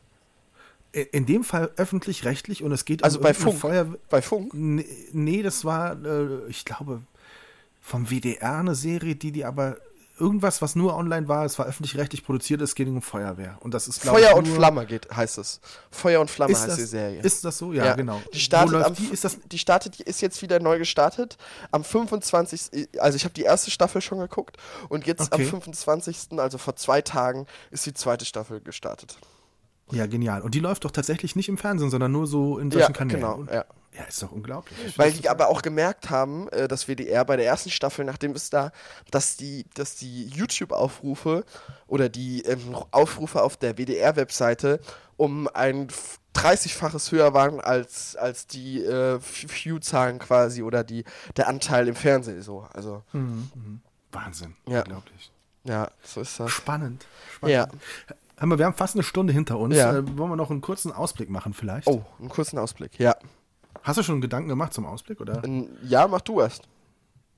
In 0.91 1.05
in 1.11 1.25
dem 1.25 1.43
Fall 1.43 1.71
öffentlich-rechtlich 1.77 2.63
und 2.63 2.71
es 2.71 2.85
geht 2.85 3.03
Also 3.03 3.17
um 3.19 3.23
bei 3.23 3.33
Funk. 3.33 3.57
Feuer 3.59 3.85
Bei 4.09 4.21
Funk? 4.21 4.53
nee, 4.53 4.85
nee, 5.11 5.43
das 5.43 5.63
war, 5.65 6.03
äh, 6.03 6.47
ich 6.49 6.65
glaube, 6.65 7.01
vom 7.81 8.09
WDR 8.09 8.57
eine 8.57 8.75
Serie, 8.75 9.15
die 9.15 9.31
die 9.31 9.45
aber 9.45 9.77
irgendwas, 10.19 10.61
was 10.61 10.75
nur 10.75 10.95
online 10.97 11.29
war, 11.29 11.45
es 11.45 11.57
war 11.57 11.65
öffentlich-rechtlich 11.65 12.25
produziert, 12.25 12.59
es 12.61 12.75
ging 12.75 12.93
um 12.93 13.01
Feuerwehr. 13.01 13.57
Und 13.61 13.73
das 13.73 13.87
ist, 13.87 14.03
Feuer 14.03 14.31
ich, 14.31 14.35
und 14.35 14.47
Flamme 14.49 14.85
geht, 14.85 15.09
heißt 15.15 15.37
es. 15.37 15.61
Feuer 15.91 16.19
und 16.19 16.29
Flamme 16.29 16.53
heißt 16.53 16.67
das, 16.67 16.75
die 16.75 16.83
Serie. 16.83 17.21
ist 17.21 17.45
das 17.45 17.57
so? 17.57 17.71
Ja, 17.71 17.95
genau. 17.95 18.21
Die 18.33 18.39
startet 18.39 18.83
am, 18.83 18.95
die? 18.95 19.05
Ist 19.13 19.23
das, 19.23 19.37
die 19.49 19.57
startet, 19.57 19.97
die 19.97 20.03
ist 20.03 20.19
jetzt 20.21 20.41
wieder 20.41 20.59
neu 20.59 20.77
gestartet. 20.77 21.37
Am 21.71 21.85
25. 21.85 22.89
Also 22.99 23.15
ich 23.15 23.23
habe 23.23 23.33
die 23.33 23.43
erste 23.43 23.71
Staffel 23.71 24.01
schon 24.01 24.19
geguckt 24.19 24.57
und 24.89 25.07
jetzt 25.07 25.31
Okay. 25.31 25.43
am 25.43 25.49
25. 25.49 26.37
also 26.37 26.57
vor 26.57 26.75
zwei 26.75 27.01
Tagen 27.01 27.47
ist 27.71 27.85
die 27.85 27.93
zweite 27.93 28.25
Staffel 28.25 28.59
gestartet. 28.59 29.17
Ja, 29.91 30.05
genial. 30.05 30.41
Und 30.41 30.55
die 30.55 30.59
läuft 30.59 30.85
doch 30.85 30.91
tatsächlich 30.91 31.35
nicht 31.35 31.49
im 31.49 31.57
Fernsehen, 31.57 31.89
sondern 31.89 32.11
nur 32.11 32.27
so 32.27 32.57
in 32.59 32.69
Ja, 32.71 32.79
solchen 32.79 32.93
Kanälen. 32.93 33.19
genau. 33.21 33.43
Ja. 33.45 33.65
ja, 33.97 34.03
ist 34.07 34.21
doch 34.23 34.31
unglaublich. 34.31 34.77
Ich 34.85 34.97
Weil 34.97 35.11
die 35.11 35.27
aber 35.29 35.49
auch 35.49 35.61
gemerkt 35.61 36.09
haben, 36.09 36.47
äh, 36.49 36.67
das 36.67 36.87
WDR 36.87 37.25
bei 37.25 37.35
der 37.37 37.45
ersten 37.45 37.69
Staffel, 37.69 38.05
nachdem 38.05 38.31
es 38.33 38.49
da, 38.49 38.71
dass 39.11 39.35
die, 39.37 39.65
dass 39.73 39.95
die 39.95 40.25
YouTube-Aufrufe 40.27 41.43
oder 41.87 42.09
die 42.09 42.41
ähm, 42.43 42.75
Aufrufe 42.91 43.41
auf 43.43 43.57
der 43.57 43.77
WDR-Webseite 43.77 44.79
um 45.17 45.47
ein 45.53 45.87
f- 45.87 46.19
30-faches 46.35 47.11
höher 47.11 47.33
waren 47.33 47.59
als, 47.59 48.15
als 48.15 48.47
die 48.47 48.81
äh, 48.83 49.19
View-Zahlen 49.19 50.19
quasi 50.19 50.61
oder 50.63 50.83
die, 50.83 51.03
der 51.35 51.47
Anteil 51.49 51.87
im 51.87 51.95
Fernsehen 51.95 52.41
so. 52.43 52.67
Also, 52.73 53.03
Wahnsinn. 54.11 54.55
Ja. 54.67 54.79
Unglaublich. 54.79 55.31
ja, 55.65 55.89
so 56.03 56.21
ist 56.21 56.39
das. 56.39 56.51
Spannend. 56.51 57.05
Spannend. 57.35 57.55
Ja. 57.55 57.67
Hör 58.39 58.47
mal, 58.47 58.57
wir 58.57 58.65
haben 58.65 58.73
fast 58.75 58.95
eine 58.95 59.03
Stunde 59.03 59.33
hinter 59.33 59.59
uns. 59.59 59.75
Ja. 59.75 59.97
Äh, 59.97 60.17
wollen 60.17 60.29
wir 60.31 60.35
noch 60.35 60.49
einen 60.49 60.61
kurzen 60.61 60.91
Ausblick 60.91 61.29
machen 61.29 61.53
vielleicht? 61.53 61.87
Oh, 61.87 62.03
einen 62.19 62.29
kurzen 62.29 62.57
Ausblick. 62.57 62.97
Ja. 62.99 63.15
Hast 63.83 63.97
du 63.99 64.03
schon 64.03 64.13
einen 64.15 64.21
Gedanken 64.21 64.49
gemacht 64.49 64.73
zum 64.73 64.85
Ausblick, 64.85 65.19
oder? 65.21 65.43
Ähm, 65.43 65.69
Ja, 65.83 66.07
mach 66.07 66.21
du 66.21 66.39
erst. 66.41 66.63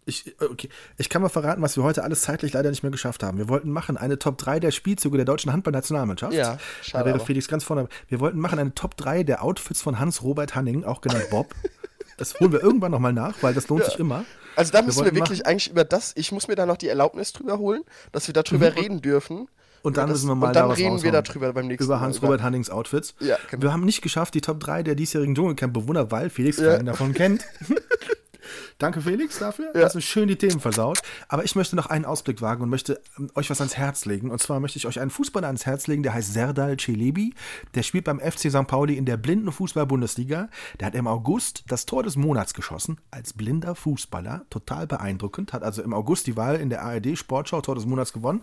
Ich, 0.06 0.28
äh, 0.42 0.46
okay. 0.46 0.70
ich 0.98 1.10
kann 1.10 1.22
mal 1.22 1.30
verraten, 1.30 1.62
was 1.62 1.76
wir 1.78 1.84
heute 1.84 2.04
alles 2.04 2.22
zeitlich 2.22 2.54
leider 2.54 2.70
nicht 2.72 2.82
mehr 2.84 2.92
geschafft 2.92 3.22
haben. 3.24 3.38
Wir 3.38 3.50
wollten 3.50 3.72
machen 3.72 3.98
eine 3.98 4.18
Top 4.18 4.38
3 4.40 4.60
der 4.60 4.72
Spielzüge 4.72 5.18
der 5.18 5.26
deutschen 5.26 5.52
Handballnationalmannschaft. 5.54 6.34
Ja, 6.34 6.54
Da 6.54 6.60
schade 6.82 7.06
wäre 7.06 7.16
aber. 7.16 7.26
Felix 7.26 7.48
ganz 7.48 7.64
vorne. 7.64 7.88
Wir 8.08 8.20
wollten 8.20 8.40
machen 8.40 8.58
eine 8.60 8.74
Top 8.74 8.98
3 8.98 9.24
der 9.24 9.44
Outfits 9.44 9.82
von 9.82 10.00
Hans-Robert 10.00 10.56
Hanning, 10.56 10.84
auch 10.86 11.02
genannt 11.02 11.28
Bob. 11.30 11.54
das 12.18 12.40
holen 12.40 12.52
wir 12.52 12.62
irgendwann 12.64 12.92
nochmal 12.92 13.14
nach, 13.14 13.36
weil 13.42 13.54
das 13.54 13.68
lohnt 13.70 13.84
Ja. 13.84 13.90
sich 13.90 14.00
immer. 14.00 14.26
Also 14.56 14.72
da 14.72 14.82
müssen 14.82 14.98
wir 15.00 15.06
wollten 15.06 15.16
wirklich 15.18 15.40
machen- 15.40 15.48
eigentlich 15.52 15.70
über 15.72 15.84
das, 15.86 16.14
ich 16.16 16.32
muss 16.32 16.48
mir 16.48 16.56
da 16.56 16.66
noch 16.66 16.78
die 16.78 16.88
Erlaubnis 16.90 17.32
drüber 17.34 17.58
holen, 17.60 17.84
dass 18.12 18.28
wir 18.28 18.34
darüber 18.34 18.76
reden 18.76 19.02
dürfen. 19.02 19.48
Und 19.84 19.98
dann 19.98 20.08
das- 20.10 20.18
müssen 20.20 20.28
wir 20.30 20.36
mal 20.36 20.48
Und 20.48 20.56
dann 20.56 20.64
da 20.66 20.70
was 20.70 20.78
reden 20.78 21.02
wir 21.02 21.12
darüber 21.12 21.54
beim 21.54 21.68
nächsten 21.68 21.86
Über. 21.86 22.00
Hans-Robert 22.02 22.42
Hannings 22.44 22.70
Outfits. 22.70 23.16
Ja, 23.20 23.38
genau. 23.50 23.64
Wir 23.64 23.74
haben 23.74 23.84
nicht 23.84 24.02
geschafft, 24.02 24.34
die 24.36 24.42
Top 24.42 24.60
3 24.60 24.84
der 24.84 24.96
diesjährigen 24.96 25.34
Dschungelcamp-Bewohner, 25.36 26.12
weil 26.12 26.30
Felix 26.30 26.58
Ja. 26.58 26.76
keinen 26.76 26.86
davon 26.86 27.14
kennt. 27.14 27.44
Danke, 28.82 29.00
Felix, 29.00 29.38
dafür. 29.38 29.72
Ja. 29.76 29.86
Hast 29.86 29.94
du 29.94 30.02
schön 30.02 30.28
die 30.28 30.38
Themen 30.38 30.60
versaut. 30.60 31.04
Aber 31.28 31.46
ich 31.46 31.56
möchte 31.56 31.76
noch 31.76 31.86
einen 31.86 32.04
Ausblick 32.04 32.42
wagen 32.42 32.64
und 32.64 32.70
möchte 32.70 33.00
ähm, 33.20 33.30
euch 33.36 33.48
was 33.52 33.62
ans 33.62 33.78
Herz 33.78 34.06
legen. 34.06 34.32
Und 34.32 34.42
zwar 34.42 34.60
möchte 34.60 34.80
ich 34.80 34.88
euch 34.88 35.00
einen 35.00 35.12
Fußballer 35.12 35.46
ans 35.46 35.68
Herz 35.68 35.86
legen, 35.86 36.02
der 36.02 36.16
heißt 36.16 36.34
Serdal 36.34 36.78
Celebi. 36.78 37.36
Der 37.76 37.84
spielt 37.84 38.06
beim 38.06 38.20
FC 38.20 38.50
St. 38.50 38.66
Pauli 38.66 38.98
in 38.98 39.06
der 39.06 39.18
blinden 39.18 39.52
Fußball-Bundesliga. 39.52 40.50
Der 40.80 40.88
hat 40.88 40.96
im 40.96 41.06
August 41.06 41.64
das 41.68 41.86
Tor 41.86 42.02
des 42.02 42.16
Monats 42.16 42.56
geschossen, 42.56 42.98
als 43.12 43.34
blinder 43.34 43.76
Fußballer. 43.76 44.48
Total 44.50 44.88
beeindruckend. 44.88 45.54
Hat 45.54 45.62
also 45.62 45.84
im 45.84 45.94
August 45.94 46.26
die 46.26 46.36
Wahl 46.36 46.56
in 46.56 46.72
der 46.72 46.82
ARD 46.82 47.16
Sportschau 47.16 47.62
Tor 47.62 47.76
des 47.76 47.86
Monats 47.86 48.14
gewonnen. 48.14 48.42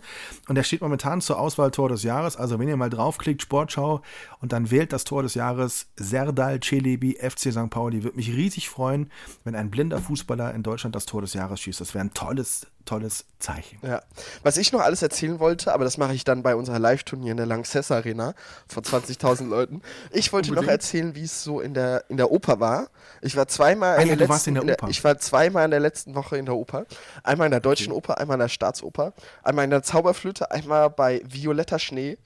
Und 0.48 0.54
der 0.54 0.62
steht 0.62 0.82
momentan 0.82 1.20
zur 1.20 1.40
Auswahl 1.40 1.72
Tor 1.72 1.88
des 1.88 2.04
Jahres. 2.04 2.36
Also 2.36 2.60
wenn 2.60 2.68
ihr 2.68 2.76
mal 2.76 2.90
draufklickt, 2.90 3.42
Sportschau, 3.42 4.02
und 4.40 4.52
dann 4.52 4.70
wählt 4.70 4.92
das 4.92 5.02
Tor 5.02 5.24
des 5.24 5.34
Jahres 5.34 5.88
Serdal 5.96 6.60
Celebi, 6.60 7.18
FC 7.20 7.50
St. 7.52 7.70
Pauli. 7.70 8.04
Würde 8.04 8.16
mich 8.16 8.30
riesig 8.30 8.68
freuen, 8.68 9.10
wenn 9.42 9.56
ein 9.56 9.72
blinder 9.72 9.98
Fußballer 9.98 10.27
in 10.34 10.62
Deutschland 10.62 10.94
das 10.94 11.06
Tor 11.06 11.20
des 11.20 11.34
Jahres 11.34 11.60
schießt. 11.60 11.80
Das 11.80 11.94
wäre 11.94 12.04
ein 12.04 12.12
tolles, 12.14 12.66
tolles 12.84 13.24
Zeichen. 13.38 13.78
Ja. 13.82 14.02
Was 14.42 14.56
ich 14.56 14.72
noch 14.72 14.80
alles 14.80 15.02
erzählen 15.02 15.38
wollte, 15.38 15.72
aber 15.72 15.84
das 15.84 15.98
mache 15.98 16.14
ich 16.14 16.24
dann 16.24 16.42
bei 16.42 16.54
unserer 16.54 16.78
Live-Turnier 16.78 17.32
in 17.32 17.36
der 17.36 17.46
Lanxess 17.46 17.90
Arena 17.90 18.34
vor 18.68 18.82
20.000 18.82 19.48
Leuten. 19.48 19.82
Ich 20.12 20.32
wollte 20.32 20.50
noch 20.50 20.58
Unbedingt. 20.58 20.72
erzählen, 20.82 21.14
wie 21.14 21.24
es 21.24 21.42
so 21.42 21.60
in 21.60 21.74
der, 21.74 22.04
in 22.08 22.16
der 22.16 22.30
Oper 22.30 22.60
war. 22.60 22.88
Ich 23.22 23.36
war 23.36 23.48
zweimal 23.48 23.96
Ah 23.96 24.02
in 24.02 24.08
ja, 24.08 24.16
der 24.16 24.28
letzten, 24.28 24.56
in 24.56 24.66
der 24.66 24.74
Oper. 24.74 24.88
ich 24.88 25.02
war 25.04 25.18
zweimal 25.18 25.64
in 25.64 25.70
der 25.70 25.80
letzten 25.80 26.14
Woche 26.14 26.36
in 26.36 26.46
der 26.46 26.54
Oper. 26.56 26.86
Einmal 27.22 27.46
in 27.46 27.52
der 27.52 27.60
Deutschen 27.60 27.92
Oper, 27.92 28.18
einmal 28.18 28.34
in 28.36 28.40
der 28.40 28.48
Staatsoper, 28.48 29.12
einmal 29.42 29.64
in 29.64 29.70
der 29.70 29.82
Zauberflöte, 29.82 30.50
einmal 30.50 30.90
bei 30.90 31.22
Violetta 31.26 31.78
Schnee. 31.78 32.18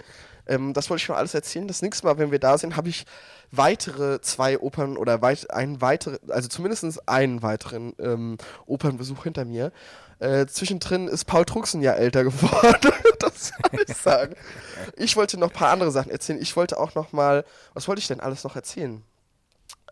Ähm, 0.53 0.75
das 0.75 0.91
wollte 0.91 1.03
ich 1.03 1.09
noch 1.09 1.17
alles 1.17 1.35
erzählen. 1.35 1.67
Das 1.67 1.83
nächste 1.83 2.07
Mal, 2.07 2.19
wenn 2.19 2.31
wir 2.31 2.39
da 2.39 2.59
sind, 2.59 2.77
habe 2.77 2.89
ich 2.89 3.07
weitere 3.51 4.21
zwei 4.21 4.59
Opern 4.59 4.97
oder 4.97 5.23
weit, 5.23 5.51
einen 5.51 5.81
weiteren, 5.81 6.19
also 6.29 6.49
zumindest 6.49 7.09
einen 7.09 7.43
weiteren 7.43 7.95
ähm, 7.99 8.37
Opernbesuch 8.67 9.25
hinter 9.25 9.45
mir. 9.45 9.73
Äh, 10.19 10.47
zwischendrin 10.47 11.09
ist 11.09 11.25
Paul 11.25 11.45
Truxen 11.45 11.81
ja 11.81 11.93
älter 11.93 12.25
geworden. 12.25 12.93
das 13.19 13.49
soll 13.49 13.81
ich 13.87 13.97
sagen? 13.97 14.35
Ich 14.97 15.17
wollte 15.17 15.39
noch 15.39 15.49
ein 15.49 15.55
paar 15.55 15.71
andere 15.71 15.91
Sachen 15.91 16.11
erzählen. 16.11 16.41
Ich 16.41 16.55
wollte 16.55 16.79
auch 16.79 16.95
noch 16.95 17.13
mal, 17.13 17.45
was 17.73 17.89
wollte 17.89 18.01
ich 18.01 18.09
denn 18.09 18.21
alles 18.21 18.45
noch 18.45 18.55
erzählen? 18.55 19.03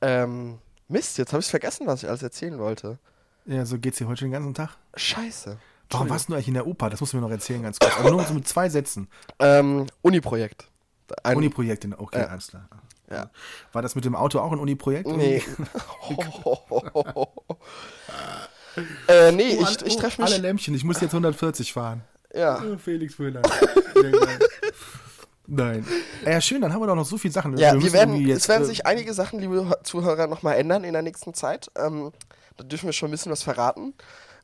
Ähm, 0.03 0.59
Mist, 0.89 1.19
jetzt 1.19 1.33
habe 1.33 1.41
ich 1.41 1.49
vergessen, 1.49 1.87
was 1.87 2.03
ich 2.03 2.09
alles 2.09 2.23
erzählen 2.23 2.59
wollte. 2.59 2.99
Ja, 3.47 3.65
so 3.65 3.79
geht's 3.79 3.99
dir 3.99 4.09
heute 4.09 4.21
schon 4.21 4.29
den 4.29 4.33
ganzen 4.33 4.55
Tag. 4.55 4.77
Scheiße. 4.95 5.57
Warum 5.91 6.11
warst 6.11 6.29
du 6.29 6.35
eigentlich 6.35 6.49
in 6.49 6.55
der 6.55 6.67
Oper? 6.67 6.91
Das 6.91 7.01
musst 7.01 7.13
du 7.13 7.17
mir 7.17 7.23
noch 7.23 7.31
erzählen, 7.31 7.63
ganz 7.63 7.79
kurz. 7.79 7.97
Aber 7.99 8.11
nur 8.11 8.25
so 8.25 8.35
mit 8.35 8.47
zwei 8.47 8.69
Sätzen. 8.69 9.09
Ähm, 9.39 9.87
Uni-Projekt. 10.03 10.69
Ein- 11.25 11.37
Uni-Projekt 11.37 11.85
in 11.85 11.95
okay, 11.95 12.21
Ja. 12.21 12.27
alles 12.27 12.49
klar. 12.49 12.69
Ja. 13.11 13.31
War 13.73 13.83
das 13.83 13.97
mit 13.97 14.05
dem 14.05 14.15
Auto 14.15 14.39
auch 14.39 14.53
ein 14.53 14.59
Uni-Projekt? 14.61 15.09
Nee. 15.09 15.43
äh, 19.09 19.33
nee, 19.33 19.57
Oh, 19.59 19.63
ich, 19.63 19.67
alle- 19.67 19.87
ich 19.87 19.97
oh, 19.97 20.01
treffe 20.01 20.23
Alle 20.23 20.35
mich. 20.35 20.43
Lämpchen, 20.43 20.75
ich 20.75 20.85
muss 20.85 21.01
jetzt 21.01 21.13
140 21.13 21.73
fahren. 21.73 22.03
Ja. 22.33 22.63
Oh, 22.63 22.79
Felix 22.79 23.19
Müller. 23.19 23.43
Nein. 25.47 25.85
Ja, 26.25 26.41
schön, 26.41 26.61
dann 26.61 26.73
haben 26.73 26.81
wir 26.81 26.87
doch 26.87 26.95
noch 26.95 27.05
so 27.05 27.19
viele 27.19 27.33
Sachen. 27.33 27.57
Ja, 27.57 27.73
wir 27.73 27.81
müssen 27.81 27.93
werden, 27.93 28.15
irgendwie 28.15 28.31
es 28.31 28.49
werden 28.49 28.63
äh, 28.63 28.67
sich 28.67 28.87
einige 28.87 29.13
Sachen, 29.13 29.41
liebe 29.41 29.63
Hö- 29.63 29.83
Zuhörer, 29.83 30.29
nochmal 30.29 30.57
ändern 30.57 30.85
in 30.85 30.93
der 30.93 31.03
nächsten 31.03 31.35
Zeit. 31.35 31.73
Ähm, 31.77 32.13
da 32.57 32.63
dürfen 32.63 32.87
wir 32.87 32.93
schon 32.93 33.09
ein 33.09 33.11
bisschen 33.11 33.33
was 33.33 33.43
verraten. 33.43 33.95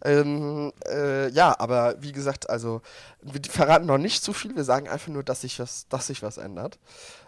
Ähm, 0.05 0.73
äh, 0.87 1.29
ja, 1.31 1.59
aber 1.59 2.01
wie 2.03 2.13
gesagt, 2.13 2.49
also 2.51 2.83
wir 3.23 3.41
verraten 3.51 3.87
noch 3.87 3.99
nicht 3.99 4.23
zu 4.23 4.33
viel. 4.33 4.55
Wir 4.55 4.65
sagen 4.65 4.89
einfach 4.89 5.09
nur, 5.09 5.23
dass 5.23 5.41
sich 5.43 5.59
was, 5.59 5.89
dass 5.89 6.07
sich 6.09 6.23
was 6.23 6.37
ändert. 6.39 6.79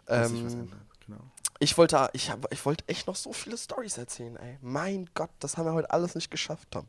dass 0.07 0.29
sich 0.31 0.39
Ähm, 0.41 0.47
was 0.47 0.53
ändert, 0.55 0.79
genau. 1.07 1.19
ich 1.59 1.77
wollte, 1.79 2.11
ich, 2.13 2.31
hab, 2.31 2.53
ich 2.53 2.65
wollte 2.67 2.85
echt 2.89 3.07
noch 3.07 3.17
so 3.17 3.33
viele 3.33 3.57
Stories 3.57 3.99
erzählen, 3.99 4.37
ey. 4.37 4.59
Mein 4.61 5.09
Gott, 5.15 5.31
das 5.41 5.57
haben 5.57 5.67
wir 5.67 5.73
heute 5.73 5.91
alles 5.91 6.15
nicht 6.15 6.31
geschafft, 6.31 6.69
Tom. 6.71 6.87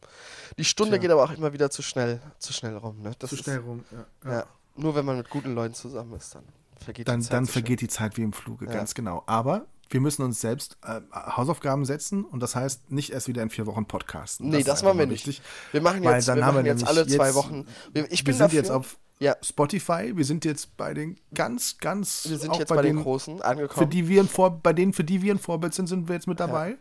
Die 0.58 0.66
Stunde 0.66 0.92
Tja. 0.94 1.02
geht 1.02 1.12
aber 1.12 1.24
auch 1.24 1.32
immer 1.32 1.54
wieder 1.54 1.70
zu 1.72 1.82
schnell, 1.82 2.20
zu 2.40 2.54
schnell 2.54 2.76
rum, 2.78 3.02
ne? 3.02 3.12
Das 3.20 3.30
Zu 3.30 3.36
ist- 3.38 3.44
schnell 3.44 3.60
rum. 3.60 3.84
Ja, 4.26 4.32
Ja. 4.32 4.46
Nur 4.76 4.96
wenn 4.96 5.04
man 5.06 5.18
mit 5.18 5.30
guten 5.30 5.56
Leuten 5.56 5.74
zusammen 5.74 6.14
ist, 6.16 6.36
dann 6.36 6.44
vergeht 6.80 7.08
Dann, 7.08 7.20
die 7.20 7.26
Zeit 7.26 7.34
dann 7.34 7.46
so 7.46 7.52
vergeht 7.52 7.82
die 7.82 7.88
Zeit 7.90 8.16
wie 8.16 8.22
im 8.22 8.32
Fluge, 8.32 8.66
Ja. 8.66 8.72
ganz 8.72 8.94
genau. 8.94 9.24
Aber 9.26 9.66
wir 9.90 10.02
müssen 10.02 10.22
uns 10.24 10.40
selbst 10.42 10.78
äh, 10.86 11.02
Hausaufgaben 11.14 11.84
setzen 11.86 12.24
und 12.24 12.42
das 12.42 12.56
heißt 12.56 12.92
nicht 12.92 13.12
erst 13.12 13.28
wieder 13.28 13.42
in 13.44 13.50
vier 13.50 13.66
Wochen 13.66 13.86
podcasten. 13.86 14.50
Nee, 14.50 14.64
das 14.64 14.80
einfach 14.80 14.90
machen 14.94 15.00
wir 15.00 15.08
nicht. 15.08 15.26
wichtig. 15.28 15.42
Wir 15.72 15.82
machen 15.82 16.04
jetzt, 16.04 16.28
dann 16.28 16.38
wir 16.38 16.46
wir 16.46 16.52
machen 16.54 16.66
jetzt 16.66 16.88
alle 16.88 17.08
zwei 17.08 17.26
jetzt- 17.28 17.36
Wochen. 17.36 17.66
Wir, 17.94 18.04
ich 18.12 18.20
Wir 18.20 18.26
bin 18.26 18.34
sind 18.34 18.40
dafür, 18.42 18.58
jetzt 18.60 18.72
auf 18.72 18.98
ja, 19.22 19.36
Spotify, 19.44 20.14
wir 20.16 20.24
sind 20.24 20.46
jetzt 20.46 20.78
bei 20.78 20.94
den 20.94 21.20
ganz, 21.34 21.78
ganz 21.80 22.30
wir 22.30 22.38
sind 22.38 22.56
jetzt 22.56 22.70
bei, 22.70 22.78
den 22.82 22.96
denen, 22.96 23.04
Großen 23.04 23.38
für 23.40 23.46
angekommen. 23.46 23.90
die 23.90 24.08
wir 24.08 24.22
ein 24.22 24.28
Vor 24.30 24.62
bei 24.62 24.72
denen, 24.74 24.94
für 24.94 25.04
die 25.04 25.22
wir 25.22 25.34
ein 25.34 25.40
Vorbild 25.40 25.74
sind, 25.74 25.88
sind 25.88 26.08
wir 26.08 26.16
jetzt 26.16 26.28
mit 26.28 26.40
dabei. 26.40 26.78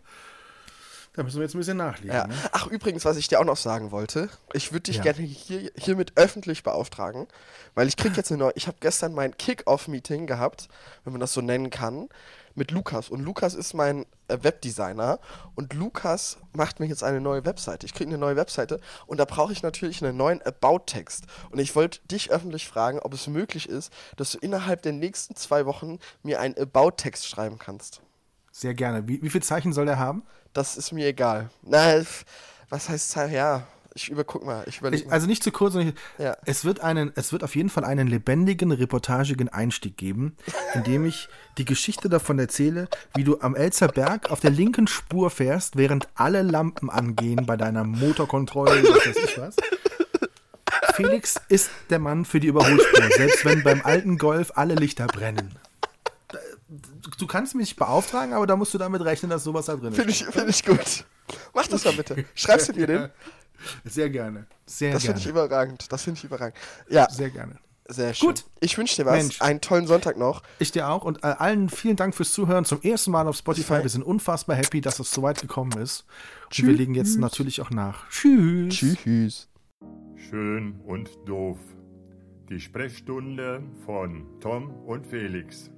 Da 1.18 1.24
müssen 1.24 1.38
wir 1.38 1.42
jetzt 1.46 1.54
ein 1.56 1.58
bisschen 1.58 1.78
nachlegen. 1.78 2.14
ja. 2.14 2.28
Ne? 2.28 2.34
Ach, 2.52 2.68
übrigens, 2.68 3.04
was 3.04 3.16
ich 3.16 3.26
dir 3.26 3.40
auch 3.40 3.44
noch 3.44 3.56
sagen 3.56 3.90
wollte, 3.90 4.28
ich 4.52 4.70
würde 4.70 4.84
dich 4.84 4.98
Ja. 4.98 5.02
gerne 5.02 5.20
hier, 5.22 5.72
hiermit 5.76 6.12
öffentlich 6.14 6.62
beauftragen, 6.62 7.26
weil 7.74 7.88
ich 7.88 7.96
krieg 7.96 8.16
jetzt 8.16 8.30
eine 8.30 8.38
neue, 8.38 8.52
ich 8.54 8.68
habe 8.68 8.76
gestern 8.78 9.14
mein 9.14 9.36
Kick-Off-Meeting 9.36 10.28
gehabt, 10.28 10.68
wenn 11.02 11.12
man 11.12 11.18
das 11.18 11.32
so 11.32 11.40
nennen 11.40 11.70
kann, 11.70 12.08
mit 12.54 12.70
Lukas. 12.70 13.08
Und 13.08 13.24
Lukas 13.24 13.54
ist 13.54 13.74
mein 13.74 14.06
äh, 14.28 14.38
Webdesigner 14.42 15.18
und 15.56 15.74
Lukas 15.74 16.38
macht 16.52 16.78
mir 16.78 16.86
jetzt 16.86 17.02
eine 17.02 17.20
neue 17.20 17.44
Webseite. 17.44 17.84
Ich 17.84 17.94
kriege 17.94 18.10
eine 18.10 18.18
neue 18.18 18.36
Webseite 18.36 18.78
und 19.06 19.18
da 19.18 19.24
brauche 19.24 19.52
ich 19.52 19.64
natürlich 19.64 20.04
einen 20.04 20.16
neuen 20.16 20.40
About-Text. 20.42 21.24
Und 21.50 21.58
ich 21.58 21.74
wollte 21.74 21.98
dich 22.06 22.30
öffentlich 22.30 22.68
fragen, 22.68 23.00
ob 23.00 23.12
es 23.12 23.26
möglich 23.26 23.68
ist, 23.68 23.92
dass 24.16 24.30
du 24.30 24.38
innerhalb 24.38 24.82
der 24.82 24.92
nächsten 24.92 25.34
zwei 25.34 25.66
Wochen 25.66 25.98
mir 26.22 26.38
einen 26.38 26.56
About-Text 26.56 27.26
schreiben 27.26 27.58
kannst. 27.58 28.02
Sehr 28.52 28.74
gerne. 28.74 29.06
Wie, 29.06 29.20
wie 29.22 29.30
viele 29.30 29.44
Zeichen 29.44 29.72
soll 29.72 29.86
der 29.86 29.98
haben? 29.98 30.22
Das 30.58 30.76
ist 30.76 30.90
mir 30.90 31.06
egal. 31.06 31.50
Na, 31.62 32.02
was 32.68 32.88
heißt 32.88 33.10
Zeit? 33.12 33.30
Ja, 33.30 33.62
ich 33.94 34.08
überguck 34.08 34.44
mal. 34.44 34.64
Ich 34.66 34.78
überlege 34.80 35.04
Ich, 35.04 35.12
also 35.12 35.28
nicht 35.28 35.44
zu 35.44 35.52
kurz, 35.52 35.74
sondern 35.74 35.94
Ja. 36.18 36.36
es, 36.46 36.64
wird 36.64 36.80
einen, 36.80 37.12
es 37.14 37.30
wird 37.30 37.44
auf 37.44 37.54
jeden 37.54 37.68
Fall 37.68 37.84
einen 37.84 38.08
lebendigen, 38.08 38.72
reportagigen 38.72 39.48
Einstieg 39.48 39.96
geben, 39.96 40.36
in 40.74 40.82
dem 40.82 41.06
ich 41.06 41.28
die 41.58 41.64
Geschichte 41.64 42.08
davon 42.08 42.40
erzähle, 42.40 42.88
wie 43.14 43.22
du 43.22 43.38
am 43.40 43.54
Elzer 43.54 43.86
Berg 43.86 44.32
auf 44.32 44.40
der 44.40 44.50
linken 44.50 44.88
Spur 44.88 45.30
fährst, 45.30 45.76
während 45.76 46.08
alle 46.16 46.42
Lampen 46.42 46.90
angehen 46.90 47.46
bei 47.46 47.56
deiner 47.56 47.84
Motorkontrolle, 47.84 48.82
was 48.82 49.06
weiß 49.06 49.16
ich 49.16 49.38
was. 49.38 49.54
Felix 50.94 51.36
ist 51.48 51.70
der 51.90 52.00
Mann 52.00 52.24
für 52.24 52.40
die 52.40 52.48
Überholspur, 52.48 53.08
selbst 53.16 53.44
wenn 53.44 53.62
beim 53.62 53.82
alten 53.84 54.18
Golf 54.18 54.50
alle 54.56 54.74
Lichter 54.74 55.06
brennen. 55.06 55.54
Du 57.18 57.26
kannst 57.26 57.54
mich 57.54 57.76
beauftragen, 57.76 58.34
aber 58.34 58.46
da 58.46 58.54
musst 58.56 58.74
du 58.74 58.78
damit 58.78 59.02
rechnen, 59.02 59.30
dass 59.30 59.44
sowas 59.44 59.66
da 59.66 59.76
drin 59.76 59.88
ist. 59.92 59.96
Finde 59.96 60.10
ich, 60.10 60.24
find 60.24 60.48
ich 60.50 60.64
gut. 60.64 61.04
Mach 61.54 61.66
das 61.66 61.84
mal 61.84 61.94
bitte. 61.94 62.24
Schreibst 62.34 62.68
du 62.68 62.72
dir 62.72 62.86
den? 62.86 63.08
Sehr 63.84 64.10
gerne. 64.10 64.46
Sehr 64.66 64.92
Das 64.92 65.02
finde 65.02 65.14
gerne. 65.14 65.20
ich 65.20 65.26
überragend. 65.30 65.92
Das 65.92 66.02
finde 66.04 66.18
ich 66.18 66.24
überragend. 66.24 66.56
Ja, 66.88 67.08
Sehr 67.10 67.30
gerne. 67.30 67.58
sehr 67.88 68.12
schön. 68.14 68.28
Gut. 68.28 68.44
Ich 68.60 68.76
wünsche 68.78 68.96
dir 68.96 69.06
was. 69.06 69.16
Mensch. 69.16 69.40
Einen 69.42 69.60
tollen 69.60 69.86
Sonntag 69.86 70.16
noch. 70.16 70.42
Ich 70.58 70.70
dir 70.70 70.88
auch 70.88 71.04
und 71.04 71.24
äh, 71.24 71.28
allen 71.28 71.68
vielen 71.70 71.96
Dank 71.96 72.14
fürs 72.14 72.32
Zuhören 72.32 72.64
zum 72.66 72.82
ersten 72.82 73.10
Mal 73.10 73.26
auf 73.26 73.36
Spotify. 73.36 73.82
Wir 73.82 73.88
sind 73.88 74.02
unfassbar 74.04 74.54
happy, 74.56 74.80
dass 74.80 75.00
es 75.00 75.10
so 75.10 75.22
weit 75.22 75.40
gekommen 75.40 75.72
ist. 75.78 76.04
Und 76.56 76.66
wir 76.66 76.74
legen 76.74 76.94
jetzt 76.94 77.18
natürlich 77.18 77.60
auch 77.62 77.70
nach. 77.70 78.08
Tschüss. 78.10 78.74
Tschüss. 78.74 79.48
Schön 80.30 80.78
und 80.86 81.10
doof. 81.24 81.58
Die 82.50 82.60
Sprechstunde 82.60 83.62
von 83.84 84.24
Tom 84.40 84.70
und 84.86 85.06
Felix. 85.06 85.70